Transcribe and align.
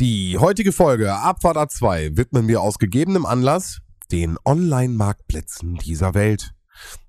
Die 0.00 0.38
heutige 0.38 0.72
Folge 0.72 1.14
Abfahrt 1.14 1.56
A2 1.56 2.16
widmen 2.16 2.48
wir 2.48 2.62
aus 2.62 2.80
gegebenem 2.80 3.24
Anlass 3.24 3.78
den 4.10 4.36
Online-Marktplätzen 4.44 5.76
dieser 5.76 6.14
Welt. 6.14 6.50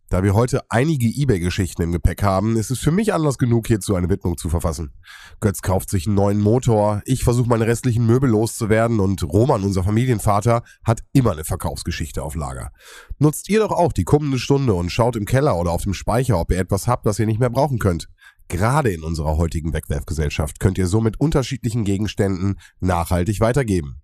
Da 0.10 0.22
wir 0.22 0.36
heute 0.36 0.62
einige 0.70 1.08
Ebay-Geschichten 1.08 1.82
im 1.82 1.92
Gepäck 1.92 2.22
haben, 2.22 2.56
ist 2.58 2.70
es 2.70 2.78
für 2.78 2.92
mich 2.92 3.12
Anlass 3.12 3.40
genug, 3.40 3.66
hierzu 3.66 3.96
eine 3.96 4.08
Widmung 4.08 4.38
zu 4.38 4.50
verfassen. 4.50 4.94
Götz 5.40 5.64
kauft 5.64 5.90
sich 5.90 6.06
einen 6.06 6.16
neuen 6.16 6.40
Motor, 6.40 7.02
ich 7.06 7.24
versuche 7.24 7.50
meine 7.50 7.66
restlichen 7.66 8.06
Möbel 8.06 8.30
loszuwerden 8.30 9.00
und 9.00 9.24
Roman, 9.24 9.64
unser 9.64 9.84
Familienvater, 9.84 10.62
hat 10.84 11.02
immer 11.12 11.32
eine 11.32 11.44
Verkaufsgeschichte 11.44 12.22
auf 12.22 12.36
Lager. 12.36 12.70
Nutzt 13.18 13.50
ihr 13.50 13.62
doch 13.62 13.72
auch 13.72 13.94
die 13.94 14.04
kommende 14.04 14.38
Stunde 14.38 14.76
und 14.76 14.92
schaut 14.92 15.16
im 15.16 15.26
Keller 15.26 15.58
oder 15.58 15.72
auf 15.72 15.82
dem 15.82 15.96
Speicher, 15.96 16.40
ob 16.40 16.52
ihr 16.52 16.60
etwas 16.60 16.88
habt, 16.88 17.08
das 17.08 17.18
ihr 17.18 17.26
nicht 17.26 17.40
mehr 17.40 17.50
brauchen 17.50 17.80
könnt. 17.80 18.08
Gerade 18.48 18.92
in 18.92 19.04
unserer 19.04 19.38
heutigen 19.38 19.74
Wegwerfgesellschaft 19.74 20.60
könnt 20.60 20.78
ihr 20.78 20.88
so 20.88 21.02
mit 21.02 21.20
unterschiedlichen 21.20 21.84
Gegenständen 21.84 22.60
nachhaltig 22.80 23.40
weitergeben. 23.40 24.02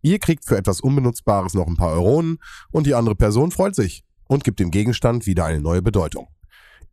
Ihr 0.00 0.18
kriegt 0.18 0.46
für 0.46 0.56
etwas 0.56 0.80
Unbenutzbares 0.80 1.54
noch 1.54 1.66
ein 1.66 1.76
paar 1.76 1.92
Euronen 1.92 2.38
und 2.70 2.86
die 2.86 2.94
andere 2.94 3.14
Person 3.14 3.50
freut 3.50 3.74
sich 3.74 4.04
und 4.28 4.44
gibt 4.44 4.60
dem 4.60 4.70
Gegenstand 4.70 5.26
wieder 5.26 5.44
eine 5.44 5.60
neue 5.60 5.82
Bedeutung. 5.82 6.28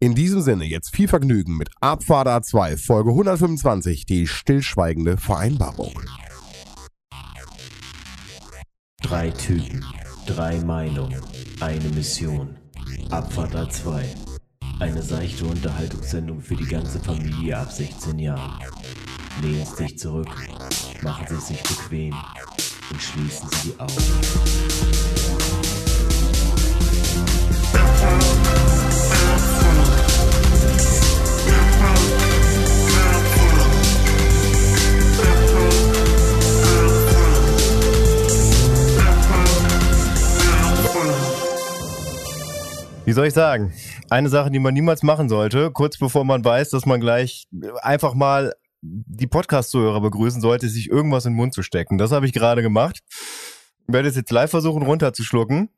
In 0.01 0.15
diesem 0.15 0.41
Sinne 0.41 0.65
jetzt 0.65 0.95
viel 0.95 1.07
Vergnügen 1.07 1.57
mit 1.57 1.69
Abfahrt 1.81 2.27
A2 2.27 2.77
Folge 2.77 3.09
125, 3.09 4.05
die 4.05 4.27
stillschweigende 4.27 5.17
Vereinbarung. 5.17 5.93
Drei 9.01 9.29
Typen, 9.31 9.85
drei 10.25 10.59
Meinungen, 10.61 11.21
eine 11.59 11.89
Mission. 11.89 12.55
Abfahrt 13.09 13.55
A2. 13.55 14.38
Eine 14.79 15.01
seichte 15.01 15.43
Unterhaltungssendung 15.45 16.41
für 16.41 16.55
die 16.55 16.65
ganze 16.65 16.99
Familie 16.99 17.57
ab 17.57 17.69
16 17.69 18.17
Jahren. 18.17 18.63
Lehnen 19.41 19.65
Sie 19.65 19.83
sich 19.83 19.99
zurück, 19.99 20.29
machen 21.01 21.25
Sie 21.27 21.35
es 21.35 21.47
sich 21.47 21.61
bequem 21.63 22.15
und 22.89 23.01
schließen 23.01 23.49
Sie 23.49 23.71
die 23.71 23.79
Augen. 23.79 23.93
Wie 43.09 43.13
soll 43.13 43.25
ich 43.25 43.33
sagen? 43.33 43.73
Eine 44.11 44.29
Sache, 44.29 44.51
die 44.51 44.59
man 44.59 44.75
niemals 44.75 45.01
machen 45.01 45.29
sollte, 45.29 45.71
kurz 45.71 45.97
bevor 45.97 46.25
man 46.25 46.45
weiß, 46.45 46.69
dass 46.69 46.85
man 46.85 46.99
gleich 46.99 47.47
einfach 47.81 48.13
mal 48.13 48.53
die 48.83 49.25
Podcast-Zuhörer 49.25 49.99
begrüßen 49.99 50.41
sollte, 50.41 50.69
sich 50.69 50.91
irgendwas 50.91 51.25
in 51.25 51.31
den 51.31 51.37
Mund 51.37 51.55
zu 51.55 51.63
stecken. 51.63 51.97
Das 51.97 52.11
habe 52.11 52.27
ich 52.27 52.33
gerade 52.33 52.61
gemacht. 52.61 52.99
Ich 53.87 53.91
werde 53.91 54.09
es 54.09 54.15
jetzt 54.15 54.29
live 54.29 54.51
versuchen 54.51 54.83
runterzuschlucken. 54.83 55.69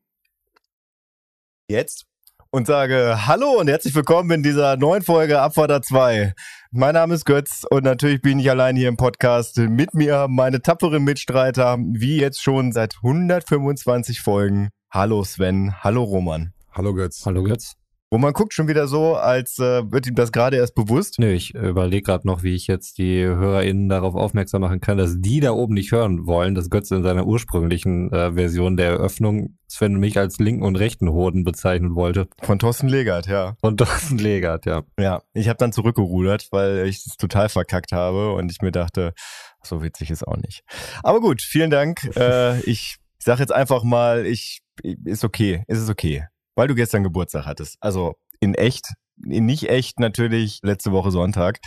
Jetzt. 1.70 2.06
Und 2.50 2.68
sage 2.68 3.26
Hallo 3.26 3.62
und 3.62 3.70
herzlich 3.70 3.96
willkommen 3.96 4.32
in 4.32 4.44
dieser 4.44 4.76
neuen 4.76 5.02
Folge 5.02 5.40
Abfahrt 5.40 5.86
2. 5.86 6.34
Mein 6.72 6.96
Name 6.96 7.14
ist 7.14 7.24
Götz 7.24 7.64
und 7.70 7.86
natürlich 7.86 8.22
bin 8.22 8.40
ich 8.40 8.50
allein 8.50 8.76
hier 8.76 8.90
im 8.90 8.98
Podcast. 8.98 9.56
Mit 9.56 9.94
mir 9.94 10.28
meine 10.28 10.62
tapferen 10.62 11.06
Mitstreiter, 11.06 11.78
wie 11.80 12.20
jetzt 12.20 12.44
schon 12.44 12.74
seit 12.74 12.98
125 12.98 14.20
Folgen. 14.20 14.68
Hallo 14.92 15.24
Sven, 15.24 15.82
hallo 15.82 16.04
Roman. 16.04 16.52
Hallo 16.74 16.94
Götz. 16.94 17.26
Hallo 17.26 17.44
Götz. 17.44 17.74
Roman 18.14 18.32
guckt 18.32 18.54
schon 18.54 18.70
wieder 18.70 18.88
so, 18.88 19.16
als 19.16 19.60
äh, 19.60 19.90
wird 19.92 20.08
ihm 20.08 20.16
das 20.16 20.32
gerade 20.32 20.56
erst 20.56 20.74
bewusst. 20.74 21.20
Nö, 21.20 21.32
ich 21.32 21.54
überlege 21.54 22.04
gerade 22.04 22.26
noch, 22.26 22.44
wie 22.44 22.56
ich 22.56 22.68
jetzt 22.68 22.98
die 22.98 23.24
HörerInnen 23.24 23.90
darauf 23.90 24.16
aufmerksam 24.16 24.62
machen 24.62 24.80
kann, 24.80 24.98
dass 24.98 25.16
die 25.20 25.42
da 25.42 25.52
oben 25.52 25.74
nicht 25.74 25.92
hören 25.92 26.26
wollen, 26.26 26.56
dass 26.56 26.70
Götz 26.70 26.92
in 26.92 27.04
seiner 27.04 27.26
ursprünglichen 27.26 28.12
äh, 28.12 28.34
Version 28.34 28.78
der 28.78 28.92
Eröffnung 28.92 29.58
Sven 29.68 29.96
mich 29.96 30.18
als 30.18 30.40
linken 30.40 30.64
und 30.64 30.78
rechten 30.78 31.10
Hoden 31.10 31.44
bezeichnen 31.44 31.96
wollte. 31.96 32.28
Von 32.42 32.58
Thorsten 32.58 32.88
Legert, 32.88 33.28
ja. 33.28 33.56
Von 33.60 33.76
Thorsten 33.76 34.18
Legert, 34.18 34.66
ja. 34.66 34.84
Ja, 34.98 35.24
ich 35.34 35.50
habe 35.50 35.58
dann 35.58 35.74
zurückgerudert, 35.74 36.48
weil 36.52 36.88
ich 36.88 37.06
es 37.06 37.18
total 37.18 37.50
verkackt 37.50 37.92
habe 37.92 38.34
und 38.34 38.50
ich 38.50 38.62
mir 38.62 38.72
dachte, 38.72 39.14
so 39.62 39.84
witzig 39.84 40.10
ist 40.10 40.26
auch 40.26 40.38
nicht. 40.38 40.64
Aber 41.04 41.20
gut, 41.20 41.42
vielen 41.42 41.70
Dank. 41.70 42.10
äh, 42.16 42.62
ich 42.62 42.98
sag 43.20 43.40
jetzt 43.40 43.54
einfach 43.54 43.84
mal, 43.84 44.26
ich 44.26 44.62
ist 44.84 45.26
okay, 45.26 45.64
ist 45.68 45.80
es 45.80 45.90
okay 45.90 46.26
weil 46.56 46.68
du 46.68 46.76
gestern 46.76 47.04
Geburtstag 47.04 47.46
hattest. 47.46 47.78
Also 47.80 48.16
in 48.40 48.56
echt, 48.56 48.94
in 49.24 49.46
nicht 49.46 49.70
echt 49.70 50.00
natürlich 50.00 50.60
letzte 50.64 50.92
Woche 50.92 51.12
Sonntag. 51.12 51.60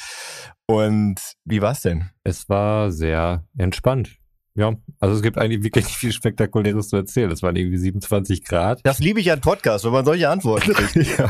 Und 0.67 1.21
wie 1.45 1.63
war's 1.63 1.83
denn? 1.83 2.11
Es 2.25 2.49
war 2.49 2.91
sehr 2.91 3.45
entspannt. 3.57 4.19
Ja, 4.57 4.73
also 5.01 5.17
es 5.17 5.23
gibt 5.23 5.37
eigentlich 5.37 5.65
wirklich 5.65 5.85
nicht 5.85 5.97
viel 5.97 6.13
Spektakuläres 6.13 6.89
zu 6.89 6.97
erzählen. 6.97 7.29
Es 7.33 7.43
waren 7.43 7.57
irgendwie 7.57 7.77
27 7.77 8.45
Grad. 8.45 8.81
Das 8.85 9.01
liebe 9.01 9.19
ich 9.19 9.33
an 9.33 9.41
Podcasts, 9.41 9.85
wenn 9.85 9.93
man 9.93 10.05
solche 10.05 10.29
Antworten 10.29 10.73
kriegt. 10.75 11.19
ja. 11.19 11.29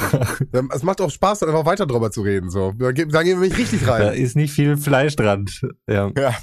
Es 0.71 0.83
macht 0.83 1.01
auch 1.01 1.11
Spaß, 1.11 1.39
dann 1.39 1.49
einfach 1.49 1.65
weiter 1.65 1.87
drüber 1.87 2.11
zu 2.11 2.21
reden. 2.21 2.51
So. 2.51 2.73
Da, 2.73 2.93
gehen 2.93 3.11
wir 3.11 3.37
nicht 3.37 3.57
richtig 3.57 3.89
rein. 3.89 4.03
Da 4.03 4.11
ist 4.11 4.37
nicht 4.37 4.53
viel 4.53 4.77
Fleisch 4.77 5.17
dran. 5.17 5.47
Ja. 5.89 6.11
ja. 6.17 6.35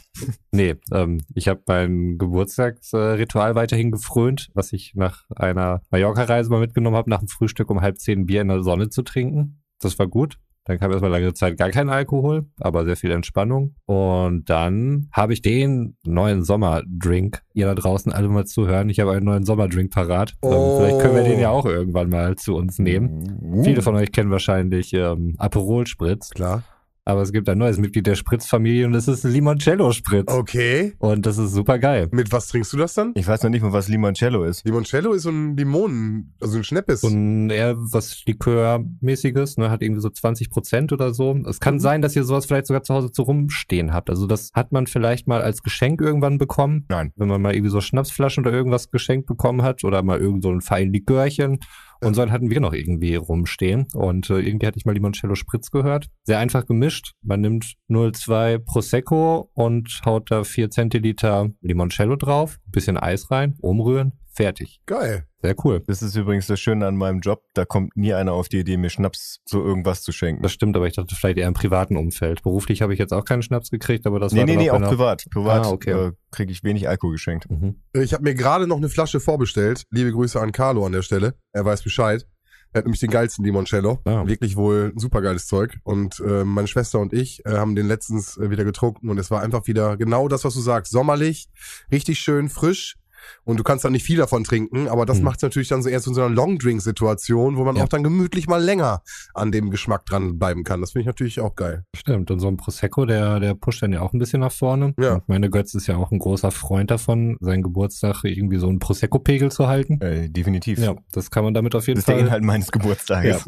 Nee, 0.52 0.76
ähm, 0.92 1.22
ich 1.36 1.48
habe 1.48 1.62
mein 1.68 2.18
Geburtstagsritual 2.18 3.54
weiterhin 3.54 3.92
gefrönt, 3.92 4.50
was 4.56 4.74
ich 4.74 4.94
nach 4.96 5.26
einer 5.36 5.82
Mallorca-Reise 5.92 6.50
mal 6.50 6.60
mitgenommen 6.60 6.96
habe, 6.96 7.12
nach 7.12 7.20
dem 7.20 7.28
Frühstück 7.28 7.70
um 7.70 7.82
halb 7.82 8.00
zehn 8.00 8.26
Bier 8.26 8.42
in 8.42 8.48
der 8.48 8.64
Sonne 8.64 8.90
zu 8.90 9.04
trinken. 9.04 9.62
Das 9.80 10.00
war 10.00 10.08
gut. 10.08 10.38
Dann 10.66 10.80
kam 10.80 10.92
erstmal 10.92 11.12
lange 11.12 11.34
Zeit 11.34 11.58
gar 11.58 11.70
kein 11.72 11.90
Alkohol, 11.90 12.46
aber 12.60 12.86
sehr 12.86 12.96
viel 12.96 13.12
Entspannung. 13.12 13.76
Und 13.86 14.50
dann 14.50 15.10
habe 15.12 15.34
ich 15.34 15.42
den 15.42 15.98
neuen 16.06 16.44
Sommerdrink, 16.44 17.42
ihr 17.54 17.66
da 17.66 17.76
draußen 17.76 18.12
alle 18.12 18.30
mal 18.30 18.46
zuhören. 18.46 18.90
Ich 18.90 19.00
habe 19.00 19.12
einen 19.12 19.26
neuen 19.26 19.44
Sommerdrink 19.44 19.92
parat. 19.92 20.34
Oh. 20.42 20.78
Vielleicht 20.78 21.00
können 21.00 21.16
wir 21.16 21.24
den 21.24 21.40
ja 21.40 21.50
auch 21.50 21.66
irgendwann 21.66 22.10
mal 22.10 22.36
zu 22.36 22.56
uns 22.56 22.78
nehmen. 22.78 23.40
Uh. 23.42 23.64
Viele 23.64 23.82
von 23.82 23.96
euch 23.96 24.12
kennen 24.12 24.30
wahrscheinlich 24.30 24.94
ähm, 24.94 25.36
Aperol 25.40 25.88
Spritz. 25.88 26.30
Klar. 26.30 26.64
Aber 27.04 27.24
es 27.24 27.32
gibt 27.32 27.50
ein 27.50 27.58
neues 27.58 27.80
Mitglied 27.80 28.06
der 28.06 28.14
Spritzfamilie 28.16 28.86
und 28.86 28.94
das 28.94 29.08
ist 29.08 29.24
Limoncello 29.24 29.92
Spritz. 29.92 30.32
Okay. 30.32 30.94
Und 31.00 31.26
das 31.26 31.40
ist 31.40 31.52
super 31.52 31.80
geil. 31.80 32.08
Mit 32.12 32.32
was 32.32 32.48
trinkst 32.48 32.72
du 32.74 32.78
das 32.78 32.94
dann? 32.94 33.14
Ich 33.16 33.28
weiß 33.28 33.42
noch 33.42 33.50
nicht 33.50 33.64
mal, 33.64 33.74
was 33.74 33.88
Limoncello 33.88 34.44
ist. 34.44 34.66
Limoncello 34.66 35.14
ist 35.14 35.24
so 35.24 35.30
ein 35.32 35.58
Limonen, 35.58 36.36
also 36.40 36.58
ein 36.58 36.64
Schneppes. 36.64 37.04
Und 37.04 37.50
eher 37.50 37.76
was 37.76 38.24
Likörmäßiges, 38.28 39.58
ne, 39.58 39.70
hat 39.72 39.82
irgendwie 39.82 40.02
so 40.02 40.10
20 40.10 40.50
Prozent 40.50 40.94
oder 40.94 41.14
so. 41.14 41.36
Es 41.48 41.60
kann 41.60 41.76
Mhm. 41.76 41.80
sein, 41.80 42.02
dass 42.02 42.16
ihr 42.16 42.24
sowas 42.24 42.46
vielleicht 42.46 42.68
sogar 42.68 42.84
zu 42.84 42.94
Hause 42.94 43.12
zu 43.12 43.24
rumstehen 43.24 43.94
habt. 43.94 44.10
Also 44.10 44.28
das 44.28 44.52
hat 44.54 44.72
man 44.72 44.88
vielleicht 44.88 45.28
mal 45.28 45.42
als 45.42 45.64
Geschenk 45.64 46.02
irgendwann 46.02 46.38
bekommen. 46.38 46.86
Nein. 46.90 47.12
Wenn 47.16 47.28
man 47.28 47.42
mal 47.42 47.54
irgendwie 47.56 47.72
so 47.72 47.82
Schnapsflaschen 47.82 48.46
oder 48.46 48.54
irgendwas 48.56 48.92
geschenkt 48.92 49.28
bekommen 49.28 49.64
hat 49.64 49.84
oder 49.84 50.04
mal 50.04 50.20
irgend 50.20 50.44
so 50.44 50.52
ein 50.52 50.62
fein 50.62 50.92
Likörchen. 50.94 51.60
Und 52.02 52.16
so 52.16 52.22
einen 52.22 52.32
hatten 52.32 52.50
wir 52.50 52.60
noch 52.60 52.74
irgendwie 52.74 53.16
rumstehen. 53.16 53.88
Und 53.94 54.30
äh, 54.30 54.40
irgendwie 54.40 54.66
hatte 54.66 54.78
ich 54.78 54.86
mal 54.86 54.94
Limoncello 54.94 55.36
Spritz 55.36 55.70
gehört. 55.70 56.08
Sehr 56.24 56.40
einfach 56.40 56.66
gemischt. 56.66 57.14
Man 57.22 57.42
nimmt 57.42 57.76
0,2 57.90 58.58
Prosecco 58.58 59.52
und 59.54 60.02
haut 60.06 60.32
da 60.32 60.44
4 60.44 60.72
Zentiliter 60.72 61.50
Limoncello 61.62 62.16
drauf, 62.16 62.58
bisschen 62.66 62.98
Eis 62.98 63.30
rein, 63.30 63.56
umrühren, 63.60 64.14
fertig. 64.34 64.82
Geil. 64.86 65.26
Sehr 65.42 65.56
cool. 65.64 65.82
Das 65.88 66.02
ist 66.02 66.16
übrigens 66.16 66.48
das 66.48 66.60
Schöne 66.60 66.86
an 66.86 66.96
meinem 66.96 67.20
Job. 67.20 67.44
Da 67.54 67.66
kommt 67.66 67.96
nie 67.98 68.14
einer 68.14 68.34
auf 68.34 68.48
die 68.48 68.60
Idee, 68.60 68.78
mir 68.78 68.90
Schnaps 68.90 69.40
zu 69.46 69.60
irgendwas 69.62 70.04
zu 70.04 70.12
schenken. 70.12 70.44
Das 70.44 70.52
stimmt, 70.52 70.76
aber 70.76 70.88
ich 70.88 70.94
dachte 70.94 71.16
vielleicht 71.16 71.38
eher 71.38 71.48
im 71.48 71.54
privaten 71.54 71.98
Umfeld. 71.98 72.44
Beruflich 72.44 72.82
habe 72.82 72.94
ich 72.94 73.00
jetzt 73.00 73.14
auch 73.14 73.26
keinen 73.26 73.42
Schnaps 73.42 73.72
gekriegt, 73.72 74.06
aber 74.06 74.20
das 74.20 74.34
nee, 74.34 74.40
war 74.40 74.46
nee, 74.46 74.54
dann 74.54 74.64
nee, 74.64 74.70
auch 74.72 74.90
privat. 74.90 75.26
Privat 75.32 75.66
Ah, 75.66 75.70
okay. 75.70 75.92
äh, 75.92 76.12
kriege 76.32 76.52
ich 76.52 76.64
wenig 76.64 76.88
Alkohol 76.88 77.14
geschenkt. 77.14 77.50
Mhm. 77.50 77.82
Ich 77.94 78.14
habe 78.14 78.24
mir 78.24 78.36
gerade 78.36 78.68
noch 78.68 78.78
eine 78.78 78.90
Flasche 78.90 79.20
vorbestellt. 79.20 79.84
Liebe 79.90 80.12
Grüße 80.12 80.40
an 80.40 80.52
Carlo 80.52 80.86
an 80.86 80.92
der 80.92 81.02
Stelle. 81.02 81.34
Er 81.54 81.66
weiß 81.66 81.84
Bescheid. 81.84 82.26
Er 82.74 82.80
hat 82.80 82.86
nämlich 82.86 83.02
den 83.02 83.10
geilsten 83.10 83.44
Limoncello. 83.44 84.00
Ah. 84.06 84.26
Wirklich 84.26 84.56
wohl 84.56 84.94
super 84.96 85.22
geiles 85.22 85.46
Zeug. 85.46 85.78
Und 85.84 86.22
äh, 86.22 86.46
meine 86.46 86.68
Schwester 86.68 87.00
und 87.00 87.12
ich 87.12 87.46
äh, 87.46 87.52
haben 87.52 87.76
den 87.76 87.86
letztens 87.88 88.38
äh, 88.38 88.50
wieder 88.50 88.64
getrunken 88.64 89.10
und 89.10 89.18
es 89.18 89.30
war 89.30 89.42
einfach 89.42 89.68
wieder 89.68 89.98
genau 89.98 90.30
das, 90.30 90.46
was 90.46 90.54
du 90.54 90.62
sagst. 90.62 90.92
Sommerlich, 90.92 91.50
richtig 91.92 92.20
schön 92.20 92.48
frisch. 92.48 92.96
Und 93.44 93.58
du 93.60 93.64
kannst 93.64 93.86
dann 93.86 93.92
nicht 93.94 94.04
viel 94.06 94.18
davon 94.18 94.44
trinken, 94.44 94.88
aber 94.88 95.06
das 95.06 95.18
Hm. 95.18 95.24
macht 95.26 95.38
es 95.38 95.44
natürlich 95.44 95.68
dann 95.68 95.82
so 95.84 95.90
eher 95.90 96.02
zu 96.02 96.14
so 96.14 96.22
einer 96.22 96.34
Long-Drink-Situation, 96.34 97.58
wo 97.58 97.64
man 97.64 97.76
Ja. 97.76 97.84
auch 97.84 97.90
dann 97.90 98.04
gemütlich 98.04 98.48
mal 98.48 98.62
länger 98.62 99.02
an 99.34 99.52
dem 99.52 99.70
Geschmack 99.72 100.06
dran 100.06 100.40
bleiben 100.40 100.64
kann. 100.64 100.82
Das 100.82 100.92
finde 100.92 101.02
ich 101.02 101.08
natürlich 101.08 101.40
auch 101.40 101.56
geil. 101.56 101.86
Stimmt. 101.96 102.32
Und 102.32 102.40
so 102.40 102.48
ein 102.48 102.58
Prosecco, 102.58 103.06
der, 103.06 103.40
der 103.40 103.54
pusht 103.56 103.82
dann 103.82 103.94
ja 103.94 104.02
auch 104.02 104.14
ein 104.14 104.20
bisschen 104.20 104.40
nach 104.42 104.52
vorne. 104.52 104.94
Ja. 105.00 105.16
Und 105.16 105.30
meine 105.30 105.50
Götz 105.50 105.74
ist 105.74 105.88
ja 105.88 105.98
auch 105.98 106.12
ein 106.12 106.20
großer 106.20 106.52
Freund 106.52 106.92
davon, 106.92 107.38
seinen 107.40 107.64
Geburtstag 107.64 108.24
irgendwie 108.24 108.58
so 108.58 108.68
einen 108.68 108.80
Prosecco-Pegel 108.80 109.52
zu 109.52 109.68
halten. 109.68 110.00
Äh, 110.02 110.30
definitiv. 110.30 110.80
Ja, 110.80 110.96
das 111.12 111.32
kann 111.32 111.44
man 111.44 111.54
damit 111.54 111.76
auf 111.76 111.88
jeden 111.88 111.98
Das 111.98 112.04
ist 112.04 112.08
der 112.08 112.16
Fall. 112.18 112.26
Inhalt 112.26 112.44
meines 112.44 112.72
Geburtstages. 112.72 113.44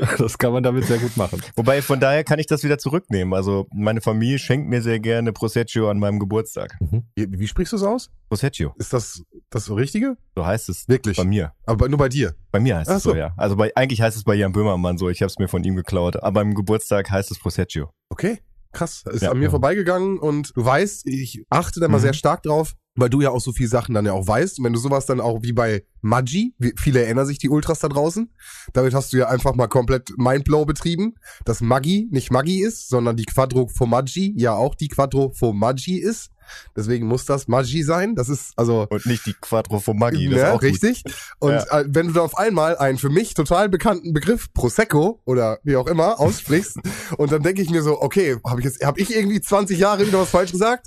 ja. 0.00 0.06
das 0.18 0.38
kann 0.38 0.52
man 0.52 0.62
damit 0.62 0.84
sehr 0.84 0.98
gut 0.98 1.16
machen. 1.16 1.40
Wobei 1.56 1.82
von 1.82 2.00
daher 2.00 2.24
kann 2.24 2.38
ich 2.38 2.46
das 2.46 2.62
wieder 2.64 2.78
zurücknehmen. 2.78 3.34
Also 3.34 3.66
meine 3.72 4.00
Familie 4.00 4.38
schenkt 4.38 4.68
mir 4.68 4.82
sehr 4.82 5.00
gerne 5.00 5.32
Prosecco 5.32 5.88
an 5.90 5.98
meinem 5.98 6.18
Geburtstag. 6.18 6.76
Wie, 7.14 7.26
wie 7.38 7.46
sprichst 7.48 7.72
du 7.72 7.76
es 7.76 7.82
aus? 7.82 8.10
Prosecco, 8.28 8.74
Ist 8.78 8.92
das 8.92 9.15
das 9.50 9.70
Richtige? 9.70 10.16
so 10.34 10.44
heißt 10.46 10.68
es 10.68 10.88
Wirklich? 10.88 11.16
bei 11.16 11.24
mir. 11.24 11.52
Aber 11.64 11.88
nur 11.88 11.98
bei 11.98 12.08
dir. 12.08 12.34
Bei 12.50 12.60
mir 12.60 12.76
heißt 12.78 12.90
Ach 12.90 12.96
es 12.96 13.02
so, 13.02 13.10
so. 13.10 13.16
ja. 13.16 13.32
Also 13.36 13.56
bei, 13.56 13.72
eigentlich 13.76 14.00
heißt 14.02 14.16
es 14.16 14.24
bei 14.24 14.34
Jan 14.34 14.52
Böhmermann 14.52 14.98
so, 14.98 15.08
ich 15.08 15.22
habe 15.22 15.28
es 15.30 15.38
mir 15.38 15.48
von 15.48 15.62
ihm 15.64 15.76
geklaut. 15.76 16.16
Aber 16.16 16.32
beim 16.40 16.54
Geburtstag 16.54 17.10
heißt 17.10 17.30
es 17.30 17.38
Prosecco. 17.38 17.90
Okay. 18.08 18.38
Krass, 18.72 19.04
ist 19.10 19.22
Ja. 19.22 19.30
an 19.30 19.38
mir 19.38 19.48
vorbeigegangen 19.50 20.18
und 20.18 20.52
du 20.54 20.62
weißt, 20.64 21.06
ich 21.06 21.44
achte 21.48 21.80
da 21.80 21.88
mal 21.88 21.96
Mhm. 21.96 22.02
sehr 22.02 22.12
stark 22.12 22.42
drauf, 22.42 22.74
weil 22.94 23.08
du 23.08 23.22
ja 23.22 23.30
auch 23.30 23.40
so 23.40 23.52
viele 23.52 23.70
Sachen 23.70 23.94
dann 23.94 24.04
ja 24.04 24.12
auch 24.12 24.26
weißt. 24.26 24.58
Und 24.58 24.66
wenn 24.66 24.74
du 24.74 24.78
sowas 24.78 25.06
dann 25.06 25.18
auch 25.18 25.42
wie 25.42 25.52
bei 25.54 25.84
Maggi, 26.02 26.54
wie, 26.58 26.74
viele 26.76 27.02
erinnern 27.02 27.24
sich 27.24 27.38
die 27.38 27.48
Ultras 27.48 27.78
da 27.78 27.88
draußen, 27.88 28.30
damit 28.74 28.92
hast 28.92 29.14
du 29.14 29.16
ja 29.16 29.28
einfach 29.28 29.54
mal 29.54 29.68
komplett 29.68 30.10
Mindblow 30.18 30.66
betrieben, 30.66 31.14
dass 31.46 31.62
Maggi 31.62 32.08
nicht 32.10 32.30
Maggi 32.30 32.60
ist, 32.62 32.88
sondern 32.90 33.16
die 33.16 33.24
Quattro 33.24 33.66
Formaggi 33.68 34.34
ja 34.36 34.52
auch 34.54 34.74
die 34.74 34.88
Quattro 34.88 35.30
Formaggi 35.32 35.96
ist. 35.98 36.30
Deswegen 36.76 37.06
muss 37.06 37.24
das 37.24 37.48
Maggi 37.48 37.82
sein. 37.82 38.14
Das 38.14 38.28
ist 38.28 38.52
also 38.56 38.86
Und 38.88 39.06
nicht 39.06 39.26
die 39.26 39.34
Quattro 39.34 39.80
Formaggi. 39.80 40.28
Das 40.28 40.38
ja, 40.38 40.46
ist 40.48 40.50
auch 40.54 40.60
gut. 40.60 40.70
richtig. 40.70 41.04
Und 41.38 41.52
Ja. 41.52 41.80
äh, 41.80 41.84
wenn 41.88 42.08
du 42.08 42.12
da 42.14 42.20
auf 42.22 42.36
einmal 42.38 42.76
einen 42.78 42.98
für 42.98 43.10
mich 43.10 43.34
total 43.34 43.68
bekannten 43.68 44.12
Begriff 44.12 44.52
Prosecco 44.52 45.20
oder 45.24 45.58
wie 45.62 45.76
auch 45.76 45.86
immer 45.86 46.20
aussprichst 46.20 46.78
und 47.18 47.32
dann 47.32 47.42
denke 47.42 47.62
ich 47.62 47.70
mir 47.70 47.82
so, 47.82 48.00
okay, 48.00 48.36
habe 48.46 48.60
ich 48.60 48.64
jetzt 48.64 48.84
habe 48.84 49.00
ich 49.00 49.14
irgendwie 49.14 49.40
20 49.40 49.78
Jahre 49.78 50.06
wieder 50.06 50.20
was 50.20 50.30
falsch 50.30 50.52
gesagt? 50.52 50.86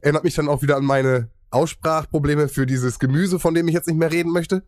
Erinnert 0.00 0.24
mich 0.24 0.34
dann 0.34 0.48
auch 0.48 0.62
wieder 0.62 0.76
an 0.76 0.84
meine 0.84 1.30
Aussprachprobleme 1.50 2.48
für 2.48 2.66
dieses 2.66 2.98
Gemüse, 2.98 3.38
von 3.38 3.54
dem 3.54 3.68
ich 3.68 3.74
jetzt 3.74 3.86
nicht 3.88 3.96
mehr 3.98 4.12
reden 4.12 4.32
möchte. 4.32 4.64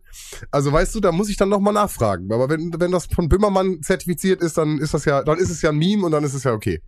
Also 0.49 0.71
weißt 0.71 0.95
du, 0.95 0.99
da 0.99 1.11
muss 1.11 1.29
ich 1.29 1.37
dann 1.37 1.49
nochmal 1.49 1.73
nachfragen. 1.73 2.31
Aber 2.33 2.49
wenn, 2.49 2.73
wenn 2.79 2.91
das 2.91 3.05
von 3.05 3.29
Böhmermann 3.29 3.83
zertifiziert 3.83 4.41
ist, 4.41 4.57
dann 4.57 4.79
ist 4.79 4.93
das 4.93 5.05
ja, 5.05 5.23
dann 5.23 5.37
ist 5.37 5.51
es 5.51 5.61
ja 5.61 5.69
ein 5.69 5.77
Meme 5.77 6.05
und 6.05 6.11
dann 6.11 6.23
ist 6.23 6.33
es 6.33 6.43
ja 6.43 6.53
okay. 6.53 6.81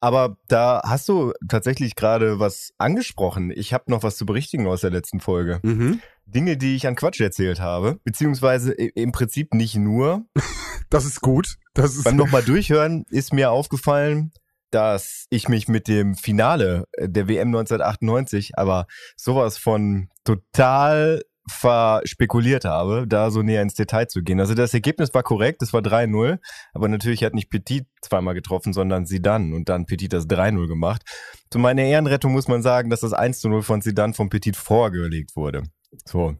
Aber 0.00 0.36
da 0.48 0.82
hast 0.84 1.08
du 1.08 1.32
tatsächlich 1.48 1.96
gerade 1.96 2.38
was 2.38 2.72
angesprochen. 2.78 3.50
Ich 3.54 3.72
habe 3.72 3.90
noch 3.90 4.02
was 4.02 4.16
zu 4.16 4.26
berichtigen 4.26 4.66
aus 4.66 4.82
der 4.82 4.90
letzten 4.90 5.20
Folge. 5.20 5.60
Mhm. 5.62 6.00
Dinge, 6.26 6.56
die 6.56 6.76
ich 6.76 6.86
an 6.86 6.96
Quatsch 6.96 7.20
erzählt 7.20 7.60
habe, 7.60 7.98
beziehungsweise 8.04 8.72
im 8.72 9.12
Prinzip 9.12 9.54
nicht 9.54 9.76
nur. 9.76 10.24
Das 10.88 11.04
ist 11.04 11.20
gut. 11.20 11.56
Das 11.74 11.96
ist 11.96 12.04
Beim 12.04 12.14
nochmal 12.14 12.44
durchhören 12.44 13.06
ist 13.10 13.32
mir 13.32 13.50
aufgefallen, 13.50 14.30
dass 14.70 15.26
ich 15.30 15.48
mich 15.48 15.66
mit 15.66 15.88
dem 15.88 16.14
Finale 16.14 16.86
der 16.96 17.26
WM 17.26 17.48
1998 17.48 18.56
aber 18.56 18.86
sowas 19.16 19.58
von 19.58 20.08
total 20.22 21.22
verspekuliert 21.48 22.64
habe, 22.64 23.06
da 23.06 23.30
so 23.30 23.42
näher 23.42 23.62
ins 23.62 23.74
Detail 23.74 24.08
zu 24.08 24.22
gehen. 24.22 24.40
Also 24.40 24.54
das 24.54 24.74
Ergebnis 24.74 25.14
war 25.14 25.22
korrekt, 25.22 25.62
es 25.62 25.72
war 25.72 25.80
3-0, 25.80 26.38
aber 26.72 26.88
natürlich 26.88 27.24
hat 27.24 27.34
nicht 27.34 27.50
Petit 27.50 27.86
zweimal 28.02 28.34
getroffen, 28.34 28.72
sondern 28.72 29.06
Zidane 29.06 29.54
und 29.54 29.68
dann 29.68 29.86
Petit 29.86 30.12
das 30.12 30.26
3-0 30.26 30.66
gemacht. 30.66 31.02
Zu 31.50 31.58
meiner 31.58 31.82
Ehrenrettung 31.82 32.32
muss 32.32 32.48
man 32.48 32.62
sagen, 32.62 32.90
dass 32.90 33.00
das 33.00 33.12
1-0 33.12 33.62
von 33.62 33.82
Zidane 33.82 34.14
von 34.14 34.28
Petit 34.28 34.56
vorgelegt 34.56 35.36
wurde. 35.36 35.62
So. 36.04 36.36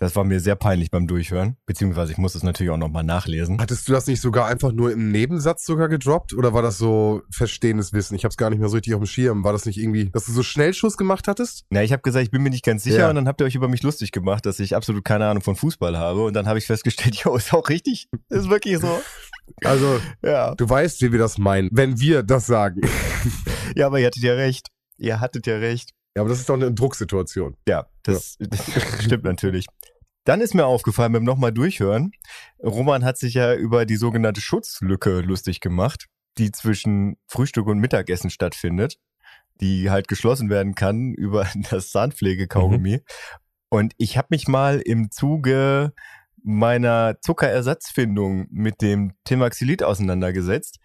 Das 0.00 0.16
war 0.16 0.24
mir 0.24 0.40
sehr 0.40 0.56
peinlich 0.56 0.90
beim 0.90 1.06
Durchhören, 1.06 1.56
beziehungsweise 1.66 2.10
ich 2.12 2.18
muss 2.18 2.34
es 2.34 2.42
natürlich 2.42 2.70
auch 2.72 2.78
nochmal 2.78 3.04
nachlesen. 3.04 3.60
Hattest 3.60 3.86
du 3.86 3.92
das 3.92 4.06
nicht 4.06 4.20
sogar 4.20 4.46
einfach 4.46 4.72
nur 4.72 4.90
im 4.90 5.12
Nebensatz 5.12 5.66
sogar 5.66 5.88
gedroppt 5.88 6.32
oder 6.34 6.54
war 6.54 6.62
das 6.62 6.78
so 6.78 7.20
verstehendes 7.30 7.92
Wissen? 7.92 8.14
Ich 8.14 8.24
habe 8.24 8.30
es 8.30 8.38
gar 8.38 8.48
nicht 8.50 8.58
mehr 8.60 8.68
so 8.70 8.76
richtig 8.76 8.94
auf 8.94 9.00
dem 9.00 9.06
Schirm. 9.06 9.44
War 9.44 9.52
das 9.52 9.66
nicht 9.66 9.76
irgendwie, 9.78 10.10
dass 10.10 10.24
du 10.24 10.32
so 10.32 10.42
Schnellschuss 10.42 10.96
gemacht 10.96 11.28
hattest? 11.28 11.66
Na, 11.68 11.82
ich 11.82 11.92
habe 11.92 12.00
gesagt, 12.02 12.24
ich 12.24 12.30
bin 12.30 12.42
mir 12.42 12.48
nicht 12.50 12.64
ganz 12.64 12.82
sicher 12.82 12.98
Ja. 13.00 13.08
und 13.10 13.16
dann 13.16 13.28
habt 13.28 13.42
ihr 13.42 13.44
euch 13.44 13.54
über 13.54 13.68
mich 13.68 13.82
lustig 13.82 14.10
gemacht, 14.10 14.46
dass 14.46 14.58
ich 14.58 14.74
absolut 14.74 15.04
keine 15.04 15.26
Ahnung 15.26 15.42
von 15.42 15.54
Fußball 15.54 15.96
habe 15.98 16.24
und 16.24 16.32
dann 16.34 16.46
habe 16.48 16.58
ich 16.58 16.66
festgestellt, 16.66 17.14
jo, 17.24 17.36
ist 17.36 17.52
auch 17.52 17.68
richtig. 17.68 18.08
Ist 18.30 18.48
wirklich 18.48 18.78
so. 18.78 19.00
Also, 19.64 20.00
Ja. 20.24 20.54
du 20.54 20.66
weißt, 20.66 21.02
wie 21.02 21.12
wir 21.12 21.18
das 21.18 21.36
meinen, 21.36 21.68
wenn 21.72 22.00
wir 22.00 22.22
das 22.22 22.46
sagen. 22.46 22.80
Ja, 23.76 23.86
aber 23.86 24.00
ihr 24.00 24.06
hattet 24.06 24.22
ja 24.24 24.32
recht. 24.32 24.66
Ihr 24.98 25.20
hattet 25.20 25.46
ja 25.46 25.56
recht. 25.58 25.90
Ja, 26.16 26.22
aber 26.22 26.30
das 26.30 26.40
ist 26.40 26.48
doch 26.48 26.54
eine 26.54 26.72
Drucksituation. 26.72 27.56
Ja, 27.68 27.86
das, 28.02 28.36
das 28.38 29.02
stimmt 29.04 29.24
natürlich. 29.24 29.66
Dann 30.24 30.40
ist 30.40 30.54
mir 30.54 30.66
aufgefallen 30.66 31.12
beim 31.12 31.24
nochmal 31.24 31.52
durchhören, 31.52 32.12
Roman 32.62 33.04
hat 33.04 33.16
sich 33.16 33.34
ja 33.34 33.54
über 33.54 33.86
die 33.86 33.96
sogenannte 33.96 34.40
Schutzlücke 34.40 35.20
lustig 35.20 35.60
gemacht, 35.60 36.06
die 36.38 36.52
zwischen 36.52 37.16
Frühstück 37.26 37.66
und 37.66 37.78
Mittagessen 37.78 38.30
stattfindet, 38.30 38.96
die 39.60 39.90
halt 39.90 40.08
geschlossen 40.08 40.50
werden 40.50 40.74
kann 40.74 41.14
über 41.16 41.46
das 41.70 41.90
Zahnpflegekaugummi. 41.90 43.00
Und 43.70 43.94
ich 43.98 44.18
habe 44.18 44.28
mich 44.30 44.48
mal 44.48 44.80
im 44.80 45.10
Zuge 45.10 45.92
meiner 46.42 47.20
Zuckerersatzfindung 47.20 48.46
mit 48.50 48.82
dem 48.82 49.12
Temaxylit 49.24 49.82
auseinandergesetzt 49.82 50.78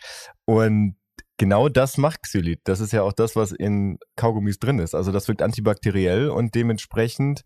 und 0.45 0.97
Genau 1.37 1.67
das 1.69 1.97
macht 1.97 2.23
Xylit. 2.23 2.61
Das 2.63 2.79
ist 2.79 2.93
ja 2.93 3.01
auch 3.01 3.13
das, 3.13 3.35
was 3.35 3.51
in 3.51 3.97
Kaugummis 4.15 4.59
drin 4.59 4.79
ist. 4.79 4.95
Also 4.95 5.11
das 5.11 5.27
wirkt 5.27 5.41
antibakteriell 5.41 6.29
und 6.29 6.55
dementsprechend 6.55 7.41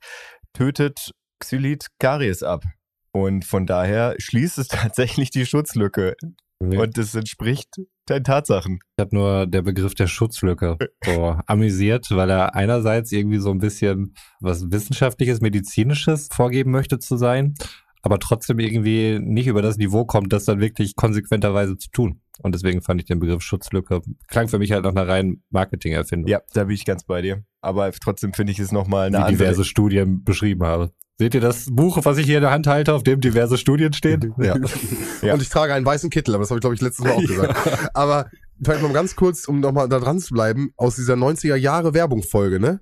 tötet 0.53 1.11
Xylit 1.39 1.87
Karies 1.99 2.43
ab. 2.43 2.63
Und 3.11 3.45
von 3.45 3.65
daher 3.65 4.15
schließt 4.19 4.59
es 4.59 4.67
tatsächlich 4.67 5.31
die 5.31 5.45
Schutzlücke. 5.45 6.15
Ja. 6.61 6.81
Und 6.81 6.97
es 6.97 7.15
entspricht 7.15 7.69
den 8.09 8.23
Tatsachen. 8.23 8.79
Ich 8.97 9.01
hat 9.01 9.13
nur 9.13 9.47
der 9.47 9.61
Begriff 9.61 9.95
der 9.95 10.07
Schutzlücke 10.07 10.77
so 11.05 11.37
amüsiert, 11.47 12.07
weil 12.11 12.29
er 12.29 12.53
einerseits 12.53 13.11
irgendwie 13.11 13.39
so 13.39 13.51
ein 13.51 13.59
bisschen 13.59 14.13
was 14.41 14.69
Wissenschaftliches, 14.69 15.41
Medizinisches 15.41 16.27
vorgeben 16.31 16.71
möchte 16.71 16.99
zu 16.99 17.17
sein, 17.17 17.53
aber 18.01 18.19
trotzdem 18.19 18.59
irgendwie 18.59 19.19
nicht 19.19 19.47
über 19.47 19.61
das 19.61 19.77
Niveau 19.77 20.05
kommt, 20.05 20.31
das 20.33 20.45
dann 20.45 20.59
wirklich 20.59 20.95
konsequenterweise 20.95 21.77
zu 21.77 21.89
tun. 21.91 22.21
Und 22.41 22.55
deswegen 22.55 22.81
fand 22.81 23.01
ich 23.01 23.07
den 23.07 23.19
Begriff 23.19 23.41
Schutzlücke, 23.41 24.01
klang 24.27 24.47
für 24.47 24.59
mich 24.59 24.71
halt 24.71 24.83
nach 24.83 24.91
einer 24.91 25.07
reinen 25.07 25.43
Marketingerfindung, 25.49 26.29
Ja, 26.29 26.41
da 26.53 26.63
bin 26.63 26.75
ich 26.75 26.85
ganz 26.85 27.03
bei 27.03 27.21
dir. 27.21 27.43
Aber 27.61 27.91
trotzdem 27.91 28.33
finde 28.33 28.53
ich 28.53 28.59
es 28.59 28.71
nochmal 28.71 29.07
eine 29.07 29.17
wie 29.17 29.21
andere. 29.21 29.33
diverse 29.37 29.65
Studien 29.65 30.23
beschrieben 30.23 30.63
habe. 30.63 30.91
Seht 31.17 31.33
ihr 31.35 31.41
das 31.41 31.67
Buch, 31.69 31.99
was 32.03 32.17
ich 32.17 32.25
hier 32.25 32.37
in 32.37 32.43
der 32.43 32.51
Hand 32.51 32.65
halte, 32.65 32.93
auf 32.93 33.03
dem 33.03 33.19
diverse 33.19 33.57
Studien 33.57 33.91
stehen? 33.91 34.33
Ja. 34.41 34.55
Ja. 35.21 35.33
Und 35.33 35.41
ich 35.41 35.49
trage 35.49 35.73
einen 35.73 35.85
weißen 35.85 36.09
Kittel, 36.09 36.33
aber 36.33 36.43
das 36.43 36.49
habe 36.49 36.59
ich, 36.59 36.61
glaube 36.61 36.75
ich, 36.75 36.81
letztes 36.81 37.03
Mal 37.03 37.11
auch 37.11 37.21
gesagt. 37.21 37.91
Aber 37.93 38.27
vielleicht 38.63 38.81
mal 38.81 38.93
ganz 38.93 39.17
kurz, 39.17 39.49
um 39.49 39.59
nochmal 39.59 39.89
da 39.89 39.99
dran 39.99 40.17
zu 40.19 40.33
bleiben, 40.33 40.71
aus 40.77 40.95
dieser 40.95 41.15
90er 41.15 41.55
Jahre 41.55 41.93
Werbung-Folge, 41.93 42.61
ne? 42.61 42.79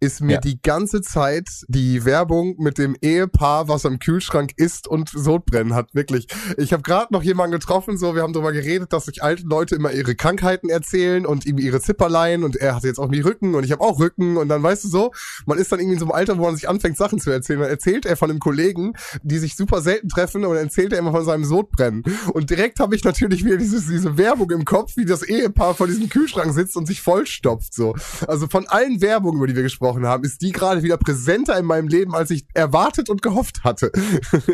Ist 0.00 0.20
mir 0.20 0.34
Ja. 0.34 0.40
die 0.40 0.60
ganze 0.62 1.00
Zeit 1.02 1.48
die 1.66 2.04
Werbung 2.04 2.54
mit 2.58 2.78
dem 2.78 2.94
Ehepaar, 3.02 3.68
was 3.68 3.84
am 3.84 3.98
Kühlschrank 3.98 4.52
isst 4.56 4.86
und 4.86 5.08
Sodbrennen 5.10 5.74
hat. 5.74 5.92
Wirklich. 5.92 6.28
Ich 6.56 6.72
habe 6.72 6.82
gerade 6.82 7.12
noch 7.12 7.22
jemanden 7.22 7.52
getroffen, 7.52 7.98
so, 7.98 8.14
wir 8.14 8.22
haben 8.22 8.32
darüber 8.32 8.52
geredet, 8.52 8.92
dass 8.92 9.06
sich 9.06 9.22
alte 9.22 9.42
Leute 9.44 9.74
immer 9.74 9.90
ihre 9.92 10.14
Krankheiten 10.14 10.68
erzählen 10.68 11.26
und 11.26 11.46
irgendwie 11.46 11.64
ihre 11.66 11.80
Zipperlein 11.80 12.44
und 12.44 12.54
er 12.56 12.76
hatte 12.76 12.86
jetzt 12.86 12.98
auch 12.98 13.04
irgendwie 13.04 13.22
Rücken 13.22 13.54
und 13.56 13.64
ich 13.64 13.72
habe 13.72 13.82
auch 13.82 13.98
Rücken 13.98 14.36
und 14.36 14.48
dann 14.48 14.62
weißt 14.62 14.84
du 14.84 14.88
so, 14.88 15.10
man 15.46 15.58
ist 15.58 15.72
dann 15.72 15.80
irgendwie 15.80 15.94
in 15.94 15.98
so 16.00 16.04
einem 16.06 16.12
Alter, 16.12 16.38
wo 16.38 16.42
man 16.42 16.54
sich 16.54 16.68
anfängt, 16.68 16.96
Sachen 16.96 17.18
zu 17.18 17.30
erzählen. 17.30 17.60
Dann 17.60 17.68
erzählt 17.70 18.06
er 18.06 18.16
von 18.16 18.30
einem 18.30 18.38
Kollegen, 18.38 18.92
die 19.22 19.38
sich 19.38 19.56
super 19.56 19.80
selten 19.80 20.08
treffen 20.08 20.44
und 20.44 20.54
dann 20.54 20.64
erzählt 20.64 20.92
er 20.92 21.00
immer 21.00 21.10
von 21.10 21.24
seinem 21.24 21.44
Sodbrennen. 21.44 22.04
Und 22.32 22.50
direkt 22.50 22.78
habe 22.78 22.94
ich 22.94 23.02
natürlich 23.02 23.44
wieder 23.44 23.56
dieses, 23.56 23.86
diese 23.88 24.16
Werbung 24.16 24.50
im 24.52 24.64
Kopf, 24.64 24.92
wie 24.96 25.04
das 25.04 25.22
Ehepaar 25.22 25.74
vor 25.74 25.88
diesem 25.88 26.08
Kühlschrank 26.08 26.52
sitzt 26.54 26.76
und 26.76 26.86
sich 26.86 27.00
vollstopft. 27.02 27.74
So. 27.74 27.96
Also 28.28 28.46
von 28.46 28.68
allen 28.68 29.00
Werbungen, 29.00 29.38
über 29.38 29.46
die 29.48 29.56
wir 29.56 29.62
gesprochen 29.64 29.87
haben, 29.96 30.24
ist 30.24 30.42
die 30.42 30.52
gerade 30.52 30.82
wieder 30.82 30.96
präsenter 30.96 31.58
in 31.58 31.64
meinem 31.64 31.88
Leben, 31.88 32.14
als 32.14 32.30
ich 32.30 32.46
erwartet 32.54 33.08
und 33.08 33.22
gehofft 33.22 33.64
hatte. 33.64 33.90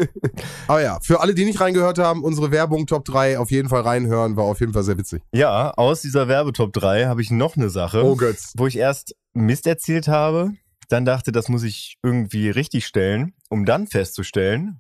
Aber 0.69 0.83
ja, 0.83 0.99
für 1.03 1.21
alle, 1.21 1.35
die 1.35 1.45
nicht 1.45 1.61
reingehört 1.61 1.99
haben, 1.99 2.23
unsere 2.23 2.51
Werbung 2.51 2.87
Top 2.87 3.05
3 3.05 3.39
auf 3.39 3.51
jeden 3.51 3.69
Fall 3.69 3.83
reinhören, 3.83 4.37
war 4.37 4.45
auf 4.45 4.61
jeden 4.61 4.73
Fall 4.73 4.85
sehr 4.85 4.99
witzig. 4.99 5.23
Ja, 5.33 5.73
aus 5.73 6.03
dieser 6.03 6.29
Werbetop 6.29 6.73
3 6.73 7.07
habe 7.07 7.23
ich 7.23 7.31
noch 7.31 7.57
eine 7.57 7.71
Sache. 7.71 8.05
Oh 8.05 8.17
Götz. 8.17 8.53
wo 8.57 8.67
ich 8.67 8.77
erst 8.77 9.15
Mist 9.33 9.67
erzählt 9.67 10.09
habe, 10.09 10.53
dann 10.89 11.05
dachte, 11.05 11.33
das 11.33 11.49
muss 11.49 11.63
ich 11.63 11.97
irgendwie 12.03 12.51
richtig 12.51 12.87
stellen, 12.87 13.35
um 13.49 13.65
dann 13.65 13.87
festzustellen, 13.87 14.79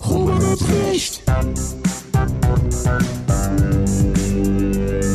Roman 0.00 0.42
hat 0.42 0.60
recht. 0.70 1.22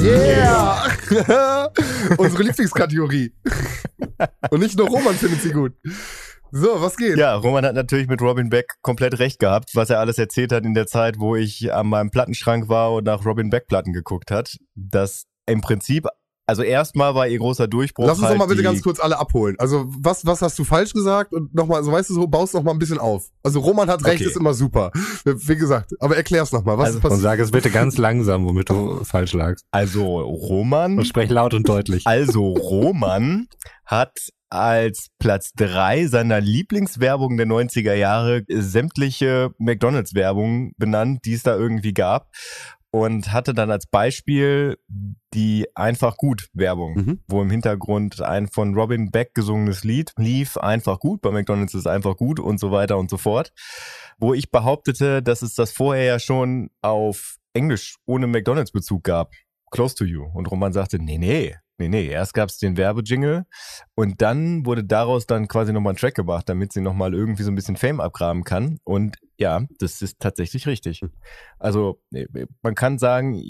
Yeah! 0.04 0.90
Unsere 2.18 2.44
Lieblingskategorie. 2.44 3.34
Und 4.52 4.60
nicht 4.60 4.78
nur 4.78 4.90
Roman 4.90 5.16
findet 5.16 5.42
sie 5.42 5.52
gut. 5.52 5.72
So, 6.52 6.82
was 6.82 6.98
geht? 6.98 7.18
ja, 7.18 7.36
Roman 7.36 7.66
hat 7.66 7.74
natürlich 7.74 8.08
mit 8.08 8.22
Robin 8.22 8.50
Beck 8.50 8.66
komplett 8.82 9.18
recht 9.20 9.40
gehabt, 9.40 9.70
was 9.76 9.90
er 9.90 10.00
alles 10.00 10.18
erzählt 10.18 10.52
hat 10.52 10.66
in 10.66 10.74
der 10.74 10.88
Zeit, 10.88 11.20
wo 11.20 11.38
ich 11.38 11.74
an 11.74 11.88
meinem 11.88 12.12
Plattenschrank 12.12 12.68
war 12.68 12.94
und 12.94 13.06
nach 13.06 13.26
Robin 13.26 13.50
Beck 13.50 13.68
Platten 13.68 13.94
geguckt 13.94 14.30
hat, 14.30 14.58
dass 14.76 15.24
im 15.46 15.62
Prinzip, 15.62 16.06
also 16.46 16.62
erstmal 16.64 17.16
war 17.16 17.28
ihr 17.28 17.38
großer 17.40 17.68
Durchbruch. 17.68 18.06
Lass 18.06 18.18
uns 18.18 18.28
halt 18.28 18.36
doch 18.36 18.40
mal 18.40 18.48
bitte 18.48 18.64
ganz 18.64 18.82
kurz 18.82 19.00
alle 19.00 19.18
abholen. 19.18 19.56
Also, 19.60 19.86
was, 19.88 20.26
was 20.26 20.42
hast 20.42 20.60
du 20.60 20.64
falsch 20.64 20.94
gesagt? 20.94 21.34
Und 21.34 21.54
nochmal, 21.56 21.78
also 21.78 21.92
weißt 21.92 22.10
du 22.10 22.14
so, 22.16 22.28
baust 22.28 22.54
noch 22.54 22.64
mal 22.64 22.72
ein 22.72 22.80
bisschen 22.80 22.98
auf. 23.00 23.30
Also, 23.44 23.60
Roman 23.62 23.90
hat 23.90 24.04
recht, 24.06 24.22
Okay. 24.22 24.30
ist 24.30 24.38
immer 24.38 24.54
super. 24.54 24.92
Wie 25.24 25.56
gesagt, 25.56 25.92
aber 26.00 26.18
erklär's 26.18 26.52
noch 26.52 26.64
mal. 26.66 26.78
Was 26.78 26.88
Also 26.88 26.98
ist 27.00 27.04
Und 27.06 27.10
passiert? 27.12 27.24
sag 27.24 27.40
es 27.40 27.52
bitte 27.52 27.70
ganz 27.70 27.98
langsam, 27.98 28.46
womit 28.46 28.70
du 28.70 29.04
falsch 29.04 29.34
lagst. 29.34 29.66
Also 29.72 30.20
Roman 30.20 30.98
Und 31.00 31.06
sprech 31.06 31.30
laut 31.30 31.54
und 31.54 31.68
deutlich. 31.70 32.06
Also 32.06 32.50
Roman 32.54 33.48
hat 33.86 34.12
als 34.50 35.08
Platz 35.20 35.52
drei 35.56 36.06
seiner 36.06 36.40
Lieblingswerbung 36.40 37.38
der 37.38 37.48
90er 37.48 37.96
Jahre 37.96 38.44
sämtliche 38.50 39.52
McDonalds-Werbungen 39.58 40.74
benannt, 40.78 41.22
die 41.26 41.34
es 41.34 41.44
da 41.44 41.56
irgendwie 41.56 41.94
gab. 41.94 42.28
Und 42.96 43.34
hatte 43.34 43.56
dann 43.56 43.72
als 43.72 43.88
Beispiel 43.88 44.78
die 45.34 45.66
Einfach 45.74 46.16
gut 46.16 46.48
Werbung, 46.54 46.94
Mhm. 46.94 47.20
wo 47.28 47.42
im 47.42 47.50
Hintergrund 47.50 48.22
ein 48.22 48.48
von 48.48 48.76
Robin 48.76 49.10
Beck 49.10 49.34
gesungenes 49.34 49.84
Lied 49.84 50.12
lief, 50.16 50.58
einfach 50.58 51.00
gut, 51.00 51.22
bei 51.22 51.32
McDonalds 51.32 51.74
ist 51.74 51.88
einfach 51.88 52.16
gut 52.16 52.40
und 52.40 52.60
so 52.60 52.72
weiter 52.72 53.00
und 53.00 53.10
so 53.10 53.18
fort. 53.18 53.52
Wo 54.20 54.36
ich 54.36 54.52
behauptete, 54.52 55.24
dass 55.24 55.42
es 55.42 55.56
das 55.56 55.72
vorher 55.72 56.04
ja 56.04 56.20
schon 56.20 56.70
auf 56.84 57.38
Englisch 57.54 57.96
ohne 58.06 58.28
McDonalds-Bezug 58.28 59.04
gab. 59.04 59.32
Close 59.72 59.96
to 59.96 60.06
You. 60.06 60.26
Und 60.32 60.52
Roman 60.52 60.72
sagte, 60.72 61.00
nee, 61.00 61.18
nee, 61.18 61.56
nee, 61.88 62.04
nee. 62.04 62.08
Erst 62.08 62.34
gab's 62.34 62.58
den 62.58 62.78
Werbejingle 62.78 63.46
und 63.96 64.22
dann 64.22 64.66
wurde 64.66 64.84
daraus 64.84 65.26
dann 65.26 65.48
quasi 65.48 65.74
nochmal 65.74 65.94
ein 65.94 65.98
Track 65.98 66.16
gemacht, 66.16 66.50
damit 66.50 66.74
sie 66.74 66.82
nochmal 66.82 67.14
irgendwie 67.14 67.44
so 67.44 67.52
ein 67.52 67.56
bisschen 67.56 67.78
Fame 67.78 68.00
abgraben 68.00 68.44
kann. 68.44 68.80
Und 68.84 69.18
ja, 69.38 69.62
das 69.80 70.02
ist 70.02 70.20
tatsächlich 70.20 70.68
richtig. 70.68 71.02
Also 71.60 72.02
äh, 72.14 72.26
man 72.62 72.76
kann 72.76 72.98
sagen, 72.98 73.42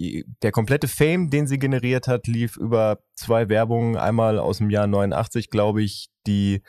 der 0.42 0.52
komplette 0.52 0.88
Fame, 0.88 1.30
den 1.30 1.48
sie 1.48 1.60
generiert 1.60 2.08
hat, 2.08 2.28
lief 2.28 2.58
über 2.58 3.00
zwei 3.16 3.50
Werbungen. 3.50 3.98
Einmal 3.98 4.40
aus 4.40 4.58
dem 4.58 4.70
Jahr 4.70 4.88
89, 4.88 5.50
glaube 5.50 5.84
ich, 5.84 6.10
die 6.26 6.62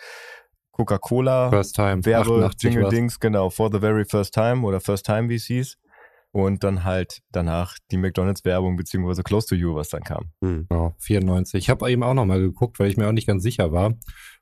Coca-Cola 0.73 1.51
First 1.51 1.77
Time. 1.77 2.05
Werbe 2.05 2.45
88 2.45 2.63
Jingle. 2.63 2.91
Dings, 2.91 3.21
genau, 3.21 3.49
for 3.49 3.71
the 3.73 3.79
very 3.79 4.05
first 4.05 4.35
time 4.35 4.67
oder 4.67 4.81
first 4.81 5.07
time, 5.07 5.29
wie 5.29 5.37
es 5.37 5.45
hieß. 5.45 5.77
Und 6.35 6.65
dann 6.65 6.83
halt 6.83 7.21
danach 7.31 7.79
die 7.93 7.97
McDonalds-Werbung 7.97 8.75
beziehungsweise 8.75 9.23
Close 9.23 9.47
to 9.47 9.55
You, 9.55 9.77
was 9.77 9.91
dann 9.91 10.03
kam. 10.03 10.33
Hm. 10.43 10.67
Ja, 10.69 10.93
94. 10.99 11.61
Ich 11.61 11.71
habe 11.71 11.89
eben 11.89 12.03
auch 12.03 12.15
nochmal 12.15 12.41
geguckt, 12.41 12.81
weil 12.81 12.91
ich 12.91 12.97
mir 12.97 13.07
auch 13.07 13.13
nicht 13.13 13.29
ganz 13.29 13.45
sicher 13.45 13.71
war. 13.71 13.95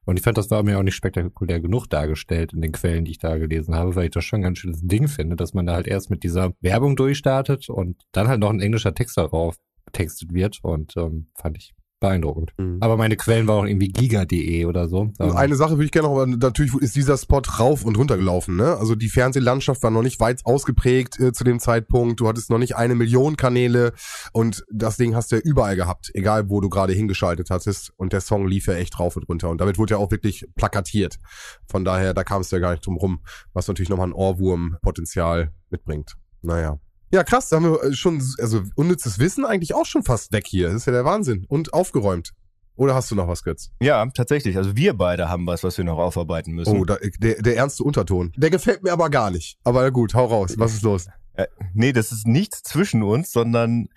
Und 0.06 0.18
ich 0.18 0.22
fand, 0.22 0.38
das 0.38 0.50
war 0.50 0.62
mir 0.62 0.78
auch 0.78 0.82
nicht 0.82 0.94
spektakulär 0.94 1.60
genug 1.60 1.88
dargestellt 1.88 2.54
in 2.54 2.62
den 2.62 2.72
Quellen, 2.72 3.04
die 3.04 3.10
ich 3.10 3.18
da 3.18 3.36
gelesen 3.36 3.74
habe, 3.74 3.94
weil 3.94 4.06
ich 4.06 4.10
das 4.10 4.24
schon 4.24 4.40
ein 4.40 4.44
ganz 4.44 4.58
schönes 4.58 4.80
Ding 4.80 5.06
finde, 5.06 5.36
dass 5.36 5.52
man 5.52 5.66
da 5.66 5.74
halt 5.74 5.86
erst 5.86 6.08
mit 6.08 6.24
dieser 6.24 6.54
Werbung 6.62 6.96
durchstartet 6.96 7.68
und 7.68 8.02
dann 8.12 8.26
halt 8.26 8.40
noch 8.40 8.50
ein 8.50 8.60
englischer 8.60 8.94
Text 8.94 9.18
darauf 9.18 9.56
textet 9.92 10.32
wird 10.32 10.60
und 10.62 10.96
ähm, 10.96 11.26
fand 11.34 11.58
ich 11.58 11.74
beeindruckend. 12.02 12.52
Mhm. 12.58 12.78
Aber 12.80 12.98
meine 12.98 13.16
Quellen 13.16 13.46
waren 13.46 13.64
auch 13.64 13.68
irgendwie 13.68 13.88
giga.de 13.88 14.66
oder 14.66 14.88
so. 14.88 15.10
Ähm, 15.18 15.36
Eine 15.36 15.56
Sache 15.56 15.72
würde 15.72 15.86
ich 15.86 15.92
gerne 15.92 16.08
noch, 16.08 16.14
aber 16.14 16.26
natürlich 16.26 16.74
ist 16.74 16.94
dieser 16.94 17.16
Spot 17.16 17.40
rauf 17.58 17.84
und 17.84 17.96
runter 17.96 18.18
gelaufen. 18.18 18.56
Ne? 18.56 18.76
Also 18.76 18.94
die 18.94 19.08
Fernsehlandschaft 19.08 19.82
war 19.82 19.90
noch 19.90 20.02
nicht 20.02 20.20
weit 20.20 20.44
ausgeprägt 20.44 21.18
äh, 21.18 21.32
zu 21.32 21.44
dem 21.44 21.60
Zeitpunkt. 21.60 22.20
Du 22.20 22.28
hattest 22.28 22.50
noch 22.50 22.58
nicht 22.58 22.76
eine 22.76 22.94
Million 22.94 23.36
Kanäle 23.36 23.92
und 24.32 24.64
das 24.70 24.98
Ding 24.98 25.14
hast 25.14 25.32
du 25.32 25.36
ja 25.36 25.42
überall 25.42 25.76
gehabt, 25.76 26.10
egal 26.12 26.50
wo 26.50 26.60
du 26.60 26.68
gerade 26.68 26.92
hingeschaltet 26.92 27.48
hattest. 27.50 27.92
Und 27.96 28.12
der 28.12 28.20
Song 28.20 28.46
lief 28.46 28.66
ja 28.66 28.74
echt 28.74 28.98
rauf 28.98 29.16
und 29.16 29.28
runter. 29.28 29.48
Und 29.48 29.60
damit 29.60 29.78
wurde 29.78 29.94
ja 29.94 29.98
auch 29.98 30.10
wirklich 30.10 30.46
plakatiert. 30.56 31.18
Von 31.66 31.84
daher, 31.84 32.12
da 32.12 32.24
kam 32.24 32.42
es 32.42 32.50
ja 32.50 32.58
gar 32.58 32.72
nicht 32.72 32.84
drum 32.84 32.96
rum, 32.96 33.20
was 33.54 33.68
natürlich 33.68 33.88
nochmal 33.88 34.08
ein 34.08 34.12
Ohrwurm-Potenzial 34.12 35.52
mitbringt. 35.70 36.16
Naja. 36.42 36.78
Ja, 37.12 37.24
krass, 37.24 37.48
da 37.48 37.56
haben 37.56 37.64
wir 37.70 37.82
äh, 37.82 37.92
schon, 37.92 38.22
also 38.38 38.62
unnützes 38.74 39.18
Wissen 39.18 39.44
eigentlich 39.44 39.74
auch 39.74 39.86
schon 39.86 40.02
fast 40.02 40.32
weg 40.32 40.46
hier. 40.46 40.68
Das 40.68 40.76
ist 40.76 40.86
ja 40.86 40.92
der 40.92 41.04
Wahnsinn. 41.04 41.44
Und 41.48 41.74
aufgeräumt. 41.74 42.30
Oder 42.74 42.94
hast 42.94 43.10
du 43.10 43.14
noch 43.14 43.28
was, 43.28 43.44
Götz? 43.44 43.68
Ja, 43.82 44.04
tatsächlich. 44.06 44.56
Also 44.56 44.74
wir 44.76 44.94
beide 44.94 45.28
haben 45.28 45.46
was, 45.46 45.62
was 45.62 45.76
wir 45.76 45.84
noch 45.84 45.98
aufarbeiten 45.98 46.52
müssen. 46.52 46.74
Oh, 46.78 46.84
da, 46.86 46.96
der, 47.18 47.42
der 47.42 47.56
ernste 47.56 47.84
Unterton. 47.84 48.32
Der 48.36 48.48
gefällt 48.48 48.82
mir 48.82 48.92
aber 48.92 49.10
gar 49.10 49.30
nicht. 49.30 49.58
Aber 49.62 49.90
gut, 49.90 50.14
hau 50.14 50.24
raus. 50.24 50.54
Was 50.56 50.72
ist 50.72 50.82
los? 50.82 51.06
Äh, 51.34 51.46
nee, 51.74 51.92
das 51.92 52.12
ist 52.12 52.26
nichts 52.26 52.62
zwischen 52.62 53.02
uns, 53.02 53.30
sondern 53.30 53.88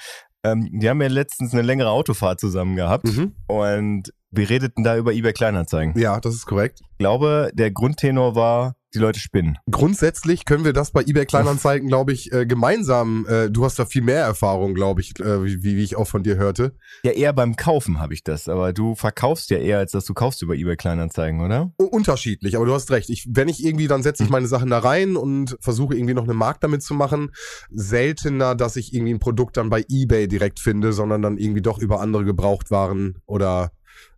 ähm, 0.44 0.70
wir 0.74 0.90
haben 0.90 1.02
ja 1.02 1.08
letztens 1.08 1.54
eine 1.54 1.62
längere 1.62 1.90
Autofahrt 1.90 2.40
zusammen 2.42 2.76
gehabt 2.76 3.06
Mhm. 3.06 3.34
und 3.48 4.14
wir 4.32 4.50
redeten 4.50 4.84
da 4.84 4.98
über 4.98 5.14
eBay 5.14 5.32
Kleinanzeigen. 5.32 5.98
Ja, 5.98 6.20
das 6.20 6.36
ist 6.36 6.46
korrekt. 6.46 6.82
Ich 6.92 6.98
glaube, 6.98 7.52
der 7.54 7.72
Grundtenor 7.72 8.36
war, 8.36 8.76
die 8.96 9.00
Leute 9.00 9.20
spinnen. 9.20 9.58
Grundsätzlich 9.70 10.46
können 10.46 10.66
wir 10.66 10.74
das 10.74 10.92
bei 10.92 11.02
eBay 11.02 11.26
Kleinanzeigen, 11.26 11.88
glaube 11.88 12.14
ich, 12.14 12.32
äh, 12.32 12.46
gemeinsam, 12.46 13.26
äh, 13.28 13.50
du 13.50 13.66
hast 13.66 13.78
da 13.78 13.86
viel 13.86 14.02
mehr 14.02 14.22
Erfahrung, 14.22 14.74
glaube 14.74 15.02
ich, 15.02 15.20
äh, 15.20 15.44
wie, 15.44 15.64
wie 15.64 15.84
ich 15.84 15.96
auch 15.96 16.08
von 16.08 16.24
dir 16.24 16.38
hörte. 16.38 16.76
Ja, 17.04 17.12
eher 17.12 17.34
beim 17.34 17.56
Kaufen 17.56 18.00
habe 18.00 18.14
ich 18.14 18.24
das, 18.24 18.48
aber 18.48 18.74
du 18.74 18.96
verkaufst 18.96 19.50
ja 19.50 19.58
eher, 19.58 19.80
als 19.80 19.92
dass 19.92 20.06
du 20.06 20.14
kaufst 20.14 20.42
über 20.42 20.56
eBay 20.56 20.78
Kleinanzeigen, 20.78 21.42
oder? 21.42 21.72
Unterschiedlich, 21.78 22.56
aber 22.56 22.66
du 22.66 22.74
hast 22.74 22.90
recht. 22.92 23.10
Ich, 23.10 23.28
wenn 23.30 23.48
ich 23.48 23.64
irgendwie, 23.64 23.88
dann 23.88 24.04
setze 24.04 24.24
ich 24.24 24.30
meine 24.30 24.48
Sachen 24.48 24.70
da 24.70 24.80
rein 24.80 25.16
und 25.18 25.58
versuche 25.60 25.96
irgendwie 25.96 26.14
noch 26.14 26.28
einen 26.28 26.38
Markt 26.38 26.64
damit 26.64 26.82
zu 26.82 26.94
machen. 26.94 27.32
Seltener, 27.72 28.56
dass 28.56 28.76
ich 28.76 28.94
irgendwie 28.94 29.14
ein 29.14 29.20
Produkt 29.20 29.58
dann 29.58 29.70
bei 29.70 29.84
eBay 29.90 30.28
direkt 30.28 30.60
finde, 30.60 30.94
sondern 30.94 31.22
dann 31.22 31.38
irgendwie 31.38 31.62
doch 31.62 31.80
über 31.80 32.00
andere 32.00 32.26
Gebrauchtwaren 32.26 33.18
oder 33.26 33.72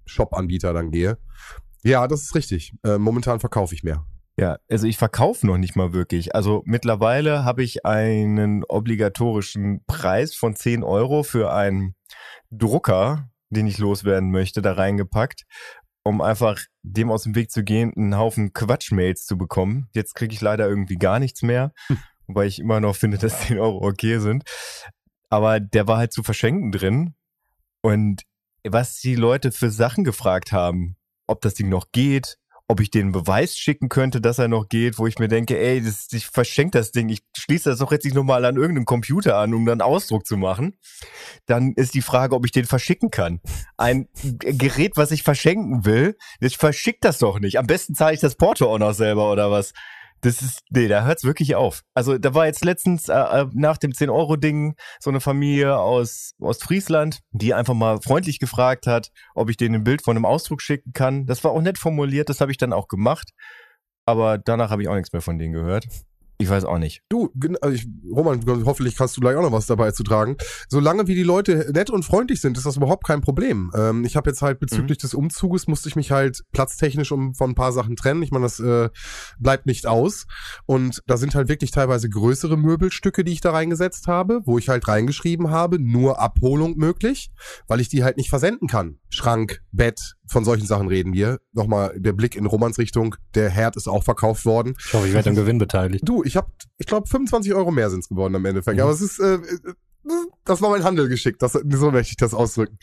Shop-Anbieter 0.05 0.73
dann 0.73 0.91
gehe. 0.91 1.17
Ja, 1.83 2.07
das 2.07 2.23
ist 2.23 2.35
richtig. 2.35 2.73
Äh, 2.83 2.97
momentan 2.97 3.39
verkaufe 3.39 3.73
ich 3.73 3.83
mehr. 3.83 4.05
Ja, 4.39 4.59
also 4.69 4.85
ich 4.85 4.97
verkaufe 4.97 5.47
noch 5.47 5.57
nicht 5.57 5.75
mal 5.75 5.93
wirklich. 5.93 6.35
Also 6.35 6.61
mittlerweile 6.65 7.43
habe 7.43 7.63
ich 7.63 7.85
einen 7.85 8.63
obligatorischen 8.63 9.83
Preis 9.87 10.35
von 10.35 10.55
10 10.55 10.83
Euro 10.83 11.23
für 11.23 11.51
einen 11.51 11.95
Drucker, 12.51 13.29
den 13.49 13.65
ich 13.65 13.79
loswerden 13.79 14.29
möchte, 14.29 14.61
da 14.61 14.73
reingepackt, 14.73 15.43
um 16.03 16.21
einfach 16.21 16.59
dem 16.83 17.09
aus 17.09 17.23
dem 17.23 17.33
Weg 17.33 17.49
zu 17.49 17.63
gehen, 17.63 17.91
einen 17.95 18.15
Haufen 18.17 18.53
Quatschmails 18.53 19.25
zu 19.25 19.39
bekommen. 19.39 19.89
Jetzt 19.93 20.13
kriege 20.13 20.33
ich 20.33 20.41
leider 20.41 20.67
irgendwie 20.67 20.97
gar 20.97 21.17
nichts 21.17 21.41
mehr, 21.41 21.73
wobei 22.27 22.45
ich 22.45 22.59
immer 22.59 22.79
noch 22.79 22.95
finde, 22.95 23.17
dass 23.17 23.47
10 23.47 23.57
Euro 23.57 23.83
okay 23.87 24.19
sind. 24.19 24.43
Aber 25.29 25.59
der 25.59 25.87
war 25.87 25.97
halt 25.97 26.13
zu 26.13 26.21
verschenken 26.21 26.71
drin. 26.71 27.15
Und 27.81 28.21
was 28.63 28.99
die 28.99 29.15
Leute 29.15 29.51
für 29.51 29.71
Sachen 29.71 30.03
gefragt 30.03 30.51
haben, 30.51 30.95
ob 31.25 31.41
das 31.41 31.55
Ding 31.55 31.69
noch 31.69 31.91
geht, 31.91 32.37
ob 32.69 32.81
ich 32.81 32.91
den 32.91 33.13
Beweis 33.13 33.57
schicken 33.57 33.87
könnte, 33.87 34.19
dass 34.19 34.39
er 34.39 34.49
noch 34.49 34.67
geht, 34.67 34.99
wo 34.99 35.07
ich 35.07 35.19
mir 35.19 35.29
denke, 35.29 35.57
ey, 35.57 35.81
das, 35.81 36.07
ich 36.11 36.27
verschenke 36.27 36.77
das 36.77 36.91
Ding, 36.91 37.07
ich 37.07 37.21
schließe 37.35 37.69
das 37.69 37.79
doch 37.79 37.91
jetzt 37.91 38.03
nicht 38.03 38.13
nochmal 38.13 38.43
an 38.43 38.57
irgendeinem 38.57 38.85
Computer 38.85 39.37
an, 39.37 39.53
um 39.53 39.65
dann 39.65 39.81
Ausdruck 39.81 40.25
zu 40.25 40.35
machen. 40.35 40.77
Dann 41.45 41.73
ist 41.73 41.93
die 41.93 42.01
Frage, 42.01 42.35
ob 42.35 42.45
ich 42.45 42.51
den 42.51 42.65
verschicken 42.65 43.09
kann. 43.09 43.39
Ein 43.77 44.09
Gerät, 44.39 44.97
was 44.97 45.11
ich 45.11 45.23
verschenken 45.23 45.85
will, 45.85 46.17
ich 46.41 46.57
verschick 46.57 46.99
das 46.99 47.19
doch 47.19 47.39
nicht. 47.39 47.57
Am 47.57 47.67
besten 47.67 47.95
zahle 47.95 48.13
ich 48.13 48.19
das 48.19 48.35
Porto 48.35 48.71
auch 48.71 48.79
noch 48.79 48.93
selber 48.93 49.31
oder 49.31 49.49
was. 49.49 49.73
Das 50.21 50.41
ist, 50.41 50.61
nee, 50.69 50.87
da 50.87 51.05
hört's 51.05 51.23
wirklich 51.23 51.55
auf. 51.55 51.83
Also 51.93 52.17
da 52.17 52.33
war 52.33 52.47
jetzt 52.47 52.65
letztens 52.65 53.07
äh, 53.07 53.13
äh, 53.13 53.45
nach 53.53 53.77
dem 53.77 53.91
10-Euro-Ding 53.91 54.75
so 54.99 55.09
eine 55.09 55.21
Familie 55.21 55.77
aus 55.77 56.33
Ostfriesland, 56.39 57.19
die 57.31 57.53
einfach 57.53 57.75
mal 57.75 58.01
freundlich 58.01 58.39
gefragt 58.39 58.87
hat, 58.87 59.11
ob 59.35 59.49
ich 59.49 59.57
denen 59.57 59.75
ein 59.75 59.83
Bild 59.83 60.03
von 60.03 60.17
einem 60.17 60.25
Ausdruck 60.25 60.61
schicken 60.61 60.93
kann. 60.93 61.25
Das 61.25 61.43
war 61.43 61.51
auch 61.51 61.61
nett 61.61 61.77
formuliert, 61.77 62.29
das 62.29 62.41
habe 62.41 62.51
ich 62.51 62.57
dann 62.57 62.73
auch 62.73 62.87
gemacht. 62.87 63.31
Aber 64.05 64.37
danach 64.37 64.69
habe 64.71 64.81
ich 64.81 64.87
auch 64.87 64.95
nichts 64.95 65.13
mehr 65.13 65.21
von 65.21 65.37
denen 65.37 65.53
gehört. 65.53 65.87
Ich 66.39 66.49
weiß 66.49 66.65
auch 66.65 66.77
nicht. 66.77 67.01
Du, 67.09 67.31
also 67.61 67.75
ich, 67.75 67.87
Roman, 68.11 68.43
hoffentlich 68.65 68.95
kannst 68.95 69.17
du 69.17 69.21
gleich 69.21 69.35
auch 69.35 69.41
noch 69.41 69.51
was 69.51 69.65
dabei 69.65 69.91
zu 69.91 70.03
tragen. 70.03 70.37
Solange 70.69 71.07
wie 71.07 71.15
die 71.15 71.23
Leute 71.23 71.71
nett 71.73 71.89
und 71.89 72.03
freundlich 72.03 72.41
sind, 72.41 72.57
ist 72.57 72.65
das 72.67 72.77
überhaupt 72.77 73.07
kein 73.07 73.21
Problem. 73.21 73.71
Ähm, 73.75 74.05
ich 74.05 74.15
habe 74.15 74.29
jetzt 74.29 74.43
halt 74.43 74.59
bezüglich 74.59 74.99
des 74.99 75.15
Umzuges, 75.15 75.67
musste 75.67 75.89
ich 75.89 75.95
mich 75.95 76.11
halt 76.11 76.43
platztechnisch 76.51 77.11
um 77.11 77.33
von 77.33 77.51
ein 77.51 77.55
paar 77.55 77.71
Sachen 77.71 77.95
trennen. 77.95 78.21
Ich 78.21 78.29
meine, 78.29 78.45
das 78.45 78.59
äh, 78.59 78.89
bleibt 79.39 79.65
nicht 79.65 79.87
aus. 79.87 80.27
Und 80.67 81.01
da 81.07 81.17
sind 81.17 81.33
halt 81.33 81.49
wirklich 81.49 81.71
teilweise 81.71 82.07
größere 82.07 82.55
Möbelstücke, 82.55 83.23
die 83.23 83.33
ich 83.33 83.41
da 83.41 83.49
reingesetzt 83.49 84.05
habe, 84.05 84.41
wo 84.45 84.59
ich 84.59 84.69
halt 84.69 84.87
reingeschrieben 84.87 85.49
habe, 85.49 85.79
nur 85.79 86.19
Abholung 86.19 86.77
möglich, 86.77 87.31
weil 87.67 87.81
ich 87.81 87.89
die 87.89 88.03
halt 88.03 88.17
nicht 88.17 88.29
versenden 88.29 88.67
kann. 88.67 88.99
Schrank, 89.17 89.61
Bett, 89.71 89.99
von 90.27 90.45
solchen 90.45 90.65
Sachen 90.65 90.87
reden 90.87 91.13
wir. 91.13 91.39
Nochmal 91.53 91.93
der 91.97 92.13
Blick 92.13 92.35
in 92.35 92.45
Romans 92.45 92.77
Richtung. 92.77 93.15
Der 93.35 93.49
Herd 93.49 93.75
ist 93.75 93.87
auch 93.87 94.03
verkauft 94.03 94.45
worden. 94.45 94.75
Ich 94.79 94.93
hoffe, 94.93 95.07
ich 95.07 95.13
werde 95.13 95.29
am 95.29 95.35
Gewinn 95.35 95.57
beteiligt. 95.57 96.07
Du, 96.07 96.23
ich 96.23 96.37
habe, 96.37 96.51
ich 96.77 96.85
glaube, 96.85 97.07
25 97.07 97.53
Euro 97.53 97.71
mehr 97.71 97.89
sind's 97.89 98.07
geworden 98.07 98.35
am 98.35 98.45
Endeffekt. 98.45 98.77
Mhm. 98.77 98.83
Aber 98.83 98.91
es 98.91 99.01
ist, 99.01 99.19
äh, 99.19 99.35
äh, 99.35 99.73
das 100.45 100.61
war 100.61 100.69
mein 100.69 100.83
Handel 100.83 101.09
geschickt. 101.09 101.41
Das, 101.41 101.53
so 101.53 101.91
möchte 101.91 102.11
ich 102.11 102.17
das 102.17 102.33
ausdrücken. 102.33 102.77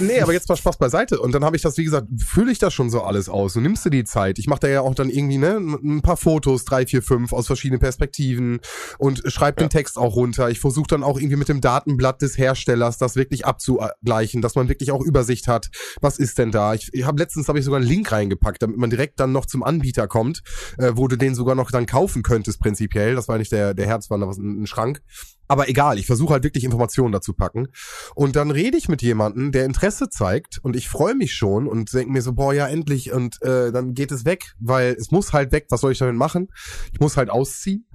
Nee, 0.00 0.20
aber 0.20 0.32
jetzt 0.32 0.48
mal 0.48 0.56
Spaß 0.56 0.78
beiseite. 0.78 1.20
Und 1.20 1.32
dann 1.32 1.44
habe 1.44 1.54
ich 1.54 1.62
das, 1.62 1.76
wie 1.78 1.84
gesagt, 1.84 2.08
fülle 2.18 2.50
ich 2.50 2.58
das 2.58 2.74
schon 2.74 2.90
so 2.90 3.02
alles 3.02 3.28
aus. 3.28 3.52
Du 3.52 3.60
nimmst 3.60 3.84
dir 3.84 3.90
die 3.90 4.04
Zeit. 4.04 4.38
Ich 4.38 4.48
mache 4.48 4.60
da 4.60 4.68
ja 4.68 4.80
auch 4.80 4.94
dann 4.94 5.08
irgendwie 5.08 5.38
ne, 5.38 5.56
ein 5.56 6.02
paar 6.02 6.16
Fotos, 6.16 6.64
drei, 6.64 6.86
vier, 6.86 7.02
fünf 7.02 7.32
aus 7.32 7.46
verschiedenen 7.46 7.80
Perspektiven 7.80 8.60
und 8.98 9.22
schreib 9.26 9.58
den 9.58 9.70
Text 9.70 9.96
auch 9.96 10.16
runter. 10.16 10.50
Ich 10.50 10.58
versuche 10.58 10.88
dann 10.88 11.04
auch 11.04 11.18
irgendwie 11.18 11.36
mit 11.36 11.48
dem 11.48 11.60
Datenblatt 11.60 12.20
des 12.22 12.36
Herstellers 12.36 12.98
das 12.98 13.14
wirklich 13.14 13.46
abzugleichen, 13.46 14.42
dass 14.42 14.56
man 14.56 14.68
wirklich 14.68 14.90
auch 14.90 15.02
Übersicht 15.02 15.46
hat. 15.46 15.70
Was 16.00 16.18
ist 16.18 16.38
denn 16.38 16.50
da? 16.50 16.74
Ich, 16.74 16.92
ich 16.92 17.04
habe 17.04 17.18
letztens 17.18 17.46
habe 17.48 17.58
ich 17.58 17.64
sogar 17.64 17.80
einen 17.80 17.88
Link 17.88 18.10
reingepackt, 18.10 18.62
damit 18.62 18.76
man 18.76 18.90
direkt 18.90 19.20
dann 19.20 19.30
noch 19.32 19.46
zum 19.46 19.62
Anbieter 19.62 20.08
kommt, 20.08 20.42
äh, 20.78 20.92
wo 20.94 21.06
du 21.06 21.16
den 21.16 21.34
sogar 21.36 21.54
noch 21.54 21.70
dann 21.70 21.86
kaufen 21.86 22.22
könntest 22.22 22.58
prinzipiell. 22.60 23.14
Das 23.14 23.28
war 23.28 23.38
nicht 23.38 23.52
der 23.52 23.74
der 23.74 23.86
Herz, 23.86 24.10
war 24.10 24.18
da 24.18 24.26
was 24.26 24.38
ein, 24.38 24.62
ein 24.62 24.66
Schrank. 24.66 25.02
Aber 25.50 25.68
egal, 25.68 25.98
ich 25.98 26.06
versuche 26.06 26.34
halt 26.34 26.44
wirklich 26.44 26.62
Informationen 26.62 27.10
dazu 27.10 27.32
packen. 27.32 27.66
Und 28.14 28.36
dann 28.36 28.52
rede 28.52 28.78
ich 28.78 28.88
mit 28.88 29.02
jemandem, 29.02 29.50
der 29.50 29.64
Interesse 29.64 30.08
zeigt 30.08 30.60
und 30.62 30.76
ich 30.76 30.88
freue 30.88 31.16
mich 31.16 31.34
schon 31.34 31.66
und 31.66 31.92
denke 31.92 32.12
mir 32.12 32.22
so, 32.22 32.34
boah, 32.34 32.54
ja, 32.54 32.68
endlich. 32.68 33.12
Und 33.12 33.42
äh, 33.42 33.72
dann 33.72 33.94
geht 33.94 34.12
es 34.12 34.24
weg, 34.24 34.52
weil 34.60 34.92
es 34.92 35.10
muss 35.10 35.32
halt 35.32 35.50
weg. 35.50 35.66
Was 35.70 35.80
soll 35.80 35.90
ich 35.90 35.98
damit 35.98 36.14
machen? 36.14 36.50
Ich 36.92 37.00
muss 37.00 37.16
halt 37.16 37.30
ausziehen. 37.30 37.88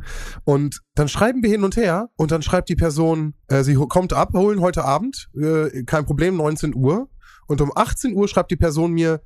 Und 0.43 0.81
dann 0.95 1.07
schreiben 1.07 1.43
wir 1.43 1.50
hin 1.50 1.63
und 1.63 1.77
her 1.77 2.09
und 2.17 2.31
dann 2.31 2.41
schreibt 2.41 2.67
die 2.67 2.75
Person, 2.75 3.35
äh, 3.47 3.63
sie 3.63 3.75
kommt 3.75 4.12
abholen 4.12 4.59
heute 4.59 4.83
Abend, 4.83 5.29
äh, 5.33 5.83
kein 5.83 6.05
Problem, 6.05 6.35
19 6.35 6.75
Uhr. 6.75 7.07
Und 7.47 7.62
um 7.62 7.71
18 7.74 8.17
Uhr 8.17 8.27
schreibt 8.27 8.51
die 8.51 8.57
Person 8.57 8.91
mir, 8.91 9.21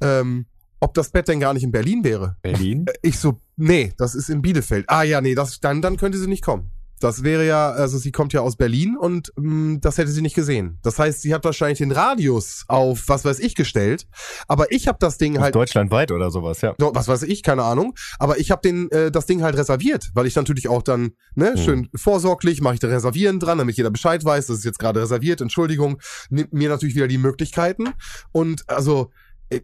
ähm, 0.00 0.46
ob 0.80 0.94
das 0.94 1.10
Bett 1.10 1.28
denn 1.28 1.38
gar 1.38 1.52
nicht 1.52 1.64
in 1.64 1.70
Berlin 1.70 2.02
wäre. 2.02 2.38
Berlin? 2.40 2.86
Ich 3.02 3.18
so, 3.18 3.42
nee, 3.56 3.92
das 3.98 4.14
ist 4.14 4.30
in 4.30 4.40
Bielefeld. 4.40 4.86
Ah 4.88 5.02
ja, 5.02 5.20
nee, 5.20 5.34
das, 5.34 5.60
dann, 5.60 5.82
dann 5.82 5.98
könnte 5.98 6.16
sie 6.16 6.28
nicht 6.28 6.42
kommen. 6.42 6.70
Das 7.04 7.22
wäre 7.22 7.46
ja, 7.46 7.70
also 7.70 7.98
sie 7.98 8.12
kommt 8.12 8.32
ja 8.32 8.40
aus 8.40 8.56
Berlin 8.56 8.96
und 8.96 9.30
mh, 9.36 9.80
das 9.82 9.98
hätte 9.98 10.10
sie 10.10 10.22
nicht 10.22 10.34
gesehen. 10.34 10.78
Das 10.82 10.98
heißt, 10.98 11.20
sie 11.20 11.34
hat 11.34 11.44
wahrscheinlich 11.44 11.76
den 11.76 11.92
Radius 11.92 12.64
auf 12.66 13.02
was 13.08 13.26
weiß 13.26 13.40
ich 13.40 13.54
gestellt, 13.54 14.06
aber 14.48 14.72
ich 14.72 14.88
habe 14.88 14.96
das 14.98 15.18
Ding 15.18 15.38
halt 15.38 15.54
Deutschlandweit 15.54 16.12
oder 16.12 16.30
sowas, 16.30 16.62
ja. 16.62 16.74
was 16.78 17.06
weiß 17.06 17.24
ich, 17.24 17.42
keine 17.42 17.62
Ahnung. 17.62 17.94
Aber 18.18 18.38
ich 18.38 18.50
habe 18.50 18.62
den 18.62 18.90
äh, 18.90 19.10
das 19.10 19.26
Ding 19.26 19.42
halt 19.42 19.54
reserviert, 19.58 20.12
weil 20.14 20.26
ich 20.26 20.34
natürlich 20.34 20.68
auch 20.68 20.80
dann 20.82 21.12
ne 21.34 21.52
Mhm. 21.54 21.58
schön 21.58 21.88
vorsorglich 21.94 22.62
mache 22.62 22.74
ich 22.74 22.80
da 22.80 22.88
reservieren 22.88 23.38
dran, 23.38 23.58
damit 23.58 23.76
jeder 23.76 23.90
Bescheid 23.90 24.24
weiß, 24.24 24.46
das 24.46 24.58
ist 24.60 24.64
jetzt 24.64 24.78
gerade 24.78 25.02
reserviert. 25.02 25.42
Entschuldigung, 25.42 26.00
nimmt 26.30 26.54
mir 26.54 26.70
natürlich 26.70 26.94
wieder 26.94 27.06
die 27.06 27.18
Möglichkeiten 27.18 27.90
und 28.32 28.66
also 28.70 29.10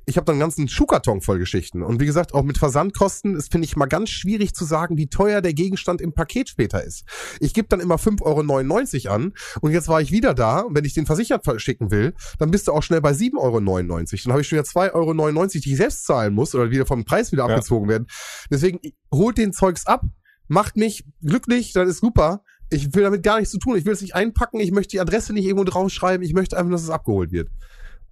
ich 0.06 0.16
habe 0.16 0.24
dann 0.24 0.34
einen 0.34 0.40
ganzen 0.40 0.68
Schuhkarton 0.68 1.20
voll 1.20 1.38
Geschichten. 1.38 1.82
Und 1.82 2.00
wie 2.00 2.06
gesagt, 2.06 2.34
auch 2.34 2.42
mit 2.42 2.58
Versandkosten 2.58 3.36
ist, 3.36 3.50
finde 3.52 3.64
ich, 3.66 3.76
mal 3.76 3.86
ganz 3.86 4.10
schwierig 4.10 4.54
zu 4.54 4.64
sagen, 4.64 4.96
wie 4.96 5.08
teuer 5.08 5.40
der 5.40 5.54
Gegenstand 5.54 6.00
im 6.00 6.12
Paket 6.12 6.48
später 6.48 6.82
ist. 6.82 7.04
Ich 7.40 7.54
gebe 7.54 7.68
dann 7.68 7.80
immer 7.80 7.96
5,99 7.96 9.06
Euro 9.06 9.14
an 9.14 9.32
und 9.60 9.72
jetzt 9.72 9.88
war 9.88 10.00
ich 10.00 10.12
wieder 10.12 10.34
da 10.34 10.60
und 10.60 10.74
wenn 10.76 10.84
ich 10.84 10.94
den 10.94 11.06
versichert 11.06 11.44
verschicken 11.44 11.90
will, 11.90 12.14
dann 12.38 12.50
bist 12.50 12.68
du 12.68 12.72
auch 12.72 12.82
schnell 12.82 13.00
bei 13.00 13.12
7,99 13.12 13.38
Euro. 13.38 13.60
Dann 13.60 14.32
habe 14.32 14.40
ich 14.40 14.48
schon 14.48 14.58
wieder 14.58 14.68
2,99 14.68 14.94
Euro, 14.94 15.46
die 15.46 15.70
ich 15.72 15.76
selbst 15.76 16.04
zahlen 16.06 16.34
muss 16.34 16.54
oder 16.54 16.70
wieder 16.70 16.86
vom 16.86 17.04
Preis 17.04 17.32
wieder 17.32 17.46
Ja. 17.46 17.54
abgezogen 17.54 17.88
werden. 17.88 18.06
Deswegen 18.50 18.80
holt 19.12 19.38
den 19.38 19.52
Zeugs 19.52 19.86
ab, 19.86 20.02
macht 20.48 20.76
mich 20.76 21.04
glücklich, 21.22 21.72
dann 21.72 21.88
ist 21.88 21.98
super. 22.00 22.42
Ich 22.72 22.94
will 22.94 23.02
damit 23.02 23.22
gar 23.24 23.38
nichts 23.38 23.50
zu 23.50 23.58
tun. 23.58 23.76
Ich 23.76 23.84
will 23.84 23.92
es 23.92 24.00
nicht 24.00 24.14
einpacken. 24.14 24.60
Ich 24.60 24.70
möchte 24.70 24.92
die 24.92 25.00
Adresse 25.00 25.32
nicht 25.32 25.44
irgendwo 25.44 25.64
draufschreiben. 25.64 26.24
Ich 26.24 26.34
möchte 26.34 26.56
einfach, 26.56 26.70
dass 26.70 26.82
es 26.84 26.90
abgeholt 26.90 27.32
wird. 27.32 27.48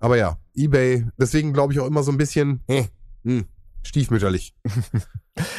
Aber 0.00 0.17
ja, 0.17 0.38
eBay, 0.55 1.07
deswegen 1.19 1.52
glaube 1.52 1.73
ich 1.73 1.81
auch 1.81 1.87
immer 1.87 2.02
so 2.02 2.12
ein 2.12 2.19
bisschen 2.19 2.62
äh, 2.69 2.85
hm, 3.25 3.47
stiefmütterlich. 3.83 4.55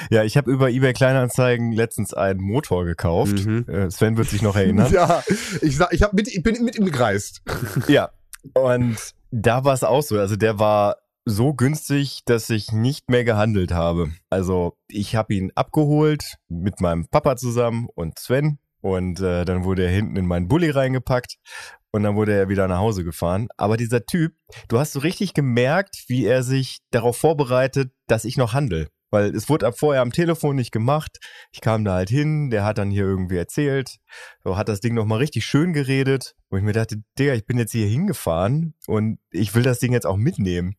Ja, 0.10 0.24
ich 0.24 0.38
habe 0.38 0.52
über 0.52 0.70
eBay 0.70 0.94
Kleinanzeigen 0.94 1.72
letztens 1.72 2.14
einen 2.14 2.42
Motor 2.42 2.86
gekauft. 2.86 3.46
Mhm. 3.46 3.66
Äh, 3.68 3.90
Sven 3.92 4.18
wird 4.18 4.30
sich 4.30 4.42
noch 4.42 4.56
erinnern. 4.56 4.92
Ja, 5.00 5.24
ich 5.62 5.78
sag, 5.78 5.94
ich, 5.94 6.04
hab 6.04 6.14
mit, 6.14 6.28
ich 6.28 6.44
bin 6.44 6.64
mit 6.64 6.78
ihm 6.78 6.86
gereist. 6.86 7.42
Ja. 7.88 8.10
Und 8.54 8.98
da 9.32 9.64
war 9.64 9.74
es 9.74 9.84
auch 9.84 10.02
so. 10.02 10.18
Also 10.18 10.36
der 10.36 10.60
war 10.60 10.98
so 11.26 11.54
günstig, 11.54 12.22
dass 12.26 12.50
ich 12.50 12.72
nicht 12.72 13.10
mehr 13.10 13.24
gehandelt 13.24 13.72
habe. 13.72 14.12
Also 14.30 14.78
ich 14.88 15.16
habe 15.16 15.34
ihn 15.34 15.52
abgeholt 15.56 16.36
mit 16.48 16.82
meinem 16.82 17.08
Papa 17.08 17.36
zusammen 17.36 17.88
und 17.94 18.18
Sven. 18.20 18.60
Und 18.82 19.20
äh, 19.20 19.44
dann 19.44 19.66
wurde 19.66 19.84
er 19.84 19.92
hinten 19.92 20.16
in 20.16 20.26
meinen 20.26 20.48
Bulli 20.48 20.70
reingepackt. 20.70 21.36
Und 21.92 22.04
dann 22.04 22.16
wurde 22.16 22.34
er 22.34 22.50
wieder 22.50 22.68
nach 22.68 22.80
Hause 22.80 23.04
gefahren. 23.04 23.48
Aber 23.58 23.78
dieser 23.78 24.06
Typ, 24.06 24.34
du 24.68 24.80
hast 24.80 24.94
so 24.94 25.00
richtig 25.00 25.34
gemerkt, 25.34 26.04
wie 26.08 26.26
er 26.26 26.44
sich 26.44 26.80
darauf 26.92 27.18
vorbereitet, 27.18 27.92
dass 28.08 28.26
ich 28.26 28.38
noch 28.38 28.54
handel. 28.54 28.88
Weil 29.12 29.36
es 29.36 29.50
wurde 29.50 29.66
ab 29.66 29.78
vorher 29.78 30.02
am 30.02 30.12
Telefon 30.12 30.56
nicht 30.56 30.72
gemacht. 30.72 31.18
Ich 31.52 31.62
kam 31.62 31.84
da 31.84 31.94
halt 31.94 32.10
hin, 32.10 32.52
der 32.52 32.64
hat 32.64 32.78
dann 32.78 32.92
hier 32.92 33.06
irgendwie 33.06 33.38
erzählt, 33.38 33.98
so 34.44 34.56
hat 34.56 34.70
das 34.70 34.82
Ding 34.82 34.94
nochmal 34.94 35.18
richtig 35.18 35.46
schön 35.46 35.74
geredet, 35.74 36.36
wo 36.52 36.58
ich 36.58 36.64
mir 36.64 36.74
dachte, 36.74 37.02
Digga, 37.18 37.34
ich 37.34 37.46
bin 37.46 37.58
jetzt 37.58 37.72
hier 37.72 37.88
hingefahren 37.88 38.76
und 38.86 39.18
ich 39.32 39.56
will 39.56 39.64
das 39.64 39.80
Ding 39.80 39.94
jetzt 39.94 40.06
auch 40.06 40.18
mitnehmen. 40.18 40.76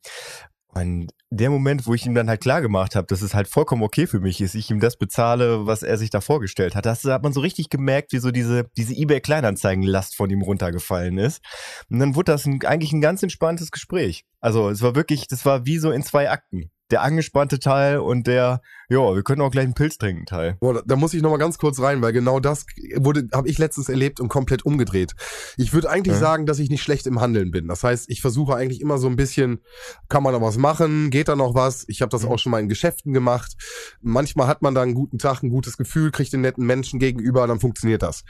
Und 0.72 1.10
der 1.30 1.50
Moment, 1.50 1.86
wo 1.86 1.94
ich 1.94 2.06
ihm 2.06 2.14
dann 2.14 2.28
halt 2.28 2.40
klar 2.40 2.60
gemacht 2.60 2.94
habe, 2.94 3.06
dass 3.06 3.22
es 3.22 3.34
halt 3.34 3.48
vollkommen 3.48 3.82
okay 3.82 4.06
für 4.06 4.20
mich 4.20 4.40
ist, 4.40 4.54
ich 4.54 4.70
ihm 4.70 4.80
das 4.80 4.96
bezahle, 4.96 5.66
was 5.66 5.82
er 5.82 5.96
sich 5.98 6.10
da 6.10 6.20
vorgestellt 6.20 6.74
hat, 6.74 6.86
das 6.86 7.04
hat 7.04 7.22
man 7.22 7.32
so 7.32 7.40
richtig 7.40 7.70
gemerkt, 7.70 8.12
wie 8.12 8.18
so 8.18 8.30
diese, 8.30 8.68
diese 8.76 8.94
eBay-Kleinanzeigen-Last 8.94 10.16
von 10.16 10.30
ihm 10.30 10.42
runtergefallen 10.42 11.18
ist. 11.18 11.40
Und 11.88 11.98
dann 11.98 12.14
wurde 12.14 12.32
das 12.32 12.46
ein, 12.46 12.60
eigentlich 12.64 12.92
ein 12.92 13.00
ganz 13.00 13.22
entspanntes 13.22 13.70
Gespräch. 13.70 14.24
Also 14.40 14.70
es 14.70 14.82
war 14.82 14.94
wirklich, 14.94 15.26
das 15.28 15.44
war 15.44 15.66
wie 15.66 15.78
so 15.78 15.90
in 15.90 16.02
zwei 16.02 16.30
Akten. 16.30 16.70
Der 16.90 17.02
angespannte 17.02 17.60
Teil 17.60 17.98
und 17.98 18.26
der, 18.26 18.60
ja, 18.90 19.14
wir 19.14 19.22
können 19.22 19.40
auch 19.40 19.50
gleich 19.50 19.64
einen 19.64 19.74
Pilz 19.74 19.96
trinken 19.98 20.26
Teil. 20.26 20.56
Boah, 20.60 20.74
da, 20.74 20.82
da 20.84 20.96
muss 20.96 21.14
ich 21.14 21.22
noch 21.22 21.30
mal 21.30 21.38
ganz 21.38 21.56
kurz 21.58 21.80
rein, 21.80 22.02
weil 22.02 22.12
genau 22.12 22.40
das 22.40 22.66
wurde, 22.96 23.28
habe 23.32 23.48
ich 23.48 23.56
letztens 23.58 23.88
erlebt 23.88 24.20
und 24.20 24.28
komplett 24.28 24.66
umgedreht. 24.66 25.12
Ich 25.56 25.72
würde 25.72 25.88
eigentlich 25.88 26.14
Ja. 26.14 26.20
sagen, 26.20 26.44
dass 26.46 26.58
ich 26.58 26.68
nicht 26.70 26.82
schlecht 26.82 27.06
im 27.06 27.20
Handeln 27.20 27.50
bin. 27.52 27.68
Das 27.68 27.84
heißt, 27.84 28.10
ich 28.10 28.20
versuche 28.20 28.54
eigentlich 28.56 28.80
immer 28.80 28.98
so 28.98 29.06
ein 29.06 29.16
bisschen, 29.16 29.60
kann 30.08 30.22
man 30.22 30.32
da 30.34 30.40
was 30.42 30.58
machen, 30.58 31.10
geht 31.10 31.28
da 31.28 31.36
noch 31.36 31.54
was? 31.54 31.84
Ich 31.88 32.02
habe 32.02 32.10
das 32.10 32.24
Mhm. 32.24 32.28
auch 32.28 32.38
schon 32.38 32.50
mal 32.50 32.58
in 32.60 32.68
Geschäften 32.68 33.12
gemacht. 33.12 33.52
Manchmal 34.02 34.46
hat 34.48 34.60
man 34.62 34.74
da 34.74 34.82
einen 34.82 34.94
guten 34.94 35.18
Tag, 35.18 35.42
ein 35.42 35.50
gutes 35.50 35.76
Gefühl, 35.76 36.10
kriegt 36.10 36.32
den 36.32 36.40
netten 36.40 36.66
Menschen 36.66 36.98
gegenüber, 36.98 37.46
dann 37.46 37.60
funktioniert 37.60 38.02
das. 38.02 38.24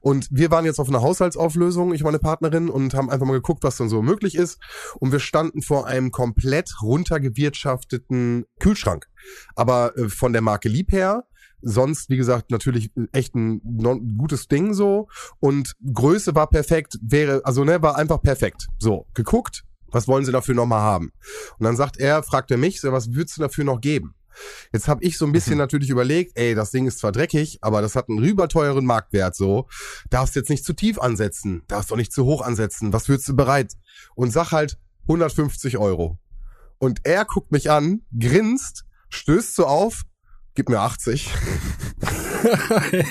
Und 0.00 0.26
wir 0.30 0.50
waren 0.50 0.64
jetzt 0.64 0.80
auf 0.80 0.88
einer 0.88 1.02
Haushaltsauflösung, 1.02 1.94
ich 1.94 2.02
und 2.02 2.06
meine 2.06 2.18
Partnerin, 2.18 2.68
und 2.68 2.94
haben 2.94 3.10
einfach 3.10 3.26
mal 3.26 3.34
geguckt, 3.34 3.62
was 3.62 3.76
dann 3.76 3.88
so 3.88 4.02
möglich 4.02 4.34
ist. 4.34 4.58
Und 4.98 5.12
wir 5.12 5.20
standen 5.20 5.62
vor 5.62 5.86
einem 5.86 6.10
komplett 6.10 6.82
runtergewirtschafteten 6.82 8.44
Kühlschrank. 8.58 9.06
Aber 9.54 9.96
äh, 9.96 10.08
von 10.08 10.32
der 10.32 10.42
Marke 10.42 10.68
Lieb 10.68 10.92
her, 10.92 11.24
sonst, 11.62 12.08
wie 12.10 12.16
gesagt, 12.16 12.50
natürlich 12.50 12.90
echt 13.12 13.34
ein 13.34 13.60
non- 13.64 14.16
gutes 14.16 14.48
Ding 14.48 14.72
so. 14.74 15.08
Und 15.40 15.74
Größe 15.92 16.34
war 16.34 16.48
perfekt, 16.48 16.98
wäre, 17.02 17.42
also 17.44 17.64
ne, 17.64 17.82
war 17.82 17.96
einfach 17.96 18.22
perfekt. 18.22 18.68
So, 18.78 19.06
geguckt, 19.14 19.64
was 19.88 20.08
wollen 20.08 20.24
sie 20.24 20.32
dafür 20.32 20.54
nochmal 20.54 20.80
haben? 20.80 21.12
Und 21.58 21.64
dann 21.64 21.76
sagt 21.76 21.98
er, 21.98 22.22
fragt 22.22 22.50
er 22.50 22.56
mich, 22.56 22.80
so, 22.80 22.92
was 22.92 23.12
würdest 23.12 23.36
du 23.36 23.42
dafür 23.42 23.64
noch 23.64 23.80
geben? 23.80 24.14
Jetzt 24.72 24.86
habe 24.88 25.02
ich 25.04 25.18
so 25.18 25.26
ein 25.26 25.32
bisschen 25.32 25.58
natürlich 25.58 25.90
überlegt, 25.90 26.38
ey, 26.38 26.54
das 26.54 26.70
Ding 26.70 26.86
ist 26.86 27.00
zwar 27.00 27.10
dreckig, 27.12 27.58
aber 27.62 27.82
das 27.82 27.96
hat 27.96 28.08
einen 28.08 28.20
rüberteuren 28.20 28.86
Marktwert 28.86 29.34
so. 29.34 29.66
Darfst 30.08 30.36
jetzt 30.36 30.48
nicht 30.48 30.64
zu 30.64 30.72
tief 30.72 30.98
ansetzen, 31.00 31.62
darfst 31.66 31.90
doch 31.90 31.96
nicht 31.96 32.12
zu 32.12 32.24
hoch 32.24 32.40
ansetzen. 32.40 32.92
Was 32.92 33.08
würdest 33.08 33.28
du 33.28 33.36
bereit? 33.36 33.74
Und 34.14 34.30
sag 34.30 34.52
halt 34.52 34.78
150 35.02 35.78
Euro. 35.78 36.18
Und 36.78 37.00
er 37.04 37.24
guckt 37.24 37.50
mich 37.52 37.70
an, 37.70 38.02
grinst, 38.18 38.84
stößt 39.10 39.54
so 39.54 39.66
auf, 39.66 40.02
gib 40.54 40.68
mir 40.68 40.80
80. 40.80 41.30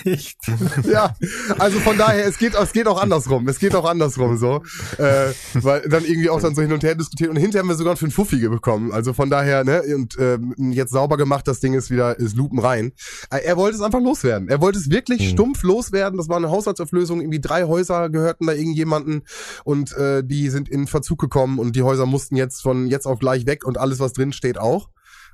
Echt? 0.05 0.37
ja, 0.91 1.15
also 1.59 1.79
von 1.79 1.97
daher, 1.97 2.25
es 2.25 2.37
geht, 2.37 2.55
es 2.55 2.73
geht 2.73 2.87
auch 2.87 2.99
andersrum. 3.01 3.47
Es 3.47 3.59
geht 3.59 3.75
auch 3.75 3.85
andersrum 3.85 4.37
so. 4.37 4.63
Äh, 4.97 5.31
weil 5.53 5.81
dann 5.81 6.03
irgendwie 6.03 6.29
auch 6.29 6.41
dann 6.41 6.55
so 6.55 6.61
hin 6.61 6.73
und 6.73 6.83
her 6.83 6.95
diskutiert 6.95 7.29
und 7.29 7.35
hinterher 7.35 7.61
haben 7.61 7.69
wir 7.69 7.75
sogar 7.75 7.95
für 7.95 8.05
einen 8.05 8.11
Fuffige 8.11 8.49
bekommen. 8.49 8.91
Also 8.91 9.13
von 9.13 9.29
daher, 9.29 9.63
ne, 9.63 9.83
und 9.95 10.17
ähm, 10.19 10.55
jetzt 10.71 10.91
sauber 10.91 11.17
gemacht, 11.17 11.47
das 11.47 11.59
Ding 11.59 11.73
ist 11.73 11.91
wieder, 11.91 12.17
ist 12.17 12.35
Lupen 12.35 12.59
rein. 12.59 12.91
Äh, 13.29 13.43
er 13.43 13.57
wollte 13.57 13.75
es 13.77 13.81
einfach 13.83 14.01
loswerden. 14.01 14.49
Er 14.49 14.61
wollte 14.61 14.79
es 14.79 14.89
wirklich 14.89 15.19
Mhm. 15.21 15.33
stumpf 15.33 15.63
loswerden. 15.63 16.17
Das 16.17 16.27
war 16.29 16.37
eine 16.37 16.49
Haushaltsauflösung, 16.49 17.21
irgendwie 17.21 17.41
drei 17.41 17.63
Häuser 17.65 18.09
gehörten 18.09 18.47
da 18.47 18.53
irgendjemanden 18.53 19.23
und 19.63 19.95
äh, 19.95 20.23
die 20.23 20.49
sind 20.49 20.69
in 20.69 20.87
Verzug 20.87 21.19
gekommen 21.19 21.59
und 21.59 21.75
die 21.75 21.83
Häuser 21.83 22.05
mussten 22.05 22.35
jetzt 22.35 22.61
von 22.61 22.87
jetzt 22.87 23.05
auf 23.05 23.19
gleich 23.19 23.45
weg 23.45 23.63
und 23.65 23.77
alles, 23.77 23.99
was 23.99 24.13
drin 24.13 24.33
steht, 24.33 24.57
auch. 24.57 24.89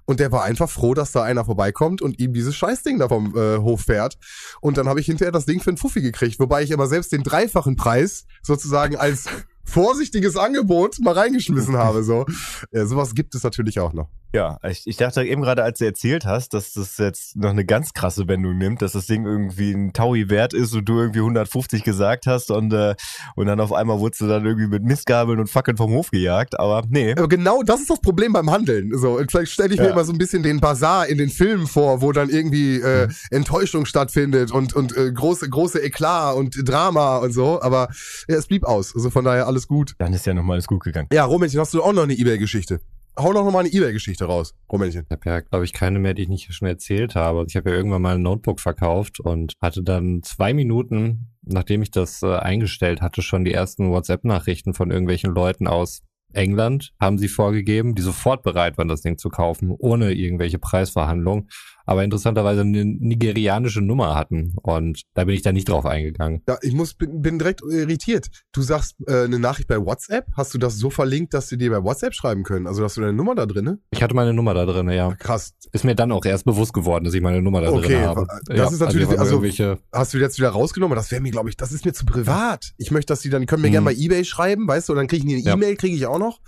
Und 0.05 0.19
der 0.19 0.31
war 0.31 0.43
einfach 0.43 0.69
froh, 0.69 0.93
dass 0.93 1.11
da 1.11 1.23
einer 1.23 1.45
vorbeikommt 1.45 2.01
und 2.01 2.19
ihm 2.19 2.33
dieses 2.33 2.55
Scheißding 2.55 2.99
da 2.99 3.09
vom 3.09 3.35
äh, 3.35 3.57
Hof 3.57 3.81
fährt. 3.81 4.17
Und 4.61 4.77
dann 4.77 4.87
habe 4.87 4.99
ich 4.99 5.07
hinterher 5.07 5.31
das 5.31 5.45
Ding 5.45 5.61
für 5.61 5.71
einen 5.71 5.77
Fuffi 5.77 6.01
gekriegt, 6.01 6.39
wobei 6.39 6.63
ich 6.63 6.73
aber 6.73 6.87
selbst 6.87 7.11
den 7.11 7.23
dreifachen 7.23 7.75
Preis 7.75 8.25
sozusagen 8.43 8.95
als 8.95 9.25
vorsichtiges 9.63 10.37
Angebot 10.37 10.99
mal 10.99 11.13
reingeschmissen 11.13 11.75
habe. 11.75 12.03
So, 12.03 12.25
ja, 12.71 12.85
sowas 12.85 13.15
gibt 13.15 13.35
es 13.35 13.43
natürlich 13.43 13.79
auch 13.79 13.93
noch. 13.93 14.09
Ja, 14.33 14.57
ich, 14.67 14.81
ich 14.85 14.97
dachte 14.97 15.23
eben 15.23 15.41
gerade, 15.43 15.63
als 15.63 15.79
du 15.79 15.85
erzählt 15.85 16.25
hast, 16.25 16.53
dass 16.53 16.73
das 16.73 16.97
jetzt 16.97 17.37
noch 17.37 17.51
eine 17.51 17.63
ganz 17.63 17.93
krasse 17.93 18.27
Wendung 18.27 18.57
nimmt, 18.57 18.81
dass 18.81 18.91
das 18.91 19.05
Ding 19.05 19.25
irgendwie 19.25 19.71
ein 19.71 19.93
Taui 19.93 20.29
wert 20.29 20.53
ist 20.53 20.73
und 20.73 20.83
du 20.89 20.99
irgendwie 20.99 21.19
150 21.19 21.83
gesagt 21.85 22.27
hast 22.27 22.51
und, 22.51 22.73
äh, 22.73 22.95
und 23.37 23.45
dann 23.47 23.61
auf 23.61 23.71
einmal 23.71 23.97
wurdest 23.99 24.19
du 24.21 24.27
dann 24.27 24.45
irgendwie 24.45 24.67
mit 24.67 24.83
Mistgabeln 24.83 25.39
und 25.39 25.47
Fackeln 25.49 25.77
vom 25.77 25.91
Hof 25.93 26.11
gejagt. 26.11 26.59
Aber 26.59 26.83
nee, 26.89 27.13
Aber 27.13 27.29
genau 27.29 27.63
das 27.63 27.79
ist 27.79 27.89
das 27.89 28.01
Problem 28.01 28.33
beim 28.33 28.49
Handeln. 28.51 28.91
So, 28.97 29.17
und 29.17 29.31
vielleicht 29.31 29.53
stelle 29.53 29.73
ich 29.73 29.79
mir 29.79 29.85
Ja. 29.87 29.91
immer 29.93 30.03
so 30.03 30.11
ein 30.11 30.17
bisschen 30.17 30.43
den 30.43 30.59
Bazar 30.59 31.07
in 31.07 31.17
den 31.17 31.29
Filmen 31.29 31.65
vor, 31.65 32.01
wo 32.01 32.11
dann 32.11 32.29
irgendwie 32.29 32.81
äh, 32.81 33.07
Enttäuschung 33.31 33.85
stattfindet 33.85 34.51
und 34.51 34.73
und 34.75 34.97
äh, 34.97 35.13
große 35.13 35.47
große 35.49 35.81
Eklat 35.81 36.35
und 36.35 36.57
Drama 36.67 37.17
und 37.19 37.31
so. 37.31 37.61
Aber 37.61 37.87
ja, 38.27 38.35
es 38.35 38.47
blieb 38.47 38.65
aus. 38.65 38.93
Also 38.93 39.09
von 39.11 39.23
daher 39.23 39.47
alles 39.47 39.67
gut. 39.67 39.93
dann 39.97 40.11
ist 40.11 40.25
ja 40.25 40.33
nochmal 40.33 40.55
alles 40.55 40.67
gut 40.67 40.83
gegangen. 40.83 41.07
Ja, 41.13 41.23
Rumänchen, 41.23 41.59
hast 41.61 41.73
du 41.73 41.81
auch 41.81 41.93
noch 41.93 42.03
eine 42.03 42.13
eBay-Geschichte? 42.17 42.81
Hau 43.17 43.31
doch 43.31 43.45
noch 43.45 43.51
mal 43.51 43.59
eine 43.59 43.71
eBay-Geschichte 43.71 44.25
raus, 44.25 44.53
Rumänchen. 44.69 45.05
Ich 45.05 45.09
habe 45.09 45.29
ja, 45.29 45.39
glaube 45.39 45.63
ich, 45.63 45.71
keine 45.71 45.99
mehr, 45.99 46.13
die 46.13 46.23
ich 46.23 46.27
nicht 46.27 46.53
schon 46.53 46.67
erzählt 46.67 47.15
habe. 47.15 47.45
Ich 47.47 47.55
habe 47.55 47.69
ja 47.69 47.75
irgendwann 47.77 48.01
mal 48.01 48.15
ein 48.15 48.21
Notebook 48.21 48.59
verkauft 48.59 49.21
und 49.21 49.53
hatte 49.61 49.83
dann 49.83 50.21
zwei 50.21 50.53
Minuten, 50.53 51.29
nachdem 51.41 51.81
ich 51.81 51.91
das 51.91 52.23
äh, 52.23 52.35
eingestellt 52.35 53.01
hatte, 53.01 53.21
schon 53.21 53.45
die 53.45 53.53
ersten 53.53 53.89
WhatsApp-Nachrichten 53.89 54.73
von 54.73 54.91
irgendwelchen 54.91 55.33
Leuten 55.33 55.65
aus 55.65 56.01
England, 56.33 56.93
haben 56.99 57.17
sie 57.17 57.29
vorgegeben, 57.29 57.95
die 57.95 58.01
sofort 58.01 58.43
bereit 58.43 58.77
waren, 58.77 58.89
das 58.89 59.01
Ding 59.01 59.17
zu 59.17 59.29
kaufen, 59.29 59.71
ohne 59.71 60.11
irgendwelche 60.11 60.59
Preisverhandlungen, 60.59 61.47
aber 61.85 62.03
interessanterweise 62.03 62.61
eine 62.61 62.83
nigerianische 62.85 63.81
Nummer 63.81 64.15
hatten. 64.15 64.53
Und 64.61 65.03
da 65.13 65.23
bin 65.23 65.35
ich 65.35 65.41
da 65.41 65.51
nicht 65.51 65.69
drauf 65.69 65.85
eingegangen. 65.85 66.41
Ja, 66.47 66.57
ich 66.61 66.73
muss 66.73 66.93
bin, 66.93 67.21
bin 67.21 67.39
direkt 67.39 67.61
irritiert. 67.61 68.27
Du 68.51 68.61
sagst 68.61 68.95
äh, 69.07 69.23
eine 69.23 69.39
Nachricht 69.39 69.67
bei 69.67 69.77
WhatsApp. 69.83 70.25
Hast 70.35 70.53
du 70.53 70.57
das 70.57 70.77
so 70.77 70.89
verlinkt, 70.89 71.33
dass 71.33 71.47
sie 71.49 71.57
dir 71.57 71.71
bei 71.71 71.83
WhatsApp 71.83 72.13
schreiben 72.13 72.43
können? 72.43 72.67
Also 72.67 72.83
hast 72.83 72.97
du 72.97 73.01
deine 73.01 73.13
Nummer 73.13 73.35
da 73.35 73.45
drinne? 73.45 73.79
Ich 73.91 74.03
hatte 74.03 74.15
meine 74.15 74.33
Nummer 74.33 74.53
da 74.53 74.65
drin, 74.65 74.89
ja. 74.89 75.13
Krass. 75.15 75.53
Ist 75.71 75.85
mir 75.85 75.95
dann 75.95 76.11
auch 76.11 76.25
erst 76.25 76.45
bewusst 76.45 76.73
geworden, 76.73 77.05
dass 77.05 77.13
ich 77.13 77.21
meine 77.21 77.41
Nummer 77.41 77.61
da 77.61 77.71
Okay, 77.71 77.87
drin 77.87 78.01
habe. 78.01 78.27
das 78.47 78.73
ist 78.73 78.79
natürlich- 78.79 79.03
einfach 79.07 79.15
nur 79.15 79.19
also- 79.21 79.35
irgendwelche 79.35 79.79
Hast 79.91 80.13
du 80.13 80.17
jetzt 80.17 80.37
wieder 80.37 80.49
rausgenommen? 80.49 80.95
Das 80.95 81.11
wäre 81.11 81.21
mir, 81.21 81.31
glaube 81.31 81.49
ich, 81.49 81.57
das 81.57 81.71
ist 81.71 81.85
mir 81.85 81.93
zu 81.93 82.05
privat. 82.05 82.73
Ich 82.77 82.91
möchte, 82.91 83.13
dass 83.13 83.21
die 83.21 83.29
dann, 83.29 83.45
können 83.45 83.61
mir 83.61 83.69
Mhm. 83.69 83.71
gerne 83.73 83.85
bei 83.85 83.93
eBay 83.93 84.25
schreiben, 84.25 84.67
weißt 84.67 84.89
du, 84.89 84.93
und 84.93 84.97
dann 84.97 85.07
kriege 85.07 85.25
ich 85.27 85.33
eine 85.33 85.41
Ja. 85.43 85.53
E-Mail, 85.53 85.75
kriege 85.75 85.95
ich 85.95 86.05
auch 86.05 86.19
noch. 86.19 86.25
noch. 86.25 86.39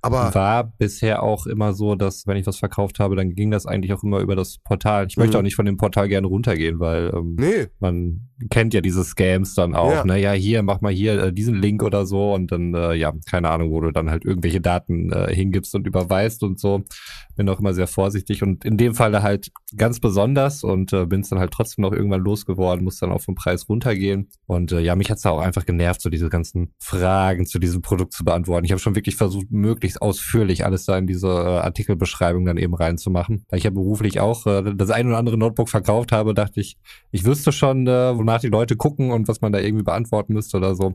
Aber 0.00 0.32
War 0.34 0.64
bisher 0.78 1.22
auch 1.24 1.46
immer 1.46 1.72
so, 1.72 1.96
dass 1.96 2.24
wenn 2.28 2.36
ich 2.36 2.46
was 2.46 2.58
verkauft 2.58 3.00
habe, 3.00 3.16
dann 3.16 3.34
ging 3.34 3.50
das 3.50 3.66
eigentlich 3.66 3.92
auch 3.92 4.02
immer 4.04 4.20
über 4.20 4.36
das 4.36 4.58
Portal. 4.62 4.83
Ich 5.08 5.16
möchte 5.16 5.32
Mhm. 5.36 5.38
auch 5.38 5.42
nicht 5.42 5.56
von 5.56 5.64
dem 5.66 5.76
Portal 5.76 6.08
gerne 6.08 6.26
runtergehen, 6.26 6.78
weil 6.78 7.10
ähm, 7.14 7.36
nee, 7.38 7.66
man 7.80 8.28
kennt 8.50 8.74
ja 8.74 8.80
diese 8.80 9.02
Scams 9.04 9.54
dann 9.54 9.74
auch. 9.74 9.90
Ja. 9.92 10.04
Ne? 10.04 10.20
Ja, 10.20 10.32
hier, 10.32 10.62
mach 10.62 10.80
mal 10.80 10.92
hier 10.92 11.22
äh, 11.24 11.32
diesen 11.32 11.54
Link 11.54 11.82
oder 11.82 12.04
so 12.04 12.34
und 12.34 12.52
dann, 12.52 12.74
äh, 12.74 12.92
ja, 12.94 13.12
keine 13.30 13.50
Ahnung, 13.50 13.70
wo 13.70 13.80
du 13.80 13.90
dann 13.92 14.10
halt 14.10 14.24
irgendwelche 14.24 14.60
Daten 14.60 15.10
äh, 15.12 15.34
hingibst 15.34 15.74
und 15.74 15.86
überweist 15.86 16.42
und 16.42 16.58
so. 16.60 16.82
Bin 17.36 17.48
auch 17.48 17.60
immer 17.60 17.72
sehr 17.74 17.86
vorsichtig 17.86 18.42
und 18.42 18.64
in 18.64 18.76
dem 18.76 18.94
Fall 18.94 19.22
halt 19.22 19.50
ganz 19.76 20.00
besonders 20.00 20.64
und 20.64 20.92
äh, 20.92 21.06
bin 21.06 21.20
es 21.20 21.28
dann 21.28 21.38
halt 21.38 21.52
trotzdem 21.52 21.82
noch 21.82 21.92
irgendwann 21.92 22.20
losgeworden, 22.20 22.84
muss 22.84 22.98
dann 22.98 23.12
auch 23.12 23.20
vom 23.20 23.34
Preis 23.34 23.68
runtergehen. 23.68 24.28
Und 24.46 24.72
äh, 24.72 24.80
ja, 24.80 24.94
mich 24.96 25.10
hat's 25.10 25.22
da 25.22 25.30
auch 25.30 25.40
einfach 25.40 25.66
genervt, 25.66 26.00
so 26.00 26.10
diese 26.10 26.28
ganzen 26.28 26.72
Fragen 26.78 27.46
zu 27.46 27.58
diesem 27.58 27.82
Produkt 27.82 28.12
zu 28.12 28.24
beantworten. 28.24 28.64
Ich 28.64 28.72
habe 28.72 28.80
schon 28.80 28.94
wirklich 28.94 29.16
versucht, 29.16 29.50
möglichst 29.50 30.02
ausführlich 30.02 30.64
alles 30.64 30.84
da 30.84 30.96
in 30.98 31.06
diese 31.06 31.28
äh, 31.28 31.58
Artikelbeschreibung 31.58 32.44
dann 32.44 32.56
eben 32.56 32.74
reinzumachen. 32.74 33.44
Da 33.48 33.56
ich 33.56 33.64
ja 33.64 33.70
beruflich 33.70 34.20
auch 34.20 34.46
äh, 34.46 34.74
das 34.74 34.90
ein 34.90 35.06
oder 35.06 35.18
andere 35.18 35.38
Notebook 35.38 35.68
verkauft 35.68 36.12
habe, 36.12 36.34
dachte 36.34 36.60
ich, 36.60 36.76
ich 37.10 37.24
wüsste 37.24 37.52
schon, 37.52 37.86
äh, 37.86 38.16
wonach 38.16 38.40
die 38.40 38.48
Leute 38.48 38.76
gucken 38.76 39.10
und 39.10 39.28
was 39.28 39.40
man 39.40 39.52
da 39.52 39.58
irgendwie 39.58 39.84
beantworten 39.84 40.34
müsste 40.34 40.56
oder 40.56 40.74
so. 40.74 40.94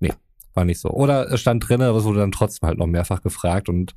Nee, 0.00 0.12
war 0.54 0.64
nicht 0.64 0.80
so. 0.80 0.90
Oder 0.90 1.30
es 1.32 1.40
stand 1.40 1.68
drin, 1.68 1.82
aber 1.82 1.98
es 1.98 2.04
wurde 2.04 2.20
dann 2.20 2.32
trotzdem 2.32 2.66
halt 2.68 2.78
noch 2.78 2.86
mehrfach 2.86 3.22
gefragt 3.22 3.68
und 3.68 3.94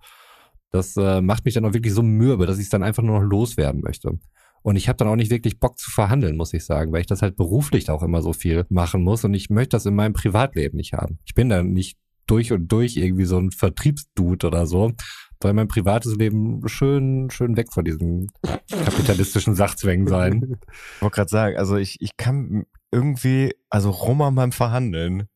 das 0.73 0.97
äh, 0.97 1.21
macht 1.21 1.45
mich 1.45 1.53
dann 1.53 1.65
auch 1.65 1.73
wirklich 1.73 1.93
so 1.93 2.01
mürbe, 2.01 2.47
dass 2.47 2.57
ich 2.57 2.65
es 2.65 2.69
dann 2.69 2.83
einfach 2.83 3.03
nur 3.03 3.19
noch 3.19 3.29
loswerden 3.29 3.81
möchte. 3.81 4.19
Und 4.63 4.75
ich 4.75 4.87
habe 4.87 4.97
dann 4.97 5.07
auch 5.07 5.15
nicht 5.15 5.29
wirklich 5.29 5.59
Bock 5.59 5.77
zu 5.77 5.91
verhandeln, 5.91 6.35
muss 6.35 6.53
ich 6.53 6.65
sagen, 6.65 6.91
weil 6.91 7.01
ich 7.01 7.07
das 7.07 7.21
halt 7.21 7.35
beruflich 7.35 7.89
auch 7.89 8.01
immer 8.01 8.21
so 8.21 8.33
viel 8.33 8.65
machen 8.69 9.03
muss 9.03 9.23
und 9.23 9.33
ich 9.33 9.49
möchte 9.49 9.75
das 9.75 9.85
in 9.85 9.93
meinem 9.93 10.13
Privatleben 10.13 10.77
nicht 10.77 10.93
haben. 10.93 11.19
Ich 11.25 11.35
bin 11.35 11.49
dann 11.49 11.73
nicht 11.73 11.97
durch 12.25 12.51
und 12.51 12.71
durch 12.71 12.95
irgendwie 12.95 13.25
so 13.25 13.37
ein 13.37 13.51
Vertriebsdude 13.51 14.47
oder 14.47 14.65
so, 14.65 14.93
soll 15.41 15.53
mein 15.53 15.67
privates 15.67 16.15
Leben 16.15 16.67
schön, 16.67 17.29
schön 17.29 17.57
weg 17.57 17.73
von 17.73 17.83
diesen 17.83 18.31
kapitalistischen 18.69 19.55
Sachzwängen 19.55 20.07
sein. 20.07 20.57
Ich 20.95 21.01
wollte 21.01 21.15
gerade 21.15 21.29
sagen, 21.29 21.57
also 21.57 21.75
ich, 21.75 22.01
ich 22.01 22.15
kann 22.17 22.65
irgendwie, 22.91 23.53
also 23.69 23.89
Roman 23.89 24.33
beim 24.33 24.53
Verhandeln, 24.53 25.27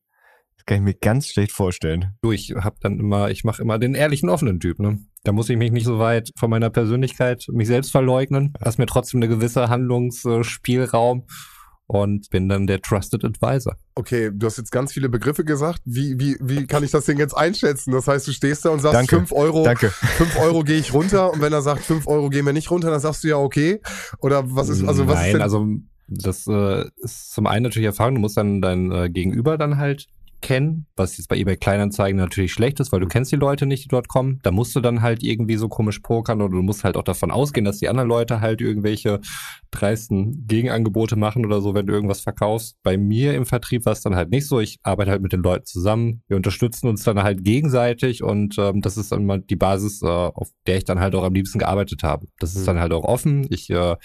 das 0.56 0.64
kann 0.64 0.78
ich 0.78 0.82
mir 0.82 0.94
ganz 0.94 1.28
schlecht 1.28 1.52
vorstellen. 1.52 2.14
Du, 2.22 2.32
ich 2.32 2.54
hab 2.56 2.80
dann 2.80 2.98
immer, 2.98 3.30
ich 3.30 3.44
mache 3.44 3.60
immer 3.60 3.78
den 3.78 3.94
ehrlichen, 3.94 4.30
offenen 4.30 4.58
Typ, 4.58 4.78
ne? 4.78 4.98
Da 5.24 5.32
muss 5.32 5.48
ich 5.50 5.56
mich 5.56 5.72
nicht 5.72 5.84
so 5.84 5.98
weit 5.98 6.30
von 6.36 6.50
meiner 6.50 6.70
Persönlichkeit 6.70 7.44
mich 7.50 7.66
selbst 7.66 7.90
verleugnen. 7.90 8.54
Lass 8.60 8.78
mir 8.78 8.86
trotzdem 8.86 9.18
eine 9.18 9.28
gewisse 9.28 9.68
Handlungsspielraum 9.68 11.24
und 11.86 12.28
bin 12.30 12.48
dann 12.48 12.66
der 12.66 12.82
Trusted 12.82 13.24
Advisor. 13.24 13.74
okay, 13.94 14.30
du 14.32 14.46
hast 14.46 14.58
jetzt 14.58 14.70
ganz 14.70 14.92
viele 14.92 15.08
Begriffe 15.08 15.44
gesagt. 15.44 15.80
Wie, 15.86 16.20
wie, 16.20 16.36
wie 16.40 16.66
kann 16.66 16.84
ich 16.84 16.90
das 16.90 17.06
Ding 17.06 17.18
jetzt 17.18 17.34
einschätzen? 17.34 17.92
Das 17.92 18.06
heißt, 18.06 18.28
du 18.28 18.32
stehst 18.32 18.64
da 18.64 18.70
und 18.70 18.80
sagst, 18.80 18.94
Danke. 18.94 19.16
5 19.16 19.32
Euro, 19.32 19.64
Danke. 19.64 19.90
5 19.90 20.38
Euro 20.38 20.62
gehe 20.64 20.76
ich 20.76 20.92
runter 20.92 21.32
und 21.32 21.40
wenn 21.40 21.52
er 21.52 21.62
sagt, 21.62 21.80
5 21.80 22.06
Euro 22.06 22.28
gehen 22.28 22.44
wir 22.44 22.52
nicht 22.52 22.70
runter, 22.70 22.90
dann 22.90 23.00
sagst 23.00 23.24
du 23.24 23.28
ja 23.28 23.36
okay. 23.36 23.80
Oder 24.20 24.54
was 24.54 24.68
ist, 24.68 24.84
also 24.84 25.06
was 25.06 25.14
Nein, 25.14 25.26
ist 25.26 25.32
denn? 25.32 25.42
also 25.42 25.66
das 26.08 26.46
äh, 26.46 26.84
ist 26.98 27.32
zum 27.32 27.46
einen 27.46 27.64
natürlich 27.64 27.86
Erfahrung, 27.86 28.16
du 28.16 28.20
musst 28.20 28.36
dann 28.36 28.60
dein 28.60 28.92
äh, 28.92 29.10
Gegenüber 29.10 29.56
dann 29.58 29.78
halt 29.78 30.06
kennen, 30.40 30.86
was 30.96 31.16
jetzt 31.18 31.28
bei 31.28 31.36
eBay 31.36 31.56
Kleinanzeigen 31.56 32.16
natürlich 32.18 32.52
schlecht 32.52 32.80
ist, 32.80 32.92
weil 32.92 33.00
du 33.00 33.06
kennst 33.06 33.32
die 33.32 33.36
Leute 33.36 33.66
nicht, 33.66 33.84
die 33.84 33.88
dort 33.88 34.08
kommen. 34.08 34.38
Da 34.42 34.50
musst 34.50 34.74
du 34.76 34.80
dann 34.80 35.02
halt 35.02 35.22
irgendwie 35.22 35.56
so 35.56 35.68
komisch 35.68 35.98
pokern 36.00 36.40
oder 36.40 36.52
du 36.56 36.62
musst 36.62 36.84
halt 36.84 36.96
auch 36.96 37.02
davon 37.02 37.30
ausgehen, 37.30 37.64
dass 37.64 37.78
die 37.78 37.88
anderen 37.88 38.08
Leute 38.08 38.40
halt 38.40 38.60
irgendwelche 38.60 39.20
dreisten 39.70 40.46
Gegenangebote 40.46 41.16
machen 41.16 41.44
oder 41.44 41.60
so, 41.60 41.74
wenn 41.74 41.86
du 41.86 41.92
irgendwas 41.92 42.20
verkaufst. 42.20 42.76
Bei 42.82 42.96
mir 42.96 43.34
im 43.34 43.46
Vertrieb 43.46 43.84
war 43.84 43.92
es 43.92 44.00
dann 44.00 44.16
halt 44.16 44.30
nicht 44.30 44.46
so. 44.46 44.60
Ich 44.60 44.78
arbeite 44.82 45.10
halt 45.10 45.22
mit 45.22 45.32
den 45.32 45.42
Leuten 45.42 45.66
zusammen. 45.66 46.22
Wir 46.28 46.36
unterstützen 46.36 46.88
uns 46.88 47.02
dann 47.04 47.22
halt 47.22 47.44
gegenseitig 47.44 48.22
und 48.22 48.56
ähm, 48.58 48.80
das 48.80 48.96
ist 48.96 49.12
dann 49.12 49.26
mal 49.26 49.40
die 49.40 49.56
Basis, 49.56 50.02
äh, 50.02 50.06
auf 50.06 50.48
der 50.66 50.78
ich 50.78 50.84
dann 50.84 51.00
halt 51.00 51.14
auch 51.14 51.24
am 51.24 51.34
liebsten 51.34 51.58
gearbeitet 51.58 52.02
habe. 52.02 52.26
Das 52.38 52.54
ist 52.54 52.62
Mhm. 52.62 52.66
dann 52.66 52.80
halt 52.80 52.92
auch 52.92 53.04
offen. 53.04 53.46
Ich 53.50 53.70
äh, 53.70 53.96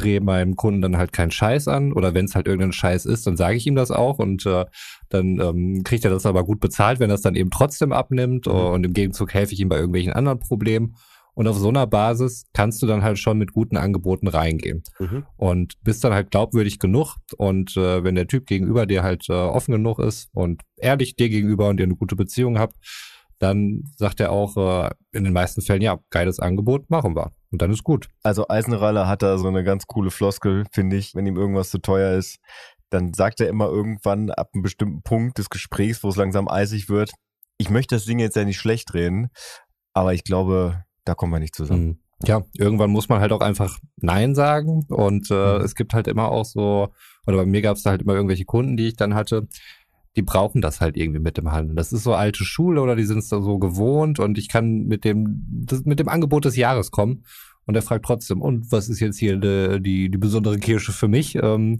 drehe 0.00 0.20
meinem 0.20 0.56
Kunden 0.56 0.82
dann 0.82 0.96
halt 0.96 1.12
keinen 1.12 1.30
Scheiß 1.30 1.68
an 1.68 1.92
oder 1.92 2.14
wenn 2.14 2.24
es 2.24 2.34
halt 2.34 2.46
irgendein 2.46 2.72
Scheiß 2.72 3.06
ist, 3.06 3.26
dann 3.26 3.36
sage 3.36 3.56
ich 3.56 3.66
ihm 3.66 3.74
das 3.76 3.90
auch 3.90 4.18
und 4.18 4.46
äh, 4.46 4.64
dann 5.08 5.40
ähm, 5.40 5.82
kriegt 5.84 6.04
er 6.04 6.10
das 6.10 6.26
aber 6.26 6.44
gut 6.44 6.60
bezahlt, 6.60 7.00
wenn 7.00 7.10
er 7.10 7.14
es 7.14 7.22
dann 7.22 7.34
eben 7.36 7.50
trotzdem 7.50 7.92
abnimmt 7.92 8.46
Mhm. 8.46 8.52
und 8.52 8.84
im 8.84 8.92
Gegenzug 8.92 9.34
helfe 9.34 9.52
ich 9.54 9.60
ihm 9.60 9.68
bei 9.68 9.76
irgendwelchen 9.76 10.12
anderen 10.12 10.38
Problemen 10.38 10.94
und 11.34 11.46
auf 11.46 11.56
so 11.56 11.68
einer 11.68 11.86
Basis 11.86 12.44
kannst 12.52 12.82
du 12.82 12.86
dann 12.86 13.02
halt 13.02 13.18
schon 13.18 13.38
mit 13.38 13.52
guten 13.52 13.76
Angeboten 13.76 14.26
reingehen 14.28 14.82
Mhm. 14.98 15.24
und 15.36 15.74
bist 15.82 16.02
dann 16.04 16.12
halt 16.12 16.30
glaubwürdig 16.30 16.78
genug 16.78 17.16
und 17.36 17.76
äh, 17.76 18.02
wenn 18.04 18.14
der 18.16 18.26
Typ 18.26 18.46
gegenüber 18.46 18.86
dir 18.86 19.02
halt 19.02 19.28
äh, 19.28 19.32
offen 19.32 19.72
genug 19.72 19.98
ist 20.00 20.28
und 20.32 20.62
ehrlich 20.76 21.16
dir 21.16 21.28
gegenüber 21.28 21.68
und 21.68 21.78
ihr 21.80 21.84
eine 21.84 21.96
gute 21.96 22.16
Beziehung 22.16 22.58
habt, 22.58 22.74
dann 23.38 23.84
sagt 23.96 24.20
er 24.20 24.32
auch 24.32 24.56
äh, 24.56 24.90
in 25.12 25.24
den 25.24 25.32
meisten 25.32 25.62
Fällen, 25.62 25.82
ja, 25.82 25.98
geiles 26.10 26.40
Angebot, 26.40 26.90
machen 26.90 27.16
wir. 27.16 27.30
Und 27.52 27.60
dann 27.62 27.72
ist 27.72 27.82
gut. 27.84 28.08
Also 28.22 28.46
Eisenraller 28.48 29.06
hat 29.08 29.22
da 29.22 29.38
so 29.38 29.48
eine 29.48 29.64
ganz 29.64 29.86
coole 29.86 30.10
Floskel, 30.10 30.64
finde 30.72 30.96
ich, 30.96 31.14
wenn 31.14 31.26
ihm 31.26 31.36
irgendwas 31.36 31.70
zu 31.70 31.78
teuer 31.78 32.16
ist. 32.16 32.38
Dann 32.90 33.12
sagt 33.14 33.40
er 33.40 33.48
immer 33.48 33.66
irgendwann 33.66 34.30
ab 34.30 34.50
einem 34.54 34.62
bestimmten 34.62 35.02
Punkt 35.02 35.38
des 35.38 35.50
Gesprächs, 35.50 36.02
wo 36.02 36.08
es 36.08 36.16
langsam 36.16 36.48
eisig 36.48 36.88
wird, 36.88 37.12
ich 37.58 37.68
möchte 37.70 37.94
das 37.94 38.06
Ding 38.06 38.18
jetzt 38.18 38.36
ja 38.36 38.44
nicht 38.44 38.58
schlecht 38.58 38.94
reden, 38.94 39.28
aber 39.92 40.14
ich 40.14 40.24
glaube, 40.24 40.84
da 41.04 41.14
kommen 41.14 41.32
wir 41.32 41.40
nicht 41.40 41.54
zusammen. 41.54 41.86
Mhm. 41.86 41.98
Ja, 42.24 42.42
irgendwann 42.56 42.90
muss 42.90 43.08
man 43.08 43.20
halt 43.20 43.32
auch 43.32 43.40
einfach 43.40 43.78
Nein 43.96 44.34
sagen. 44.34 44.84
Und 44.88 45.30
äh, 45.30 45.58
Mhm. 45.58 45.64
es 45.64 45.74
gibt 45.74 45.92
halt 45.94 46.06
immer 46.08 46.30
auch 46.30 46.44
so, 46.44 46.88
oder 47.26 47.36
bei 47.38 47.46
mir 47.46 47.62
gab 47.62 47.76
es 47.76 47.82
da 47.82 47.90
halt 47.90 48.02
immer 48.02 48.14
irgendwelche 48.14 48.44
Kunden, 48.44 48.76
die 48.76 48.88
ich 48.88 48.96
dann 48.96 49.14
hatte, 49.14 49.46
die 50.16 50.22
brauchen 50.22 50.60
das 50.60 50.80
halt 50.80 50.96
irgendwie 50.96 51.20
mit 51.20 51.36
dem 51.36 51.52
Handeln. 51.52 51.76
Das 51.76 51.92
ist 51.92 52.02
so 52.02 52.14
alte 52.14 52.44
Schule 52.44 52.80
oder 52.82 52.96
die 52.96 53.04
sind 53.04 53.18
es 53.18 53.28
da 53.28 53.40
so 53.40 53.58
gewohnt 53.58 54.18
und 54.18 54.38
ich 54.38 54.48
kann 54.48 54.86
mit 54.86 55.04
dem, 55.04 55.46
das, 55.48 55.84
mit 55.84 56.00
dem 56.00 56.08
Angebot 56.08 56.44
des 56.44 56.56
Jahres 56.56 56.90
kommen. 56.90 57.24
Und 57.66 57.76
er 57.76 57.82
fragt 57.82 58.04
trotzdem, 58.04 58.42
und 58.42 58.72
was 58.72 58.88
ist 58.88 58.98
jetzt 59.00 59.18
hier 59.18 59.36
die, 59.36 59.80
die, 59.80 60.10
die 60.10 60.18
besondere 60.18 60.58
Kirsche 60.58 60.92
für 60.92 61.06
mich? 61.06 61.36
Ähm, 61.36 61.78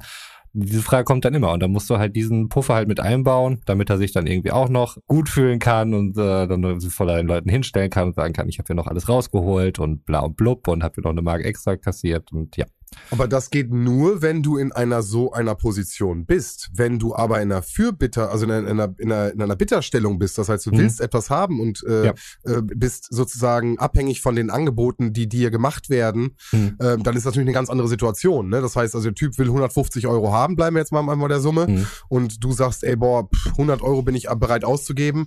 diese 0.52 0.82
Frage 0.82 1.04
kommt 1.04 1.24
dann 1.24 1.34
immer 1.34 1.52
und 1.52 1.60
dann 1.60 1.70
musst 1.70 1.88
du 1.90 1.98
halt 1.98 2.16
diesen 2.16 2.48
Puffer 2.48 2.74
halt 2.74 2.88
mit 2.88 3.00
einbauen, 3.00 3.60
damit 3.66 3.88
er 3.88 3.98
sich 3.98 4.12
dann 4.12 4.26
irgendwie 4.26 4.50
auch 4.50 4.68
noch 4.68 4.98
gut 5.06 5.28
fühlen 5.28 5.58
kann 5.58 5.94
und 5.94 6.16
äh, 6.16 6.46
dann 6.48 6.80
vor 6.80 7.06
den 7.06 7.26
Leuten 7.26 7.48
hinstellen 7.48 7.90
kann 7.90 8.08
und 8.08 8.14
sagen 8.14 8.32
kann, 8.32 8.48
ich 8.48 8.58
habe 8.58 8.66
hier 8.66 8.76
noch 8.76 8.88
alles 8.88 9.08
rausgeholt 9.08 9.78
und 9.78 10.04
bla 10.04 10.20
und 10.20 10.36
blub 10.36 10.66
und 10.68 10.82
habe 10.82 10.94
hier 10.96 11.04
noch 11.04 11.10
eine 11.10 11.22
Mark 11.22 11.44
extra 11.44 11.76
kassiert 11.76 12.32
und 12.32 12.56
ja. 12.56 12.66
Aber 13.10 13.26
das 13.28 13.50
geht 13.50 13.72
nur, 13.72 14.22
wenn 14.22 14.42
du 14.42 14.56
in 14.56 14.72
einer 14.72 15.02
so 15.02 15.32
einer 15.32 15.54
Position 15.54 16.26
bist. 16.26 16.70
Wenn 16.74 16.98
du 16.98 17.14
aber 17.14 17.40
in 17.42 17.50
einer 17.50 17.62
Fürbitter, 17.62 18.30
also 18.30 18.44
in 18.44 18.50
einer, 18.50 18.68
in 18.68 18.80
einer, 18.80 18.94
in 18.98 19.12
einer, 19.12 19.32
in 19.32 19.42
einer 19.42 19.56
Bitterstellung 19.56 20.18
bist, 20.18 20.38
das 20.38 20.48
heißt, 20.48 20.66
du 20.66 20.70
Mhm. 20.70 20.78
willst 20.78 21.00
etwas 21.00 21.30
haben 21.30 21.60
und 21.60 21.82
äh, 21.86 22.06
Ja. 22.06 22.14
äh, 22.44 22.62
bist 22.62 23.08
sozusagen 23.10 23.78
abhängig 23.78 24.20
von 24.20 24.36
den 24.36 24.50
Angeboten, 24.50 25.12
die 25.12 25.28
dir 25.28 25.50
gemacht 25.50 25.90
werden, 25.90 26.36
Mhm. 26.52 26.76
äh, 26.78 26.96
dann 26.98 27.16
ist 27.16 27.24
das 27.26 27.32
natürlich 27.32 27.48
eine 27.48 27.52
ganz 27.54 27.70
andere 27.70 27.88
Situation. 27.88 28.48
Ne? 28.48 28.60
Das 28.60 28.76
heißt, 28.76 28.94
also 28.94 29.08
der 29.08 29.14
Typ 29.14 29.38
will 29.38 29.46
150 29.48 30.06
Euro 30.06 30.32
haben, 30.32 30.56
bleiben 30.56 30.76
wir 30.76 30.80
jetzt 30.80 30.92
mal 30.92 31.00
einmal 31.08 31.28
der 31.28 31.40
Summe, 31.40 31.66
Mhm. 31.68 31.86
und 32.08 32.44
du 32.44 32.52
sagst, 32.52 32.84
ey, 32.84 32.96
boah, 32.96 33.28
pff, 33.28 33.52
100 33.56 33.82
Euro 33.82 34.02
bin 34.02 34.14
ich 34.14 34.28
bereit 34.28 34.64
auszugeben, 34.64 35.26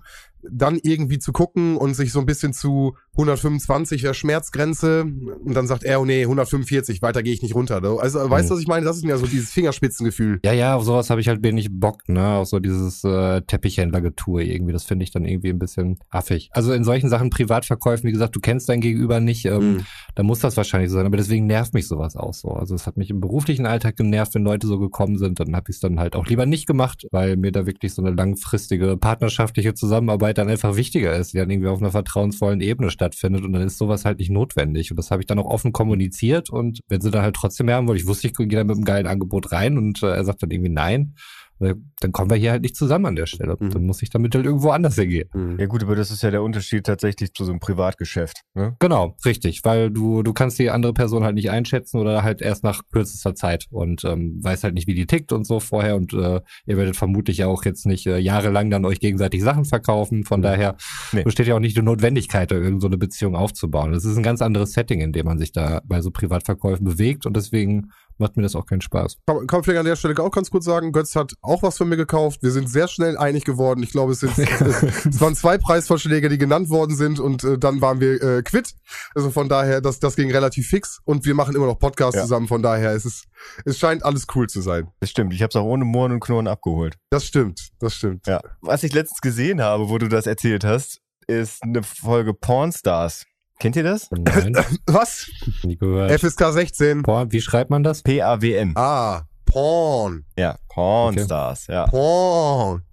dann 0.51 0.79
irgendwie 0.81 1.19
zu 1.19 1.31
gucken 1.31 1.77
und 1.77 1.93
sich 1.95 2.11
so 2.11 2.19
ein 2.19 2.25
bisschen 2.25 2.53
zu 2.53 2.95
125 3.13 4.03
wäre 4.03 4.13
Schmerzgrenze 4.13 5.01
und 5.03 5.53
dann 5.53 5.67
sagt 5.67 5.83
er, 5.83 6.01
oh 6.01 6.05
nee, 6.05 6.23
145, 6.23 7.01
weiter 7.01 7.21
gehe 7.23 7.33
ich 7.33 7.41
nicht 7.41 7.55
runter. 7.55 7.81
Also 7.99 8.29
weißt 8.29 8.49
du, 8.49 8.53
was 8.55 8.61
ich 8.61 8.67
meine? 8.67 8.85
Das 8.85 8.97
ist 8.97 9.03
ja 9.03 9.17
so 9.17 9.27
dieses 9.27 9.51
Fingerspitzengefühl. 9.51 10.39
Ja, 10.43 10.53
ja, 10.53 10.75
auf 10.75 10.83
sowas 10.83 11.09
habe 11.09 11.21
ich 11.21 11.27
halt 11.27 11.43
wenig 11.43 11.69
Bock, 11.71 12.07
ne? 12.09 12.35
Auf 12.35 12.47
so 12.47 12.59
dieses 12.59 13.03
äh, 13.03 13.41
Teppichhändlergetue 13.41 14.43
irgendwie. 14.43 14.73
Das 14.73 14.83
finde 14.83 15.03
ich 15.03 15.11
dann 15.11 15.25
irgendwie 15.25 15.49
ein 15.49 15.59
bisschen 15.59 15.97
affig. 16.09 16.49
Also 16.53 16.73
in 16.73 16.83
solchen 16.83 17.09
Sachen 17.09 17.29
Privatverkäufen, 17.29 18.07
wie 18.07 18.11
gesagt, 18.11 18.35
du 18.35 18.39
kennst 18.39 18.69
dein 18.69 18.81
Gegenüber 18.81 19.19
nicht, 19.19 19.45
ähm, 19.45 19.63
Mhm. 19.63 19.85
da 20.15 20.23
muss 20.23 20.39
das 20.39 20.57
wahrscheinlich 20.57 20.89
so 20.89 20.97
sein. 20.97 21.05
Aber 21.05 21.17
deswegen 21.17 21.45
nervt 21.45 21.73
mich 21.73 21.87
sowas 21.87 22.15
auch 22.15 22.33
so. 22.33 22.49
Also 22.49 22.75
es 22.75 22.85
hat 22.87 22.97
mich 22.97 23.09
im 23.09 23.19
beruflichen 23.21 23.65
Alltag 23.65 23.95
genervt, 23.95 24.35
wenn 24.35 24.43
Leute 24.43 24.67
so 24.67 24.77
gekommen 24.79 25.17
sind. 25.17 25.39
Dann 25.39 25.55
habe 25.55 25.65
ich 25.69 25.75
es 25.75 25.79
dann 25.79 25.99
halt 25.99 26.15
auch 26.15 26.25
lieber 26.25 26.45
nicht 26.45 26.65
gemacht, 26.67 27.07
weil 27.11 27.37
mir 27.37 27.51
da 27.51 27.65
wirklich 27.65 27.93
so 27.93 28.01
eine 28.03 28.13
langfristige 28.15 28.97
partnerschaftliche 28.97 29.73
Zusammenarbeit 29.73 30.32
dann 30.37 30.49
einfach 30.49 30.75
wichtiger 30.75 31.15
ist, 31.15 31.33
die 31.33 31.37
dann 31.37 31.49
irgendwie 31.49 31.69
auf 31.69 31.81
einer 31.81 31.91
vertrauensvollen 31.91 32.61
Ebene 32.61 32.89
stattfindet. 32.89 33.43
Und 33.43 33.53
dann 33.53 33.61
ist 33.61 33.77
sowas 33.77 34.05
halt 34.05 34.19
nicht 34.19 34.29
notwendig. 34.29 34.91
Und 34.91 34.97
das 34.97 35.11
habe 35.11 35.21
ich 35.21 35.27
dann 35.27 35.39
auch 35.39 35.45
offen 35.45 35.73
kommuniziert. 35.73 36.49
Und 36.49 36.79
wenn 36.87 37.01
sie 37.01 37.11
dann 37.11 37.23
halt 37.23 37.35
trotzdem 37.35 37.67
mehr 37.67 37.75
haben 37.75 37.87
wollen, 37.87 37.97
ich 37.97 38.07
wusste, 38.07 38.27
ich 38.27 38.33
gehe 38.33 38.47
da 38.47 38.63
mit 38.63 38.75
einem 38.75 38.85
geilen 38.85 39.07
Angebot 39.07 39.51
rein 39.51 39.77
und 39.77 40.03
äh, 40.03 40.07
er 40.07 40.25
sagt 40.25 40.43
dann 40.43 40.51
irgendwie 40.51 40.71
nein, 40.71 41.15
dann 41.59 42.11
kommen 42.11 42.29
wir 42.29 42.37
hier 42.37 42.51
halt 42.51 42.61
nicht 42.63 42.75
zusammen 42.75 43.05
an 43.05 43.15
der 43.15 43.25
Stelle. 43.25 43.55
Mhm. 43.59 43.69
Dann 43.71 43.83
muss 43.85 44.01
ich 44.01 44.09
damit 44.09 44.35
halt 44.35 44.45
irgendwo 44.45 44.71
anders 44.71 44.95
hingehen. 44.95 45.29
Ja 45.57 45.65
gut, 45.67 45.83
aber 45.83 45.95
das 45.95 46.11
ist 46.11 46.21
ja 46.23 46.31
der 46.31 46.43
Unterschied 46.43 46.85
tatsächlich 46.85 47.33
zu 47.33 47.45
so 47.45 47.51
einem 47.51 47.59
Privatgeschäft. 47.59 48.41
Ne? 48.53 48.75
Genau, 48.79 49.15
richtig, 49.25 49.63
weil 49.63 49.89
du 49.91 50.23
du 50.23 50.33
kannst 50.33 50.59
die 50.59 50.69
andere 50.69 50.93
Person 50.93 51.23
halt 51.23 51.35
nicht 51.35 51.49
einschätzen 51.51 51.97
oder 51.99 52.23
halt 52.23 52.41
erst 52.41 52.63
nach 52.63 52.81
kürzester 52.91 53.33
Zeit 53.35 53.65
und 53.69 54.03
ähm, 54.03 54.39
weiß 54.43 54.63
halt 54.63 54.73
nicht, 54.73 54.87
wie 54.87 54.93
die 54.93 55.05
tickt 55.05 55.31
und 55.31 55.45
so 55.47 55.59
vorher 55.59 55.95
und 55.95 56.13
äh, 56.13 56.41
ihr 56.65 56.77
werdet 56.77 56.95
vermutlich 56.95 57.43
auch 57.45 57.63
jetzt 57.65 57.85
nicht 57.85 58.05
äh, 58.07 58.17
jahrelang 58.17 58.69
dann 58.69 58.85
euch 58.85 58.99
gegenseitig 58.99 59.41
Sachen 59.41 59.65
verkaufen. 59.65 60.23
Von 60.23 60.39
Mhm. 60.39 60.43
daher 60.43 60.75
Nee. 61.13 61.23
besteht 61.23 61.47
ja 61.47 61.55
auch 61.55 61.59
nicht 61.59 61.77
die 61.77 61.81
Notwendigkeit, 61.81 62.51
da 62.51 62.55
irgend 62.55 62.81
so 62.81 62.87
eine 62.87 62.97
Beziehung 62.97 63.35
aufzubauen. 63.35 63.91
Das 63.93 64.03
ist 64.05 64.17
ein 64.17 64.23
ganz 64.23 64.41
anderes 64.41 64.73
Setting, 64.73 64.99
in 64.99 65.13
dem 65.13 65.25
man 65.25 65.37
sich 65.37 65.51
da 65.51 65.81
bei 65.85 66.01
so 66.01 66.11
Privatverkäufen 66.11 66.83
bewegt 66.85 67.25
und 67.25 67.35
deswegen 67.37 67.91
macht 68.17 68.37
mir 68.37 68.43
das 68.43 68.55
auch 68.55 68.65
keinen 68.65 68.81
Spaß. 68.81 69.17
Kann, 69.27 69.47
kann 69.47 69.63
vielleicht 69.63 69.79
an 69.79 69.85
der 69.85 69.95
Stelle 69.95 70.17
auch 70.19 70.31
ganz 70.31 70.49
kurz 70.49 70.65
sagen, 70.65 70.91
Götz 70.91 71.15
hat 71.15 71.33
auch 71.41 71.63
was 71.63 71.77
von 71.77 71.89
mir 71.89 71.97
gekauft. 71.97 72.43
Wir 72.43 72.51
sind 72.51 72.69
sehr 72.69 72.87
schnell 72.87 73.17
einig 73.17 73.43
geworden. 73.45 73.83
Ich 73.83 73.91
glaube, 73.91 74.11
es, 74.13 74.19
sind, 74.19 74.37
es, 74.37 74.83
es 75.05 75.21
waren 75.21 75.35
zwei 75.35 75.57
Preisvorschläge, 75.57 76.29
die 76.29 76.37
genannt 76.37 76.69
worden 76.69 76.95
sind 76.95 77.19
und 77.19 77.43
äh, 77.43 77.57
dann 77.57 77.81
waren 77.81 77.99
wir 77.99 78.21
äh, 78.21 78.41
quitt. 78.43 78.73
Also 79.15 79.29
von 79.31 79.49
daher, 79.49 79.81
das, 79.81 79.99
das 79.99 80.15
ging 80.15 80.31
relativ 80.31 80.67
fix 80.67 80.99
und 81.05 81.25
wir 81.25 81.33
machen 81.35 81.55
immer 81.55 81.65
noch 81.65 81.79
Podcasts 81.79 82.15
Ja. 82.15 82.21
zusammen. 82.23 82.47
Von 82.47 82.61
daher, 82.61 82.91
es 82.91 83.05
ist, 83.05 83.25
es 83.65 83.77
scheint 83.79 84.03
alles 84.03 84.25
cool 84.35 84.47
zu 84.47 84.61
sein. 84.61 84.87
Das 84.99 85.09
stimmt. 85.09 85.33
Ich 85.33 85.41
habe 85.41 85.49
es 85.49 85.55
auch 85.55 85.65
ohne 85.65 85.85
Murren 85.85 86.11
und 86.13 86.19
Knurren 86.19 86.47
abgeholt. 86.47 86.97
Das 87.09 87.25
stimmt, 87.25 87.69
das 87.79 87.95
stimmt. 87.95 88.27
Ja. 88.27 88.41
Was 88.61 88.83
ich 88.83 88.93
letztens 88.93 89.21
gesehen 89.21 89.61
habe, 89.61 89.89
wo 89.89 89.97
du 89.97 90.07
das 90.07 90.27
erzählt 90.27 90.63
hast, 90.63 90.99
ist 91.27 91.63
eine 91.63 91.83
Folge 91.83 92.33
Pornstars. 92.33 93.25
Kennt 93.59 93.75
ihr 93.75 93.83
das? 93.83 94.09
Nein, 94.11 94.55
Was? 94.87 95.29
nie 95.63 95.77
gehört. 95.77 96.11
FSK 96.19 96.51
16. 96.51 97.01
Boah, 97.03 97.31
wie 97.31 97.41
schreibt 97.41 97.69
man 97.69 97.83
das? 97.83 98.01
P-A-W-N. 98.03 98.73
Ah, 98.75 99.23
Porn. 99.45 100.25
Ja, 100.37 100.57
Pornstars, 100.69 101.67
ja. 101.67 101.85
Porn. 101.85 102.83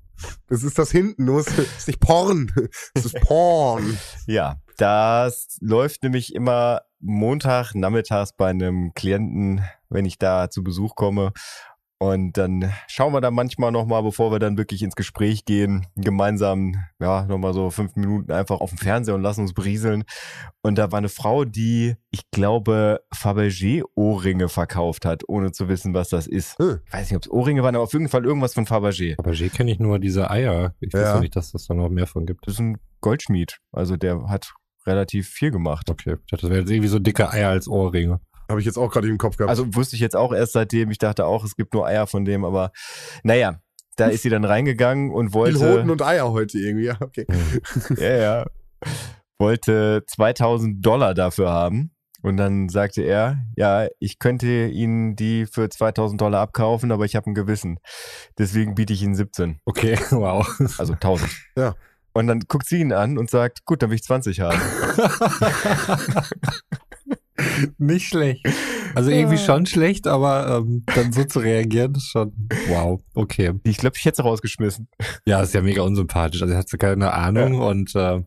Das 0.48 0.62
ist 0.62 0.78
das 0.78 0.90
hinten. 0.90 1.24
Musst, 1.24 1.56
das 1.58 1.66
ist 1.78 1.88
nicht 1.88 2.00
Porn. 2.00 2.52
Das 2.94 3.06
ist 3.06 3.20
Porn. 3.22 3.98
Ja, 4.26 4.56
das 4.76 5.56
läuft 5.60 6.02
nämlich 6.02 6.34
immer 6.34 6.82
Montag 7.00 7.74
nachmittags 7.74 8.34
bei 8.34 8.50
einem 8.50 8.92
Klienten, 8.94 9.62
wenn 9.88 10.04
ich 10.04 10.18
da 10.18 10.50
zu 10.50 10.62
Besuch 10.62 10.94
komme. 10.94 11.32
Und 12.02 12.38
dann 12.38 12.72
schauen 12.88 13.12
wir 13.12 13.20
da 13.20 13.30
manchmal 13.30 13.72
nochmal, 13.72 14.02
bevor 14.02 14.32
wir 14.32 14.38
dann 14.38 14.56
wirklich 14.56 14.82
ins 14.82 14.96
Gespräch 14.96 15.44
gehen, 15.44 15.86
gemeinsam, 15.96 16.76
ja, 16.98 17.26
nochmal 17.26 17.52
so 17.52 17.68
fünf 17.68 17.94
Minuten 17.94 18.32
einfach 18.32 18.60
auf 18.62 18.70
dem 18.70 18.78
Fernseher 18.78 19.14
und 19.14 19.20
lassen 19.20 19.42
uns 19.42 19.52
berieseln. 19.52 20.04
Und 20.62 20.78
da 20.78 20.90
war 20.92 20.96
eine 20.98 21.10
Frau, 21.10 21.44
die, 21.44 21.96
ich 22.10 22.22
glaube, 22.30 23.02
Fabergé-Ohrringe 23.14 24.48
verkauft 24.48 25.04
hat, 25.04 25.24
ohne 25.28 25.52
zu 25.52 25.68
wissen, 25.68 25.92
was 25.92 26.08
das 26.08 26.26
ist. 26.26 26.58
Hm. 26.58 26.80
Ich 26.86 26.92
weiß 26.92 27.10
nicht, 27.10 27.16
ob 27.16 27.24
es 27.24 27.30
Ohrringe 27.30 27.62
waren, 27.62 27.74
aber 27.74 27.84
auf 27.84 27.92
jeden 27.92 28.08
Fall 28.08 28.24
irgendwas 28.24 28.54
von 28.54 28.64
Fabergé. 28.66 29.16
Aber 29.18 29.32
G 29.32 29.50
kenne 29.50 29.70
ich 29.70 29.78
nur 29.78 29.98
diese 29.98 30.30
Eier. 30.30 30.74
Ich 30.80 30.94
Ja. 30.94 31.00
wusste 31.02 31.20
nicht, 31.20 31.36
dass 31.36 31.52
das 31.52 31.66
da 31.66 31.74
noch 31.74 31.90
mehr 31.90 32.06
von 32.06 32.24
gibt. 32.24 32.46
Das 32.46 32.54
ist 32.54 32.60
ein 32.60 32.78
Goldschmied. 33.02 33.58
Also 33.72 33.98
der 33.98 34.26
hat 34.28 34.54
relativ 34.86 35.28
viel 35.28 35.50
gemacht. 35.50 35.90
Okay, 35.90 36.16
ich 36.24 36.30
dachte, 36.30 36.46
das 36.46 36.50
wäre 36.50 36.60
jetzt 36.60 36.70
irgendwie 36.70 36.88
so 36.88 36.98
dicke 36.98 37.30
Eier 37.30 37.50
als 37.50 37.68
Ohrringe. 37.68 38.20
Habe 38.50 38.60
ich 38.60 38.66
jetzt 38.66 38.78
auch 38.78 38.90
gerade 38.90 39.08
im 39.08 39.16
Kopf 39.16 39.36
gehabt. 39.36 39.48
Also 39.48 39.74
wusste 39.74 39.94
ich 39.94 40.02
jetzt 40.02 40.16
auch 40.16 40.32
erst 40.32 40.52
seitdem. 40.54 40.90
Ich 40.90 40.98
dachte 40.98 41.24
auch, 41.24 41.44
es 41.44 41.54
gibt 41.54 41.72
nur 41.72 41.86
Eier 41.86 42.08
von 42.08 42.24
dem, 42.24 42.44
aber 42.44 42.72
naja, 43.22 43.60
da 43.96 44.08
ist 44.08 44.22
sie 44.22 44.28
dann 44.28 44.44
reingegangen 44.44 45.12
und 45.12 45.28
viel 45.28 45.34
wollte, 45.34 45.60
Hoden 45.60 45.90
und 45.90 46.02
Eier 46.02 46.32
heute 46.32 46.58
irgendwie. 46.58 46.86
Ja, 46.86 46.96
okay. 47.00 47.26
ja, 47.96 48.16
ja, 48.16 48.46
wollte 49.38 50.02
2000 50.06 50.84
Dollar 50.84 51.14
dafür 51.14 51.50
haben. 51.50 51.92
Und 52.22 52.36
dann 52.36 52.68
sagte 52.68 53.02
er, 53.02 53.38
ja, 53.56 53.86
ich 53.98 54.18
könnte 54.18 54.66
Ihnen 54.66 55.16
die 55.16 55.46
für 55.46 55.70
2000 55.70 56.20
Dollar 56.20 56.40
abkaufen, 56.40 56.92
aber 56.92 57.04
ich 57.04 57.16
habe 57.16 57.30
ein 57.30 57.34
Gewissen. 57.34 57.78
Deswegen 58.36 58.74
biete 58.74 58.92
ich 58.92 59.02
Ihnen 59.02 59.14
17. 59.14 59.60
Okay, 59.64 59.96
wow. 60.10 60.46
Also 60.76 60.94
1000. 60.94 61.30
Ja. 61.56 61.74
Und 62.12 62.26
dann 62.26 62.40
guckt 62.40 62.66
sie 62.66 62.80
ihn 62.80 62.92
an 62.92 63.16
und 63.16 63.30
sagt, 63.30 63.64
gut, 63.64 63.82
dann 63.82 63.90
will 63.90 63.94
ich 63.94 64.02
20 64.02 64.40
haben. 64.40 64.60
Nicht 67.78 68.08
schlecht. 68.08 68.46
Also 68.94 69.10
irgendwie 69.10 69.38
schon 69.38 69.66
schlecht, 69.66 70.06
aber 70.06 70.58
ähm, 70.58 70.84
dann 70.94 71.12
so 71.12 71.24
zu 71.24 71.38
reagieren, 71.38 71.94
ist 71.94 72.10
schon 72.10 72.32
wow. 72.68 73.00
Okay. 73.14 73.52
Ich 73.64 73.76
glaube, 73.76 73.96
ich 73.96 74.04
hätte 74.04 74.16
sie 74.16 74.22
rausgeschmissen. 74.22 74.88
Ja, 75.26 75.42
ist 75.42 75.54
ja 75.54 75.62
mega 75.62 75.82
unsympathisch. 75.82 76.42
Also 76.42 76.54
er 76.54 76.60
hat 76.60 76.68
so 76.68 76.76
keine 76.76 77.12
Ahnung 77.12 77.60
und 77.60 77.94
äh, 77.94 78.20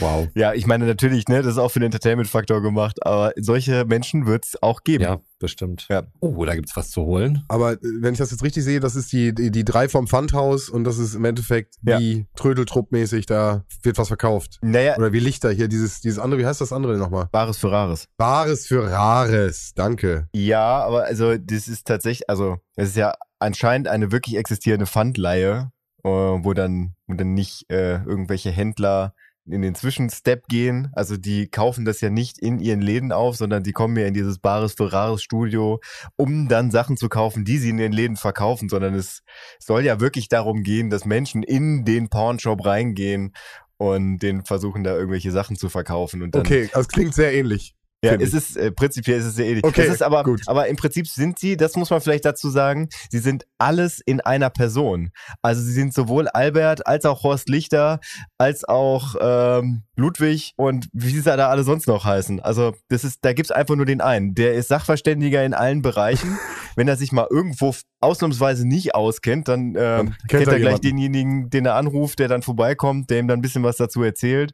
wow. 0.00 0.28
Ja, 0.34 0.52
ich 0.54 0.66
meine 0.66 0.86
natürlich, 0.86 1.28
ne, 1.28 1.42
das 1.42 1.52
ist 1.52 1.58
auch 1.58 1.70
für 1.70 1.78
den 1.80 1.86
Entertainment-Faktor 1.86 2.62
gemacht, 2.62 3.04
aber 3.06 3.32
solche 3.36 3.84
Menschen 3.84 4.26
wird 4.26 4.44
es 4.46 4.62
auch 4.62 4.82
geben. 4.82 5.04
Ja, 5.04 5.20
bestimmt. 5.38 5.86
Ja. 5.90 6.02
Oh, 6.20 6.44
da 6.44 6.54
gibt's 6.54 6.76
was 6.76 6.90
zu 6.90 7.02
holen. 7.02 7.44
Aber 7.48 7.72
äh, 7.72 7.78
wenn 8.00 8.12
ich 8.14 8.18
das 8.18 8.30
jetzt 8.30 8.42
richtig 8.42 8.64
sehe, 8.64 8.80
das 8.80 8.96
ist 8.96 9.12
die, 9.12 9.34
die, 9.34 9.50
die 9.50 9.64
drei 9.64 9.88
vom 9.88 10.06
Pfandhaus 10.06 10.68
und 10.68 10.84
das 10.84 10.98
ist 10.98 11.14
im 11.14 11.24
Endeffekt 11.24 11.76
Ja. 11.82 11.98
wie 11.98 12.26
Trödeltrupp-mäßig, 12.36 13.26
da 13.26 13.64
wird 13.82 13.98
was 13.98 14.08
verkauft. 14.08 14.58
Naja, 14.62 14.96
Oder 14.96 15.12
wie 15.12 15.20
Lichter 15.20 15.50
hier, 15.50 15.68
dieses, 15.68 16.00
dieses 16.00 16.18
andere, 16.18 16.40
wie 16.40 16.46
heißt 16.46 16.60
das 16.60 16.72
andere 16.72 16.96
nochmal? 16.96 17.28
Bares 17.32 17.58
für 17.58 17.70
Rares. 17.70 18.08
Bares 18.16 18.66
für 18.66 18.90
Rares, 18.90 19.72
danke. 19.74 20.28
Ja, 20.32 20.82
aber 20.84 21.04
also 21.04 21.36
das 21.36 21.68
ist 21.68 21.86
tatsächlich, 21.86 22.28
also 22.30 22.56
es 22.76 22.90
ist 22.90 22.96
ja 22.96 23.14
anscheinend 23.38 23.88
eine 23.88 24.10
wirklich 24.12 24.36
existierende 24.36 24.86
Pfandleihe, 24.86 25.70
äh, 26.02 26.08
wo 26.08 26.54
dann, 26.54 26.94
wo 27.06 27.14
dann 27.14 27.34
nicht 27.34 27.66
äh, 27.70 28.02
irgendwelche 28.04 28.50
Händler 28.50 29.14
in 29.46 29.62
den 29.62 29.74
Zwischenstep 29.74 30.46
gehen. 30.48 30.90
Also 30.94 31.16
die 31.16 31.48
kaufen 31.48 31.84
das 31.84 32.00
ja 32.00 32.10
nicht 32.10 32.38
in 32.38 32.60
ihren 32.60 32.80
Läden 32.80 33.12
auf, 33.12 33.36
sondern 33.36 33.62
die 33.62 33.72
kommen 33.72 33.96
ja 33.96 34.06
in 34.06 34.14
dieses 34.14 34.38
Bares 34.38 34.74
für 34.74 34.92
Rares 34.92 35.22
Studio, 35.22 35.80
um 36.16 36.48
dann 36.48 36.70
Sachen 36.70 36.96
zu 36.96 37.08
kaufen, 37.08 37.44
die 37.44 37.58
sie 37.58 37.70
in 37.70 37.76
den 37.76 37.92
Läden 37.92 38.16
verkaufen, 38.16 38.68
sondern 38.68 38.94
es 38.94 39.22
soll 39.58 39.84
ja 39.84 40.00
wirklich 40.00 40.28
darum 40.28 40.62
gehen, 40.62 40.90
dass 40.90 41.04
Menschen 41.04 41.42
in 41.42 41.84
den 41.84 42.08
Pornshop 42.08 42.64
reingehen 42.64 43.34
und 43.76 44.18
den 44.18 44.44
versuchen 44.44 44.84
da 44.84 44.94
irgendwelche 44.94 45.30
Sachen 45.30 45.56
zu 45.56 45.68
verkaufen 45.68 46.22
und 46.22 46.34
dann 46.34 46.40
Okay, 46.40 46.70
das 46.72 46.88
klingt 46.88 47.14
sehr 47.14 47.34
ähnlich. 47.34 47.74
Ja, 48.04 48.14
es 48.14 48.34
ist 48.34 48.56
äh, 48.56 48.70
prinzipiell 48.70 49.18
ist 49.18 49.26
es 49.26 49.34
sehr 49.34 49.46
ähnlich. 49.46 49.64
Okay, 49.64 49.86
das 49.86 49.96
ist 49.96 50.02
aber, 50.02 50.22
gut. 50.24 50.42
aber 50.46 50.68
im 50.68 50.76
Prinzip 50.76 51.06
sind 51.06 51.38
sie, 51.38 51.56
das 51.56 51.76
muss 51.76 51.90
man 51.90 52.00
vielleicht 52.00 52.24
dazu 52.24 52.50
sagen, 52.50 52.88
sie 53.10 53.18
sind 53.18 53.46
alles 53.58 54.00
in 54.04 54.20
einer 54.20 54.50
Person. 54.50 55.10
Also 55.42 55.62
sie 55.62 55.72
sind 55.72 55.94
sowohl 55.94 56.28
Albert 56.28 56.86
als 56.86 57.04
auch 57.04 57.22
Horst 57.22 57.48
Lichter, 57.48 58.00
als 58.38 58.64
auch 58.64 59.14
ähm, 59.20 59.82
Ludwig 59.96 60.52
und 60.56 60.88
wie 60.92 61.10
sie 61.10 61.22
da 61.22 61.48
alle 61.48 61.64
sonst 61.64 61.86
noch 61.86 62.04
heißen. 62.04 62.40
Also 62.40 62.74
das 62.88 63.04
ist, 63.04 63.24
da 63.24 63.32
gibt's 63.32 63.50
einfach 63.50 63.76
nur 63.76 63.86
den 63.86 64.00
einen. 64.00 64.34
Der 64.34 64.54
ist 64.54 64.68
Sachverständiger 64.68 65.44
in 65.44 65.54
allen 65.54 65.82
Bereichen. 65.82 66.38
Wenn 66.76 66.88
er 66.88 66.96
sich 66.96 67.12
mal 67.12 67.28
irgendwo 67.30 67.74
ausnahmsweise 68.04 68.66
nicht 68.66 68.94
auskennt, 68.94 69.48
dann, 69.48 69.68
ähm, 69.68 69.74
Dann 69.74 70.06
kennt, 70.06 70.28
kennt 70.28 70.46
er 70.48 70.52
er 70.54 70.60
gleich 70.60 70.80
denjenigen, 70.80 71.50
den 71.50 71.66
er 71.66 71.74
anruft, 71.74 72.18
der 72.18 72.28
dann 72.28 72.42
vorbeikommt, 72.42 73.10
der 73.10 73.18
ihm 73.18 73.28
dann 73.28 73.38
ein 73.38 73.42
bisschen 73.42 73.62
was 73.62 73.76
dazu 73.76 74.02
erzählt. 74.02 74.52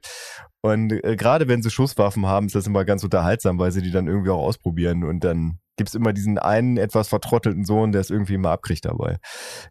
Und 0.62 0.92
äh, 0.92 1.16
gerade 1.16 1.48
wenn 1.48 1.62
sie 1.62 1.70
Schusswaffen 1.70 2.26
haben, 2.26 2.46
ist 2.46 2.54
das 2.54 2.66
immer 2.66 2.84
ganz 2.84 3.02
unterhaltsam, 3.04 3.58
weil 3.58 3.72
sie 3.72 3.82
die 3.82 3.90
dann 3.90 4.06
irgendwie 4.06 4.30
auch 4.30 4.42
ausprobieren 4.42 5.04
und 5.04 5.24
dann 5.24 5.58
gibt's 5.80 5.94
immer 5.94 6.12
diesen 6.12 6.38
einen 6.38 6.76
etwas 6.76 7.08
vertrottelten 7.08 7.64
Sohn, 7.64 7.92
der 7.92 8.02
es 8.02 8.10
irgendwie 8.10 8.34
immer 8.34 8.50
abkriegt 8.50 8.84
dabei. 8.84 9.16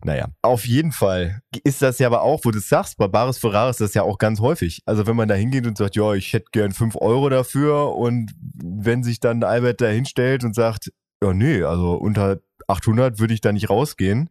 Naja, 0.03 0.29
auf 0.41 0.65
jeden 0.65 0.91
Fall 0.91 1.41
ist 1.63 1.83
das 1.83 1.99
ja 1.99 2.07
aber 2.07 2.23
auch, 2.23 2.39
wo 2.45 2.49
du 2.49 2.57
es 2.57 2.67
sagst, 2.67 2.97
bei 2.97 3.07
Bares 3.07 3.37
Ferraris 3.37 3.79
ist 3.79 3.89
das 3.89 3.93
ja 3.93 4.01
auch 4.01 4.17
ganz 4.17 4.39
häufig. 4.39 4.81
Also 4.87 5.05
wenn 5.05 5.15
man 5.15 5.27
da 5.27 5.35
hingeht 5.35 5.67
und 5.67 5.77
sagt, 5.77 5.95
ja, 5.95 6.15
ich 6.15 6.33
hätte 6.33 6.47
gern 6.51 6.71
fünf 6.71 6.95
Euro 6.95 7.29
dafür 7.29 7.95
und 7.95 8.31
wenn 8.55 9.03
sich 9.03 9.19
dann 9.19 9.43
Albert 9.43 9.81
da 9.81 9.87
hinstellt 9.87 10.43
und 10.43 10.55
sagt, 10.55 10.91
ja, 11.23 11.31
nee, 11.31 11.61
also 11.61 11.93
unter 11.93 12.39
800 12.69 13.19
würde 13.19 13.33
ich 13.33 13.41
da 13.41 13.51
nicht 13.51 13.69
rausgehen, 13.69 14.29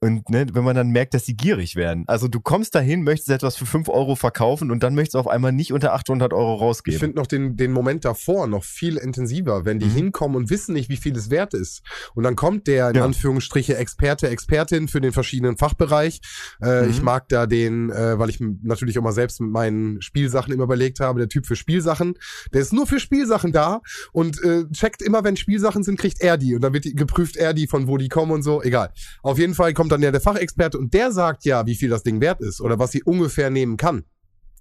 und 0.00 0.28
ne, 0.30 0.46
wenn 0.52 0.64
man 0.64 0.74
dann 0.76 0.90
merkt, 0.90 1.14
dass 1.14 1.24
sie 1.26 1.36
gierig 1.36 1.76
werden. 1.76 2.04
Also 2.06 2.28
du 2.28 2.40
kommst 2.40 2.74
dahin, 2.74 3.02
möchtest 3.02 3.30
etwas 3.30 3.56
für 3.56 3.66
5 3.66 3.88
Euro 3.88 4.16
verkaufen 4.16 4.70
und 4.70 4.82
dann 4.82 4.94
möchtest 4.94 5.14
du 5.14 5.18
auf 5.18 5.28
einmal 5.28 5.52
nicht 5.52 5.72
unter 5.72 5.94
800 5.94 6.32
Euro 6.32 6.56
Ich 6.56 6.60
rausgeben. 6.62 7.00
finde 7.00 7.16
noch 7.16 7.26
den, 7.26 7.56
den 7.56 7.72
Moment 7.72 8.04
davor 8.04 8.46
noch 8.46 8.64
viel 8.64 8.96
intensiver, 8.96 9.64
wenn 9.64 9.78
die 9.78 9.86
Mhm. 9.86 9.90
hinkommen 9.94 10.36
und 10.36 10.50
wissen 10.50 10.74
nicht, 10.74 10.88
wie 10.88 10.96
viel 10.96 11.16
es 11.16 11.30
wert 11.30 11.54
ist. 11.54 11.82
Und 12.14 12.24
dann 12.24 12.36
kommt 12.36 12.66
der, 12.66 12.90
in 12.90 12.96
Ja. 12.96 13.04
Anführungsstriche, 13.04 13.76
Experte, 13.76 14.28
Expertin 14.28 14.88
für 14.88 15.00
den 15.00 15.12
verschiedenen 15.12 15.56
Fachbereich. 15.56 16.20
Äh, 16.60 16.82
Mhm. 16.84 16.90
Ich 16.90 17.02
mag 17.02 17.28
da 17.28 17.46
den, 17.46 17.90
äh, 17.90 18.18
weil 18.18 18.28
ich 18.30 18.38
natürlich 18.62 18.98
auch 18.98 19.02
mal 19.02 19.12
selbst 19.12 19.40
mit 19.40 19.50
meinen 19.50 20.00
Spielsachen 20.02 20.52
immer 20.52 20.64
überlegt 20.64 21.00
habe, 21.00 21.18
der 21.18 21.28
Typ 21.28 21.46
für 21.46 21.56
Spielsachen, 21.56 22.14
der 22.52 22.60
ist 22.60 22.72
nur 22.72 22.86
für 22.86 23.00
Spielsachen 23.00 23.52
da 23.52 23.80
und 24.12 24.42
äh, 24.42 24.64
checkt 24.72 25.02
immer, 25.02 25.24
wenn 25.24 25.36
Spielsachen 25.36 25.82
sind, 25.82 25.98
kriegt 25.98 26.20
er 26.20 26.36
die. 26.38 26.54
Und 26.54 26.60
dann 26.62 26.72
wird 26.72 26.84
die, 26.84 26.94
geprüft 26.94 27.36
er 27.36 27.54
die, 27.54 27.66
von 27.66 27.86
wo 27.88 27.96
die 27.96 28.08
kommen 28.08 28.32
und 28.32 28.42
so. 28.42 28.62
Egal. 28.62 28.90
Auf 29.22 29.38
jeden 29.38 29.54
Fall 29.54 29.72
kommt 29.74 29.85
dann 29.88 30.02
ja 30.02 30.10
der 30.10 30.20
Fachexperte 30.20 30.78
und 30.78 30.94
der 30.94 31.12
sagt 31.12 31.44
ja, 31.44 31.66
wie 31.66 31.74
viel 31.74 31.90
das 31.90 32.02
Ding 32.02 32.20
wert 32.20 32.40
ist 32.40 32.60
oder 32.60 32.78
was 32.78 32.92
sie 32.92 33.02
ungefähr 33.02 33.50
nehmen 33.50 33.76
kann. 33.76 34.04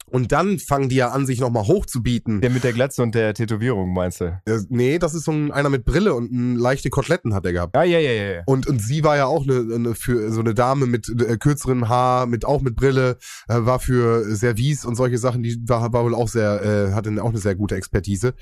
Und 0.07 0.31
dann 0.31 0.59
fangen 0.59 0.87
die 0.87 0.97
ja 0.97 1.09
an, 1.09 1.25
sich 1.25 1.39
nochmal 1.39 1.65
hochzubieten. 1.65 2.39
Der 2.41 2.51
mit 2.51 2.63
der 2.63 2.73
Glatze 2.73 3.01
und 3.01 3.15
der 3.15 3.33
Tätowierung, 3.33 3.91
meinst 3.91 4.21
du? 4.21 4.39
Äh, 4.45 4.59
nee, 4.69 4.99
das 4.99 5.15
ist 5.15 5.25
so 5.25 5.31
ein, 5.31 5.51
einer 5.51 5.69
mit 5.69 5.83
Brille 5.83 6.13
und 6.13 6.31
ein 6.31 6.55
leichte 6.55 6.91
Koteletten 6.91 7.33
hat 7.33 7.45
er 7.45 7.53
gehabt. 7.53 7.75
Ja, 7.75 7.83
ja, 7.83 7.99
ja, 7.99 8.11
ja. 8.11 8.41
Und, 8.45 8.67
und 8.67 8.79
sie 8.79 9.03
war 9.03 9.17
ja 9.17 9.25
auch 9.25 9.43
eine, 9.43 9.73
eine 9.73 9.95
für 9.95 10.31
so 10.31 10.41
eine 10.41 10.53
Dame 10.53 10.85
mit 10.85 11.09
äh, 11.09 11.37
kürzerem 11.37 11.89
Haar, 11.89 12.27
mit 12.27 12.45
auch 12.45 12.61
mit 12.61 12.75
Brille, 12.75 13.17
äh, 13.47 13.55
war 13.57 13.79
für 13.79 14.35
Service 14.35 14.85
und 14.85 14.95
solche 14.95 15.17
Sachen, 15.17 15.41
die 15.41 15.57
war, 15.67 15.91
war 15.91 16.03
wohl 16.03 16.13
auch 16.13 16.29
sehr, 16.29 16.61
äh, 16.63 16.93
hatte 16.93 17.11
auch 17.23 17.29
eine 17.29 17.39
sehr 17.39 17.55
gute 17.55 17.75
Expertise. 17.75 18.35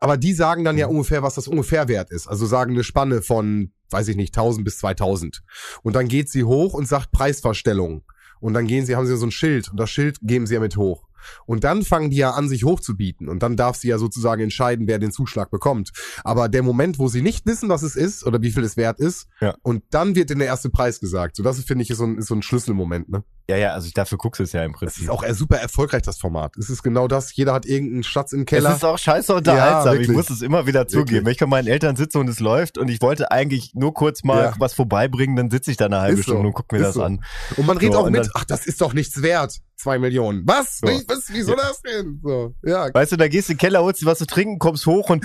Aber 0.00 0.16
die 0.16 0.32
sagen 0.32 0.64
dann 0.64 0.76
ja 0.78 0.88
ungefähr, 0.88 1.22
was 1.22 1.36
das 1.36 1.46
ungefähr 1.46 1.86
wert 1.86 2.10
ist. 2.10 2.26
Also 2.26 2.44
sagen 2.44 2.72
eine 2.72 2.82
Spanne 2.82 3.22
von, 3.22 3.70
weiß 3.92 4.08
ich 4.08 4.16
nicht, 4.16 4.36
1000 4.36 4.64
bis 4.64 4.78
2000. 4.78 5.42
Und 5.82 5.94
dann 5.96 6.08
geht 6.08 6.28
sie 6.30 6.44
hoch 6.44 6.74
und 6.74 6.88
sagt 6.88 7.10
Preisverstellung. 7.12 8.02
Und 8.40 8.54
dann 8.54 8.66
gehen 8.66 8.84
sie, 8.86 8.96
haben 8.96 9.06
sie 9.06 9.16
so 9.16 9.26
ein 9.26 9.30
Schild 9.30 9.70
und 9.70 9.78
das 9.78 9.90
Schild 9.90 10.18
geben 10.22 10.46
sie 10.46 10.54
ja 10.54 10.60
mit 10.60 10.76
hoch. 10.76 11.04
Und 11.46 11.62
dann 11.62 11.84
fangen 11.84 12.10
die 12.10 12.16
ja 12.16 12.32
an, 12.32 12.48
sich 12.48 12.64
hochzubieten. 12.64 13.28
Und 13.28 13.44
dann 13.44 13.56
darf 13.56 13.76
sie 13.76 13.86
ja 13.86 13.98
sozusagen 13.98 14.42
entscheiden, 14.42 14.88
wer 14.88 14.98
den 14.98 15.12
Zuschlag 15.12 15.52
bekommt. 15.52 15.92
Aber 16.24 16.48
der 16.48 16.64
Moment, 16.64 16.98
wo 16.98 17.06
sie 17.06 17.22
nicht 17.22 17.46
wissen, 17.46 17.68
was 17.68 17.82
es 17.84 17.94
ist 17.94 18.26
oder 18.26 18.42
wie 18.42 18.50
viel 18.50 18.64
es 18.64 18.76
wert 18.76 18.98
ist, 18.98 19.28
Ja. 19.40 19.54
und 19.62 19.84
dann 19.90 20.16
wird 20.16 20.32
in 20.32 20.40
der 20.40 20.48
erste 20.48 20.68
Preis 20.70 20.98
gesagt. 20.98 21.36
So, 21.36 21.44
das 21.44 21.60
finde 21.62 21.82
ich, 21.84 21.90
ist 21.90 21.98
so 21.98 22.04
ein, 22.04 22.18
ist 22.18 22.26
so 22.26 22.34
ein 22.34 22.42
Schlüsselmoment, 22.42 23.08
ne? 23.08 23.22
Ja, 23.48 23.56
ja, 23.56 23.72
also 23.72 23.90
dafür 23.92 24.18
guckst 24.18 24.38
du 24.38 24.44
es 24.44 24.52
ja 24.52 24.62
im 24.64 24.72
Es 24.72 24.78
Prinzip. 24.78 25.02
ist 25.04 25.10
auch 25.10 25.22
äh, 25.24 25.34
super 25.34 25.56
erfolgreich, 25.58 26.02
das 26.02 26.18
Format. 26.18 26.56
Es 26.56 26.70
ist 26.70 26.82
genau 26.82 27.08
das. 27.08 27.34
Jeder 27.34 27.52
hat 27.52 27.66
irgendeinen 27.66 28.04
Schatz 28.04 28.32
im 28.32 28.46
Keller. 28.46 28.70
Es 28.70 28.76
ist 28.76 28.84
auch 28.84 28.98
scheiße 28.98 29.34
unterhaltsam. 29.34 29.94
Ja, 29.96 30.00
ich 30.00 30.08
muss 30.08 30.30
es 30.30 30.42
immer 30.42 30.66
wieder 30.66 30.86
zugeben. 30.86 31.08
Wirklich. 31.08 31.24
Wenn 31.24 31.32
ich 31.32 31.38
bei 31.38 31.46
meinen 31.46 31.66
Eltern 31.68 31.96
sitze 31.96 32.18
und 32.20 32.28
es 32.28 32.38
läuft 32.40 32.78
und 32.78 32.88
ich 32.88 33.02
wollte 33.02 33.30
eigentlich 33.32 33.72
nur 33.74 33.92
kurz 33.94 34.22
mal 34.22 34.44
Ja. 34.44 34.54
was 34.58 34.74
vorbeibringen, 34.74 35.34
dann 35.36 35.50
sitze 35.50 35.70
ich 35.72 35.76
da 35.76 35.86
eine 35.86 36.00
halbe 36.00 36.20
Ist 36.20 36.26
so. 36.26 36.32
Stunde 36.32 36.48
und 36.48 36.54
guck 36.54 36.70
mir 36.70 36.78
Ist 36.78 36.84
das 36.84 36.94
so. 36.94 37.02
an. 37.02 37.24
Und 37.56 37.66
man 37.66 37.76
redet 37.78 37.94
So, 37.94 38.00
auch 38.00 38.10
mit, 38.10 38.30
ach, 38.34 38.44
das 38.44 38.64
ist 38.66 38.80
doch 38.80 38.92
nichts 38.94 39.20
wert. 39.22 39.58
Zwei 39.76 39.98
Millionen. 39.98 40.42
Was? 40.46 40.78
So. 40.78 40.86
Wie, 40.86 41.02
was 41.08 41.24
wieso 41.32 41.56
das 41.56 41.82
denn? 41.82 42.20
So, 42.22 42.54
ja. 42.64 42.94
Weißt 42.94 43.10
du, 43.12 43.16
da 43.16 43.26
gehst 43.26 43.48
du 43.48 43.52
in 43.52 43.56
den 43.56 43.60
Keller, 43.60 43.82
holst 43.82 44.00
dir 44.02 44.06
was 44.06 44.18
zu 44.18 44.26
trinken, 44.26 44.58
kommst 44.60 44.86
hoch 44.86 45.10
und 45.10 45.24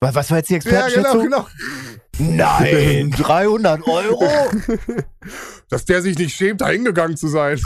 was, 0.00 0.30
war 0.30 0.38
jetzt 0.38 0.48
die 0.48 0.54
Ja, 0.54 0.58
Expertenschätzung? 0.58 1.22
genau, 1.24 1.46
genau. 2.18 2.36
Nein, 2.36 3.10
300 3.10 3.86
Euro? 3.86 4.24
Dass 5.70 5.84
der 5.84 6.00
sich 6.00 6.16
nicht 6.18 6.34
schämt, 6.34 6.62
da 6.62 6.68
hingegangen 6.68 7.16
zu 7.16 7.28
sein. 7.28 7.58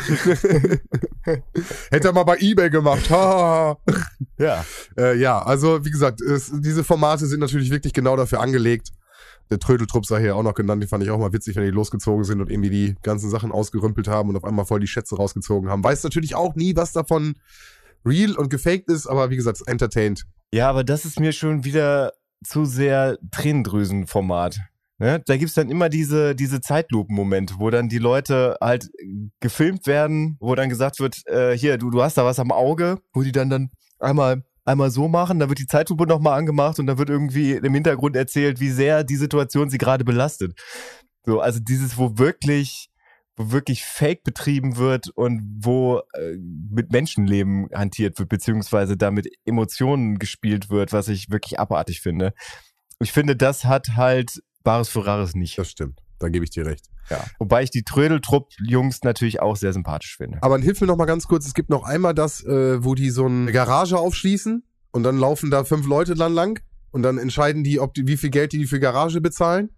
Hätte 1.91 2.09
er 2.09 2.13
mal 2.13 2.25
bei 2.25 2.39
Ebay 2.39 2.69
gemacht. 2.71 3.09
Ja. 3.11 3.77
Äh, 4.99 5.17
ja, 5.19 5.41
also 5.41 5.85
wie 5.85 5.91
gesagt, 5.91 6.21
es, 6.21 6.51
diese 6.53 6.83
Formate 6.83 7.27
sind 7.27 7.41
natürlich 7.41 7.71
wirklich 7.71 7.93
genau 7.93 8.17
dafür 8.17 8.41
angelegt. 8.41 8.89
Der 9.51 9.59
Trödeltrupp 9.59 10.07
sei 10.07 10.21
hier 10.21 10.35
auch 10.35 10.43
noch 10.43 10.55
genannt, 10.55 10.83
den 10.83 10.89
fand 10.89 11.05
ich 11.05 11.11
auch 11.11 11.19
mal 11.19 11.33
witzig, 11.33 11.57
wenn 11.57 11.65
die 11.65 11.71
losgezogen 11.71 12.25
sind 12.25 12.41
und 12.41 12.51
irgendwie 12.51 12.71
die 12.71 12.97
ganzen 13.03 13.31
Sachen 13.31 13.53
ausgerümpelt 13.53 14.09
haben 14.09 14.31
und 14.31 14.37
auf 14.37 14.45
einmal 14.45 14.65
voll 14.65 14.81
die 14.81 14.87
Schätze 14.87 15.17
rausgezogen 15.17 15.71
haben. 15.71 15.85
Weiß 15.85 16.03
natürlich 16.05 16.35
auch 16.35 16.55
nie, 16.55 16.75
was 16.75 16.93
davon 16.93 17.35
real 18.05 18.37
und 18.37 18.49
gefaked 18.49 18.89
ist, 18.89 19.07
aber 19.07 19.31
wie 19.31 19.37
gesagt, 19.37 19.59
es 19.61 19.67
entertaint. 19.67 20.25
Ja, 20.53 20.69
aber 20.69 20.85
das 20.85 21.05
ist 21.05 21.21
mir 21.21 21.33
schon 21.33 21.65
wieder 21.65 22.13
zu 22.45 22.65
sehr 22.65 23.19
Tränendrüsenformat. 23.31 24.59
Ne? 24.99 25.23
Da 25.27 25.37
gibt's 25.37 25.55
dann 25.55 25.71
immer 25.71 25.89
diese, 25.89 26.35
diese 26.35 26.61
Zeitlupen-Momente, 26.61 27.55
wo 27.59 27.71
dann 27.71 27.89
die 27.89 27.99
Leute 27.99 28.57
halt 28.61 28.91
gefilmt 29.41 29.87
werden, 29.87 30.37
wo 30.41 30.55
dann 30.55 30.69
gesagt 30.69 31.01
wird, 31.01 31.27
äh, 31.27 31.57
hier, 31.57 31.79
du, 31.79 31.91
du 31.91 32.03
hast 32.03 32.17
da 32.19 32.25
was 32.25 32.39
am 32.39 32.53
Auge, 32.53 32.99
wo 33.13 33.23
die 33.23 33.33
dann 33.33 33.51
dann 33.51 33.71
einmal 33.99 34.43
einmal 34.65 34.91
so 34.91 35.09
machen, 35.09 35.39
dann 35.39 35.49
wird 35.49 35.59
die 35.59 35.67
Zeitlupe 35.67 36.07
nochmal 36.07 36.39
angemacht 36.39 36.79
und 36.79 36.87
dann 36.87 36.99
wird 36.99 37.11
irgendwie 37.11 37.53
im 37.53 37.75
Hintergrund 37.75 38.17
erzählt, 38.17 38.61
wie 38.61 38.71
sehr 38.71 39.05
die 39.05 39.17
Situation 39.17 39.71
sie 39.71 39.79
gerade 39.79 40.05
belastet. 40.05 40.59
So, 41.25 41.41
also 41.41 41.61
dieses, 41.61 41.99
wo 41.99 42.19
wirklich, 42.19 42.89
wo 43.37 43.51
wirklich 43.51 43.85
Fake 43.85 44.25
betrieben 44.25 44.77
wird 44.77 45.09
und 45.15 45.43
wo 45.61 46.03
äh, 46.15 46.37
mit 46.71 46.93
Menschenleben 46.93 47.69
hantiert 47.75 48.19
wird, 48.19 48.29
beziehungsweise 48.29 48.97
da 48.97 49.11
mit 49.11 49.29
Emotionen 49.45 50.19
gespielt 50.19 50.71
wird, 50.71 50.93
was 50.93 51.09
ich 51.09 51.31
wirklich 51.31 51.59
abartig 51.59 52.01
finde. 52.01 52.33
Ich 53.01 53.13
finde, 53.13 53.37
das 53.37 53.65
hat 53.65 53.97
halt 53.97 54.43
Bares 54.63 54.89
für 54.89 55.07
Rares 55.07 55.35
nicht. 55.35 55.59
Das 55.59 55.71
stimmt. 55.71 56.01
Da 56.19 56.29
gebe 56.29 56.45
ich 56.45 56.51
dir 56.51 56.67
recht. 56.67 56.87
Ja. 57.11 57.25
Wobei 57.39 57.65
ich 57.65 57.71
die 57.71 57.83
Trödeltrupp-Jungs 57.83 59.03
natürlich 59.03 59.41
auch 59.41 59.57
sehr 59.57 59.73
sympathisch 59.73 60.17
finde. 60.17 60.39
Aber 60.41 60.59
hilf 60.59 60.81
mir 60.81 60.87
noch 60.87 60.97
mal 60.97 61.05
ganz 61.05 61.27
kurz, 61.27 61.47
es 61.47 61.55
gibt 61.55 61.69
noch 61.69 61.85
einmal 61.85 62.15
das, 62.15 62.45
äh, 62.45 62.83
wo 62.85 62.95
die 62.95 63.11
so 63.11 63.27
eine 63.27 63.51
Garage 63.51 63.99
aufschließen 63.99 64.63
und 64.93 65.03
dann 65.03 65.19
laufen 65.19 65.51
da 65.51 65.65
fünf 65.65 65.87
Leute 65.87 66.15
dann 66.15 66.33
lang 66.33 66.63
und 66.93 67.03
dann 67.03 67.19
entscheiden 67.19 67.65
die, 67.65 67.81
ob 67.81 67.95
die, 67.95 68.07
wie 68.07 68.17
viel 68.17 68.31
Geld 68.31 68.53
die 68.53 68.67
für 68.67 68.79
Garage 68.79 69.21
bezahlen. 69.21 69.71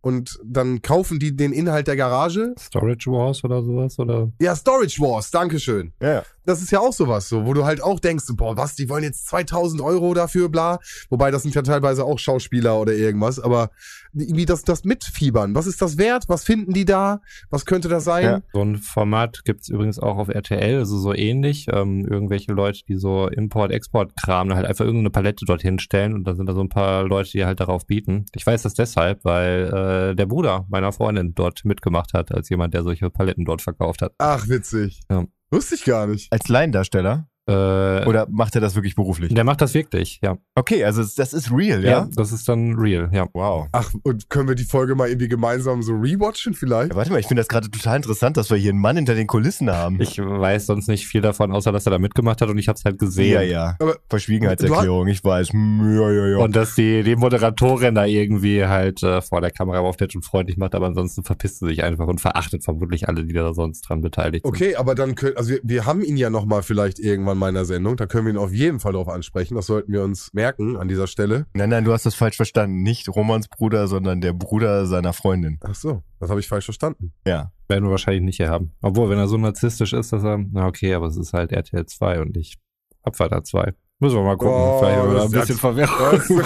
Und 0.00 0.40
dann 0.44 0.82
kaufen 0.82 1.20
die 1.20 1.36
den 1.36 1.52
Inhalt 1.52 1.86
der 1.86 1.94
Garage. 1.94 2.54
Storage 2.58 3.08
Wars 3.08 3.44
oder 3.44 3.62
sowas? 3.62 3.96
Oder? 4.00 4.32
Ja, 4.40 4.56
Storage 4.56 5.00
Wars, 5.00 5.30
Dankeschön. 5.30 5.92
Ja. 6.02 6.24
Das 6.44 6.62
ist 6.62 6.72
ja 6.72 6.80
auch 6.80 6.92
sowas, 6.92 7.28
so, 7.28 7.46
wo 7.46 7.54
du 7.54 7.64
halt 7.64 7.82
auch 7.82 8.00
denkst, 8.00 8.24
boah, 8.34 8.56
was, 8.56 8.74
die 8.74 8.88
wollen 8.88 9.04
jetzt 9.04 9.26
2000 9.28 9.80
Euro 9.80 10.14
dafür, 10.14 10.48
bla. 10.48 10.78
Wobei, 11.10 11.30
das 11.30 11.42
sind 11.42 11.54
ja 11.54 11.62
teilweise 11.62 12.04
auch 12.04 12.18
Schauspieler 12.18 12.78
oder 12.80 12.92
irgendwas, 12.92 13.38
aber 13.38 13.70
irgendwie 14.12 14.46
das, 14.46 14.62
das 14.62 14.84
Mitfiebern. 14.84 15.54
Was 15.54 15.66
ist 15.66 15.80
das 15.80 15.98
wert? 15.98 16.24
Was 16.28 16.44
finden 16.44 16.72
die 16.72 16.84
da? 16.84 17.20
Was 17.50 17.64
könnte 17.64 17.88
das 17.88 18.04
sein? 18.04 18.24
Ja. 18.24 18.42
So 18.52 18.62
ein 18.62 18.76
Format 18.76 19.44
gibt's 19.44 19.68
übrigens 19.68 19.98
auch 19.98 20.18
auf 20.18 20.28
RTL, 20.28 20.78
also 20.78 20.98
so 20.98 21.14
ähnlich. 21.14 21.66
Ähm, 21.70 22.06
irgendwelche 22.06 22.52
Leute, 22.52 22.80
die 22.88 22.96
so 22.96 23.28
Import-Export-Kram 23.28 24.54
halt 24.54 24.66
einfach 24.66 24.84
irgendeine 24.84 25.10
Palette 25.10 25.44
dorthin 25.44 25.78
stellen 25.78 26.14
und 26.14 26.24
dann 26.24 26.36
sind 26.36 26.46
da 26.46 26.54
so 26.54 26.60
ein 26.60 26.68
paar 26.68 27.04
Leute, 27.04 27.30
die 27.30 27.44
halt 27.44 27.60
darauf 27.60 27.86
bieten. 27.86 28.26
Ich 28.34 28.46
weiß 28.46 28.62
das 28.62 28.74
deshalb, 28.74 29.24
weil 29.24 30.10
äh, 30.12 30.14
der 30.14 30.26
Bruder 30.26 30.66
meiner 30.68 30.92
Freundin 30.92 31.34
dort 31.34 31.64
mitgemacht 31.64 32.12
hat, 32.12 32.32
als 32.32 32.48
jemand, 32.48 32.74
der 32.74 32.82
solche 32.82 33.08
Paletten 33.10 33.44
dort 33.44 33.62
verkauft 33.62 34.02
hat. 34.02 34.12
Ach, 34.18 34.48
witzig. 34.48 35.00
Ja. 35.10 35.24
Wusste 35.52 35.74
ich 35.74 35.84
gar 35.84 36.06
nicht. 36.06 36.32
Als 36.32 36.48
Laiendarsteller? 36.48 37.28
Äh, 37.48 38.06
Oder 38.06 38.26
macht 38.30 38.54
er 38.54 38.60
das 38.60 38.76
wirklich 38.76 38.94
beruflich? 38.94 39.34
der 39.34 39.42
macht 39.44 39.60
das 39.60 39.74
wirklich, 39.74 40.20
ja. 40.22 40.38
Okay, 40.54 40.84
also 40.84 41.02
das 41.02 41.32
ist 41.32 41.50
real, 41.50 41.82
ja. 41.82 41.90
ja? 41.90 42.08
das 42.14 42.30
ist 42.30 42.48
dann 42.48 42.74
real, 42.78 43.10
ja. 43.12 43.26
Wow. 43.32 43.66
Ach, 43.72 43.90
und 44.04 44.30
können 44.30 44.46
wir 44.46 44.54
die 44.54 44.62
Folge 44.64 44.94
mal 44.94 45.08
irgendwie 45.08 45.26
gemeinsam 45.28 45.82
so 45.82 45.92
rewatchen 45.94 46.54
vielleicht? 46.54 46.90
Ja, 46.92 46.96
warte 46.96 47.10
mal, 47.10 47.18
ich 47.18 47.26
finde 47.26 47.40
das 47.40 47.48
gerade 47.48 47.68
total 47.68 47.96
interessant, 47.96 48.36
dass 48.36 48.48
wir 48.50 48.56
hier 48.58 48.70
einen 48.70 48.80
Mann 48.80 48.94
hinter 48.96 49.16
den 49.16 49.26
Kulissen 49.26 49.70
haben. 49.72 50.00
Ich 50.00 50.18
weiß 50.18 50.66
sonst 50.66 50.86
nicht 50.86 51.06
viel 51.08 51.20
davon, 51.20 51.50
außer 51.52 51.72
dass 51.72 51.84
er 51.86 51.90
da 51.90 51.98
mitgemacht 51.98 52.40
hat 52.40 52.48
und 52.48 52.58
ich 52.58 52.68
habe 52.68 52.76
es 52.78 52.84
halt 52.84 52.98
gesehen. 53.00 53.32
ja, 53.32 53.42
ja. 53.42 53.76
Aber- 53.80 53.96
Verschwiegenheitserklärung, 54.08 55.08
ich 55.08 55.24
weiß. 55.24 55.48
Hm, 55.52 55.96
Ja, 55.96 56.10
ja, 56.12 56.26
ja. 56.28 56.36
Und 56.38 56.54
dass 56.54 56.74
die, 56.76 57.02
die 57.02 57.16
Moderatorin 57.16 57.94
da 57.96 58.04
irgendwie 58.04 58.64
halt 58.64 59.02
äh, 59.02 59.20
vor 59.20 59.40
der 59.40 59.50
Kamera 59.50 59.80
auf 59.80 59.98
nett 59.98 60.14
und 60.14 60.24
freundlich 60.24 60.56
macht, 60.58 60.74
aber 60.74 60.86
ansonsten 60.86 61.22
verpisst 61.24 61.58
sie 61.58 61.66
sich 61.66 61.82
einfach 61.82 62.06
und 62.06 62.20
verachtet 62.20 62.62
vermutlich 62.64 63.08
alle, 63.08 63.24
die 63.24 63.32
da 63.34 63.52
sonst 63.52 63.82
dran 63.82 64.00
beteiligt 64.00 64.44
sind. 64.44 64.54
Okay, 64.54 64.76
aber 64.76 64.94
dann 64.94 65.14
können, 65.16 65.36
also 65.36 65.50
wir, 65.50 65.60
wir 65.64 65.86
haben 65.86 66.02
ihn 66.02 66.16
ja 66.16 66.30
noch 66.30 66.44
mal 66.44 66.62
vielleicht 66.62 66.98
irgendwann 66.98 67.31
mal 67.38 67.48
in 67.48 67.54
der 67.54 67.64
Sendung, 67.64 67.96
da 67.96 68.06
können 68.06 68.26
wir 68.26 68.32
ihn 68.32 68.38
auf 68.38 68.52
jeden 68.52 68.80
Fall 68.80 68.92
drauf 68.92 69.08
ansprechen, 69.08 69.54
das 69.54 69.66
sollten 69.66 69.92
wir 69.92 70.02
uns 70.02 70.32
merken 70.32 70.76
an 70.76 70.88
dieser 70.88 71.06
Stelle. 71.06 71.46
nein, 71.54 71.70
nein, 71.70 71.84
du 71.84 71.92
hast 71.92 72.06
das 72.06 72.14
falsch 72.14 72.36
verstanden. 72.36 72.82
Nicht 72.82 73.08
Romans 73.08 73.48
Bruder, 73.48 73.88
sondern 73.88 74.20
der 74.20 74.32
Bruder 74.32 74.86
seiner 74.86 75.12
Freundin. 75.12 75.58
Ach 75.62 75.74
so, 75.74 76.02
das 76.20 76.30
habe 76.30 76.40
ich 76.40 76.48
falsch 76.48 76.64
verstanden. 76.64 77.12
Ja. 77.26 77.52
Werden 77.68 77.84
wir 77.84 77.90
wahrscheinlich 77.90 78.22
nicht 78.22 78.36
hier 78.36 78.50
haben. 78.50 78.72
Obwohl, 78.82 79.08
wenn 79.10 79.18
er 79.18 79.28
so 79.28 79.36
narzisstisch 79.36 79.92
ist, 79.92 80.12
dass 80.12 80.24
er, 80.24 80.38
na 80.38 80.66
okay, 80.66 80.94
aber 80.94 81.06
es 81.06 81.16
ist 81.16 81.32
halt 81.32 81.52
RTL 81.52 81.86
2 81.86 82.20
und 82.20 82.36
nicht 82.36 82.60
Abfahrt 83.02 83.46
2. 83.46 83.72
Müssen 84.02 84.16
wir 84.16 84.24
mal 84.24 84.36
gucken. 84.36 84.52
Oh, 84.52 84.78
Vielleicht 84.80 84.98
haben 84.98 85.10
wir 85.10 85.16
da 85.16 85.24
ein 85.26 85.30
bisschen 85.30 85.58
Verwirrung. 85.58 86.42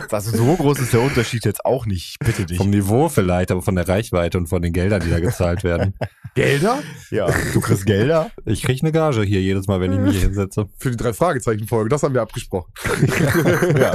Also 0.10 0.34
so 0.34 0.54
groß 0.54 0.78
ist 0.78 0.92
der 0.94 1.02
Unterschied 1.02 1.44
jetzt 1.44 1.66
auch 1.66 1.84
nicht. 1.84 2.12
Ich 2.12 2.18
bitte 2.18 2.46
dich. 2.46 2.56
Vom 2.56 2.70
Niveau 2.70 3.10
vielleicht, 3.10 3.50
aber 3.50 3.60
von 3.60 3.74
der 3.74 3.86
Reichweite 3.86 4.38
und 4.38 4.46
von 4.46 4.62
den 4.62 4.72
Geldern, 4.72 5.02
die 5.02 5.10
da 5.10 5.20
gezahlt 5.20 5.64
werden. 5.64 5.92
Gelder? 6.34 6.78
Ja, 7.10 7.28
du 7.52 7.60
kriegst 7.60 7.84
Gelder. 7.84 8.30
Ich 8.46 8.62
krieg 8.62 8.82
eine 8.82 8.90
Gage 8.90 9.22
hier 9.22 9.42
jedes 9.42 9.66
Mal, 9.66 9.80
wenn 9.80 9.92
ich 9.92 9.98
mich 9.98 10.12
hier 10.12 10.28
hinsetze. 10.28 10.66
Für 10.78 10.90
die 10.90 10.96
drei 10.96 11.12
Fragezeichen-Folge, 11.12 11.90
das 11.90 12.02
haben 12.02 12.14
wir 12.14 12.22
abgesprochen. 12.22 12.72
ja. 13.78 13.92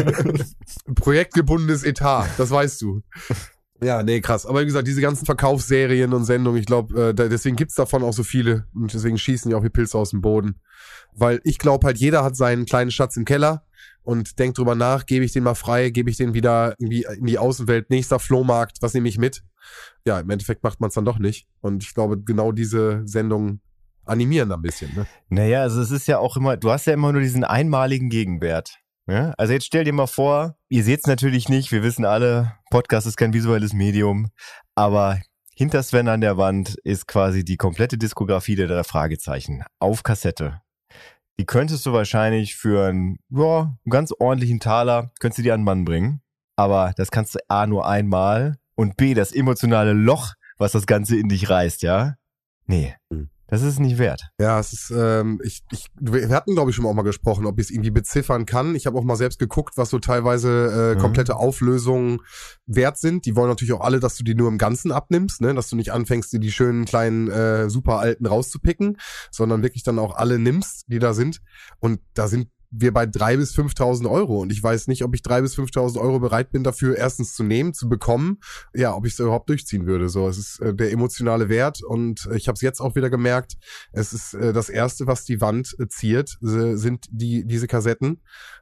Projektgebundenes 0.93 1.83
Etat, 1.83 2.27
das 2.37 2.51
weißt 2.51 2.79
du. 2.83 3.01
Ja, 3.83 4.03
nee, 4.03 4.21
krass. 4.21 4.45
Aber 4.45 4.61
wie 4.61 4.65
gesagt, 4.65 4.87
diese 4.87 5.01
ganzen 5.01 5.25
Verkaufsserien 5.25 6.13
und 6.13 6.23
Sendungen, 6.25 6.59
ich 6.59 6.67
glaube, 6.67 7.09
äh, 7.09 7.13
da- 7.15 7.27
deswegen 7.27 7.55
gibt's 7.55 7.73
davon 7.75 8.03
auch 8.03 8.13
so 8.13 8.23
viele. 8.23 8.67
Und 8.75 8.93
deswegen 8.93 9.17
schießen 9.17 9.49
die 9.49 9.55
auch 9.55 9.63
wie 9.63 9.69
Pilze 9.69 9.97
aus 9.97 10.11
dem 10.11 10.21
Boden. 10.21 10.61
Weil 11.13 11.41
ich 11.43 11.57
glaube 11.57 11.87
halt, 11.87 11.97
jeder 11.97 12.23
hat 12.23 12.35
seinen 12.35 12.65
kleinen 12.65 12.91
Schatz 12.91 13.17
im 13.17 13.25
Keller 13.25 13.65
und 14.03 14.37
denkt 14.37 14.59
drüber 14.59 14.75
nach, 14.75 15.05
gebe 15.07 15.25
ich 15.25 15.31
den 15.33 15.43
mal 15.43 15.55
frei, 15.55 15.89
gebe 15.89 16.11
ich 16.11 16.17
den 16.17 16.33
wieder 16.35 16.75
irgendwie 16.79 17.05
in 17.17 17.25
die 17.25 17.39
Außenwelt, 17.39 17.89
nächster 17.89 18.19
Flohmarkt, 18.19 18.77
was 18.81 18.93
nehme 18.93 19.09
ich 19.09 19.17
mit? 19.17 19.43
Ja, 20.05 20.19
im 20.19 20.29
Endeffekt 20.29 20.63
macht 20.63 20.79
man 20.79 20.89
es 20.89 20.93
dann 20.93 21.05
doch 21.05 21.17
nicht. 21.19 21.47
Und 21.61 21.83
ich 21.83 21.93
glaube, 21.95 22.21
genau 22.21 22.51
diese 22.51 23.01
Sendungen 23.05 23.61
animieren 24.05 24.51
ein 24.51 24.61
bisschen. 24.61 24.93
Ne? 24.95 25.05
Naja, 25.29 25.61
also 25.61 25.81
es 25.81 25.91
ist 25.91 26.07
ja 26.07 26.19
auch 26.19 26.37
immer, 26.37 26.55
du 26.57 26.69
hast 26.71 26.85
ja 26.85 26.93
immer 26.93 27.11
nur 27.11 27.21
diesen 27.21 27.43
einmaligen 27.43 28.09
Gegenwert. 28.09 28.77
Ja? 29.11 29.33
Also 29.37 29.53
jetzt 29.53 29.65
stell 29.65 29.83
dir 29.83 29.93
mal 29.93 30.07
vor, 30.07 30.55
ihr 30.69 30.83
seht 30.83 31.01
es 31.01 31.07
natürlich 31.07 31.49
nicht, 31.49 31.71
wir 31.71 31.83
wissen 31.83 32.05
alle, 32.05 32.53
Podcast 32.69 33.07
ist 33.07 33.17
kein 33.17 33.33
visuelles 33.33 33.73
Medium, 33.73 34.29
aber 34.73 35.19
hinter 35.53 35.83
Sven 35.83 36.07
an 36.07 36.21
der 36.21 36.37
Wand 36.37 36.75
ist 36.83 37.07
quasi 37.07 37.43
die 37.43 37.57
komplette 37.57 37.97
Diskografie 37.97 38.55
der 38.55 38.67
drei 38.67 38.83
Fragezeichen 38.83 39.63
auf 39.79 40.03
Kassette. 40.03 40.61
Die 41.39 41.45
könntest 41.45 41.85
du 41.85 41.93
wahrscheinlich 41.93 42.55
für 42.55 42.87
einen, 42.87 43.17
ja, 43.29 43.61
einen 43.61 43.89
ganz 43.89 44.13
ordentlichen 44.17 44.59
Taler, 44.59 45.11
könntest 45.19 45.39
du 45.39 45.43
dir 45.43 45.53
an 45.53 45.61
den 45.61 45.65
Mann 45.65 45.85
bringen. 45.85 46.21
Aber 46.55 46.93
das 46.95 47.11
kannst 47.11 47.35
du 47.35 47.39
A 47.47 47.67
nur 47.67 47.87
einmal 47.87 48.57
und 48.75 48.95
B, 48.95 49.13
das 49.13 49.31
emotionale 49.31 49.93
Loch, 49.93 50.33
was 50.57 50.71
das 50.71 50.85
Ganze 50.85 51.17
in 51.17 51.27
dich 51.27 51.49
reißt, 51.49 51.81
ja? 51.81 52.15
Nee, 52.65 52.95
Hm. 53.11 53.29
Das 53.51 53.61
ist 53.61 53.79
nicht 53.79 53.97
wert. 53.97 54.23
Ja, 54.39 54.59
es 54.59 54.71
ist, 54.73 54.91
ähm, 54.95 55.39
ich, 55.43 55.61
ich, 55.71 55.87
wir 55.99 56.29
hatten, 56.29 56.53
glaube 56.55 56.69
ich, 56.71 56.75
schon 56.75 56.83
mal 56.83 56.89
auch 56.89 56.95
mal 56.95 57.01
gesprochen, 57.03 57.45
ob 57.45 57.59
ich 57.59 57.65
es 57.65 57.69
irgendwie 57.71 57.91
beziffern 57.91 58.45
kann. 58.45 58.73
Ich 58.75 58.87
habe 58.87 58.97
auch 58.97 59.03
mal 59.03 59.17
selbst 59.17 59.37
geguckt, 59.39 59.73
was 59.75 59.89
so 59.89 59.99
teilweise 59.99 60.93
äh, 60.93 60.95
Mhm. 60.95 60.99
komplette 61.01 61.35
Auflösungen 61.35 62.21
wert 62.65 62.97
sind. 62.97 63.25
Die 63.25 63.35
wollen 63.35 63.49
natürlich 63.49 63.73
auch 63.73 63.81
alle, 63.81 63.99
dass 63.99 64.15
du 64.15 64.23
die 64.23 64.35
nur 64.35 64.47
im 64.47 64.57
Ganzen 64.57 64.91
abnimmst, 64.91 65.41
ne? 65.41 65.53
dass 65.53 65.69
du 65.69 65.75
nicht 65.75 65.91
anfängst, 65.91 66.31
dir 66.31 66.39
die 66.39 66.51
schönen 66.51 66.85
kleinen 66.85 67.29
äh, 67.29 67.69
super 67.69 67.99
alten 67.99 68.25
rauszupicken, 68.25 68.97
sondern 69.31 69.61
wirklich 69.63 69.83
dann 69.83 69.99
auch 69.99 70.15
alle 70.15 70.39
nimmst, 70.39 70.85
die 70.87 70.99
da 70.99 71.13
sind. 71.13 71.41
Und 71.79 71.99
da 72.13 72.27
sind 72.27 72.47
wir 72.71 72.93
bei 72.93 73.05
drei 73.05 73.37
bis 73.37 73.53
5.000 73.53 74.09
Euro 74.09 74.39
und 74.39 74.51
ich 74.51 74.63
weiß 74.63 74.87
nicht, 74.87 75.03
ob 75.03 75.13
ich 75.13 75.21
drei 75.21 75.41
bis 75.41 75.57
5.000 75.57 75.99
Euro 75.99 76.19
bereit 76.19 76.51
bin 76.51 76.63
dafür 76.63 76.97
erstens 76.97 77.33
zu 77.33 77.43
nehmen, 77.43 77.73
zu 77.73 77.89
bekommen, 77.89 78.39
ja, 78.73 78.95
ob 78.95 79.05
ich 79.05 79.13
es 79.13 79.19
überhaupt 79.19 79.49
durchziehen 79.49 79.85
würde. 79.85 80.09
So, 80.09 80.27
es 80.27 80.37
ist 80.37 80.59
äh, 80.59 80.73
der 80.73 80.91
emotionale 80.91 81.49
Wert 81.49 81.83
und 81.83 82.29
ich 82.33 82.47
habe 82.47 82.55
es 82.55 82.61
jetzt 82.61 82.79
auch 82.79 82.95
wieder 82.95 83.09
gemerkt. 83.09 83.57
Es 83.91 84.13
ist 84.13 84.33
äh, 84.33 84.53
das 84.53 84.69
erste, 84.69 85.07
was 85.07 85.25
die 85.25 85.41
Wand 85.41 85.75
äh, 85.79 85.87
ziert, 85.87 86.37
äh, 86.41 86.75
sind 86.75 87.05
die 87.11 87.45
diese 87.45 87.67
Kassetten 87.67 88.21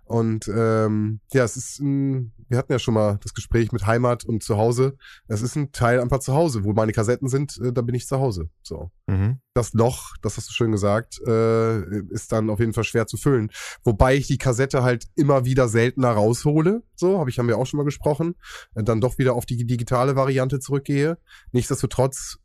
und 0.10 0.48
ähm, 0.48 1.19
ja, 1.34 1.43
es 1.43 1.56
ist 1.56 1.80
ein, 1.80 2.34
wir 2.48 2.58
hatten 2.58 2.72
ja 2.72 2.80
schon 2.80 2.95
mal 2.95 3.19
das 3.22 3.36
Gespräch 3.36 3.72
mit 3.72 3.86
Heimat 3.86 4.26
und 4.26 4.41
Zuhause. 4.41 4.98
Es 5.28 5.43
ist 5.43 5.56
ein 5.56 5.72
Teil 5.72 6.02
einfach 6.02 6.17
zu 6.17 6.34
Hause, 6.34 6.63
wo 6.63 6.73
meine 6.73 6.94
Kassetten 6.94 7.27
sind, 7.27 7.60
äh, 7.63 7.71
da 7.71 7.84
bin 7.84 7.94
ich 7.94 8.08
zu 8.08 8.19
Hause. 8.19 8.50
So. 8.63 8.90
Mhm. 9.06 9.40
Das 9.54 9.73
Loch, 9.73 10.15
das 10.23 10.36
hast 10.36 10.50
du 10.50 10.54
schön 10.54 10.71
gesagt, 10.71 11.21
äh, 11.27 12.00
ist 12.10 12.31
dann 12.31 12.50
auf 12.50 12.60
jeden 12.60 12.73
Fall 12.73 12.86
schwer 12.86 13.06
zu 13.06 13.17
füllen. 13.17 13.52
Wobei 13.84 13.98
ich 14.13 14.27
die 14.27 14.37
Kassette 14.37 14.81
halt 14.83 15.06
immer 15.15 15.45
wieder 15.45 15.67
seltener 15.67 16.12
raushole. 16.12 16.83
So, 16.95 17.19
habe 17.19 17.29
ich 17.29 17.37
haben 17.37 17.47
wir 17.47 17.58
auch 17.58 17.67
schon 17.67 17.77
mal 17.77 17.83
gesprochen. 17.83 18.35
Äh, 18.75 18.83
dann 18.83 19.02
doch 19.02 19.17
wieder 19.17 19.33
auf 19.33 19.45
die 19.45 19.65
digitale 19.65 20.15
Variante 20.15 20.60
zurückgehe. 20.60 21.17
Nichtsdestotrotz 21.52 22.39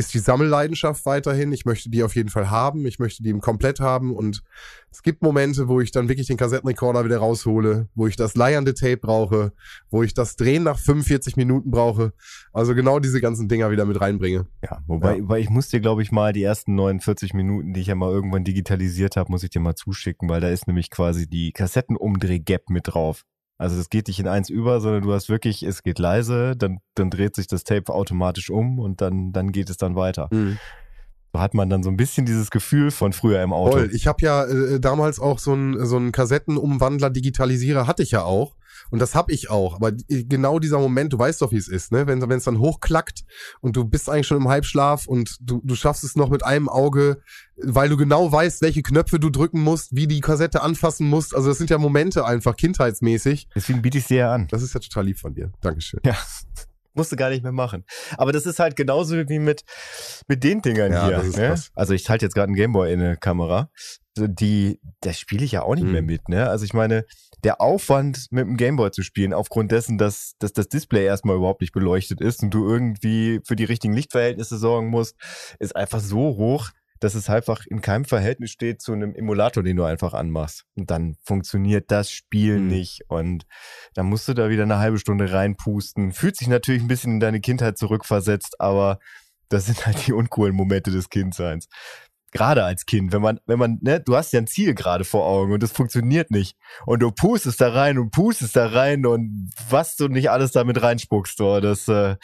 ist 0.00 0.12
die 0.14 0.18
Sammelleidenschaft 0.18 1.06
weiterhin. 1.06 1.52
Ich 1.52 1.64
möchte 1.64 1.90
die 1.90 2.02
auf 2.02 2.16
jeden 2.16 2.28
Fall 2.30 2.50
haben. 2.50 2.86
Ich 2.86 2.98
möchte 2.98 3.22
die 3.22 3.32
Komplett 3.38 3.78
haben. 3.78 4.16
Und 4.16 4.42
es 4.90 5.02
gibt 5.02 5.22
Momente, 5.22 5.68
wo 5.68 5.80
ich 5.80 5.92
dann 5.92 6.08
wirklich 6.08 6.26
den 6.26 6.36
Kassettenrekorder 6.36 7.04
wieder 7.04 7.18
raushole, 7.18 7.88
wo 7.94 8.06
ich 8.06 8.16
das 8.16 8.34
leiernde 8.34 8.74
Tape 8.74 8.96
brauche, 8.96 9.52
wo 9.90 10.02
ich 10.02 10.14
das 10.14 10.36
Drehen 10.36 10.64
nach 10.64 10.78
45 10.78 11.36
Minuten 11.36 11.70
brauche. 11.70 12.12
Also 12.52 12.74
genau 12.74 12.98
diese 12.98 13.20
ganzen 13.20 13.48
Dinger 13.48 13.70
wieder 13.70 13.84
mit 13.84 14.00
reinbringe. 14.00 14.46
Ja, 14.64 14.82
wobei, 14.86 15.18
Ja. 15.18 15.28
weil 15.28 15.40
ich 15.42 15.50
muss 15.50 15.68
dir, 15.68 15.80
glaube 15.80 16.02
ich, 16.02 16.10
mal 16.10 16.32
die 16.32 16.42
ersten 16.42 16.74
49 16.74 17.34
Minuten, 17.34 17.72
die 17.74 17.80
ich 17.80 17.86
ja 17.86 17.94
mal 17.94 18.10
irgendwann 18.10 18.42
digitalisiert 18.44 19.16
habe, 19.16 19.30
muss 19.30 19.42
ich 19.44 19.50
dir 19.50 19.60
mal 19.60 19.76
zuschicken, 19.76 20.28
weil 20.28 20.40
da 20.40 20.48
ist 20.48 20.66
nämlich 20.66 20.90
quasi 20.90 21.28
die 21.28 21.52
Kassettenumdreh-Gap 21.52 22.70
mit 22.70 22.88
drauf. 22.88 23.24
Also 23.60 23.76
das 23.76 23.90
geht 23.90 24.08
nicht 24.08 24.18
in 24.18 24.26
eins 24.26 24.48
über, 24.48 24.80
sondern 24.80 25.02
du 25.02 25.12
hast 25.12 25.28
wirklich, 25.28 25.62
es 25.62 25.82
geht 25.82 25.98
leise, 25.98 26.56
dann, 26.56 26.78
dann 26.94 27.10
dreht 27.10 27.36
sich 27.36 27.46
das 27.46 27.62
Tape 27.62 27.92
automatisch 27.92 28.48
um 28.48 28.78
und 28.78 29.02
dann, 29.02 29.32
dann 29.32 29.52
geht 29.52 29.68
es 29.68 29.76
dann 29.76 29.96
weiter. 29.96 30.28
So 31.34 31.40
hat 31.40 31.52
man 31.52 31.68
dann 31.68 31.82
so 31.82 31.90
ein 31.90 31.98
bisschen 31.98 32.24
dieses 32.24 32.50
Gefühl 32.50 32.90
von 32.90 33.12
früher 33.12 33.42
im 33.42 33.52
Auto. 33.52 33.72
Voll. 33.72 33.90
Ich 33.92 34.06
habe 34.06 34.24
ja 34.24 34.46
äh, 34.46 34.80
damals 34.80 35.20
auch 35.20 35.38
so 35.38 35.52
einen 35.52 35.84
so 35.84 35.96
einen 35.96 36.10
Kassettenumwandler 36.10 37.10
Digitalisierer 37.10 37.86
hatte 37.86 38.02
ich 38.02 38.12
ja 38.12 38.22
auch 38.22 38.56
und 38.90 38.98
das 38.98 39.14
habe 39.14 39.32
ich 39.32 39.50
auch, 39.50 39.76
aber 39.76 39.92
genau 40.08 40.58
dieser 40.58 40.78
Moment, 40.78 41.12
du 41.12 41.18
weißt 41.18 41.40
doch, 41.42 41.52
wie 41.52 41.56
es 41.56 41.68
ist, 41.68 41.92
ne, 41.92 42.06
wenn 42.06 42.22
es 42.32 42.44
dann 42.44 42.58
hochklackt 42.58 43.22
und 43.60 43.76
du 43.76 43.84
bist 43.84 44.08
eigentlich 44.08 44.26
schon 44.26 44.38
im 44.38 44.48
Halbschlaf 44.48 45.06
und 45.06 45.36
du 45.40 45.60
du 45.62 45.74
schaffst 45.74 46.04
es 46.04 46.16
noch 46.16 46.30
mit 46.30 46.44
einem 46.44 46.68
Auge, 46.68 47.22
weil 47.56 47.88
du 47.88 47.96
genau 47.96 48.30
weißt, 48.32 48.62
welche 48.62 48.82
Knöpfe 48.82 49.18
du 49.20 49.30
drücken 49.30 49.60
musst, 49.62 49.94
wie 49.94 50.06
die 50.06 50.20
Kassette 50.20 50.62
anfassen 50.62 51.08
musst. 51.08 51.34
Also 51.34 51.48
das 51.48 51.58
sind 51.58 51.70
ja 51.70 51.78
Momente 51.78 52.24
einfach 52.24 52.56
kindheitsmäßig. 52.56 53.48
Deswegen 53.54 53.82
biete 53.82 53.98
ich 53.98 54.06
sie 54.06 54.16
ja 54.16 54.32
an. 54.32 54.48
Das 54.50 54.62
ist 54.62 54.74
ja 54.74 54.80
total 54.80 55.04
lieb 55.06 55.18
von 55.18 55.34
dir. 55.34 55.52
Dankeschön. 55.60 56.00
Ja. 56.04 56.16
Musste 56.94 57.14
gar 57.14 57.30
nicht 57.30 57.44
mehr 57.44 57.52
machen. 57.52 57.84
Aber 58.16 58.32
das 58.32 58.46
ist 58.46 58.58
halt 58.58 58.74
genauso 58.74 59.14
wie 59.28 59.38
mit, 59.38 59.62
mit 60.26 60.42
den 60.42 60.60
Dingern 60.60 60.92
Ja, 60.92 61.06
hier. 61.22 61.22
ne? 61.38 61.54
Also 61.76 61.94
ich 61.94 62.08
halte 62.10 62.24
jetzt 62.26 62.34
gerade 62.34 62.48
einen 62.48 62.56
Gameboy 62.56 62.92
in 62.92 63.00
eine 63.00 63.16
Kamera. 63.16 63.70
Die, 64.18 64.80
das 65.00 65.18
spiele 65.20 65.44
ich 65.44 65.52
ja 65.52 65.62
auch 65.62 65.76
nicht 65.76 65.84
Hm. 65.84 65.92
mehr 65.92 66.02
mit, 66.02 66.28
ne? 66.28 66.48
Also 66.50 66.64
ich 66.64 66.74
meine, 66.74 67.04
der 67.44 67.60
Aufwand 67.60 68.26
mit 68.30 68.46
dem 68.46 68.56
Gameboy 68.56 68.90
zu 68.90 69.02
spielen, 69.02 69.32
aufgrund 69.32 69.72
dessen, 69.72 69.98
dass, 69.98 70.34
dass 70.38 70.52
das 70.52 70.68
Display 70.68 71.04
erstmal 71.04 71.36
überhaupt 71.36 71.60
nicht 71.60 71.72
beleuchtet 71.72 72.20
ist 72.20 72.42
und 72.42 72.50
du 72.50 72.68
irgendwie 72.68 73.40
für 73.46 73.56
die 73.56 73.64
richtigen 73.64 73.94
Lichtverhältnisse 73.94 74.58
sorgen 74.58 74.88
musst, 74.88 75.16
ist 75.58 75.76
einfach 75.76 76.00
so 76.00 76.36
hoch, 76.36 76.70
dass 77.00 77.14
es 77.14 77.30
einfach 77.30 77.64
in 77.66 77.80
keinem 77.80 78.04
Verhältnis 78.04 78.50
steht 78.50 78.82
zu 78.82 78.92
einem 78.92 79.14
Emulator, 79.14 79.62
den 79.62 79.76
du 79.76 79.84
einfach 79.84 80.12
anmachst. 80.12 80.64
Und 80.76 80.90
dann 80.90 81.16
funktioniert 81.24 81.90
das 81.90 82.10
Spiel 82.10 82.56
Hm. 82.56 82.68
nicht. 82.68 83.00
Und 83.08 83.46
dann 83.94 84.06
musst 84.06 84.28
du 84.28 84.34
da 84.34 84.50
wieder 84.50 84.64
eine 84.64 84.78
halbe 84.78 84.98
Stunde 84.98 85.32
reinpusten. 85.32 86.12
Fühlt 86.12 86.36
sich 86.36 86.48
natürlich 86.48 86.82
ein 86.82 86.88
bisschen 86.88 87.14
in 87.14 87.20
deine 87.20 87.40
Kindheit 87.40 87.78
zurückversetzt, 87.78 88.60
aber 88.60 88.98
das 89.48 89.66
sind 89.66 89.84
halt 89.86 90.06
die 90.06 90.12
uncoolen 90.12 90.54
Momente 90.54 90.90
des 90.90 91.08
Kindseins. 91.08 91.68
Gerade 92.32 92.62
als 92.64 92.86
Kind, 92.86 93.12
wenn 93.12 93.22
man, 93.22 93.40
wenn 93.46 93.58
man, 93.58 93.78
ne, 93.82 94.00
du 94.00 94.14
hast 94.16 94.32
ja 94.32 94.40
ein 94.40 94.46
Ziel 94.46 94.74
gerade 94.74 95.04
vor 95.04 95.26
Augen 95.26 95.52
und 95.52 95.62
das 95.62 95.72
funktioniert 95.72 96.30
nicht. 96.30 96.56
Und 96.86 97.00
du 97.02 97.10
pustest 97.10 97.60
da 97.60 97.70
rein 97.70 97.98
und 97.98 98.10
pustest 98.12 98.54
da 98.54 98.66
rein 98.66 99.04
und 99.04 99.50
was 99.68 99.96
du 99.96 100.06
nicht 100.08 100.30
alles 100.30 100.52
damit 100.52 100.80
reinspuckst, 100.80 101.36
so, 101.38 101.58
das 101.60 101.88
äh, 101.88 102.16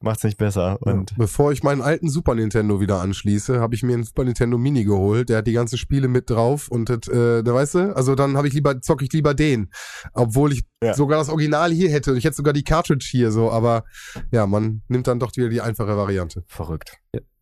macht's 0.00 0.24
nicht 0.24 0.36
besser. 0.36 0.76
Und 0.82 1.10
Ja. 1.12 1.16
Bevor 1.18 1.52
ich 1.52 1.62
meinen 1.62 1.80
alten 1.80 2.10
Super 2.10 2.34
Nintendo 2.34 2.80
wieder 2.80 3.00
anschließe, 3.00 3.58
habe 3.60 3.74
ich 3.74 3.82
mir 3.82 3.94
einen 3.94 4.04
Super 4.04 4.24
Nintendo 4.24 4.58
Mini 4.58 4.84
geholt. 4.84 5.30
Der 5.30 5.38
hat 5.38 5.46
die 5.46 5.52
ganzen 5.52 5.78
Spiele 5.78 6.08
mit 6.08 6.28
drauf 6.28 6.68
und 6.68 6.90
das, 6.90 7.08
äh, 7.08 7.42
da 7.42 7.54
weißt 7.54 7.74
du, 7.76 7.96
also 7.96 8.14
dann 8.14 8.36
habe 8.36 8.48
ich 8.48 8.54
lieber 8.54 8.80
zocke 8.82 9.04
ich 9.04 9.12
lieber 9.12 9.32
den, 9.34 9.70
obwohl 10.12 10.52
ich 10.52 10.64
Ja. 10.82 10.92
sogar 10.92 11.18
das 11.18 11.30
Original 11.30 11.72
hier 11.72 11.90
hätte 11.90 12.10
und 12.12 12.18
ich 12.18 12.24
hätte 12.24 12.36
sogar 12.36 12.52
die 12.52 12.62
Cartridge 12.64 13.06
hier 13.10 13.30
so, 13.32 13.50
aber 13.50 13.84
ja, 14.30 14.46
man 14.46 14.82
nimmt 14.88 15.06
dann 15.06 15.18
doch 15.18 15.34
wieder 15.36 15.48
die 15.48 15.62
einfache 15.62 15.96
Variante. 15.96 16.44
verrückt. 16.46 16.98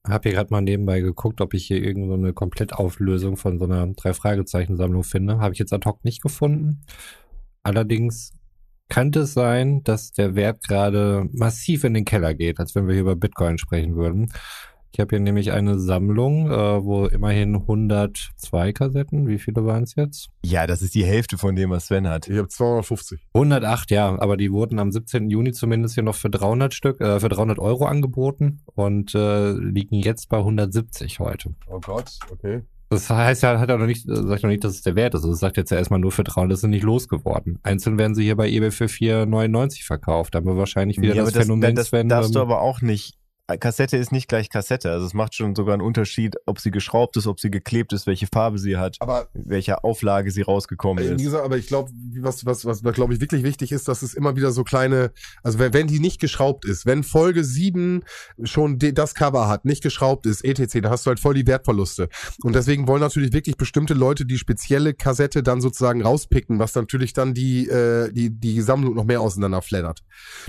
Hab 0.06 0.24
hier 0.24 0.32
gerade 0.32 0.50
mal 0.50 0.60
nebenbei 0.60 1.00
geguckt, 1.00 1.40
ob 1.40 1.54
ich 1.54 1.66
hier 1.66 1.82
irgendwo 1.82 2.14
eine 2.14 2.34
Komplettauflösung 2.34 3.36
von 3.36 3.58
so 3.58 3.64
einer 3.64 3.86
Drei-Fragezeichen-Sammlung 3.86 5.02
finde. 5.02 5.38
Habe 5.38 5.54
ich 5.54 5.58
jetzt 5.58 5.72
ad 5.72 5.88
hoc 5.88 6.04
nicht 6.04 6.22
gefunden. 6.22 6.82
Allerdings 7.62 8.32
könnte 8.90 9.20
es 9.20 9.32
sein, 9.32 9.82
dass 9.82 10.12
der 10.12 10.34
Wert 10.34 10.62
gerade 10.68 11.26
massiv 11.32 11.84
in 11.84 11.94
den 11.94 12.04
Keller 12.04 12.34
geht, 12.34 12.60
als 12.60 12.74
wenn 12.74 12.86
wir 12.86 12.92
hier 12.92 13.02
über 13.02 13.16
Bitcoin 13.16 13.56
sprechen 13.56 13.96
würden. 13.96 14.30
Ich 14.94 15.00
habe 15.00 15.16
hier 15.16 15.20
nämlich 15.20 15.50
eine 15.50 15.80
Sammlung, 15.80 16.48
äh, 16.48 16.84
wo 16.84 17.06
immerhin 17.06 17.56
102 17.56 18.72
Kassetten, 18.72 19.26
wie 19.26 19.40
viele 19.40 19.66
waren 19.66 19.82
es 19.82 19.96
jetzt? 19.96 20.28
Ja, 20.44 20.68
das 20.68 20.82
ist 20.82 20.94
die 20.94 21.04
Hälfte 21.04 21.36
von 21.36 21.56
dem, 21.56 21.70
was 21.70 21.86
Sven 21.86 22.06
hat. 22.06 22.28
Ich 22.28 22.38
habe 22.38 22.46
250. 22.46 23.26
108, 23.34 23.90
ja, 23.90 24.16
aber 24.16 24.36
die 24.36 24.52
wurden 24.52 24.78
am 24.78 24.92
17. 24.92 25.30
Juni 25.30 25.50
zumindest 25.50 25.94
hier 25.94 26.04
noch 26.04 26.14
für 26.14 26.30
300 26.30 26.72
Stück, 26.72 27.00
äh, 27.00 27.18
für 27.18 27.28
300 27.28 27.58
Euro 27.58 27.86
angeboten 27.86 28.60
und 28.66 29.16
äh, 29.16 29.50
liegen 29.54 29.96
jetzt 29.96 30.28
bei 30.28 30.38
170 30.38 31.18
heute. 31.18 31.56
Oh 31.68 31.80
Gott, 31.80 32.12
okay. 32.30 32.62
Das 32.90 33.10
heißt 33.10 33.42
ja, 33.42 33.58
hat 33.58 33.70
er 33.70 33.78
noch 33.78 33.86
nicht, 33.86 34.06
sagt 34.06 34.44
noch 34.44 34.50
nicht, 34.50 34.62
dass 34.62 34.74
es 34.74 34.82
der 34.82 34.94
Wert 34.94 35.14
ist. 35.14 35.22
Also 35.22 35.30
Das 35.30 35.40
sagt 35.40 35.56
jetzt 35.56 35.70
ja 35.72 35.76
erstmal 35.78 35.98
nur 35.98 36.12
für 36.12 36.22
300, 36.22 36.52
das 36.52 36.60
sind 36.60 36.70
nicht 36.70 36.84
losgeworden. 36.84 37.58
Einzeln 37.64 37.98
werden 37.98 38.14
sie 38.14 38.22
hier 38.22 38.36
bei 38.36 38.48
eBay 38.48 38.70
für 38.70 38.84
4,99 38.84 39.84
verkauft. 39.84 40.36
Da 40.36 40.38
haben 40.38 40.46
wir 40.46 40.56
wahrscheinlich 40.56 41.00
wieder 41.00 41.16
Ja, 41.16 41.24
das, 41.24 41.32
das, 41.32 41.42
Phänomen, 41.42 41.74
das 41.74 41.88
Sven, 41.88 42.08
darfst 42.08 42.32
du 42.36 42.38
ähm, 42.38 42.44
aber 42.44 42.60
auch 42.60 42.80
nicht. 42.80 43.18
Kassette 43.60 43.98
ist 43.98 44.10
nicht 44.10 44.28
gleich 44.28 44.48
Kassette. 44.48 44.90
Also 44.90 45.04
es 45.06 45.12
macht 45.12 45.34
schon 45.34 45.54
sogar 45.54 45.74
einen 45.74 45.82
Unterschied, 45.82 46.36
ob 46.46 46.58
sie 46.60 46.70
geschraubt 46.70 47.16
ist, 47.18 47.26
ob 47.26 47.40
sie 47.40 47.50
geklebt 47.50 47.92
ist, 47.92 48.06
welche 48.06 48.26
Farbe 48.26 48.58
sie 48.58 48.78
hat, 48.78 48.96
Aber 49.00 49.28
welcher 49.34 49.84
Auflage 49.84 50.30
sie 50.30 50.40
rausgekommen 50.42 51.04
Äh, 51.04 51.12
ist. 51.14 51.22
gesagt, 51.22 51.44
aber 51.44 51.58
ich 51.58 51.66
glaube, 51.66 51.90
was, 52.20 52.46
was, 52.46 52.64
was, 52.64 52.82
glaube 52.82 53.12
ich, 53.12 53.20
wirklich 53.20 53.42
wichtig 53.42 53.70
ist, 53.70 53.86
dass 53.86 54.00
es 54.02 54.14
immer 54.14 54.34
wieder 54.36 54.50
so 54.50 54.64
kleine, 54.64 55.12
also 55.42 55.58
wenn, 55.58 55.74
wenn 55.74 55.86
die 55.86 56.00
nicht 56.00 56.20
geschraubt 56.20 56.64
ist, 56.64 56.86
wenn 56.86 57.02
Folge 57.02 57.44
7 57.44 58.02
schon 58.44 58.78
de, 58.78 58.92
das 58.92 59.14
Cover 59.14 59.46
hat, 59.46 59.66
nicht 59.66 59.82
geschraubt 59.82 60.24
ist, 60.24 60.42
etc., 60.42 60.80
da 60.80 60.90
hast 60.90 61.04
du 61.04 61.08
halt 61.08 61.20
voll 61.20 61.34
die 61.34 61.46
Wertverluste. 61.46 62.08
Und 62.42 62.54
deswegen 62.54 62.88
wollen 62.88 63.00
natürlich 63.02 63.34
wirklich 63.34 63.56
bestimmte 63.58 63.92
Leute 63.92 64.24
die 64.24 64.38
spezielle 64.38 64.94
Kassette 64.94 65.42
dann 65.42 65.60
sozusagen 65.60 66.00
rauspicken, 66.02 66.58
was 66.58 66.74
natürlich 66.74 67.12
dann 67.12 67.34
die, 67.34 67.68
äh, 67.68 68.10
die, 68.10 68.30
die 68.30 68.62
Sammlung 68.62 68.94
noch 68.94 69.04
mehr 69.04 69.20
auseinander 69.20 69.60
flattert. 69.60 70.00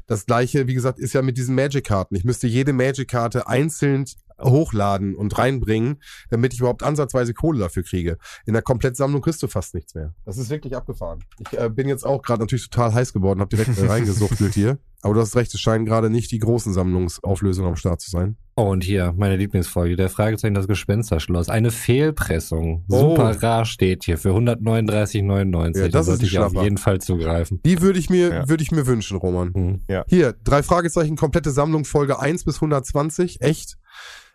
Das 0.07 0.25
gleiche, 0.25 0.67
wie 0.67 0.73
gesagt, 0.73 0.97
ist 0.99 1.13
ja 1.13 1.21
mit 1.21 1.37
diesen 1.37 1.55
Magic-Karten. 1.55 2.15
Ich 2.15 2.23
müsste 2.23 2.47
jede 2.47 2.71
Magic-Karte 2.85 3.47
einzeln 3.47 4.05
hochladen 4.41 5.15
und 5.15 5.37
reinbringen, 5.37 6.01
damit 6.29 6.53
ich 6.53 6.59
überhaupt 6.59 6.83
ansatzweise 6.83 7.33
Kohle 7.33 7.59
dafür 7.59 7.83
kriege. 7.83 8.17
In 8.45 8.53
der 8.53 8.61
Komplettsammlung 8.61 9.21
kriegst 9.21 9.41
du 9.43 9.47
fast 9.47 9.73
nichts 9.73 9.95
mehr. 9.95 10.13
Das 10.25 10.37
ist 10.37 10.49
wirklich 10.49 10.75
abgefahren. 10.75 11.23
Ich 11.39 11.57
äh, 11.57 11.69
bin 11.69 11.87
jetzt 11.87 12.05
auch 12.05 12.21
gerade 12.21 12.41
natürlich 12.41 12.69
total 12.69 12.93
heiß 12.93 13.13
geworden, 13.13 13.39
habe 13.39 13.55
direkt 13.55 13.77
äh, 13.77 13.85
reingesuchtelt 13.87 14.53
hier. 14.53 14.77
Aber 15.01 15.13
du 15.13 15.19
hast 15.21 15.35
recht, 15.35 15.53
es 15.53 15.59
scheinen 15.59 15.85
gerade 15.85 16.09
nicht 16.09 16.31
die 16.31 16.39
großen 16.39 16.73
Sammlungsauflösungen 16.73 17.69
am 17.69 17.75
Start 17.75 18.01
zu 18.01 18.09
sein. 18.09 18.37
Oh, 18.55 18.63
und 18.71 18.83
hier, 18.83 19.13
meine 19.15 19.35
Lieblingsfolge, 19.35 19.95
der 19.97 20.09
Fragezeichen 20.09 20.55
das 20.55 20.67
Gespensterschloss. 20.67 21.47
Eine 21.49 21.69
Fehlpressung. 21.69 22.85
Oh. 22.89 22.99
Super 23.11 23.43
rar 23.43 23.65
steht 23.65 24.05
hier 24.05 24.17
für 24.17 24.29
139,99. 24.29 25.77
Ja, 25.77 25.83
Da 25.83 25.89
das 25.89 26.01
ist 26.01 26.05
sollte 26.07 26.23
ein 26.23 26.25
ich 26.25 26.39
auf 26.39 26.53
jeden 26.63 26.77
Fall 26.77 27.01
zugreifen. 27.01 27.59
Die 27.65 27.81
würde 27.81 27.99
ich 27.99 28.09
mir, 28.09 28.29
Ja. 28.33 28.49
würde 28.49 28.63
ich 28.63 28.71
mir 28.71 28.87
wünschen, 28.87 29.17
Roman. 29.17 29.53
Hm. 29.53 29.81
Hier, 30.07 30.33
drei 30.43 30.63
Fragezeichen, 30.63 31.15
komplette 31.17 31.51
Sammlung, 31.51 31.85
Folge 31.85 32.19
1 32.19 32.43
bis 32.45 32.55
120, 32.55 33.41
echt. 33.41 33.77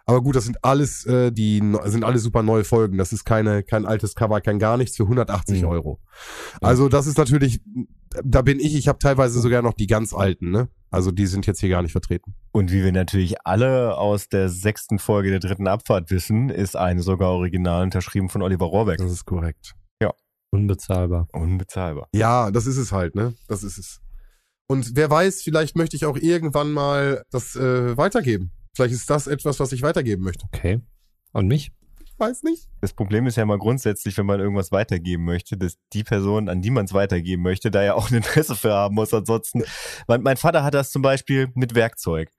Aber 0.07 0.23
gut, 0.23 0.37
das 0.37 0.45
sind 0.45 0.65
alles, 0.65 1.05
äh, 1.07 1.31
die 1.31 1.59
sind 1.85 2.05
alle 2.05 2.19
super 2.19 2.43
neue 2.43 2.65
Folgen. 2.65 2.99
Das 2.99 3.13
ist 3.13 3.25
keine, 3.25 3.63
kein 3.63 3.87
altes 3.87 4.15
Cover, 4.15 4.41
kein 4.41 4.59
gar 4.59 4.77
nichts 4.77 4.97
für 4.97 5.05
180 5.05 5.63
Mhm. 5.63 5.69
Euro. 5.69 6.01
Also 6.61 6.89
das 6.89 7.07
ist 7.07 7.19
natürlich, 7.19 7.61
da 8.25 8.43
bin 8.43 8.59
ich, 8.61 8.75
ich 8.75 8.89
habe 8.89 8.99
teilweise 8.99 9.41
sogar 9.41 9.63
noch 9.63 9.75
die 9.75 9.87
ganz 9.87 10.13
alten, 10.13 10.51
ne? 10.51 10.69
Also 10.91 11.13
die 11.13 11.27
sind 11.27 11.47
jetzt 11.47 11.61
hier 11.61 11.69
gar 11.69 11.83
nicht 11.83 11.93
vertreten. 11.93 12.35
Und 12.51 12.73
wie 12.73 12.83
wir 12.83 12.91
natürlich 12.93 13.37
alle 13.47 13.97
aus 13.97 14.29
der 14.29 14.49
sechsten 14.49 14.99
Folge 14.99 15.31
der 15.31 15.39
dritten 15.39 15.69
Abfahrt 15.69 16.11
wissen, 16.11 16.51
ist 16.51 16.77
eine 16.77 17.03
sogar 17.03 17.31
original 17.31 17.85
unterschrieben 17.85 18.29
von 18.29 18.43
Oliver 18.43 18.67
Rohrbeck. 18.67 18.99
Das 18.99 19.13
ist 19.13 19.25
korrekt. 19.25 19.75
Unbezahlbar. 20.53 21.29
Unbezahlbar. 21.33 22.09
Ja, 22.13 22.51
das 22.51 22.67
ist 22.67 22.77
es 22.77 22.91
halt, 22.91 23.15
ne? 23.15 23.35
Das 23.47 23.63
ist 23.63 23.79
es. 23.79 24.01
Und 24.67 24.97
wer 24.97 25.09
weiß, 25.09 25.43
vielleicht 25.43 25.77
möchte 25.77 25.95
ich 25.95 26.07
auch 26.07 26.17
irgendwann 26.17 26.73
mal 26.73 27.23
das 27.31 27.55
äh, 27.55 27.97
weitergeben. 27.97 28.51
Vielleicht 28.75 28.95
ist 28.95 29.11
das 29.11 29.27
etwas, 29.27 29.61
was 29.61 29.73
ich 29.73 29.83
weitergeben 29.83 30.23
möchte. 30.23 30.47
Okay. 30.53 30.81
Und 31.33 31.49
mich? 31.49 31.73
weiß 32.21 32.43
nicht. 32.43 32.69
Das 32.83 32.93
Problem 32.93 33.27
ist 33.27 33.37
ja 33.37 33.47
mal 33.47 33.59
grundsätzlich, 33.59 34.17
wenn 34.19 34.27
man 34.27 34.39
irgendwas 34.39 34.71
weitergeben 34.71 35.25
möchte, 35.25 35.57
dass 35.57 35.79
die 35.93 36.05
Person, 36.05 36.49
an 36.49 36.61
die 36.61 36.71
man 36.71 36.85
es 36.85 36.93
weitergeben 36.93 37.43
möchte, 37.43 37.71
da 37.71 37.83
ja 37.83 37.95
auch 37.95 38.11
ein 38.11 38.17
Interesse 38.17 38.55
für 38.55 38.73
haben 38.73 38.95
muss. 38.95 39.13
Ansonsten, 39.15 39.65
mein, 40.07 40.23
mein 40.23 40.37
Vater 40.37 40.63
hat 40.63 40.75
das 40.75 40.93
zum 40.93 41.03
Beispiel 41.03 41.49
mit 41.55 41.75
Werkzeug. 41.75 42.31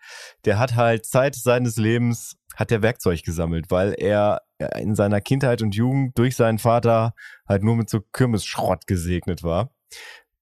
Der 0.46 0.60
hat 0.60 0.76
halt 0.76 1.06
Zeit 1.06 1.36
seines 1.36 1.78
Lebens, 1.78 2.38
hat 2.56 2.70
der 2.70 2.84
Werkzeug 2.84 3.24
gesammelt, 3.24 3.72
weil 3.72 3.96
er 3.98 4.42
in 4.78 4.96
seiner 4.96 5.20
Kindheit 5.20 5.62
und 5.62 5.76
Jugend 5.76 6.18
durch 6.18 6.36
seinen 6.36 6.60
Vater 6.60 7.14
halt 7.48 7.64
nur 7.64 7.76
mit 7.76 7.90
so 7.90 8.00
Kirmesschrott 8.14 8.86
gesegnet 8.86 9.42
war. 9.42 9.72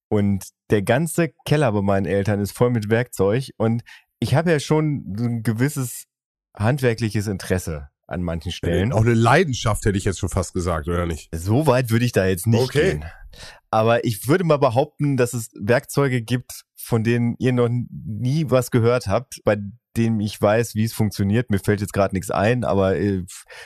Und 0.10 0.50
der 0.70 0.82
ganze 0.82 1.30
Keller 1.46 1.72
bei 1.72 1.82
meinen 1.82 2.06
Eltern 2.06 2.42
ist 2.42 2.52
voll 2.52 2.72
mit 2.72 2.90
Werkzeug 2.90 3.52
und 3.58 3.84
ich 4.20 4.36
habe 4.36 4.52
ja 4.52 4.60
schon 4.60 5.06
ein 5.18 5.44
gewisses 5.44 6.06
handwerkliches 6.58 7.28
Interesse 7.28 7.90
an 8.08 8.24
manchen 8.24 8.52
Stellen. 8.52 8.92
Auch 8.92 9.02
eine 9.02 9.14
Leidenschaft 9.14 9.86
hätte 9.86 9.98
ich 9.98 10.04
jetzt 10.06 10.20
schon 10.20 10.30
fast 10.30 10.54
gesagt, 10.54 10.88
oder 10.88 11.06
nicht? 11.06 11.30
So 11.34 11.68
weit 11.68 11.92
würde 11.92 12.06
ich 12.06 12.12
da 12.12 12.26
jetzt 12.26 12.48
nicht 12.48 12.62
Okay. 12.64 12.92
gehen. 12.94 13.06
Aber 13.70 14.04
ich 14.04 14.28
würde 14.28 14.44
mal 14.44 14.58
behaupten, 14.58 15.16
dass 15.16 15.34
es 15.34 15.52
Werkzeuge 15.60 16.24
gibt, 16.24 16.64
von 16.76 17.04
denen 17.04 17.36
ihr 17.38 17.54
noch 17.54 17.70
nie 17.70 18.46
was 18.50 18.72
gehört 18.72 19.06
habt, 19.06 19.40
bei 19.46 19.58
denen 19.96 20.20
ich 20.22 20.42
weiß, 20.42 20.74
wie 20.74 20.86
es 20.86 20.94
funktioniert. 20.94 21.52
Mir 21.52 21.60
fällt 21.60 21.82
jetzt 21.82 21.94
gerade 21.94 22.16
nichts 22.16 22.32
ein, 22.32 22.64
aber 22.64 22.98
äh, 22.98 23.24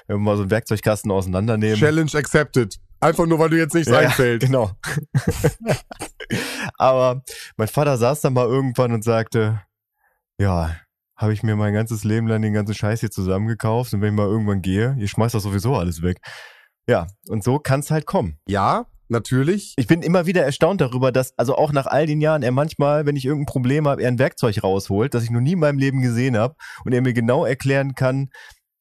wenn 0.07 0.17
wir 0.17 0.19
mal 0.19 0.35
so 0.35 0.41
einen 0.41 0.51
Werkzeugkasten 0.51 1.09
auseinandernehmen. 1.09 1.77
Challenge 1.77 2.11
accepted. 2.13 2.75
Einfach 2.99 3.25
nur, 3.25 3.39
weil 3.39 3.49
du 3.49 3.57
jetzt 3.57 3.73
nichts 3.73 3.89
Ja, 3.89 3.99
einfällt. 3.99 4.41
Genau. 4.45 4.71
Aber 6.77 7.23
mein 7.57 7.67
Vater 7.67 7.97
saß 7.97 8.21
dann 8.21 8.33
mal 8.33 8.47
irgendwann 8.47 8.91
und 8.93 9.03
sagte, 9.03 9.61
ja, 10.43 10.75
habe 11.15 11.33
ich 11.33 11.41
mir 11.41 11.55
mein 11.55 11.73
ganzes 11.73 12.03
Leben 12.03 12.27
lang 12.27 12.41
den 12.41 12.53
ganzen 12.53 12.75
Scheiß 12.75 12.99
hier 12.99 13.11
zusammengekauft 13.11 13.93
und 13.93 14.01
wenn 14.01 14.13
ich 14.13 14.17
mal 14.17 14.27
irgendwann 14.27 14.61
gehe, 14.61 14.95
ihr 14.99 15.07
schmeißt 15.07 15.33
das 15.33 15.43
sowieso 15.43 15.75
alles 15.75 16.01
weg. 16.01 16.17
Ja, 16.85 17.07
und 17.29 17.45
so 17.45 17.59
kann's 17.59 17.91
halt 17.91 18.05
kommen. 18.05 18.39
Ja, 18.45 18.87
natürlich. 19.07 19.73
Ich 19.77 19.87
bin 19.87 20.01
immer 20.01 20.25
wieder 20.25 20.43
erstaunt 20.43 20.81
darüber, 20.81 21.13
dass, 21.13 21.37
also 21.37 21.55
auch 21.55 21.71
nach 21.71 21.85
all 21.85 22.07
den 22.07 22.19
Jahren, 22.19 22.43
er 22.43 22.51
manchmal, 22.51 23.05
wenn 23.05 23.15
ich 23.15 23.23
irgendein 23.23 23.45
Problem 23.45 23.87
habe, 23.87 24.01
er 24.03 24.09
ein 24.09 24.19
Werkzeug 24.19 24.61
rausholt, 24.61 25.13
das 25.13 25.23
ich 25.23 25.29
noch 25.29 25.39
nie 25.39 25.53
in 25.53 25.59
meinem 25.59 25.79
Leben 25.79 26.01
gesehen 26.01 26.35
habe 26.35 26.55
und 26.83 26.91
er 26.91 27.01
mir 27.01 27.13
genau 27.13 27.45
erklären 27.45 27.95
kann, 27.95 28.29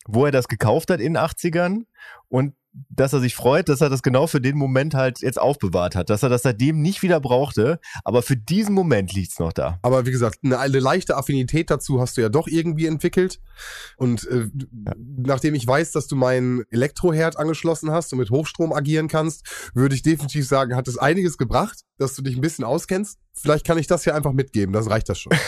wo 0.04 0.26
er 0.26 0.32
das 0.32 0.48
gekauft 0.48 0.90
hat 0.90 0.98
in 0.98 1.14
den 1.14 1.22
80ern 1.22 1.82
und 2.28 2.54
dass 2.88 3.12
er 3.12 3.20
sich 3.20 3.34
freut, 3.34 3.68
dass 3.68 3.80
er 3.80 3.90
das 3.90 4.02
genau 4.02 4.26
für 4.26 4.40
den 4.40 4.56
Moment 4.56 4.94
halt 4.94 5.20
jetzt 5.20 5.38
aufbewahrt 5.38 5.94
hat, 5.94 6.10
dass 6.10 6.22
er 6.22 6.28
das 6.28 6.42
seitdem 6.42 6.80
nicht 6.80 7.02
wieder 7.02 7.20
brauchte, 7.20 7.80
aber 8.04 8.22
für 8.22 8.36
diesen 8.36 8.74
Moment 8.74 9.12
liegt's 9.12 9.38
noch 9.38 9.52
da. 9.52 9.78
Aber 9.82 10.06
wie 10.06 10.10
gesagt, 10.10 10.38
eine, 10.42 10.58
eine 10.58 10.78
leichte 10.78 11.16
Affinität 11.16 11.70
dazu 11.70 12.00
hast 12.00 12.16
du 12.16 12.22
ja 12.22 12.28
doch 12.28 12.48
irgendwie 12.48 12.86
entwickelt. 12.86 13.40
Und 13.96 14.26
äh, 14.28 14.48
nachdem 14.96 15.54
ich 15.54 15.66
weiß, 15.66 15.92
dass 15.92 16.06
du 16.06 16.16
meinen 16.16 16.64
Elektroherd 16.70 17.38
angeschlossen 17.38 17.90
hast 17.90 18.12
und 18.12 18.18
mit 18.18 18.30
Hochstrom 18.30 18.72
agieren 18.72 19.08
kannst, 19.08 19.70
würde 19.74 19.94
ich 19.94 20.02
definitiv 20.02 20.46
sagen, 20.46 20.74
hat 20.74 20.88
es 20.88 20.98
einiges 20.98 21.36
gebracht, 21.36 21.80
dass 21.98 22.14
du 22.14 22.22
dich 22.22 22.36
ein 22.36 22.40
bisschen 22.40 22.64
auskennst. 22.64 23.18
Vielleicht 23.34 23.66
kann 23.66 23.78
ich 23.78 23.86
das 23.86 24.04
hier 24.04 24.14
einfach 24.14 24.32
mitgeben, 24.32 24.72
das 24.72 24.88
reicht 24.88 25.08
das 25.08 25.18
schon. 25.18 25.32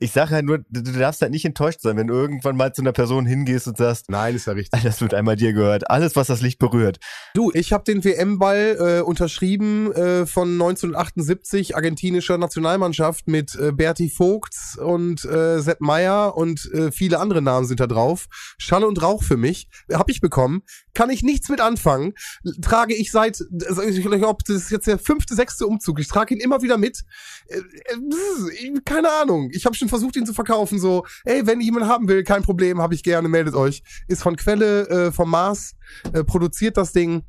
Ich 0.00 0.10
sage 0.10 0.30
halt 0.30 0.46
nur, 0.46 0.58
du 0.68 0.82
darfst 0.82 1.22
halt 1.22 1.30
nicht 1.30 1.44
enttäuscht 1.44 1.80
sein, 1.80 1.96
wenn 1.96 2.08
du 2.08 2.14
irgendwann 2.14 2.56
mal 2.56 2.72
zu 2.72 2.82
einer 2.82 2.92
Person 2.92 3.24
hingehst 3.24 3.68
und 3.68 3.76
sagst, 3.76 4.10
Nein, 4.10 4.34
ist 4.34 4.46
ja 4.46 4.52
richtig. 4.54 4.82
das 4.82 5.00
wird 5.00 5.14
einmal 5.14 5.36
dir 5.36 5.52
gehört. 5.52 5.88
Alles, 5.88 6.16
was 6.16 6.26
das 6.26 6.40
Licht 6.40 6.58
berührt. 6.58 6.98
Du, 7.34 7.52
ich 7.54 7.72
habe 7.72 7.84
den 7.84 8.02
WM-Ball 8.02 8.98
äh, 8.98 9.00
unterschrieben 9.02 9.92
äh, 9.92 10.26
von 10.26 10.52
1978 10.52 11.76
argentinischer 11.76 12.36
Nationalmannschaft 12.36 13.28
mit 13.28 13.54
äh, 13.54 13.70
Berti 13.70 14.10
Vogts 14.10 14.76
und 14.76 15.24
äh, 15.24 15.60
Sepp 15.60 15.80
Meyer 15.80 16.36
und 16.36 16.68
äh, 16.72 16.90
viele 16.90 17.20
andere 17.20 17.40
Namen 17.40 17.66
sind 17.66 17.78
da 17.78 17.86
drauf. 17.86 18.26
Schall 18.58 18.82
und 18.82 19.00
Rauch 19.00 19.22
für 19.22 19.36
mich. 19.36 19.68
Habe 19.92 20.10
ich 20.10 20.20
bekommen. 20.20 20.62
Kann 20.94 21.10
ich 21.10 21.22
nichts 21.22 21.48
mit 21.48 21.60
anfangen. 21.60 22.14
Trage 22.62 22.94
ich 22.94 23.10
seit, 23.12 23.42
also 23.66 23.82
ich 23.82 24.02
glaube, 24.02 24.42
das 24.46 24.56
ist 24.56 24.70
jetzt 24.70 24.86
der 24.86 24.98
fünfte, 24.98 25.34
sechste 25.34 25.66
Umzug. 25.66 26.00
Ich 26.00 26.08
trage 26.08 26.34
ihn 26.34 26.40
immer 26.40 26.62
wieder 26.62 26.78
mit. 26.78 27.04
Äh, 27.46 27.58
äh, 27.58 28.80
keine 28.84 29.10
Ahnung. 29.10 29.50
Ich 29.52 29.66
habe 29.66 29.76
schon 29.76 29.88
versucht, 29.88 30.16
ihn 30.16 30.26
zu 30.26 30.34
verkaufen. 30.34 30.78
So, 30.78 31.04
ey, 31.24 31.46
wenn 31.46 31.60
jemand 31.60 31.86
haben 31.86 32.08
will, 32.08 32.24
kein 32.24 32.42
Problem, 32.42 32.80
habe 32.80 32.94
ich 32.94 33.02
gerne, 33.02 33.28
meldet 33.28 33.54
euch. 33.54 33.82
Ist 34.08 34.22
von 34.22 34.36
Quelle 34.36 34.88
äh, 34.88 35.12
vom 35.12 35.30
Mars, 35.30 35.74
äh, 36.12 36.24
produziert 36.24 36.76
das 36.76 36.92
Ding 36.92 37.24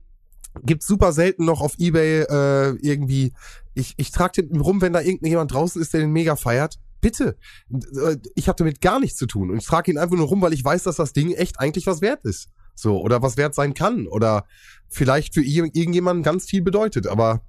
gibt's 0.63 0.87
super 0.87 1.13
selten 1.13 1.45
noch 1.45 1.61
auf 1.61 1.75
Ebay 1.77 2.23
äh, 2.23 2.75
irgendwie. 2.81 3.33
Ich, 3.73 3.93
ich 3.97 4.11
trage 4.11 4.43
den 4.43 4.59
rum, 4.59 4.81
wenn 4.81 4.93
da 4.93 5.01
irgendjemand 5.01 5.53
draußen 5.53 5.81
ist, 5.81 5.93
der 5.93 6.01
den 6.01 6.11
mega 6.11 6.35
feiert. 6.35 6.77
Bitte. 6.99 7.37
Äh, 7.71 8.17
Ich 8.35 8.47
habe 8.47 8.57
damit 8.57 8.81
gar 8.81 8.99
nichts 8.99 9.17
zu 9.17 9.25
tun. 9.25 9.49
Und 9.49 9.57
ich 9.57 9.65
trage 9.65 9.91
ihn 9.91 9.97
einfach 9.97 10.15
nur 10.15 10.27
rum, 10.27 10.41
weil 10.41 10.53
ich 10.53 10.63
weiß, 10.63 10.83
dass 10.83 10.97
das 10.97 11.13
Ding 11.13 11.31
echt 11.31 11.59
eigentlich 11.59 11.87
was 11.87 12.01
wert 12.01 12.25
ist. 12.25 12.49
So, 12.75 12.99
oder 13.01 13.21
was 13.21 13.37
wert 13.37 13.53
sein 13.55 13.73
kann. 13.73 14.07
Oder 14.07 14.45
vielleicht 14.89 15.33
für 15.33 15.41
ir- 15.41 15.69
irgendjemanden 15.73 16.23
ganz 16.23 16.45
viel 16.45 16.61
bedeutet. 16.61 17.07
Aber 17.07 17.41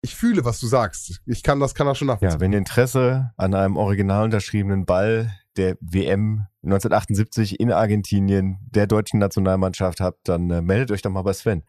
ich 0.00 0.14
fühle, 0.16 0.44
was 0.44 0.58
du 0.60 0.66
sagst. 0.66 1.20
Ich 1.26 1.42
kann 1.42 1.60
das, 1.60 1.74
kann 1.74 1.86
das 1.86 1.98
schon 1.98 2.08
nachvollziehen. 2.08 2.36
Ja, 2.38 2.40
wenn 2.40 2.52
ihr 2.52 2.58
Interesse 2.58 3.30
an 3.36 3.54
einem 3.54 3.76
original 3.76 4.24
unterschriebenen 4.24 4.84
Ball 4.84 5.32
der 5.56 5.76
WM 5.80 6.46
1978 6.64 7.60
in 7.60 7.70
Argentinien 7.72 8.58
der 8.70 8.86
deutschen 8.86 9.18
Nationalmannschaft 9.20 10.00
habt, 10.00 10.28
dann 10.28 10.50
äh, 10.50 10.62
meldet 10.62 10.90
euch 10.92 11.02
doch 11.02 11.10
mal 11.10 11.22
bei 11.22 11.32
Sven. 11.34 11.62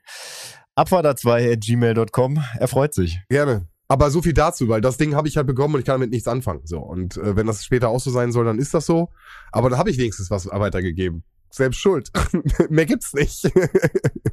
Abfahrt2.gmail.com, 0.76 2.44
er 2.60 2.68
freut 2.68 2.94
sich. 2.94 3.20
Gerne. 3.30 3.68
Aber 3.88 4.10
so 4.10 4.22
viel 4.22 4.34
dazu, 4.34 4.70
weil 4.70 4.82
das 4.82 4.98
Ding 4.98 5.14
habe 5.14 5.28
ich 5.28 5.38
halt 5.38 5.46
bekommen 5.46 5.76
und 5.76 5.82
ich 5.82 5.86
kann 5.86 5.96
damit 5.96 6.10
nichts 6.12 6.28
anfangen. 6.28 6.62
So 6.64 6.80
und 6.80 7.18
äh, 7.18 7.36
wenn 7.36 7.46
das 7.46 7.64
später 7.66 7.90
auch 7.90 8.00
so 8.00 8.10
sein 8.10 8.32
soll, 8.32 8.46
dann 8.46 8.58
ist 8.58 8.74
das 8.74 8.86
so. 8.86 9.10
Aber 9.52 9.70
da 9.70 9.78
habe 9.78 9.90
ich 9.92 9.98
wenigstens 9.98 10.32
was 10.32 10.48
weitergegeben. 10.48 11.24
Selbst 11.54 11.80
schuld. 11.80 12.10
Mehr 12.70 12.86
gibt's 12.86 13.14
nicht. 13.14 13.50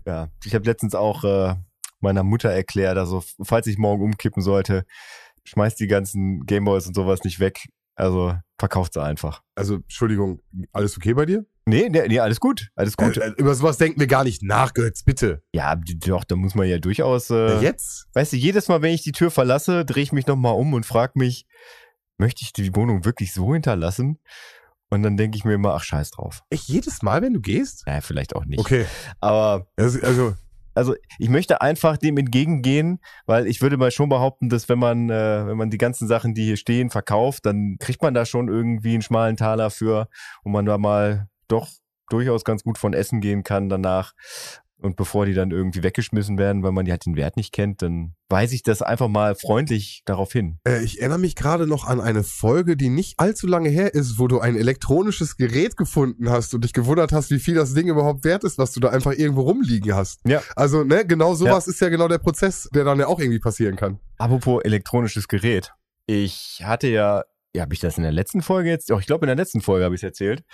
Ja, 0.07 0.29
ich 0.45 0.55
habe 0.55 0.65
letztens 0.65 0.95
auch 0.95 1.23
äh, 1.23 1.55
meiner 2.01 2.25
Mutter 2.25 2.51
erklärt, 2.51 2.97
also 2.97 3.23
falls 3.43 3.67
ich 3.69 3.79
morgen 3.79 4.03
umkippen 4.03 4.43
sollte, 4.43 4.85
schmeißt 5.45 5.79
die 5.79 5.87
ganzen 5.87 6.47
Gameboys 6.47 6.87
und 6.87 6.95
sowas 6.95 7.23
nicht 7.23 7.39
weg. 7.39 7.69
Also 7.95 8.35
verkauft 8.59 8.95
sie 8.95 9.03
einfach. 9.03 9.43
also 9.55 9.75
Entschuldigung, 9.77 10.41
alles 10.73 10.97
okay 10.97 11.13
bei 11.13 11.27
dir? 11.27 11.45
Nee, 11.67 11.89
nee, 11.91 12.09
nee 12.09 12.19
alles 12.19 12.41
gut, 12.41 12.71
alles 12.75 12.97
gut. 12.97 13.19
Äh, 13.19 13.29
äh, 13.29 13.35
über 13.37 13.55
sowas 13.55 13.77
denken 13.77 14.01
wir 14.01 14.07
gar 14.07 14.25
nicht 14.25 14.43
nach, 14.43 14.73
Götz, 14.73 15.05
bitte. 15.05 15.43
ja, 15.53 15.77
doch, 15.77 16.25
da 16.25 16.35
muss 16.35 16.55
man 16.55 16.67
ja 16.67 16.79
durchaus. 16.79 17.31
Äh, 17.31 17.61
jetzt? 17.61 18.09
Weißt 18.15 18.33
du, 18.33 18.37
jedes 18.37 18.69
Mal, 18.69 18.83
wenn 18.83 18.95
ich 18.95 19.03
die 19.03 19.13
Tür 19.13 19.31
verlasse, 19.31 19.85
drehe 19.85 20.03
ich 20.03 20.13
mich 20.13 20.27
nochmal 20.27 20.55
um 20.55 20.73
und 20.73 20.87
frage 20.87 21.13
mich, 21.17 21.47
möchte 22.17 22.43
ich 22.43 22.53
die 22.53 22.75
Wohnung 22.75 23.05
wirklich 23.05 23.33
so 23.33 23.53
hinterlassen? 23.53 24.19
Und 24.91 25.03
dann 25.03 25.17
denke 25.17 25.37
ich 25.37 25.45
mir 25.45 25.55
immer, 25.55 25.75
ach, 25.75 25.85
scheiß 25.85 26.11
drauf. 26.11 26.43
Echt 26.51 26.69
jedes 26.69 27.03
Mal, 27.03 27.23
wenn 27.23 27.33
du 27.33 27.41
gehst? 27.41 27.87
Naja, 27.87 28.01
vielleicht 28.01 28.35
auch 28.35 28.45
nicht. 28.45 28.59
Okay. 28.59 28.87
Aber 29.21 29.67
Also, 29.77 30.01
also 30.03 30.35
also 30.75 30.95
ich 31.19 31.29
möchte 31.29 31.61
einfach 31.61 31.97
dem 31.97 32.17
entgegengehen, 32.17 33.01
weil 33.27 33.47
ich 33.47 33.61
würde 33.61 33.77
mal 33.77 33.91
schon 33.91 34.09
behaupten, 34.09 34.49
dass 34.49 34.69
wenn 34.69 34.79
man, 34.79 35.11
äh, 35.11 35.47
wenn 35.47 35.57
man 35.57 35.71
die 35.71 35.79
ganzen 35.79 36.07
Sachen, 36.07 36.33
die 36.33 36.45
hier 36.45 36.57
stehen, 36.57 36.91
verkauft, 36.91 37.45
dann 37.47 37.77
kriegt 37.79 38.03
man 38.03 38.15
da 38.15 38.25
schon 38.25 38.49
irgendwie 38.49 38.95
einen 38.95 39.03
schmalen 39.03 39.37
Taler 39.37 39.71
für, 39.71 40.09
wo 40.45 40.51
man 40.51 40.67
da 40.67 40.79
mal 40.79 41.29
doch 41.49 41.69
durchaus 42.09 42.45
ganz 42.45 42.63
gut 42.63 42.79
von 42.79 42.93
essen 42.93 43.21
gehen 43.21 43.43
kann 43.43 43.69
danach. 43.69 44.13
Und 44.81 44.97
bevor 44.97 45.27
die 45.27 45.35
dann 45.35 45.51
irgendwie 45.51 45.83
weggeschmissen 45.83 46.39
werden, 46.39 46.63
weil 46.63 46.73
man 46.73 46.85
die 46.85 46.91
halt 46.91 47.05
den 47.05 47.17
Wert 47.17 47.37
nicht 47.37 47.53
kennt, 47.53 47.83
dann 47.83 48.15
weise 48.31 48.55
ich 48.55 48.63
das 48.63 48.81
einfach 48.81 49.09
mal 49.09 49.35
freundlich 49.35 50.03
darauf 50.07 50.33
hin. 50.33 50.59
äh, 50.67 50.83
ich 50.83 51.01
erinnere 51.01 51.19
mich 51.19 51.37
gerade 51.37 51.67
noch 51.67 51.87
an 51.87 52.01
eine 52.01 52.23
Folge, 52.23 52.77
die 52.77 52.89
nicht 52.89 53.19
allzu 53.19 53.47
lange 53.47 53.69
her 53.69 53.93
ist, 53.95 54.19
wo 54.19 54.27
du 54.27 54.41
ein 54.41 54.57
elektronisches 54.57 55.37
Gerät 55.37 55.77
gefunden 55.77 56.31
hast 56.31 56.55
und 56.55 56.65
dich 56.65 56.73
gewundert 56.73 57.13
hast, 57.13 57.31
wie 57.31 57.39
viel 57.39 57.55
das 57.55 57.75
Ding 57.75 57.89
überhaupt 57.89 58.25
wert 58.25 58.45
ist, 58.45 58.57
was 58.57 58.73
du 58.73 58.81
da 58.81 58.89
einfach 58.89 59.13
irgendwo 59.13 59.43
rumliegen 59.43 59.95
hast. 59.95 60.21
Ja. 60.27 60.43
Also, 60.57 60.85
ne, 60.85 61.05
genau 61.05 61.35
sowas 61.35 61.67
ist 61.67 61.81
ja 61.81 61.89
genau 61.89 62.09
der 62.09 62.19
Prozess, 62.19 62.69
der 62.73 62.85
dann 62.85 62.99
ja 62.99 63.07
auch 63.07 63.21
irgendwie 63.21 63.41
passieren 63.41 63.77
kann. 63.77 63.99
Apropos 64.19 64.63
elektronisches 64.65 65.29
Gerät. 65.29 65.73
Ich 66.07 66.63
hatte 66.65 66.89
ja, 66.89 67.25
ja, 67.55 67.63
habe 67.63 67.75
ich 67.75 67.81
das 67.81 67.97
in 67.97 68.05
der 68.05 68.13
letzten 68.13 68.43
Folge 68.43 68.71
jetzt? 68.71 68.91
Doch, 68.91 69.01
ich 69.01 69.07
glaube, 69.07 69.27
in 69.27 69.29
der 69.29 69.37
letzten 69.37 69.61
Folge 69.61 69.85
habe 69.85 69.95
ich 69.95 70.01
es 70.01 70.05
erzählt, 70.05 70.45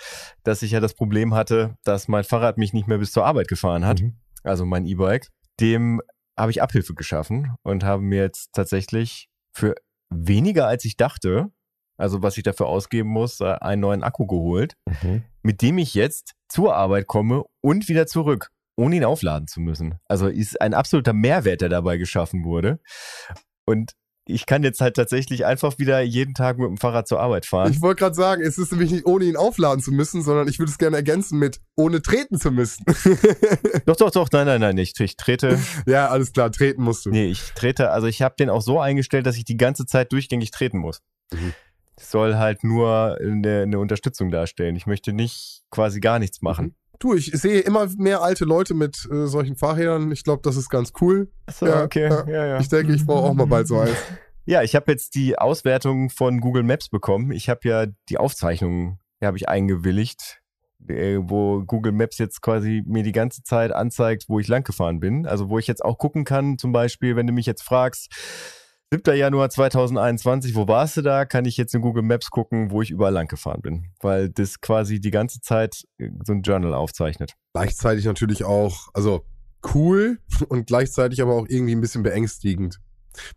dass 0.43 0.63
ich 0.63 0.71
ja 0.71 0.79
das 0.79 0.95
Problem 0.95 1.33
hatte, 1.33 1.75
dass 1.83 2.07
mein 2.07 2.23
Fahrrad 2.23 2.57
mich 2.57 2.73
nicht 2.73 2.87
mehr 2.87 2.97
bis 2.97 3.11
zur 3.11 3.25
Arbeit 3.25 3.47
gefahren 3.47 3.85
hat. 3.85 4.01
Mhm. 4.01 4.17
Also 4.43 4.65
mein 4.65 4.85
E-Bike. 4.85 5.27
Dem 5.59 6.01
habe 6.37 6.51
ich 6.51 6.61
Abhilfe 6.61 6.93
geschaffen 6.93 7.55
und 7.63 7.83
habe 7.83 8.01
mir 8.01 8.21
jetzt 8.21 8.53
tatsächlich 8.53 9.27
für 9.53 9.75
weniger 10.09 10.67
als 10.67 10.85
ich 10.85 10.97
dachte, 10.97 11.51
also 11.97 12.21
was 12.21 12.37
ich 12.37 12.43
dafür 12.43 12.67
ausgeben 12.67 13.09
muss, 13.09 13.41
äh, 13.41 13.55
einen 13.59 13.81
neuen 13.81 14.03
Akku 14.03 14.27
geholt, 14.27 14.75
mit 15.41 15.61
dem 15.61 15.77
ich 15.79 15.95
jetzt 15.95 16.33
zur 16.47 16.75
Arbeit 16.75 17.07
komme 17.07 17.43
und 17.61 17.89
wieder 17.89 18.05
zurück, 18.05 18.49
ohne 18.77 18.97
ihn 18.97 19.03
aufladen 19.03 19.47
zu 19.47 19.59
müssen. 19.59 19.99
Also 20.05 20.27
ist 20.27 20.61
ein 20.61 20.73
absoluter 20.73 21.13
Mehrwert, 21.13 21.61
der 21.61 21.69
dabei 21.69 21.97
geschaffen 21.97 22.43
wurde. 22.43 22.79
Und 23.65 23.93
ich 24.29 24.45
kann 24.45 24.63
jetzt 24.63 24.81
halt 24.81 24.95
tatsächlich 24.95 25.45
einfach 25.45 25.77
wieder 25.79 26.01
jeden 26.01 26.33
Tag 26.33 26.57
mit 26.57 26.67
dem 26.67 26.77
Fahrrad 26.77 27.07
zur 27.07 27.19
Arbeit 27.19 27.45
fahren. 27.45 27.71
Ich 27.71 27.81
wollte 27.81 27.99
gerade 27.99 28.15
sagen, 28.15 28.41
es 28.41 28.57
ist 28.57 28.71
nämlich 28.71 28.91
nicht 28.91 29.05
ohne 29.05 29.25
ihn 29.25 29.35
aufladen 29.35 29.81
zu 29.81 29.91
müssen, 29.91 30.21
sondern 30.21 30.47
ich 30.47 30.59
würde 30.59 30.71
es 30.71 30.77
gerne 30.77 30.97
ergänzen 30.97 31.39
mit 31.39 31.59
ohne 31.75 32.01
treten 32.01 32.39
zu 32.39 32.51
müssen. 32.51 32.85
doch, 33.85 33.95
doch, 33.95 34.11
doch, 34.11 34.29
nein, 34.31 34.45
nein, 34.45 34.61
nein, 34.61 34.77
ich, 34.77 34.99
ich 34.99 35.17
trete, 35.17 35.59
ja, 35.85 36.07
alles 36.07 36.33
klar, 36.33 36.51
treten 36.51 36.83
musst 36.83 37.05
du. 37.05 37.09
nee, 37.09 37.27
ich 37.27 37.41
trete, 37.55 37.91
also 37.91 38.07
ich 38.07 38.21
habe 38.21 38.35
den 38.37 38.49
auch 38.49 38.61
so 38.61 38.79
eingestellt, 38.79 39.25
dass 39.25 39.37
ich 39.37 39.45
die 39.45 39.57
ganze 39.57 39.85
Zeit 39.85 40.11
durchgängig 40.11 40.51
treten 40.51 40.79
muss. 40.79 41.01
Mhm. 41.33 41.53
Es 41.99 42.11
soll 42.11 42.35
halt 42.35 42.63
nur 42.63 43.17
eine, 43.19 43.63
eine 43.63 43.79
Unterstützung 43.79 44.29
darstellen. 44.29 44.75
Ich 44.75 44.85
möchte 44.85 45.13
nicht 45.13 45.63
quasi 45.71 45.99
gar 45.99 46.19
nichts 46.19 46.43
machen. 46.43 46.75
Du, 46.99 47.13
ich 47.13 47.31
sehe 47.31 47.59
immer 47.59 47.87
mehr 47.97 48.21
alte 48.21 48.45
Leute 48.45 48.73
mit 48.73 49.07
äh, 49.11 49.27
solchen 49.27 49.55
Fahrrädern. 49.55 50.11
Ich 50.11 50.23
glaube, 50.23 50.41
das 50.43 50.55
ist 50.55 50.69
ganz 50.69 50.93
cool. 51.01 51.29
Achso, 51.45 51.67
Ja, 51.67 51.83
okay. 51.83 52.09
ja. 52.09 52.27
Ja, 52.27 52.45
ja. 52.47 52.59
Ich 52.59 52.69
denke, 52.69 52.93
ich 52.93 53.05
brauche 53.05 53.29
auch 53.29 53.33
mal 53.33 53.47
bald 53.47 53.67
so 53.67 53.79
eins. 53.79 53.91
Ja, 54.49 54.63
ich 54.63 54.75
habe 54.75 54.89
jetzt 54.93 55.15
die 55.15 55.37
Auswertung 55.37 56.09
von 56.09 56.39
Google 56.39 56.63
Maps 56.63 56.87
bekommen. 56.87 57.33
Ich 57.33 57.49
habe 57.49 57.67
ja 57.67 57.85
die 58.07 58.17
Aufzeichnungen, 58.17 58.97
die 59.21 59.25
habe 59.25 59.35
ich 59.35 59.49
eingewilligt, 59.49 60.41
äh, 60.87 61.17
wo 61.19 61.63
Google 61.65 61.91
Maps 61.91 62.17
jetzt 62.17 62.41
quasi 62.41 62.81
mir 62.85 63.03
die 63.03 63.11
ganze 63.11 63.43
Zeit 63.43 63.73
anzeigt, 63.73 64.29
wo 64.29 64.39
ich 64.39 64.47
lang 64.47 64.63
gefahren 64.63 65.01
bin. 65.01 65.25
Also 65.25 65.49
wo 65.49 65.59
ich 65.59 65.67
jetzt 65.67 65.83
auch 65.83 65.97
gucken 65.97 66.23
kann, 66.23 66.57
zum 66.57 66.71
Beispiel, 66.71 67.17
wenn 67.17 67.27
du 67.27 67.33
mich 67.33 67.45
jetzt 67.45 67.61
fragst, 67.61 68.09
7. 68.89 69.17
Januar 69.17 69.49
2021, 69.49 70.55
wo 70.55 70.65
warst 70.69 70.95
du 70.95 71.01
da? 71.01 71.25
Kann 71.25 71.43
ich 71.43 71.57
jetzt 71.57 71.75
in 71.75 71.81
Google 71.81 72.03
Maps 72.03 72.29
gucken, 72.29 72.71
wo 72.71 72.81
ich 72.81 72.89
überall 72.89 73.11
lang 73.11 73.27
gefahren 73.27 73.61
bin. 73.61 73.87
Weil 73.99 74.29
das 74.29 74.61
quasi 74.61 75.01
die 75.01 75.11
ganze 75.11 75.41
Zeit 75.41 75.83
äh, 75.97 76.09
so 76.25 76.31
ein 76.31 76.41
Journal 76.41 76.73
aufzeichnet. 76.73 77.33
Gleichzeitig 77.53 78.05
natürlich 78.05 78.45
auch, 78.45 78.87
also 78.93 79.25
cool 79.73 80.19
und 80.47 80.67
gleichzeitig 80.67 81.21
aber 81.21 81.33
auch 81.33 81.47
irgendwie 81.49 81.75
ein 81.75 81.81
bisschen 81.81 82.01
beängstigend. 82.01 82.79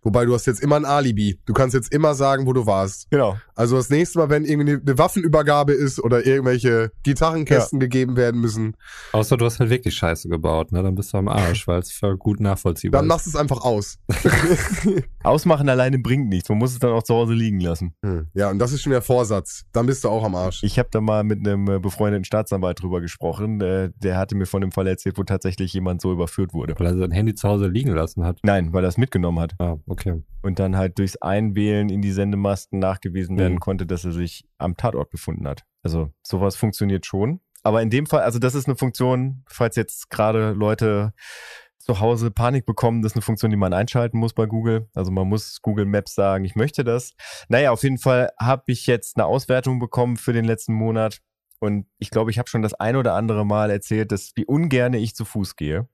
Wobei 0.03 0.25
du 0.25 0.35
hast 0.35 0.47
jetzt 0.47 0.61
immer 0.63 0.77
ein 0.77 0.85
Alibi. 0.85 1.39
Du 1.47 1.53
kannst 1.53 1.75
jetzt 1.75 1.93
immer 1.93 2.15
sagen, 2.15 2.47
wo 2.47 2.53
du 2.53 2.67
warst. 2.67 3.11
Genau. 3.11 3.37
Also 3.55 3.77
das 3.77 3.91
nächste 3.91 4.19
Mal, 4.19 4.31
wenn 4.31 4.45
irgendwie 4.45 4.73
eine 4.73 4.99
Waffenübergabe 4.99 5.73
ist 5.73 6.01
oder 6.03 6.25
irgendwelche 6.27 6.93
Gitarrenkästen 7.03 7.79
gegeben 7.81 8.17
werden 8.17 8.41
müssen, 8.41 8.77
Außer 9.13 9.37
du 9.37 9.45
hast 9.45 9.61
halt 9.61 9.71
wirklich 9.71 9.95
Scheiße 9.95 10.29
gebaut, 10.29 10.73
ne? 10.73 10.83
Dann 10.83 10.95
bist 10.95 11.13
du 11.13 11.19
am 11.19 11.29
Arsch, 11.29 11.67
weil 11.69 11.81
es 11.81 12.01
gut 12.19 12.41
nachvollziehbar 12.41 13.01
dann 13.01 13.07
ist. 13.07 13.09
machst 13.09 13.27
du 13.27 13.31
es 13.31 13.37
einfach 13.37 13.61
aus. 13.63 13.99
Ausmachen 15.23 15.69
alleine 15.69 15.99
bringt 15.99 16.29
nichts. 16.29 16.49
Man 16.49 16.59
muss 16.59 16.73
es 16.73 16.79
dann 16.79 16.91
auch 16.93 17.03
zu 17.03 17.15
Hause 17.15 17.35
liegen 17.35 17.61
lassen. 17.61 17.95
Hm. 18.05 18.29
Ja, 18.35 18.51
und 18.51 18.59
das 18.59 18.73
ist 18.73 18.83
schon 18.83 18.93
der 18.93 19.03
Vorsatz. 19.03 19.65
Dann 19.73 19.87
bist 19.87 20.05
du 20.05 20.09
auch 20.09 20.25
am 20.25 20.35
Arsch. 20.35 20.63
Ich 20.63 20.79
habe 20.79 20.89
da 20.91 21.01
mal 21.01 21.25
mit 21.25 21.47
einem 21.47 21.69
äh, 21.69 21.79
befreundeten 21.79 22.25
Staatsanwalt 22.25 22.81
drüber 22.83 23.01
gesprochen. 23.01 23.61
Äh, 23.61 23.91
Der 23.97 24.17
hatte 24.17 24.35
mir 24.35 24.47
von 24.47 24.61
dem 24.61 24.73
Fall 24.73 24.87
erzählt, 24.87 25.19
wo 25.19 25.23
tatsächlich 25.25 25.73
jemand 25.73 26.01
so 26.01 26.13
überführt 26.13 26.55
wurde. 26.55 26.75
Weil 26.79 26.87
er 26.87 26.97
sein 26.99 27.11
Handy 27.11 27.35
zu 27.35 27.49
Hause 27.49 27.67
liegen 27.67 27.91
lassen 27.93 28.25
hat. 28.25 28.39
Nein, 28.43 28.73
weil 28.73 28.85
er 28.85 28.89
es 28.89 28.97
mitgenommen 28.97 29.41
hat 29.41 29.55
Ah, 29.59 29.70
okay. 29.87 30.23
und 30.43 30.59
dann 30.59 30.77
halt 30.77 30.99
durchs 30.99 31.17
Einwählen 31.17 31.89
in 31.89 32.03
die 32.03 32.13
Sendemasten 32.13 32.79
nachgewiesen 32.79 33.39
werden 33.39 33.55
Mhm. 33.55 33.61
konnte, 33.61 33.87
dass 33.87 34.05
er 34.05 34.13
sich 34.13 34.45
am 34.59 34.77
Tatort 34.77 35.11
befunden 35.11 35.47
hat. 35.47 35.65
Also 35.83 36.11
sowas 36.23 36.57
funktioniert 36.57 37.07
schon. 37.07 37.41
Aber 37.63 37.83
in 37.83 37.91
dem 37.91 38.07
Fall, 38.07 38.23
also 38.23 38.39
das 38.39 38.55
ist 38.55 38.67
eine 38.67 38.77
Funktion, 38.77 39.43
falls 39.47 39.77
jetzt 39.77 40.09
gerade 40.11 40.53
Leute 40.53 41.13
zu 41.79 42.01
Hause 42.01 42.31
Panik 42.31 42.67
bekommen, 42.67 43.03
das 43.03 43.13
ist 43.13 43.17
eine 43.17 43.23
Funktion, 43.23 43.51
die 43.51 43.57
man 43.57 43.73
einschalten 43.73 44.19
muss 44.19 44.33
bei 44.35 44.47
Google. 44.47 44.89
Also 44.95 45.11
man 45.11 45.29
muss 45.29 45.61
Google 45.63 45.87
Maps 45.87 46.15
sagen, 46.15 46.45
ich 46.45 46.55
möchte 46.55 46.85
das. 46.85 47.13
Naja, 47.49 47.71
auf 47.71 47.83
jeden 47.83 47.99
Fall 47.99 48.31
habe 48.39 48.65
ich 48.67 48.87
jetzt 48.87 49.17
eine 49.17 49.27
Auswertung 49.27 49.79
bekommen 49.79 50.17
für 50.17 50.33
den 50.33 50.45
letzten 50.45 50.75
Monat. 50.75 51.19
Und 51.59 51.87
ich 51.99 52.11
glaube, 52.11 52.31
ich 52.31 52.39
habe 52.39 52.49
schon 52.49 52.63
das 52.63 52.73
ein 52.75 52.97
oder 52.97 53.15
andere 53.15 53.45
Mal 53.45 53.71
erzählt, 53.71 54.13
dass 54.13 54.33
wie 54.37 54.47
ungerne 54.47 54.99
ich 54.99 55.15
zu 55.15 55.25
Fuß 55.27 55.57
gehe. 55.57 55.89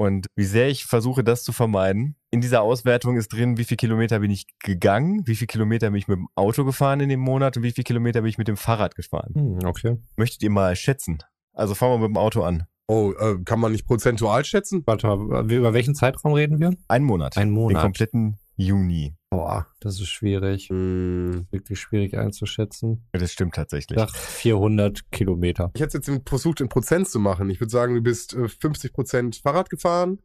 Und 0.00 0.28
wie 0.34 0.44
sehr 0.44 0.70
ich 0.70 0.86
versuche, 0.86 1.22
das 1.22 1.42
zu 1.42 1.52
vermeiden. 1.52 2.16
In 2.30 2.40
dieser 2.40 2.62
Auswertung 2.62 3.18
ist 3.18 3.28
drin, 3.34 3.58
wie 3.58 3.64
viel 3.64 3.76
Kilometer 3.76 4.20
bin 4.20 4.30
ich 4.30 4.46
gegangen, 4.60 5.26
wie 5.26 5.34
viel 5.34 5.46
Kilometer 5.46 5.90
bin 5.90 5.98
ich 5.98 6.08
mit 6.08 6.16
dem 6.16 6.28
Auto 6.36 6.64
gefahren 6.64 7.00
in 7.00 7.10
dem 7.10 7.20
Monat 7.20 7.58
und 7.58 7.64
wie 7.64 7.72
viel 7.72 7.84
Kilometer 7.84 8.22
bin 8.22 8.30
ich 8.30 8.38
mit 8.38 8.48
dem 8.48 8.56
Fahrrad 8.56 8.94
gefahren. 8.94 9.34
Hm, 9.34 9.58
okay. 9.66 9.98
Möchtet 10.16 10.42
ihr 10.42 10.48
mal 10.48 10.74
schätzen? 10.74 11.18
Also 11.52 11.74
fangen 11.74 12.00
wir 12.00 12.08
mit 12.08 12.16
dem 12.16 12.18
Auto 12.18 12.42
an. 12.42 12.64
Oh, 12.88 13.12
äh, 13.12 13.44
kann 13.44 13.60
man 13.60 13.72
nicht 13.72 13.86
prozentual 13.86 14.42
schätzen? 14.46 14.82
Warte 14.86 15.06
mal, 15.06 15.52
über 15.52 15.74
welchen 15.74 15.94
Zeitraum 15.94 16.32
reden 16.32 16.58
wir? 16.60 16.72
Ein 16.88 17.04
Monat. 17.04 17.36
Ein 17.36 17.48
Den 17.48 17.54
Monat. 17.54 17.82
kompletten 17.82 18.38
Juni. 18.56 19.14
Boah, 19.30 19.68
das 19.78 19.94
ist 20.00 20.08
schwierig. 20.08 20.68
Hm. 20.70 21.46
Wirklich 21.52 21.78
schwierig 21.78 22.18
einzuschätzen. 22.18 23.06
Das 23.12 23.30
stimmt 23.32 23.52
Ich 23.52 23.56
tatsächlich. 23.56 23.96
sag 23.98 24.10
400 24.10 25.10
Kilometer. 25.12 25.70
Ich 25.74 25.80
hätte 25.80 25.98
jetzt 25.98 26.08
in- 26.08 26.22
versucht, 26.26 26.60
in 26.60 26.68
Prozent 26.68 27.08
zu 27.08 27.20
machen. 27.20 27.48
Ich 27.48 27.60
würde 27.60 27.70
sagen, 27.70 27.94
du 27.94 28.00
bist 28.02 28.34
äh, 28.34 28.46
50% 28.48 29.40
Fahrrad 29.40 29.70
gefahren, 29.70 30.18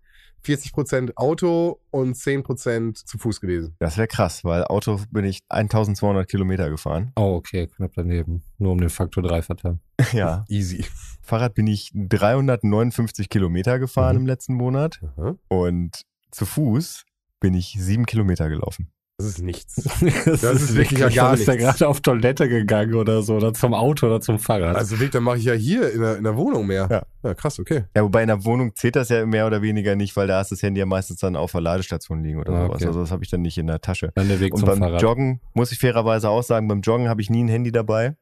40% 0.44 1.12
Auto 1.18 1.82
und 1.92 2.16
10% 2.16 3.06
zu 3.06 3.20
Fuß 3.20 3.42
gewesen. 3.42 3.76
Das 3.80 3.96
wäre 3.98 4.08
krass, 4.08 4.44
weil 4.44 4.64
Auto 4.66 5.00
bin 5.12 5.26
ich 5.26 5.40
1200 5.50 6.28
Kilometer 6.28 6.70
gefahren. 6.72 7.12
Oh, 7.16 7.36
okay, 7.36 7.68
knapp 7.68 7.92
daneben. 7.96 8.42
Nur 8.58 8.72
um 8.72 8.80
den 8.80 8.90
Faktor 8.90 9.22
3 9.24 9.44
verteilen. 9.44 9.80
Ja. 10.14 10.46
Easy. 10.50 10.84
Fahrrad 11.22 11.54
bin 11.54 11.68
ich 11.68 11.92
359 11.94 13.30
Kilometer 13.30 13.78
gefahren 13.80 14.16
Mhm. 14.16 14.22
im 14.24 14.28
letzten 14.28 14.54
Monat 14.56 15.00
Aha. 15.16 15.36
und 15.48 16.02
zu 16.32 16.46
Fuß 16.46 17.06
bin 17.40 17.54
ich 17.54 17.76
sieben 17.80 18.06
Kilometer 18.06 18.50
gelaufen. 18.50 18.92
Das 19.18 19.28
ist 19.28 19.42
nichts. 19.42 19.76
Das, 20.26 20.44
ist 20.44 20.76
wirklich 20.76 21.00
ja 21.00 21.08
gar 21.10 21.32
Dann 21.32 21.40
ist 21.40 21.48
nichts. 21.48 21.64
gerade 21.64 21.88
auf 21.88 22.02
Toilette 22.02 22.50
gegangen 22.50 22.96
oder 22.96 23.22
so, 23.22 23.36
oder 23.36 23.54
zum 23.54 23.74
Auto 23.74 24.08
oder 24.08 24.20
zum 24.20 24.40
Fahrrad. 24.40 24.76
Also 24.76 25.00
Weg, 25.00 25.12
dann 25.12 25.24
mache 25.24 25.38
ich 25.38 25.46
ja 25.46 25.54
hier 25.54 25.90
in 25.92 26.02
der, 26.02 26.18
in 26.18 26.24
der 26.26 26.36
Wohnung 26.36 26.68
mehr. 26.68 26.88
Ja. 26.92 27.04
ja. 27.24 27.34
krass, 27.34 27.58
okay. 27.60 27.86
Ja, 27.96 28.04
wobei 28.04 28.24
in 28.24 28.28
der 28.28 28.44
Wohnung 28.44 28.76
zählt 28.76 28.98
das 28.98 29.08
ja 29.10 29.26
mehr 29.26 29.48
oder 29.48 29.62
weniger 29.62 29.96
nicht, 29.96 30.16
weil 30.18 30.28
da 30.28 30.40
hast 30.40 30.52
das 30.52 30.62
Handy 30.62 30.80
ja 30.80 30.86
meistens 30.86 31.20
dann 31.20 31.38
auf 31.38 31.54
der 31.54 31.62
Ladestation 31.62 32.24
liegen 32.24 32.40
oder 32.40 32.52
Ah, 32.54 32.66
sowas. 32.66 32.76
okay. 32.76 32.88
Also 32.88 33.00
das 33.02 33.12
habe 33.12 33.24
ich 33.24 33.30
dann 33.30 33.42
nicht 33.42 33.58
in 33.58 33.68
der 33.68 33.80
Tasche. 33.80 34.12
Dann 34.16 34.28
der 34.28 34.42
Weg 34.42 34.54
Und 34.54 34.60
zum 34.60 34.68
beim 34.68 34.80
Fahrrad. 34.80 35.02
Joggen 35.02 35.40
muss 35.54 35.72
ich 35.72 35.80
fairerweise 35.80 36.30
auch 36.30 36.44
sagen, 36.44 36.68
beim 36.68 36.82
Joggen 36.82 37.08
habe 37.08 37.22
ich 37.22 37.30
nie 37.30 37.44
ein 37.44 37.48
Handy 37.48 37.72
dabei 37.72 38.18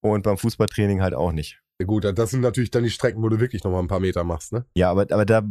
und 0.00 0.24
beim 0.24 0.36
Fußballtraining 0.36 1.00
halt 1.00 1.14
auch 1.14 1.32
nicht. 1.32 1.58
Ja, 1.80 1.86
gut, 1.86 2.04
das 2.04 2.30
sind 2.30 2.40
natürlich 2.40 2.70
dann 2.70 2.82
die 2.82 2.90
Strecken, 2.90 3.22
wo 3.22 3.28
du 3.28 3.38
wirklich 3.38 3.62
noch 3.62 3.70
mal 3.70 3.78
ein 3.78 3.86
paar 3.86 4.00
Meter 4.00 4.24
machst, 4.24 4.52
ne? 4.52 4.66
Ja, 4.74 4.90
aber, 4.90 5.02
aber 5.10 5.24
da 5.24 5.42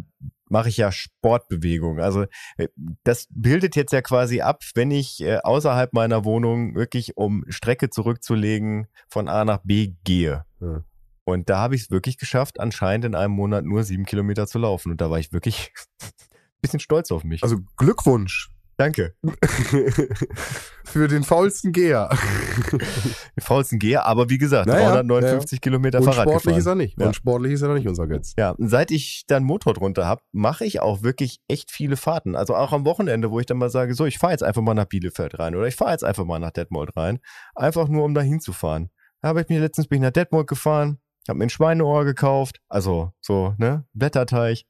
mache 0.49 0.67
ich 0.67 0.77
ja 0.77 0.91
Sportbewegung. 0.91 1.99
Also 1.99 2.25
äh, 2.57 2.67
das 3.03 3.27
bildet 3.29 3.75
jetzt 3.75 3.93
ja 3.93 4.01
quasi 4.01 4.41
ab, 4.41 4.63
wenn 4.75 4.91
ich 4.91 5.21
äh, 5.21 5.37
außerhalb 5.37 5.93
meiner 5.93 6.25
Wohnung 6.25 6.75
wirklich, 6.75 7.15
um 7.15 7.45
Strecke 7.47 7.89
zurückzulegen, 7.89 8.87
von 9.07 9.29
A 9.29 9.45
nach 9.45 9.61
B 9.63 9.93
gehe. 10.03 10.45
Ja. 10.59 10.83
Und 11.23 11.49
da 11.49 11.59
habe 11.59 11.75
ich 11.75 11.83
es 11.83 11.91
wirklich 11.91 12.17
geschafft, 12.17 12.59
anscheinend 12.59 13.05
in 13.05 13.15
einem 13.15 13.33
Monat 13.33 13.65
nur 13.65 13.83
sieben 13.83 14.05
Kilometer 14.05 14.47
zu 14.47 14.59
laufen. 14.59 14.91
Und 14.91 15.01
da 15.01 15.09
war 15.09 15.19
ich 15.19 15.31
wirklich 15.31 15.73
bisschen 16.61 16.79
stolz 16.79 17.11
auf 17.11 17.23
mich. 17.23 17.43
Also 17.43 17.57
Glückwunsch 17.77 18.49
Danke. 18.77 19.15
für 20.85 21.07
den 21.07 21.23
faulsten 21.23 21.71
Geher. 21.71 22.09
Den 22.71 23.41
faulsten 23.41 23.79
Geher, 23.79 24.05
aber 24.05 24.29
wie 24.29 24.37
gesagt, 24.37 24.67
Naja, 24.67 25.01
359 25.01 25.61
Kilometer 25.61 25.97
Und 25.97 26.05
Fahrrad 26.05 26.29
sportlich 26.29 26.57
ist 26.57 26.65
er 26.67 26.75
nicht. 26.75 26.99
Ja. 26.99 27.07
Und 27.07 27.15
sportlich 27.15 27.53
ist 27.53 27.63
er 27.63 27.69
noch 27.69 27.75
nicht 27.75 27.87
unser 27.87 28.07
Götz. 28.07 28.33
Ja, 28.37 28.55
seit 28.59 28.91
ich 28.91 29.23
dann 29.27 29.43
Motor 29.43 29.73
drunter 29.73 30.05
habe, 30.05 30.21
mache 30.31 30.63
ich 30.63 30.79
auch 30.79 31.01
wirklich 31.01 31.39
echt 31.47 31.71
viele 31.71 31.97
Fahrten. 31.97 32.35
Also 32.35 32.55
auch 32.55 32.71
am 32.71 32.85
Wochenende, 32.85 33.31
wo 33.31 33.39
ich 33.39 33.47
dann 33.47 33.57
mal 33.57 33.71
sage, 33.71 33.95
so, 33.95 34.05
ich 34.05 34.19
fahre 34.19 34.33
jetzt 34.33 34.43
einfach 34.43 34.61
mal 34.61 34.75
nach 34.75 34.85
Bielefeld 34.85 35.39
rein 35.39 35.55
oder 35.55 35.67
ich 35.67 35.75
fahre 35.75 35.91
jetzt 35.91 36.03
einfach 36.03 36.25
mal 36.25 36.39
nach 36.39 36.51
Detmold 36.51 36.95
rein. 36.95 37.19
Einfach 37.55 37.87
nur, 37.87 38.03
um 38.03 38.13
da 38.13 38.21
hinzufahren. 38.21 38.91
Da 39.21 39.29
habe 39.29 39.41
ich 39.41 39.49
mir 39.49 39.59
letztens 39.59 39.87
bin 39.87 39.97
ich 39.97 40.03
nach 40.03 40.11
Detmold 40.11 40.45
gefahren, 40.45 40.99
habe 41.29 41.39
mir 41.39 41.45
ein 41.45 41.49
Schweineohr 41.49 42.05
gekauft, 42.05 42.59
also 42.69 43.11
so, 43.21 43.53
ne, 43.57 43.85
Blätterteig. 43.93 44.63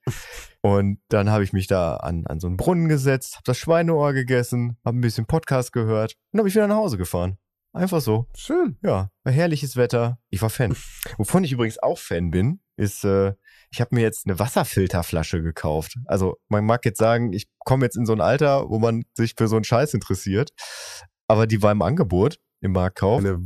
Und 0.62 0.99
dann 1.10 1.30
habe 1.30 1.43
ich 1.43 1.53
mich 1.53 1.68
da 1.68 1.97
an, 1.97 2.26
an 2.28 2.39
so 2.39 2.47
einen 2.47 2.58
Brunnen 2.58 2.89
gesetzt, 2.89 3.36
habe 3.36 3.43
das 3.45 3.58
Schweineohr 3.58 4.14
gegessen, 4.14 4.78
habe 4.84 4.97
ein 4.97 5.01
bisschen 5.01 5.26
Podcast 5.26 5.72
gehört 5.72 6.16
und 6.32 6.39
habe 6.39 6.49
ich 6.49 6.55
wieder 6.55 6.68
nach 6.68 6.76
Hause 6.76 6.97
gefahren. 6.97 7.38
Einfach 7.74 8.01
so. 8.01 8.26
Schön. 8.36 8.78
Ja, 8.82 9.12
herrliches 9.24 9.76
Wetter. 9.76 10.18
Ich 10.30 10.41
war 10.41 10.49
Fan. 10.49 10.76
Wovon 11.18 11.43
ich 11.43 11.51
übrigens 11.51 11.78
auch 11.78 11.99
Fan 11.99 12.32
bin, 12.32 12.60
ist, 12.76 13.03
äh, 13.03 13.34
ich 13.70 13.82
habe 13.82 13.93
mir 13.93 14.01
jetzt 14.01 14.26
eine 14.26 14.39
Wasserfilterflasche 14.39 15.43
gekauft. 15.43 15.97
Also 16.05 16.38
man 16.47 16.66
mag 16.66 16.86
jetzt 16.86 16.97
sagen, 16.97 17.34
ich 17.34 17.47
komme 17.60 17.86
jetzt 17.86 17.95
in 17.95 18.05
so 18.05 18.14
ein 18.14 18.22
Alter, 18.22 18.70
wo 18.70 18.80
man 18.80 19.03
sich 19.14 19.36
für 19.38 19.47
so 19.47 19.55
einen 19.55 19.64
Scheiß 19.64 19.93
interessiert. 19.93 20.51
Aber 21.28 21.45
die 21.45 21.62
war 21.62 21.72
im 21.72 21.82
Angebot, 21.82 22.39
im 22.62 22.72
Marktkauf. 22.72 23.20
Eine, 23.20 23.39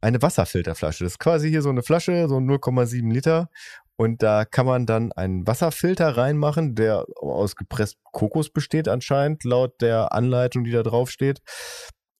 Eine 0.00 0.22
Wasserfilterflasche. 0.22 0.22
Wasserfilterflasche. 0.22 1.04
Das 1.04 1.14
ist 1.14 1.18
quasi 1.18 1.48
hier 1.48 1.62
so 1.62 1.70
eine 1.70 1.82
Flasche, 1.82 2.28
so 2.28 2.36
0,7 2.36 3.12
Liter. 3.12 3.48
Und 3.96 4.22
da 4.22 4.44
kann 4.44 4.66
man 4.66 4.86
dann 4.86 5.12
einen 5.12 5.46
Wasserfilter 5.46 6.16
reinmachen, 6.16 6.74
der 6.74 7.06
aus 7.16 7.56
gepresstem 7.56 8.02
Kokos 8.12 8.50
besteht 8.50 8.88
anscheinend, 8.88 9.42
laut 9.44 9.80
der 9.80 10.12
Anleitung, 10.12 10.64
die 10.64 10.70
da 10.70 10.82
drauf 10.82 11.10
steht. 11.10 11.40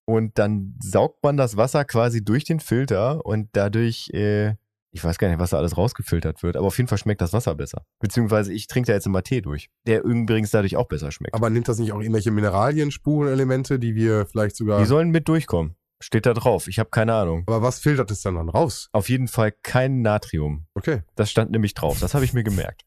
Und 0.06 0.38
dann 0.38 0.76
saugt 0.80 1.22
man 1.22 1.36
das 1.36 1.56
Wasser 1.56 1.84
quasi 1.84 2.24
durch 2.24 2.44
den 2.44 2.60
Filter 2.60 3.26
und 3.26 3.50
dadurch, 3.52 4.08
äh, 4.14 4.54
ich 4.96 5.04
weiß 5.04 5.18
gar 5.18 5.28
nicht, 5.28 5.38
was 5.38 5.50
da 5.50 5.58
alles 5.58 5.76
rausgefiltert 5.76 6.42
wird, 6.42 6.56
aber 6.56 6.66
auf 6.66 6.78
jeden 6.78 6.88
Fall 6.88 6.96
schmeckt 6.96 7.20
das 7.20 7.34
Wasser 7.34 7.54
besser. 7.54 7.84
Beziehungsweise 8.00 8.52
ich 8.52 8.66
trinke 8.66 8.86
da 8.86 8.94
jetzt 8.94 9.06
immer 9.06 9.22
Tee 9.22 9.42
durch, 9.42 9.68
der 9.86 10.02
übrigens 10.04 10.50
dadurch 10.50 10.76
auch 10.76 10.88
besser 10.88 11.12
schmeckt. 11.12 11.34
Aber 11.34 11.50
nimmt 11.50 11.68
das 11.68 11.78
nicht 11.78 11.92
auch 11.92 12.00
irgendwelche 12.00 12.30
Mineralien, 12.30 12.90
Spurenelemente, 12.90 13.78
die 13.78 13.94
wir 13.94 14.24
vielleicht 14.24 14.56
sogar. 14.56 14.80
Die 14.80 14.86
sollen 14.86 15.10
mit 15.10 15.28
durchkommen. 15.28 15.76
Steht 16.00 16.24
da 16.24 16.32
drauf. 16.32 16.66
Ich 16.66 16.78
habe 16.78 16.88
keine 16.90 17.14
Ahnung. 17.14 17.44
aber 17.46 17.62
was 17.62 17.78
filtert 17.78 18.10
es 18.10 18.22
dann 18.22 18.36
dann 18.36 18.48
raus? 18.48 18.88
Auf 18.92 19.08
jeden 19.10 19.28
Fall 19.28 19.52
kein 19.62 20.00
Natrium. 20.00 20.66
Okay. 20.74 21.02
Das 21.14 21.30
stand 21.30 21.50
nämlich 21.50 21.74
drauf. 21.74 22.00
Das 22.00 22.14
habe 22.14 22.24
ich 22.24 22.32
mir 22.32 22.42
gemerkt. 22.42 22.84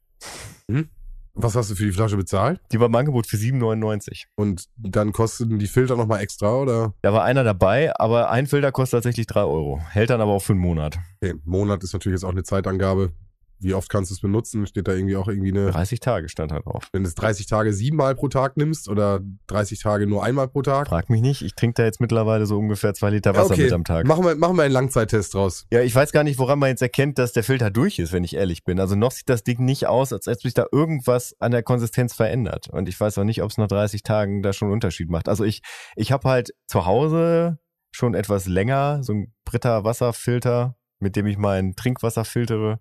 Was 1.41 1.55
hast 1.55 1.71
du 1.71 1.75
für 1.75 1.85
die 1.85 1.93
Flasche 1.93 2.17
bezahlt? 2.17 2.59
Die 2.73 2.81
war 2.81 2.87
im 2.87 2.95
Angebot 2.95 3.25
für 3.25 3.37
7,99. 3.37 4.25
Und 4.35 4.65
dann 4.75 5.13
kosten 5.13 5.57
die 5.57 5.67
Filter 5.67 5.95
nochmal 5.95 6.19
extra, 6.19 6.53
oder? 6.53 6.93
Da 7.01 7.13
war 7.13 7.23
einer 7.23 7.45
dabei, 7.45 7.97
aber 7.97 8.29
ein 8.29 8.45
Filter 8.45 8.73
kostet 8.73 8.97
tatsächlich 8.97 9.25
3 9.25 9.43
Euro. 9.43 9.79
Hält 9.89 10.09
dann 10.09 10.19
aber 10.19 10.33
auch 10.33 10.41
für 10.41 10.51
einen 10.51 10.61
Monat. 10.61 10.99
Okay, 11.21 11.35
Monat 11.45 11.81
ist 11.81 11.93
natürlich 11.93 12.17
jetzt 12.17 12.25
auch 12.25 12.31
eine 12.31 12.43
Zeitangabe. 12.43 13.13
Wie 13.59 13.73
oft 13.73 13.89
kannst 13.89 14.11
du 14.11 14.15
es 14.15 14.21
benutzen? 14.21 14.65
Steht 14.67 14.87
da 14.87 14.93
irgendwie 14.93 15.15
auch 15.15 15.27
irgendwie 15.27 15.51
eine, 15.51 15.71
30 15.71 15.99
Tage 15.99 16.29
stand 16.29 16.51
da 16.51 16.59
drauf. 16.59 16.87
wenn 16.93 17.03
du 17.03 17.09
es 17.09 17.15
30 17.15 17.45
Tage 17.45 17.73
siebenmal 17.73 18.15
pro 18.15 18.27
Tag 18.27 18.57
nimmst 18.57 18.89
oder 18.89 19.19
30 19.47 19.79
Tage 19.79 20.07
nur 20.07 20.23
einmal 20.23 20.47
pro 20.47 20.61
Tag? 20.61 20.87
Frag 20.87 21.09
mich 21.09 21.21
nicht, 21.21 21.41
ich 21.41 21.55
trinke 21.55 21.75
da 21.75 21.85
jetzt 21.85 21.99
mittlerweile 21.99 22.45
so 22.45 22.57
ungefähr 22.57 22.93
zwei 22.93 23.09
Liter 23.09 23.35
Wasser 23.35 23.53
okay, 23.53 23.63
mit 23.63 23.73
am 23.73 23.83
Tag. 23.83 24.05
Machen 24.05 24.25
wir, 24.25 24.35
machen 24.35 24.55
wir 24.55 24.63
einen 24.63 24.73
Langzeittest 24.73 25.33
draus. 25.33 25.65
Ja, 25.71 25.81
ich 25.81 25.93
weiß 25.93 26.11
gar 26.11 26.23
nicht, 26.23 26.39
woran 26.39 26.59
man 26.59 26.69
jetzt 26.69 26.81
erkennt, 26.81 27.17
dass 27.17 27.33
der 27.33 27.43
Filter 27.43 27.69
durch 27.69 27.99
ist, 27.99 28.13
wenn 28.13 28.23
ich 28.23 28.35
ehrlich 28.35 28.63
bin. 28.63 28.79
Also 28.79 28.95
noch 28.95 29.11
sieht 29.11 29.29
das 29.29 29.43
Ding 29.43 29.63
nicht 29.65 29.87
aus, 29.87 30.13
als 30.13 30.27
hätte 30.27 30.41
sich 30.41 30.53
da 30.53 30.65
irgendwas 30.71 31.35
an 31.39 31.51
der 31.51 31.63
Konsistenz 31.63 32.13
verändert. 32.13 32.69
Und 32.69 32.89
ich 32.89 32.99
weiß 32.99 33.17
auch 33.17 33.23
nicht, 33.23 33.43
ob 33.43 33.51
es 33.51 33.57
nach 33.57 33.67
30 33.67 34.03
Tagen 34.03 34.41
da 34.41 34.53
schon 34.53 34.67
einen 34.67 34.73
Unterschied 34.73 35.09
macht. 35.09 35.27
Also 35.27 35.43
ich, 35.43 35.61
ich 35.95 36.11
habe 36.11 36.29
halt 36.29 36.53
zu 36.67 36.85
Hause 36.85 37.59
schon 37.91 38.13
etwas 38.13 38.45
länger 38.45 39.03
so 39.03 39.13
ein 39.13 39.33
Britta 39.45 39.83
Wasserfilter, 39.83 40.75
mit 40.99 41.15
dem 41.15 41.27
ich 41.27 41.37
mein 41.37 41.75
Trinkwasser 41.75 42.25
filtere. 42.25 42.79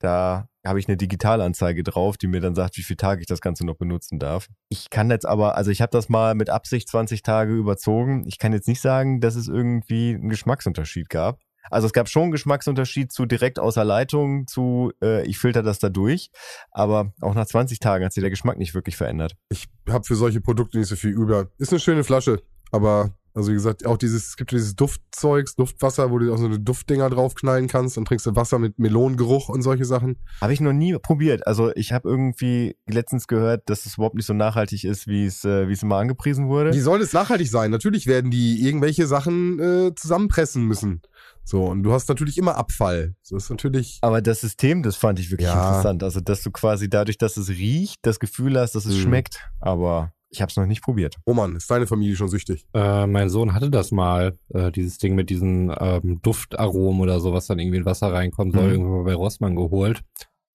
Da 0.00 0.48
habe 0.66 0.78
ich 0.78 0.88
eine 0.88 0.96
Digitalanzeige 0.96 1.82
drauf, 1.82 2.16
die 2.18 2.26
mir 2.26 2.40
dann 2.40 2.54
sagt, 2.54 2.76
wie 2.76 2.82
viele 2.82 2.98
Tage 2.98 3.20
ich 3.20 3.26
das 3.26 3.40
Ganze 3.40 3.64
noch 3.64 3.76
benutzen 3.76 4.18
darf. 4.18 4.48
Ich 4.68 4.90
kann 4.90 5.10
jetzt 5.10 5.26
aber, 5.26 5.56
also 5.56 5.70
ich 5.70 5.80
habe 5.80 5.90
das 5.90 6.08
mal 6.08 6.34
mit 6.34 6.50
Absicht 6.50 6.88
20 6.88 7.22
Tage 7.22 7.54
überzogen. 7.54 8.24
Ich 8.26 8.38
kann 8.38 8.52
jetzt 8.52 8.68
nicht 8.68 8.80
sagen, 8.80 9.20
dass 9.20 9.36
es 9.36 9.48
irgendwie 9.48 10.14
einen 10.14 10.28
Geschmacksunterschied 10.28 11.08
gab. 11.08 11.38
Also 11.70 11.86
es 11.86 11.92
gab 11.92 12.08
schon 12.08 12.24
einen 12.24 12.32
Geschmacksunterschied 12.32 13.12
zu 13.12 13.26
direkt 13.26 13.58
außer 13.58 13.84
Leitung 13.84 14.46
zu 14.46 14.92
äh, 15.02 15.24
ich 15.26 15.38
filter 15.38 15.62
das 15.62 15.78
da 15.78 15.88
durch, 15.88 16.30
aber 16.70 17.12
auch 17.20 17.34
nach 17.34 17.46
20 17.46 17.78
Tagen 17.78 18.04
hat 18.04 18.12
sich 18.12 18.22
der 18.22 18.30
Geschmack 18.30 18.58
nicht 18.58 18.74
wirklich 18.74 18.96
verändert. 18.96 19.36
Ich 19.50 19.68
habe 19.88 20.04
für 20.04 20.16
solche 20.16 20.40
Produkte 20.40 20.78
nicht 20.78 20.88
so 20.88 20.96
viel 20.96 21.10
über. 21.10 21.48
Ist 21.58 21.72
eine 21.72 21.80
schöne 21.80 22.02
Flasche, 22.02 22.42
aber 22.72 23.14
also 23.34 23.50
wie 23.50 23.54
gesagt, 23.54 23.86
auch 23.86 23.96
dieses, 23.96 24.28
es 24.28 24.36
gibt 24.36 24.50
dieses 24.52 24.74
Duftzeugs, 24.76 25.54
Duftwasser, 25.54 26.10
wo 26.10 26.18
du 26.18 26.32
auch 26.32 26.38
so 26.38 26.46
eine 26.46 26.58
Duftdinger 26.58 27.08
draufknallen 27.10 27.68
kannst, 27.68 27.96
dann 27.96 28.04
trinkst 28.04 28.26
du 28.26 28.34
Wasser 28.36 28.58
mit 28.58 28.78
Melonengeruch 28.78 29.48
und 29.48 29.62
solche 29.62 29.84
Sachen. 29.84 30.16
Habe 30.40 30.52
ich 30.52 30.60
noch 30.60 30.72
nie 30.72 30.96
probiert. 30.98 31.46
Also 31.46 31.72
ich 31.74 31.92
habe 31.92 32.08
irgendwie 32.08 32.76
letztens 32.88 33.26
gehört, 33.26 33.68
dass 33.70 33.86
es 33.86 33.94
überhaupt 33.94 34.16
nicht 34.16 34.26
so 34.26 34.34
nachhaltig 34.34 34.84
ist, 34.84 35.06
wie 35.06 35.24
es 35.26 35.44
äh, 35.44 35.68
wie 35.68 35.72
es 35.72 35.82
immer 35.82 35.96
angepriesen 35.96 36.48
wurde. 36.48 36.72
Wie 36.72 36.80
soll 36.80 37.00
es 37.00 37.12
nachhaltig 37.12 37.48
sein? 37.48 37.70
Natürlich 37.70 38.06
werden 38.06 38.30
die 38.30 38.66
irgendwelche 38.66 39.06
Sachen 39.06 39.58
äh, 39.60 39.94
zusammenpressen 39.94 40.64
müssen. 40.64 41.02
So, 41.44 41.64
und 41.64 41.82
du 41.82 41.92
hast 41.92 42.08
natürlich 42.08 42.38
immer 42.38 42.56
Abfall. 42.56 43.14
So 43.22 43.36
ist 43.36 43.50
natürlich. 43.50 43.98
Aber 44.02 44.20
das 44.22 44.40
System, 44.40 44.82
das 44.82 44.96
fand 44.96 45.18
ich 45.18 45.30
wirklich 45.30 45.48
Ja. 45.48 45.68
interessant. 45.68 46.02
Also, 46.02 46.20
dass 46.20 46.42
du 46.42 46.50
quasi 46.50 46.88
dadurch, 46.88 47.18
dass 47.18 47.36
es 47.36 47.48
riecht, 47.48 47.96
das 48.02 48.20
Gefühl 48.20 48.58
hast, 48.58 48.74
dass 48.74 48.84
es 48.84 48.96
Mhm. 48.96 49.00
schmeckt. 49.00 49.50
Aber 49.60 50.12
ich 50.30 50.40
habe 50.40 50.50
es 50.50 50.56
noch 50.56 50.66
nicht 50.66 50.82
probiert. 50.82 51.16
Roman, 51.26 51.56
ist 51.56 51.70
deine 51.70 51.86
Familie 51.86 52.16
schon 52.16 52.28
süchtig? 52.28 52.64
Äh, 52.74 53.06
mein 53.06 53.28
Sohn 53.28 53.52
hatte 53.54 53.70
das 53.70 53.90
mal, 53.90 54.38
äh, 54.54 54.70
dieses 54.70 54.98
Ding 54.98 55.14
mit 55.14 55.28
diesen 55.30 55.74
ähm, 55.78 56.20
Duftaromen 56.22 57.00
oder 57.00 57.20
so, 57.20 57.32
was 57.32 57.46
dann 57.46 57.58
irgendwie 57.58 57.78
in 57.78 57.84
Wasser 57.84 58.12
reinkommen 58.12 58.52
soll, 58.52 58.64
Mhm. 58.66 58.70
irgendwann 58.70 58.98
mal 58.98 59.04
bei 59.04 59.14
Rossmann 59.14 59.56
geholt. 59.56 60.02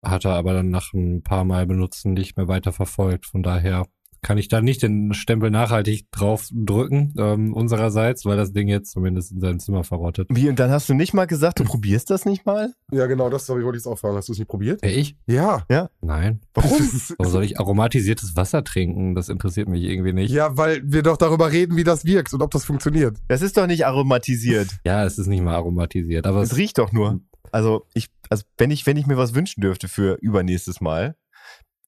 Hat 0.03 0.23
er 0.25 0.33
aber 0.35 0.53
dann 0.53 0.69
nach 0.69 0.93
ein 0.93 1.23
paar 1.23 1.43
Mal 1.43 1.65
benutzen 1.65 2.13
nicht 2.13 2.37
mehr 2.37 2.47
weiter 2.47 2.71
verfolgt. 2.71 3.25
Von 3.25 3.43
daher 3.43 3.85
kann 4.25 4.39
ich 4.39 4.47
da 4.47 4.59
nicht 4.59 4.81
den 4.81 5.13
Stempel 5.13 5.51
nachhaltig 5.51 6.09
drauf 6.09 6.47
drücken, 6.51 7.13
ähm, 7.15 7.53
unsererseits, 7.53 8.25
weil 8.25 8.35
das 8.35 8.53
Ding 8.53 8.67
jetzt 8.67 8.89
zumindest 8.89 9.31
in 9.31 9.39
seinem 9.39 9.59
Zimmer 9.59 9.83
verrottet. 9.83 10.29
Wie, 10.31 10.49
und 10.49 10.57
dann 10.57 10.71
hast 10.71 10.89
du 10.89 10.95
nicht 10.95 11.13
mal 11.13 11.25
gesagt, 11.25 11.59
du 11.59 11.63
probierst 11.63 12.09
das 12.09 12.25
nicht 12.25 12.43
mal? 12.43 12.73
Ja, 12.91 13.05
genau, 13.05 13.29
das 13.29 13.47
wollte 13.49 13.67
ich 13.67 13.73
jetzt 13.75 13.85
auch 13.85 13.99
fragen. 13.99 14.17
Hast 14.17 14.27
du 14.27 14.31
es 14.33 14.39
nicht 14.39 14.47
probiert? 14.47 14.79
Wer 14.81 14.97
ich? 14.97 15.15
Ja. 15.27 15.63
Nein. 16.01 16.41
Warum? 16.55 16.71
Warum 17.19 17.31
soll 17.31 17.43
ich 17.43 17.59
aromatisiertes 17.59 18.35
Wasser 18.35 18.63
trinken? 18.63 19.13
Das 19.13 19.29
interessiert 19.29 19.69
mich 19.69 19.83
irgendwie 19.83 20.13
nicht. 20.13 20.31
ja, 20.31 20.57
weil 20.57 20.81
wir 20.83 21.03
doch 21.03 21.17
darüber 21.17 21.51
reden, 21.51 21.77
wie 21.77 21.83
das 21.83 22.03
wirkt 22.03 22.33
und 22.33 22.41
ob 22.41 22.49
das 22.49 22.65
funktioniert. 22.65 23.17
Das 23.27 23.43
ist 23.43 23.57
doch 23.57 23.67
nicht 23.67 23.85
aromatisiert. 23.85 24.69
Ja, 24.83 25.05
es 25.05 25.19
ist 25.19 25.27
nicht 25.27 25.43
mal 25.43 25.53
aromatisiert, 25.53 26.25
aber 26.25 26.41
Es 26.41 26.51
es, 26.51 26.57
riecht 26.57 26.79
doch 26.79 26.91
nur. 26.91 27.19
Also 27.51 27.85
ich, 27.93 28.07
also 28.31 28.43
wenn 28.57 28.71
ich, 28.71 28.87
wenn 28.87 28.97
ich 28.97 29.05
mir 29.05 29.17
was 29.17 29.35
wünschen 29.35 29.61
dürfte 29.61 29.87
für 29.87 30.17
übernächstes 30.19 30.81
Mal, 30.81 31.15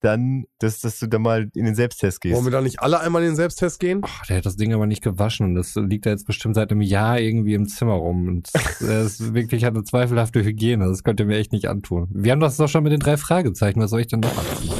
dann, 0.02 0.46
dass, 0.60 0.82
dass 0.82 1.00
du 1.00 1.08
da 1.08 1.20
mal 1.20 1.50
in 1.54 1.66
den 1.66 1.76
Selbsttest 1.76 2.22
gehst. 2.22 2.36
Wollen 2.36 2.46
wir 2.46 2.52
da 2.52 2.62
nicht 2.62 2.80
alle 2.80 3.00
einmal 3.00 3.24
in 3.24 3.30
den 3.30 3.36
Selbsttest 3.36 3.80
gehen? 3.80 4.02
Oh, 4.04 4.26
der 4.30 4.38
hat 4.38 4.46
das 4.46 4.56
Ding 4.56 4.74
aber 4.74 4.86
nicht 4.86 5.04
gewaschen 5.04 5.48
und 5.48 5.56
das 5.56 5.76
liegt 5.76 6.06
da 6.06 6.12
jetzt 6.12 6.26
bestimmt 6.28 6.56
seit 6.56 6.72
einem 6.72 6.82
Jahr 6.82 7.20
irgendwie 7.20 7.54
im 7.54 7.68
Zimmer 7.68 7.94
rum 7.94 8.28
und 8.28 8.50
er 8.82 9.04
ist 9.04 9.34
wirklich 9.34 9.64
hat 9.64 9.76
eine 9.76 9.84
zweifelhafte 9.84 10.44
Hygiene. 10.44 10.88
Das 10.88 11.04
könnt 11.04 11.20
ihr 11.20 11.26
mir 11.26 11.38
echt 11.38 11.52
nicht 11.52 11.68
antun. 11.68 12.08
Wir 12.12 12.32
haben 12.32 12.40
das 12.40 12.58
doch 12.58 12.68
schon 12.68 12.84
mit 12.84 12.92
den 12.92 13.00
drei 13.00 13.18
Fragezeichen. 13.18 13.80
Was 13.80 13.92
soll 13.92 14.02
ich 14.02 14.08
denn 14.08 14.20
noch 14.20 14.38
antun? 14.38 14.72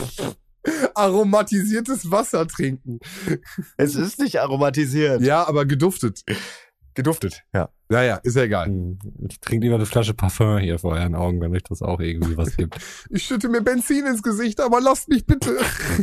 Aromatisiertes 0.96 2.12
Wasser 2.12 2.48
trinken. 2.48 3.00
Es 3.78 3.96
ist 3.96 4.20
nicht 4.20 4.42
aromatisiert. 4.42 5.22
Ja, 5.22 5.48
aber 5.48 5.66
geduftet. 5.66 6.24
Geduftet, 6.96 7.44
ja. 7.54 7.70
Naja, 7.90 8.16
ist 8.24 8.36
ja 8.36 8.44
egal. 8.44 8.68
Hm, 8.68 9.00
Ich 9.30 9.40
trinke 9.40 9.66
lieber 9.66 9.76
eine 9.76 9.86
Flasche 9.86 10.14
Parfum 10.14 10.58
hier 10.58 10.78
vor 10.78 10.92
euren 10.94 11.16
Augen, 11.16 11.40
wenn 11.42 11.54
euch 11.56 11.64
das 11.64 11.82
auch 11.82 12.00
irgendwie 12.00 12.36
was 12.38 12.56
gibt. 12.58 12.78
Ich 13.10 13.24
schütte 13.24 13.48
mir 13.48 13.62
Benzin 13.62 14.06
ins 14.06 14.22
Gesicht, 14.22 14.60
aber 14.60 14.82
lasst 14.82 15.08
mich 15.08 15.26
bitte. 15.26 15.56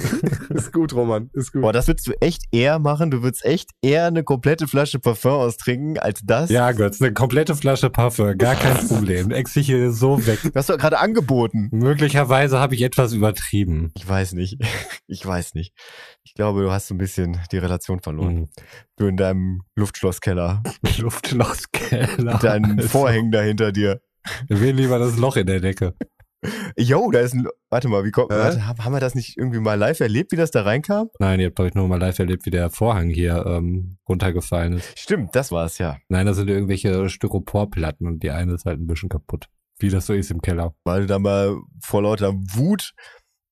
ist 0.48 0.72
gut, 0.72 0.94
Roman, 0.94 1.28
ist 1.34 1.52
gut. 1.52 1.62
Boah, 1.62 1.72
das 1.72 1.86
würdest 1.86 2.06
du 2.06 2.12
echt 2.20 2.42
eher 2.52 2.78
machen. 2.78 3.10
Du 3.10 3.22
würdest 3.22 3.44
echt 3.44 3.70
eher 3.82 4.06
eine 4.06 4.24
komplette 4.24 4.66
Flasche 4.66 4.98
Parfum 4.98 5.32
austrinken, 5.32 5.98
als 5.98 6.20
das. 6.24 6.48
Ja, 6.50 6.72
Götz, 6.72 7.00
eine 7.02 7.12
komplette 7.12 7.54
Flasche 7.54 7.90
Parfum, 7.90 8.36
gar 8.38 8.54
kein 8.54 8.76
Problem. 8.88 9.30
Ex 9.30 9.54
ich 9.56 9.66
hier 9.66 9.92
so 9.92 10.24
weg. 10.26 10.38
Das 10.54 10.68
hast 10.68 10.70
du 10.70 10.76
gerade 10.78 10.98
angeboten. 10.98 11.68
Möglicherweise 11.72 12.58
habe 12.58 12.74
ich 12.74 12.82
etwas 12.82 13.12
übertrieben. 13.12 13.92
Ich 13.96 14.08
weiß 14.08 14.32
nicht. 14.32 14.58
Ich 15.06 15.24
weiß 15.26 15.54
nicht. 15.54 15.74
Ich 16.22 16.32
glaube, 16.34 16.62
du 16.62 16.70
hast 16.72 16.88
so 16.88 16.94
ein 16.94 16.98
bisschen 16.98 17.38
die 17.52 17.58
Relation 17.58 18.00
verloren. 18.00 18.36
Hm. 18.36 18.48
Du 18.96 19.06
in 19.06 19.16
deinem 19.16 19.62
Luftschlosskeller. 19.76 20.62
Luftschlosskeller. 20.98 21.73
Mit 22.18 22.42
deinen 22.42 22.78
Also, 22.78 22.88
Vorhängen 22.88 23.30
dahinter 23.30 23.72
dir. 23.72 24.00
Wir 24.48 24.72
lieber 24.72 24.98
das 24.98 25.16
Loch 25.16 25.36
in 25.36 25.46
der 25.46 25.60
Decke. 25.60 25.94
Jo, 26.76 27.10
da 27.10 27.20
ist 27.20 27.34
ein. 27.34 27.46
Warte 27.70 27.88
mal, 27.88 28.04
wie 28.04 28.10
kommt. 28.10 28.30
Hä? 28.30 28.36
Warte, 28.36 28.66
haben 28.66 28.92
wir 28.92 29.00
das 29.00 29.14
nicht 29.14 29.36
irgendwie 29.38 29.60
mal 29.60 29.74
live 29.78 30.00
erlebt, 30.00 30.32
wie 30.32 30.36
das 30.36 30.50
da 30.50 30.62
reinkam? 30.62 31.08
Nein, 31.18 31.40
ihr 31.40 31.46
habt 31.46 31.60
euch 31.60 31.74
nur 31.74 31.88
mal 31.88 31.98
live 31.98 32.18
erlebt, 32.18 32.44
wie 32.46 32.50
der 32.50 32.70
Vorhang 32.70 33.08
hier 33.08 33.44
ähm, 33.46 33.96
runtergefallen 34.08 34.74
ist. 34.74 34.98
Stimmt, 34.98 35.34
das 35.34 35.52
war's 35.52 35.78
ja. 35.78 35.96
Nein, 36.08 36.26
das 36.26 36.36
sind 36.36 36.48
irgendwelche 36.48 37.08
Styroporplatten 37.08 38.06
und 38.06 38.22
die 38.22 38.30
eine 38.30 38.54
ist 38.54 38.66
halt 38.66 38.78
ein 38.80 38.86
bisschen 38.86 39.08
kaputt. 39.08 39.46
Wie 39.78 39.88
das 39.88 40.06
so 40.06 40.12
ist 40.12 40.30
im 40.30 40.40
Keller. 40.42 40.74
Weil 40.84 41.02
du 41.02 41.06
da 41.06 41.18
mal 41.18 41.56
vor 41.80 42.02
lauter 42.02 42.34
Wut 42.34 42.92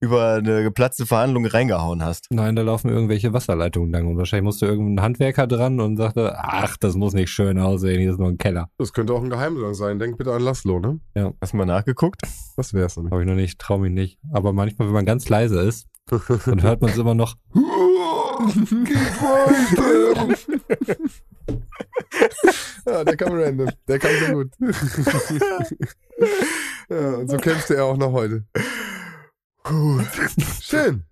über 0.02 0.34
eine 0.34 0.62
geplatzte 0.64 1.06
Verhandlung 1.06 1.46
reingehauen 1.46 2.04
hast. 2.04 2.26
Nein, 2.30 2.56
da 2.56 2.62
laufen 2.62 2.90
irgendwelche 2.90 3.32
Wasserleitungen 3.32 3.92
lang 3.92 4.08
und 4.08 4.18
wahrscheinlich 4.18 4.44
musste 4.44 4.66
irgendein 4.66 5.04
Handwerker 5.04 5.46
dran 5.46 5.78
und 5.78 5.96
sagte, 5.96 6.34
ach, 6.36 6.76
das 6.76 6.96
muss 6.96 7.14
nicht 7.14 7.30
schön 7.30 7.60
aussehen, 7.60 8.00
hier 8.00 8.10
ist 8.10 8.18
nur 8.18 8.26
ein 8.28 8.36
Keller. 8.36 8.68
Das 8.78 8.92
könnte 8.92 9.14
auch 9.14 9.22
ein 9.22 9.30
Geheimgang 9.30 9.74
sein. 9.74 10.00
Denk 10.00 10.18
bitte 10.18 10.32
an 10.32 10.42
Laszlo, 10.42 10.80
ne? 10.80 10.98
Hast 11.40 11.52
du 11.52 11.56
mal 11.56 11.66
nachgeguckt? 11.66 12.20
Das 12.56 12.74
wär's 12.74 12.96
nämlich. 12.96 13.12
Habe 13.12 13.22
ich 13.22 13.28
noch 13.28 13.36
nicht, 13.36 13.60
trau 13.60 13.78
mich 13.78 13.92
nicht. 13.92 14.18
Aber 14.32 14.52
manchmal, 14.52 14.88
wenn 14.88 14.94
man 14.94 15.06
ganz 15.06 15.28
leise 15.28 15.60
ist, 15.60 15.86
dann 16.06 16.62
hört 16.62 16.80
man 16.80 16.90
es 16.90 16.98
immer 16.98 17.14
noch. 17.14 17.36
ja, 22.86 23.04
der 23.04 23.16
kam 23.16 23.34
random. 23.34 23.70
Der 23.86 24.00
kam 24.00 24.10
sehr 24.18 24.34
gut. 24.34 24.50
ja, 26.90 27.14
und 27.14 27.30
so 27.30 27.36
kämpfte 27.36 27.76
er 27.76 27.84
auch 27.84 27.96
noch 27.96 28.10
heute. 28.10 28.44
Gut. 29.64 30.06
Schön. 30.60 31.04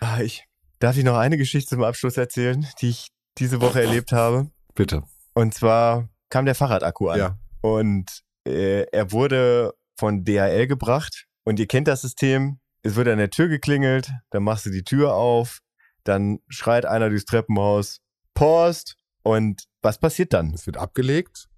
Ah, 0.00 0.20
ich, 0.20 0.44
darf 0.78 0.96
ich 0.96 1.04
noch 1.04 1.16
eine 1.16 1.38
Geschichte 1.38 1.70
zum 1.70 1.82
Abschluss 1.82 2.16
erzählen, 2.16 2.66
die 2.80 2.90
ich 2.90 3.08
diese 3.38 3.60
Woche 3.60 3.80
erlebt 3.80 4.12
habe? 4.12 4.50
Bitte. 4.74 5.04
Und 5.34 5.54
zwar 5.54 6.08
kam 6.30 6.44
der 6.44 6.54
Fahrradakku 6.54 7.08
an. 7.08 7.18
Ja. 7.18 7.38
Und 7.60 8.22
äh, 8.46 8.82
er 8.92 9.12
wurde 9.12 9.74
von 9.98 10.24
DHL 10.24 10.66
gebracht. 10.66 11.26
Und 11.44 11.58
ihr 11.58 11.66
kennt 11.66 11.88
das 11.88 12.02
System. 12.02 12.60
Es 12.82 12.96
wird 12.96 13.08
an 13.08 13.18
der 13.18 13.30
Tür 13.30 13.48
geklingelt, 13.48 14.12
dann 14.30 14.44
machst 14.44 14.66
du 14.66 14.70
die 14.70 14.84
Tür 14.84 15.14
auf, 15.14 15.58
dann 16.04 16.38
schreit 16.48 16.86
einer 16.86 17.08
durchs 17.08 17.24
Treppenhaus, 17.24 18.00
Post. 18.34 18.96
Und 19.22 19.64
was 19.82 19.98
passiert 19.98 20.32
dann? 20.32 20.54
Es 20.54 20.66
wird 20.66 20.76
abgelegt 20.76 21.48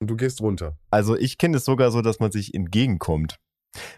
und 0.00 0.08
du 0.08 0.16
gehst 0.16 0.40
runter. 0.40 0.78
Also 0.90 1.16
ich 1.16 1.36
kenne 1.36 1.56
es 1.56 1.64
sogar 1.64 1.90
so, 1.90 2.00
dass 2.00 2.20
man 2.20 2.30
sich 2.30 2.54
entgegenkommt. 2.54 3.38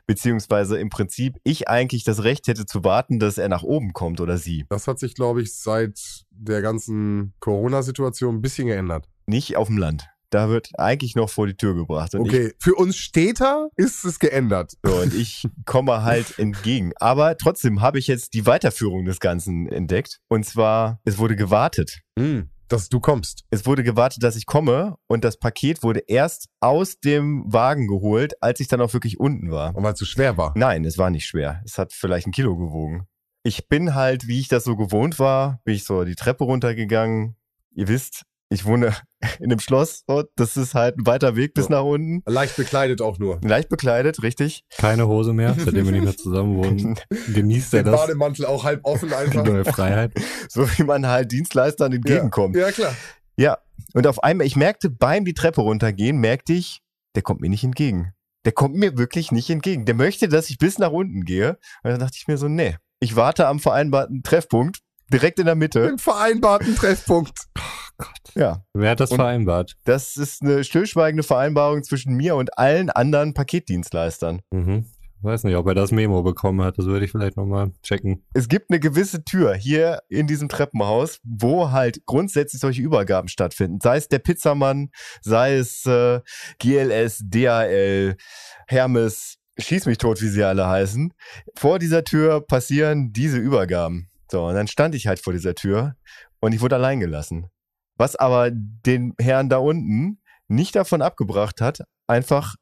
Beziehungsweise 0.07 0.79
im 0.79 0.91
Prinzip 0.91 1.37
ich 1.45 1.69
eigentlich 1.69 2.05
das 2.05 2.25
Recht 2.25 2.47
hätte 2.49 2.67
zu 2.67 2.85
warten, 2.85 3.19
dass 3.19 3.39
er 3.39 3.49
nach 3.49 3.63
oben 3.63 3.93
kommt 3.93 4.21
oder 4.21 4.39
sie. 4.39 4.65
Das 4.69 4.87
hat 4.87 4.99
sich, 4.99 5.15
glaube 5.15 5.43
ich, 5.43 5.55
seit 5.55 5.99
der 6.31 6.63
ganzen 6.63 7.35
Corona-Situation 7.41 8.37
ein 8.37 8.43
bisschen 8.43 8.67
geändert. 8.69 9.07
Nicht 9.27 9.57
auf 9.57 9.69
dem 9.69 9.79
Land. 9.79 10.09
Da 10.31 10.49
wird 10.49 10.71
eigentlich 10.79 11.17
noch 11.17 11.29
vor 11.29 11.49
die 11.49 11.57
Tür 11.57 11.75
gebracht. 11.75 12.15
Und 12.15 12.21
Okay, 12.21 12.53
für 12.61 12.75
uns 12.77 12.97
Städter 12.97 13.69
ist 13.75 14.05
es 14.05 14.21
geändert. 14.21 14.75
so, 14.85 14.95
und 15.01 15.13
ich 15.13 15.45
komme 15.67 16.05
halt 16.05 16.39
entgegen. 16.39 16.93
Aber 17.01 17.37
trotzdem 17.37 17.81
habe 17.81 17.99
ich 17.99 18.07
jetzt 18.07 18.35
die 18.35 18.47
Weiterführung 18.47 19.05
des 19.05 19.19
Ganzen 19.19 19.67
entdeckt. 19.69 20.21
Und 20.29 20.47
zwar, 20.47 21.01
es 21.05 21.19
wurde 21.19 21.35
gewartet. 21.35 22.01
Hm, 22.17 22.49
dass 22.73 22.89
du 22.89 23.01
kommst. 23.01 23.45
Es 23.51 23.67
wurde 23.67 23.83
gewartet, 23.83 24.23
dass 24.23 24.37
ich 24.37 24.47
komme 24.47 24.97
und 25.07 25.25
das 25.25 25.39
Paket 25.39 25.83
wurde 25.83 26.01
erst 26.07 26.49
aus 26.61 27.01
dem 27.01 27.45
Wagen 27.47 27.87
geholt, 27.87 28.35
als 28.43 28.61
ich 28.61 28.69
dann 28.69 28.81
auch 28.81 28.93
wirklich 28.93 29.19
unten 29.19 29.51
war. 29.51 29.75
Und 29.75 29.83
weil 29.83 29.93
es 29.93 29.99
zu 29.99 30.05
schwer 30.07 30.37
war. 30.37 30.53
Nein, 30.57 30.85
es 30.85 30.97
war 30.99 31.11
nicht 31.11 31.27
schwer. 31.27 31.61
Es 31.65 31.79
hat 31.79 31.93
vielleicht 31.93 32.27
ein 32.27 32.33
Kilo 32.33 32.57
gewogen. 32.57 33.07
Ich 33.43 33.69
bin 33.69 33.95
halt, 33.95 34.29
wie 34.29 34.41
ich 34.41 34.49
das 34.49 34.65
so 34.65 34.77
gewohnt 34.77 35.19
war, 35.19 35.61
bin 35.65 35.75
ich 35.75 35.85
so 35.85 36.05
die 36.05 36.15
Treppe 36.15 36.45
runtergegangen. 36.45 37.37
Ihr 37.73 37.89
wisst, 37.89 38.25
ich 38.51 38.65
wohne 38.65 38.95
in 39.39 39.47
einem 39.51 39.61
Schloss, 39.61 40.03
so, 40.07 40.25
das 40.37 40.57
ist 40.57 40.75
halt 40.75 40.99
ein 40.99 41.07
weiter 41.07 41.37
Weg 41.37 41.55
bis 41.55 41.67
So. 41.67 41.71
nach 41.71 41.83
unten. 41.85 42.23
Leicht 42.27 42.57
bekleidet 42.57 43.01
auch 43.01 43.19
nur. 43.19 43.41
Leicht 43.43 43.69
bekleidet, 43.69 44.23
richtig. 44.23 44.65
Keine 44.77 45.07
Hose 45.09 45.33
mehr, 45.33 45.55
seitdem 45.59 45.87
wir 45.87 45.93
nicht 45.93 46.05
mehr 46.05 46.17
zusammen 46.17 46.57
wohnen. 46.57 46.99
Genießt 47.35 47.75
er 47.75 47.83
Den 47.85 47.93
das? 47.93 48.01
Bademantel 48.01 48.47
auch 48.47 48.65
halb 48.65 48.81
offen 48.85 49.09
Die 49.11 49.15
einfach. 49.15 49.45
neue 49.45 49.65
Freiheit. 49.65 50.13
So 50.49 50.69
wie 50.77 50.83
man 50.83 51.07
halt 51.07 51.31
Dienstleistern 51.31 51.93
entgegenkommt. 51.93 52.57
Ja, 52.57 52.73
klar. 52.73 52.93
Ja, 53.37 53.59
und 53.95 54.07
auf 54.09 54.23
einmal, 54.25 54.47
ich 54.49 54.57
merkte 54.57 54.91
beim 54.91 55.25
die 55.25 55.33
Treppe 55.35 55.61
runtergehen, 55.61 56.19
merkte 56.19 56.53
ich, 56.55 56.81
der 57.15 57.23
kommt 57.23 57.41
mir 57.41 57.49
nicht 57.49 57.63
entgegen. 57.63 58.13
Der 58.45 58.53
kommt 58.53 58.75
mir 58.75 58.99
wirklich 58.99 59.31
nicht 59.31 59.49
entgegen. 59.49 59.85
Der 59.85 59.95
möchte, 59.95 60.29
dass 60.29 60.51
ich 60.51 60.59
bis 60.59 60.79
nach 60.79 60.91
unten 60.91 61.25
gehe. 61.25 61.51
Und 61.85 61.91
dann 61.91 62.01
dachte 62.01 62.17
ich 62.19 62.27
mir 62.27 62.37
so, 62.37 62.49
nee, 62.49 62.77
ich 62.99 63.15
warte 63.15 63.47
am 63.47 63.61
vereinbarten 63.61 64.23
Treffpunkt, 64.25 64.81
direkt 65.13 65.39
in 65.39 65.47
der 65.47 65.55
Mitte. 65.55 65.81
Im 65.81 65.99
vereinbarten 65.99 66.75
Treffpunkt. 66.75 67.33
Ja, 68.35 68.65
Wer 68.75 68.91
hat 68.91 69.01
das 69.01 69.11
Und- 69.11 69.17
vereinbart? 69.17 69.77
das 69.85 70.17
ist 70.17 70.43
eine 70.43 70.65
stillschweigende 70.65 71.23
Vereinbarung 71.23 71.83
zwischen 71.83 72.15
mir 72.15 72.37
und 72.37 72.59
allen 72.59 72.91
anderen 72.91 73.35
Paketdienstleistern. 73.35 74.41
Mhm. 74.51 74.87
Weiß 75.23 75.45
nicht, 75.45 75.55
ob 75.57 75.67
er 75.67 75.75
das 75.75 75.93
Memo 75.93 76.23
bekommen 76.23 76.63
hat. 76.63 76.79
Das 76.79 76.87
würde 76.87 77.05
ich 77.05 77.11
vielleicht 77.11 77.37
nochmal 77.37 77.73
checken. 77.83 78.25
Es 78.33 78.49
gibt 78.49 78.71
eine 78.71 78.81
gewisse 78.81 79.23
Tür 79.23 79.53
hier 79.55 80.01
in 80.09 80.27
diesem 80.27 80.49
Treppenhaus, 80.49 81.19
wo 81.23 81.71
halt 81.73 82.07
grundsätzlich 82.07 82.59
solche 82.59 82.81
Übergaben 82.81 83.29
stattfinden. 83.29 83.81
Sei 83.83 83.99
es 83.99 84.09
der 84.09 84.19
Pizzamann, 84.21 84.89
sei 85.21 85.57
es 85.57 85.85
äh, 85.85 86.21
GLS, 86.59 87.21
DHL, 87.25 88.17
Hermes, 88.67 89.37
schieß 89.59 89.85
mich 89.87 89.99
tot, 89.99 90.23
wie 90.23 90.29
sie 90.29 90.43
alle 90.43 90.67
heißen. 90.67 91.13
Vor 91.55 91.79
dieser 91.79 92.03
Tür 92.05 92.41
passieren 92.41 93.13
diese 93.13 93.37
Übergaben. 93.37 94.09
So, 94.31 94.47
und 94.47 94.55
dann 94.55 94.69
stand 94.69 94.95
ich 94.95 95.07
halt 95.07 95.21
vor 95.21 95.35
dieser 95.35 95.55
Tür 95.55 95.97
und 96.41 96.55
ich 96.55 96.63
wurde 96.63 96.77
allein 96.77 96.99
gelassen. 97.01 97.49
Was 98.01 98.17
aber 98.17 98.51
den 98.51 99.13
Herrn 99.21 99.51
da 99.51 99.59
unten 99.59 100.23
nicht 100.49 100.75
davon 100.75 101.03
abgebracht 101.03 101.61
hat, 101.61 101.83
einfach 102.07 102.55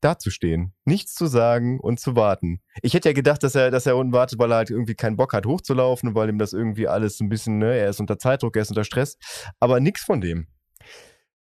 dazustehen, 0.00 0.72
nichts 0.86 1.12
zu 1.14 1.26
sagen 1.26 1.78
und 1.80 2.00
zu 2.00 2.16
warten. 2.16 2.62
Ich 2.80 2.94
hätte 2.94 3.10
ja 3.10 3.12
gedacht, 3.12 3.42
dass 3.42 3.54
er, 3.54 3.70
dass 3.70 3.84
er 3.84 3.98
unten 3.98 4.14
wartet, 4.14 4.38
weil 4.38 4.50
er 4.50 4.56
halt 4.56 4.70
irgendwie 4.70 4.94
keinen 4.94 5.18
Bock 5.18 5.34
hat, 5.34 5.44
hochzulaufen, 5.44 6.14
weil 6.14 6.30
ihm 6.30 6.38
das 6.38 6.54
irgendwie 6.54 6.88
alles 6.88 7.20
ein 7.20 7.28
bisschen, 7.28 7.58
ne, 7.58 7.76
er 7.76 7.90
ist 7.90 8.00
unter 8.00 8.18
Zeitdruck, 8.18 8.56
er 8.56 8.62
ist 8.62 8.70
unter 8.70 8.84
Stress, 8.84 9.18
aber 9.60 9.80
nichts 9.80 10.00
von 10.00 10.22
dem. 10.22 10.46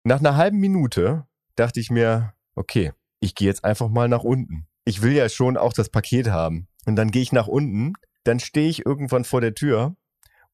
Nach 0.02 0.18
einer 0.18 0.34
halben 0.34 0.58
Minute 0.58 1.28
dachte 1.54 1.78
ich 1.78 1.88
mir, 1.88 2.32
okay, 2.56 2.94
ich 3.20 3.36
gehe 3.36 3.46
jetzt 3.46 3.64
einfach 3.64 3.88
mal 3.88 4.08
nach 4.08 4.24
unten. 4.24 4.66
Ich 4.84 5.02
will 5.02 5.12
ja 5.12 5.28
schon 5.28 5.56
auch 5.56 5.72
das 5.72 5.90
Paket 5.90 6.30
haben. 6.30 6.66
Und 6.84 6.96
dann 6.96 7.12
gehe 7.12 7.22
ich 7.22 7.30
nach 7.30 7.46
unten, 7.46 7.92
dann 8.24 8.40
stehe 8.40 8.68
ich 8.68 8.84
irgendwann 8.84 9.22
vor 9.22 9.40
der 9.40 9.54
Tür 9.54 9.94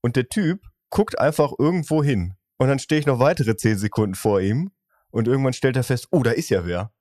und 0.03 0.15
der 0.15 0.29
Typ 0.29 0.61
guckt 0.91 1.19
einfach 1.19 1.53
irgendwo 1.59 2.05
hin. 2.05 2.35
Und 2.63 2.69
dann 2.69 2.79
stehe 2.79 3.01
ich 3.01 3.07
noch 3.07 3.19
weitere 3.19 3.57
zehn 3.57 3.77
Sekunden 3.77 4.15
vor 4.15 4.41
ihm 4.41 4.71
und 5.11 5.27
irgendwann 5.27 5.53
stellt 5.53 5.75
er 5.75 5.83
fest, 5.83 6.07
oh, 6.13 6.23
da 6.23 6.31
ist 6.31 6.49
ja 6.49 6.65
wer. 6.65 6.93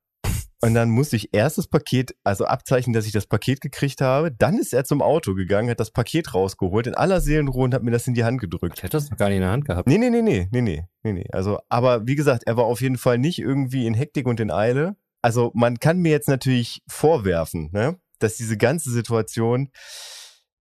Und 0.59 0.74
dann 0.74 0.89
musste 0.89 1.16
ich 1.18 1.36
erst 1.36 1.59
das 1.59 1.68
Paket, 1.68 2.16
also 2.24 2.45
abzeichnen, 2.45 2.93
dass 2.93 3.05
ich 3.05 3.12
das 3.12 3.28
Paket 3.28 3.62
gekriegt 3.62 4.01
habe. 4.01 4.32
Dann 4.32 4.57
ist 4.57 4.74
er 4.74 4.86
zum 4.86 5.03
Auto 5.03 5.36
gegangen, 5.36 5.70
hat 5.70 5.80
das 5.80 5.91
Paket 5.91 6.34
rausgeholt, 6.34 6.88
in 6.88 6.95
aller 6.95 7.22
Seelenruhe 7.22 7.66
und 7.66 7.76
hat 7.76 7.84
mir 7.84 7.91
das 7.91 8.07
in 8.07 8.16
die 8.16 8.24
Hand 8.24 8.41
gedrückt. 8.41 8.80
Ich 8.80 8.84
hätte 8.84 8.97
das 8.97 9.12
noch 9.12 9.20
gar 9.20 9.28
nicht 9.28 9.36
in 9.36 9.43
der 9.43 9.51
Hand 9.51 9.66
gehabt. 9.66 9.88
Nee, 9.88 9.99
nee, 9.99 10.09
nee, 10.09 10.24
nee, 10.24 10.47
nee, 10.51 10.62
nee, 10.62 10.88
nee, 11.03 11.14
nee. 11.14 11.28
Also, 11.32 11.59
aber 11.70 12.07
wie 12.07 12.16
gesagt, 12.16 12.41
er 12.47 12.57
war 12.57 12.66
auf 12.66 12.82
jeden 12.82 12.97
Fall 12.97 13.20
nicht 13.20 13.38
irgendwie 13.38 13.86
in 13.86 13.93
Hektik 13.93 14.26
und 14.26 14.39
in 14.39 14.49
Eile. 14.49 14.95
Also, 15.22 15.51
man 15.53 15.78
kann 15.78 15.99
mir 15.99 16.09
jetzt 16.09 16.28
natürlich 16.28 16.82
vorwerfen, 16.88 17.70
ne, 17.72 17.99
dass 18.18 18.36
diese 18.36 18.57
ganze 18.57 18.89
Situation 18.89 19.70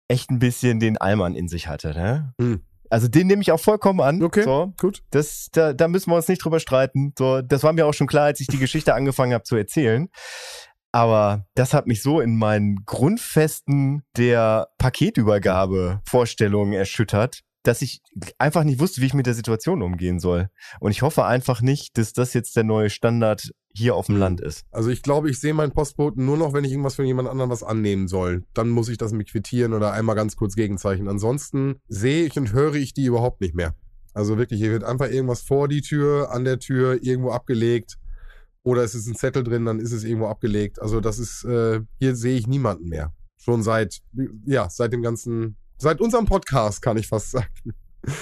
echt 0.08 0.32
ein 0.32 0.40
bisschen 0.40 0.80
den 0.80 0.98
Allmann 0.98 1.36
in 1.36 1.48
sich 1.50 1.68
hatte, 1.68 1.90
ne? 1.90 2.34
Hm. 2.42 2.64
Also, 2.90 3.08
den 3.08 3.28
nehme 3.28 3.42
ich 3.42 3.52
auch 3.52 3.60
vollkommen 3.60 4.02
an. 4.02 4.22
Okay. 4.24 4.44
So. 4.44 4.74
Gut. 4.80 5.04
Das, 5.12 5.50
da, 5.52 5.74
da 5.74 5.88
müssen 5.88 6.12
wir 6.12 6.16
uns 6.16 6.28
nicht 6.28 6.44
drüber 6.44 6.60
streiten. 6.60 7.14
So, 7.18 7.42
das 7.42 7.64
war 7.64 7.74
mir 7.74 7.86
auch 7.86 7.94
schon 7.94 8.08
klar, 8.08 8.26
als 8.26 8.40
ich 8.40 8.48
die 8.48 8.58
Geschichte 8.58 8.94
angefangen 8.94 9.34
habe 9.34 9.44
zu 9.44 9.56
erzählen. 9.56 10.10
Aber 10.92 11.46
das 11.54 11.74
hat 11.74 11.86
mich 11.86 12.02
so 12.02 12.22
in 12.22 12.38
meinen 12.38 12.84
Grundfesten 12.86 14.04
der 14.16 14.70
Paketübergabe-Vorstellungen 14.78 16.74
erschüttert, 16.74 17.44
dass 17.64 17.82
ich 17.82 18.02
einfach 18.38 18.64
nicht 18.64 18.80
wusste, 18.80 19.02
wie 19.02 19.08
ich 19.08 19.14
mit 19.14 19.26
der 19.26 19.34
Situation 19.34 19.82
umgehen 19.82 20.20
soll. 20.20 20.50
Und 20.80 20.92
ich 20.92 21.02
hoffe 21.02 21.26
einfach 21.26 21.62
nicht, 21.62 21.98
dass 21.98 22.14
das 22.14 22.34
jetzt 22.34 22.56
der 22.56 22.64
neue 22.64 22.90
Standard 22.90 23.52
hier 23.76 23.96
auf 23.96 24.08
dem 24.08 24.18
Land 24.18 24.42
ist. 24.42 24.66
Also 24.72 24.90
ich 24.90 25.04
glaube, 25.04 25.30
ich 25.30 25.40
sehe 25.40 25.54
meinen 25.54 25.72
Postboten 25.72 26.26
nur 26.26 26.38
noch, 26.38 26.54
wenn 26.54 26.64
ich 26.64 26.72
irgendwas 26.72 26.96
von 26.96 27.06
jemand 27.06 27.30
anderem 27.30 27.50
was 27.50 27.64
annehmen 27.64 28.08
soll. 28.08 28.44
Dann 28.54 28.70
muss 28.70 28.90
ich 28.90 28.98
das 28.98 29.12
mit 29.12 29.30
quittieren 29.30 29.74
oder 29.74 29.92
einmal 29.92 30.16
ganz 30.16 30.36
kurz 30.36 30.56
gegenzeichnen. 30.56 31.08
Ansonsten 31.08 31.76
sehe 31.88 32.26
ich 32.26 32.38
und 32.38 32.54
höre 32.54 32.76
ich 32.76 32.94
die 32.94 33.06
überhaupt 33.06 33.42
nicht 33.42 33.54
mehr. 33.54 33.76
Also 34.14 34.40
wirklich, 34.40 34.60
hier 34.60 34.72
wird 34.72 34.84
einfach 34.84 35.12
irgendwas 35.12 35.42
vor 35.42 35.68
die 35.68 35.82
Tür, 35.82 36.32
an 36.32 36.44
der 36.44 36.58
Tür, 36.58 37.04
irgendwo 37.04 37.32
abgelegt. 37.32 37.98
Oder 38.64 38.84
es 38.84 38.96
ist 38.96 39.08
ein 39.08 39.16
Zettel 39.16 39.44
drin, 39.44 39.66
dann 39.66 39.80
ist 39.80 39.92
es 39.92 40.04
irgendwo 40.04 40.28
abgelegt. 40.28 40.82
Also 40.82 41.00
das 41.00 41.20
ist, 41.20 41.44
äh, 41.44 41.82
hier 42.00 42.16
sehe 42.16 42.38
ich 42.38 42.48
niemanden 42.48 42.90
mehr. 42.90 43.14
Schon 43.38 43.62
seit, 43.62 44.02
ja, 44.46 44.70
seit 44.70 44.92
dem 44.92 45.04
ganzen, 45.04 45.56
seit 45.78 46.02
unserem 46.02 46.26
Podcast 46.26 46.82
kann 46.82 46.98
ich 46.98 47.08
fast 47.08 47.32
sagen. 47.32 47.48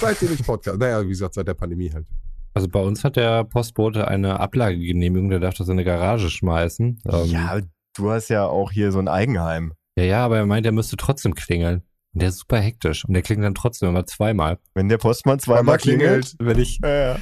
Seitdem 0.00 0.32
ich 0.32 0.44
Podcast, 0.44 0.78
naja, 0.78 1.02
wie 1.02 1.08
gesagt, 1.08 1.34
seit 1.34 1.48
der 1.48 1.54
Pandemie 1.54 1.92
halt. 1.92 2.06
Also 2.54 2.68
bei 2.68 2.80
uns 2.80 3.04
hat 3.04 3.16
der 3.16 3.44
Postbote 3.44 4.08
eine 4.08 4.40
Ablagegenehmigung, 4.40 5.28
der 5.28 5.40
darf 5.40 5.54
das 5.54 5.68
in 5.68 5.72
eine 5.72 5.84
Garage 5.84 6.30
schmeißen. 6.30 7.00
Ähm, 7.06 7.24
ja, 7.26 7.60
du 7.94 8.10
hast 8.10 8.28
ja 8.28 8.46
auch 8.46 8.70
hier 8.72 8.92
so 8.92 8.98
ein 8.98 9.08
Eigenheim. 9.08 9.74
ja, 9.98 10.04
ja, 10.04 10.24
aber 10.24 10.38
er 10.38 10.46
meint, 10.46 10.64
er 10.66 10.72
müsste 10.72 10.96
trotzdem 10.96 11.34
klingeln. 11.34 11.82
Und 12.14 12.22
der 12.22 12.30
ist 12.30 12.38
super 12.38 12.58
hektisch. 12.58 13.04
Und 13.04 13.12
der 13.12 13.22
klingelt 13.22 13.46
dann 13.46 13.54
trotzdem 13.54 13.90
immer 13.90 14.06
zweimal. 14.06 14.58
Wenn 14.74 14.88
der 14.88 14.96
Postmann 14.96 15.38
zweimal 15.38 15.76
klingelt. 15.76 16.34
Wenn 16.38 16.58
ich, 16.58 16.78
Ja, 16.82 16.88
ja. 16.88 17.18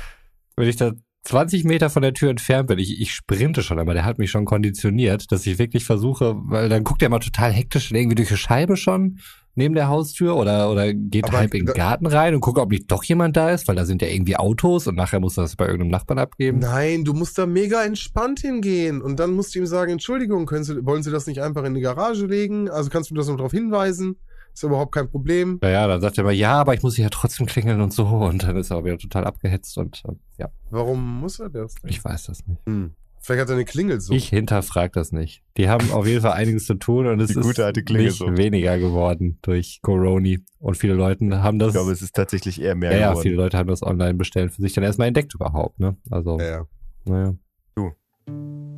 wenn 0.57 0.68
ich 0.68 0.76
da 0.76 0.93
20 1.25 1.64
Meter 1.64 1.91
von 1.91 2.03
der 2.03 2.12
Tür 2.12 2.31
entfernt 2.31 2.68
bin, 2.68 2.79
ich, 2.79 3.01
ich 3.01 3.12
sprinte 3.12 3.62
schon, 3.62 3.79
aber 3.79 3.95
der 3.95 4.05
hat 4.05 4.18
mich 4.18 4.31
schon 4.31 4.45
konditioniert, 4.45 5.33
dass 5.33 5.47
ich 5.47 5.59
wirklich 5.59 5.85
versuche, 5.85 6.35
weil 6.37 6.68
dann 6.68 6.85
guckt 6.85 7.03
er 7.03 7.09
mal 7.09 7.18
total 7.18 7.51
hektisch 7.53 7.91
irgendwie 7.93 8.14
durch 8.14 8.29
die 8.29 8.37
Scheibe 8.37 8.77
schon 8.77 9.18
neben 9.55 9.75
der 9.75 9.89
Haustür 9.89 10.37
oder, 10.37 10.70
oder 10.70 10.93
geht 10.93 11.29
Aber 11.29 11.39
halb 11.39 11.55
in 11.55 11.66
den 11.66 11.75
Garten 11.75 12.07
rein 12.07 12.35
und 12.35 12.41
guckt, 12.41 12.59
ob 12.59 12.70
nicht 12.70 12.91
doch 12.91 13.05
jemand 13.05 13.37
da 13.37 13.51
ist, 13.51 13.68
weil 13.68 13.77
da 13.77 13.85
sind 13.85 14.03
ja 14.03 14.09
irgendwie 14.09 14.37
Autos 14.37 14.87
und 14.87 14.97
nachher 14.97 15.20
muss 15.20 15.39
er 15.39 15.43
das 15.43 15.57
bei 15.57 15.66
irgendeinem 15.66 15.91
Nachbarn 15.91 16.18
abgeben. 16.18 16.59
Nein, 16.59 17.05
du 17.05 17.14
musst 17.14 17.39
da 17.39 17.47
mega 17.47 17.85
entspannt 17.85 18.41
hingehen 18.41 19.01
und 19.01 19.20
dann 19.20 19.33
musst 19.33 19.55
du 19.55 19.61
ihm 19.61 19.66
sagen, 19.66 19.93
Entschuldigung, 19.93 20.47
können 20.47 20.64
Sie, 20.64 20.85
wollen 20.85 21.03
Sie 21.03 21.11
das 21.11 21.27
nicht 21.27 21.41
einfach 21.41 21.64
in 21.64 21.75
die 21.75 21.81
Garage 21.81 22.27
legen? 22.27 22.68
Also 22.68 22.91
kannst 22.91 23.11
du 23.11 23.14
das 23.14 23.29
noch 23.29 23.37
darauf 23.37 23.53
hinweisen? 23.53 24.16
Ist 24.55 24.63
überhaupt 24.63 24.93
kein 24.95 25.11
Problem. 25.11 25.59
Ja, 25.63 25.69
ja, 25.71 25.87
dann 25.89 26.01
sagt 26.01 26.17
er 26.17 26.23
immer, 26.23 26.31
ja, 26.31 26.53
aber 26.53 26.75
ich 26.75 26.83
muss 26.83 26.95
hier 26.95 27.05
ja 27.05 27.11
trotzdem 27.11 27.47
klingeln 27.47 27.81
und 27.81 27.93
so 27.93 28.07
und 28.07 28.45
dann 28.45 28.57
ist 28.57 28.71
er 28.71 28.79
auch 28.79 28.85
wieder 28.85 28.99
total 28.99 29.25
abgehetzt 29.25 29.77
und 29.77 30.03
ja, 30.39 30.49
Warum 30.71 31.21
muss 31.21 31.41
er 31.41 31.51
das? 31.51 31.75
denn? 31.75 31.91
ich 31.91 32.05
weiß 32.05 32.27
das 32.27 32.47
nicht. 32.47 32.61
Hm. 32.67 32.95
Vielleicht 33.21 33.41
hat 33.41 33.49
er 33.49 33.55
eine 33.55 33.65
Klingel 33.65 34.03
so. 34.03 34.13
Ich 34.13 34.29
hinterfrag 34.29 34.93
das 34.93 35.11
nicht. 35.11 35.43
Die 35.57 35.71
haben 35.71 35.91
auf 35.93 36.07
jeden 36.07 36.21
Fall 36.21 36.33
einiges 36.33 36.67
zu 36.67 36.75
tun 36.75 37.07
und 37.07 37.21
es 37.21 37.29
Die 37.31 37.39
ist 37.39 37.43
gute 37.43 37.65
alte 37.65 37.81
nicht 37.95 38.21
weniger 38.21 38.79
geworden 38.79 39.39
durch 39.41 39.81
Corona. 39.81 40.37
Und 40.59 40.77
viele 40.77 40.93
Leute 40.93 41.43
haben 41.43 41.59
das, 41.59 41.69
Ich 41.69 41.75
glaube, 41.75 41.93
es 41.93 42.03
ist 42.03 42.15
tatsächlich 42.15 42.61
eher 42.61 42.75
mehr 42.75 42.93
ja, 42.93 42.99
ja, 42.99 43.09
geworden. 43.09 43.23
viele 43.23 43.37
Leute 43.37 43.57
haben 43.57 43.69
das 43.71 43.83
Online-Bestellen 43.83 44.51
für 44.51 44.61
sich 44.61 44.75
dann 44.75 44.85
erstmal 44.85 45.09
entdeckt 45.09 45.35
überhaupt, 45.35 45.81
ne? 45.81 45.97
Also, 46.11 46.39
ja, 46.39 46.45
ja. 46.45 46.67
naja. 47.07 47.35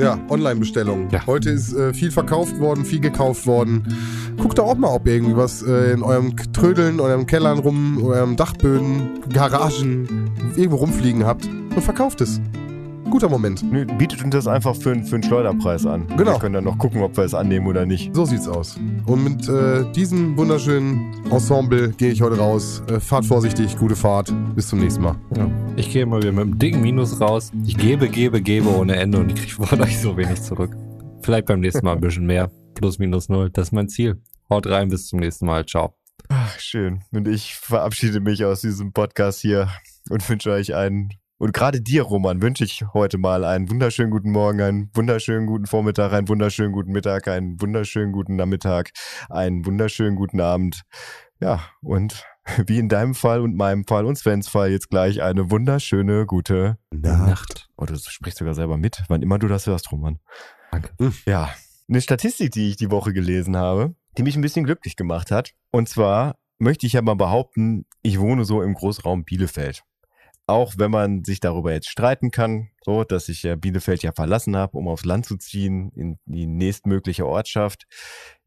Ja 0.01 0.18
Online-Bestellungen. 0.28 1.09
Ja. 1.11 1.26
Heute 1.26 1.51
ist 1.51 1.74
äh, 1.74 1.92
viel 1.92 2.11
verkauft 2.11 2.59
worden, 2.59 2.84
viel 2.84 3.01
gekauft 3.01 3.47
worden. 3.47 3.82
Guckt 4.36 4.59
da 4.59 4.62
auch 4.62 4.76
mal, 4.76 4.88
ob 4.88 5.07
ihr 5.07 5.14
irgendwie 5.14 5.36
was 5.36 5.62
äh, 5.62 5.92
in 5.92 6.03
eurem 6.03 6.36
Trödeln, 6.53 7.01
eurem 7.01 7.26
Kellern 7.26 7.59
rum, 7.59 8.03
eurem 8.05 8.36
Dachböden, 8.36 9.20
Garagen, 9.32 10.30
irgendwo 10.57 10.76
rumfliegen 10.76 11.24
habt 11.24 11.47
und 11.47 11.82
verkauft 11.82 12.20
es. 12.20 12.40
Guter 13.11 13.28
Moment. 13.28 13.62
Nö, 13.62 13.84
bietet 13.86 14.22
uns 14.22 14.32
das 14.34 14.46
einfach 14.46 14.74
für, 14.76 14.92
einen- 14.92 15.04
für 15.04 15.14
einen 15.16 15.22
Schleuderpreis 15.22 15.86
an. 15.86 16.07
Genau. 16.16 16.32
Wir 16.32 16.38
können 16.38 16.54
dann 16.54 16.64
noch 16.64 16.76
gucken, 16.76 17.00
ob 17.02 17.16
wir 17.16 17.24
es 17.24 17.34
annehmen 17.34 17.66
oder 17.66 17.86
nicht. 17.86 18.14
So 18.14 18.24
sieht's 18.26 18.46
aus. 18.48 18.78
Und 19.07 19.24
mit 19.24 19.48
äh, 19.48 19.90
diesem 19.92 20.36
wunderschönen 20.36 21.14
Ensemble 21.30 21.90
gehe 21.90 22.11
ich 22.11 22.20
heute 22.20 22.36
raus. 22.38 22.82
Äh, 22.88 23.00
fahrt 23.00 23.24
vorsichtig, 23.24 23.76
gute 23.78 23.96
Fahrt. 23.96 24.32
Bis 24.54 24.68
zum 24.68 24.80
nächsten 24.80 25.02
Mal. 25.02 25.16
Ja. 25.36 25.48
Ich 25.76 25.90
gehe 25.92 26.04
mal 26.04 26.20
wieder 26.20 26.32
mit 26.32 26.42
einem 26.42 26.59
dicken 26.59 26.82
Minus 26.82 27.20
raus. 27.20 27.52
Ich 27.64 27.76
gebe, 27.76 28.09
gebe, 28.09 28.42
gebe 28.42 28.68
ohne 28.76 28.96
Ende 28.96 29.18
und 29.18 29.30
ich 29.32 29.36
kriege 29.36 29.66
von 29.66 29.80
euch 29.80 29.98
so 29.98 30.16
wenig 30.16 30.42
zurück. 30.42 30.76
Vielleicht 31.22 31.46
beim 31.46 31.61
nächsten 31.61 31.84
Mal 31.84 31.92
ein 31.94 32.00
bisschen 32.00 32.26
mehr. 32.26 32.50
Plus, 32.74 32.98
minus 32.98 33.28
null. 33.28 33.50
Das 33.50 33.68
ist 33.68 33.72
mein 33.72 33.88
Ziel. 33.88 34.20
Haut 34.50 34.66
rein, 34.66 34.88
bis 34.90 35.07
zum 35.07 35.20
nächsten 35.20 35.46
Mal. 35.46 35.64
Ciao. 35.64 35.94
Ach, 36.28 36.59
schön. 36.59 37.00
Und 37.12 37.26
ich 37.28 37.54
verabschiede 37.54 38.20
mich 38.20 38.44
aus 38.44 38.61
diesem 38.61 38.92
Podcast 38.92 39.40
hier 39.40 39.68
und 40.11 40.28
wünsche 40.28 40.50
euch 40.50 40.74
einen, 40.74 41.11
und 41.39 41.53
gerade 41.53 41.80
dir, 41.80 42.03
Roman, 42.03 42.41
wünsche 42.41 42.64
ich 42.64 42.84
heute 42.95 43.18
mal 43.18 43.45
einen 43.45 43.70
wunderschönen 43.70 44.11
guten 44.11 44.30
Morgen, 44.30 44.61
einen 44.61 44.91
wunderschönen 44.95 45.47
guten 45.47 45.66
Vormittag, 45.66 46.12
einen 46.12 46.28
wunderschönen 46.28 46.72
guten 46.72 46.93
Mittag, 46.93 47.28
einen 47.28 47.61
wunderschönen 47.61 48.12
guten 48.12 48.37
Nachmittag, 48.37 48.91
einen 49.28 49.66
wunderschönen 49.66 50.16
guten 50.16 50.41
Abend. 50.41 50.82
Ja, 51.41 51.61
und 51.82 52.24
wie 52.66 52.78
in 52.78 52.89
deinem 52.89 53.14
Fall 53.14 53.41
und 53.41 53.57
meinem 53.57 53.84
Fall 53.87 54.07
und 54.07 54.16
Svens 54.16 54.49
Fall 54.49 54.70
jetzt 54.70 54.89
gleich 54.89 55.22
eine 55.22 55.51
wunderschöne 55.51 56.26
gute 56.26 56.78
Nacht. 56.91 57.68
Oh, 57.76 57.84
du 57.84 57.97
sprichst 57.97 58.39
sogar 58.39 58.55
selber 58.55 58.76
mit, 58.76 59.03
wann 59.09 59.22
immer 59.22 59.39
du 59.39 59.49
das 59.49 59.66
hörst, 59.66 59.93
Roman. 59.93 60.18
Danke. 60.70 60.91
Ja, 61.26 61.51
eine 61.89 62.01
Statistik, 62.01 62.53
die 62.53 62.70
ich 62.70 62.76
die 62.76 62.91
Woche 62.91 63.12
gelesen 63.12 63.57
habe, 63.57 63.95
die 64.16 64.22
mich 64.22 64.37
ein 64.37 64.43
bisschen 64.43 64.64
glücklich 64.64 64.97
gemacht 64.97 65.30
hat. 65.30 65.53
Und 65.70 65.89
zwar 65.89 66.37
möchte 66.59 66.87
ich 66.87 66.95
ja 66.95 67.03
mal 67.03 67.14
behaupten, 67.14 67.84
ich 68.03 68.18
wohne 68.18 68.45
so 68.45 68.62
im 68.62 68.74
Großraum 68.74 69.24
Bielefeld. 69.24 69.82
Auch 70.47 70.74
wenn 70.78 70.90
man 70.90 71.24
sich 71.24 71.40
darüber 71.40 71.72
jetzt 71.72 71.88
streiten 71.88 72.30
kann, 72.30 72.70
so 72.84 73.05
dass 73.05 73.28
ich 73.28 73.42
ja 73.42 73.57
Bielefeld 73.57 74.03
ja 74.03 74.12
verlassen 74.12 74.57
habe, 74.57 74.76
um 74.78 74.88
aufs 74.88 75.05
Land 75.05 75.26
zu 75.26 75.36
ziehen, 75.36 75.90
in 75.94 76.18
die 76.24 76.47
nächstmögliche 76.47 77.26
Ortschaft, 77.26 77.86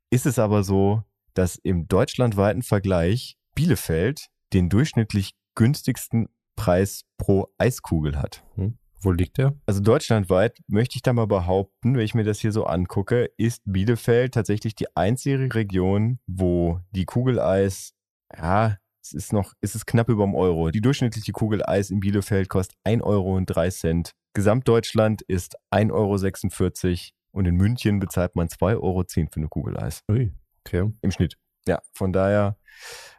ist 0.10 0.26
es 0.26 0.40
aber 0.40 0.64
so, 0.64 1.04
dass 1.34 1.56
im 1.56 1.88
deutschlandweiten 1.88 2.64
Vergleich 2.64 3.38
Bielefeld 3.54 4.28
den 4.54 4.70
durchschnittlich 4.70 5.36
günstigsten 5.56 6.30
Preis 6.56 7.04
pro 7.18 7.48
Eiskugel 7.58 8.18
hat. 8.18 8.44
Hm. 8.56 8.78
Wo 9.02 9.12
liegt 9.12 9.38
der? 9.38 9.56
Also 9.66 9.80
deutschlandweit 9.80 10.60
möchte 10.68 10.98
ich 10.98 11.02
da 11.02 11.14
mal 11.14 11.28
behaupten, 11.28 11.96
wenn 11.96 12.04
ich 12.04 12.16
mir 12.16 12.26
das 12.26 12.40
hier 12.40 12.52
so 12.52 12.66
angucke, 12.66 13.30
ist 13.38 13.62
Bielefeld 13.66 14.34
tatsächlich 14.34 14.76
die 14.76 14.94
einzige 14.96 15.54
Region, 15.56 16.20
wo 16.28 16.82
die 16.92 17.06
Kugeleis, 17.06 17.94
ja, 18.36 18.78
es 19.14 19.26
ist 19.26 19.34
noch, 19.34 19.54
es 19.62 19.76
ist 19.76 19.88
knapp 19.88 20.10
über 20.10 20.24
dem 20.24 20.36
Euro. 20.36 20.70
Die 20.70 20.82
durchschnittliche 20.82 21.32
Kugel 21.32 21.66
Eis 21.66 21.90
in 21.90 22.00
Bielefeld 22.00 22.50
kostet 22.50 22.78
1 22.84 23.02
Euro 23.04 23.36
und 23.36 23.46
3 23.48 23.70
Cent. 23.70 24.12
Gesamtdeutschland 24.34 25.22
ist 25.24 25.58
1,46 25.72 25.92
Euro 25.92 26.98
und 27.32 27.46
in 27.46 27.56
München 27.56 28.00
bezahlt 28.00 28.36
man 28.36 28.48
2,10 28.48 28.82
Euro 28.82 29.04
für 29.08 29.28
eine 29.38 29.48
Kugel 29.48 29.78
Eis. 29.78 30.04
Ui, 30.10 30.32
okay. 30.66 30.92
Im 31.02 31.12
Schnitt. 31.12 31.38
Ja, 31.68 31.82
von 31.94 32.14
daher 32.14 32.58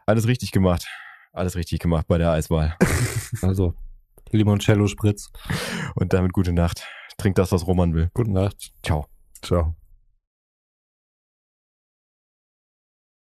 alles 0.05 0.27
richtig 0.27 0.51
gemacht. 0.51 0.87
Alles 1.33 1.55
richtig 1.55 1.79
gemacht 1.79 2.07
bei 2.07 2.17
der 2.17 2.31
Eiswahl. 2.31 2.75
Also, 3.41 3.75
Limoncello 4.31 4.87
Spritz. 4.87 5.31
Und 5.95 6.11
damit 6.11 6.33
gute 6.33 6.51
Nacht. 6.51 6.85
Trink 7.17 7.35
das, 7.35 7.53
was 7.53 7.65
Roman 7.65 7.93
will. 7.93 8.09
Gute 8.13 8.31
Nacht. 8.31 8.73
Ciao. 8.83 9.07
Ciao. 9.41 9.75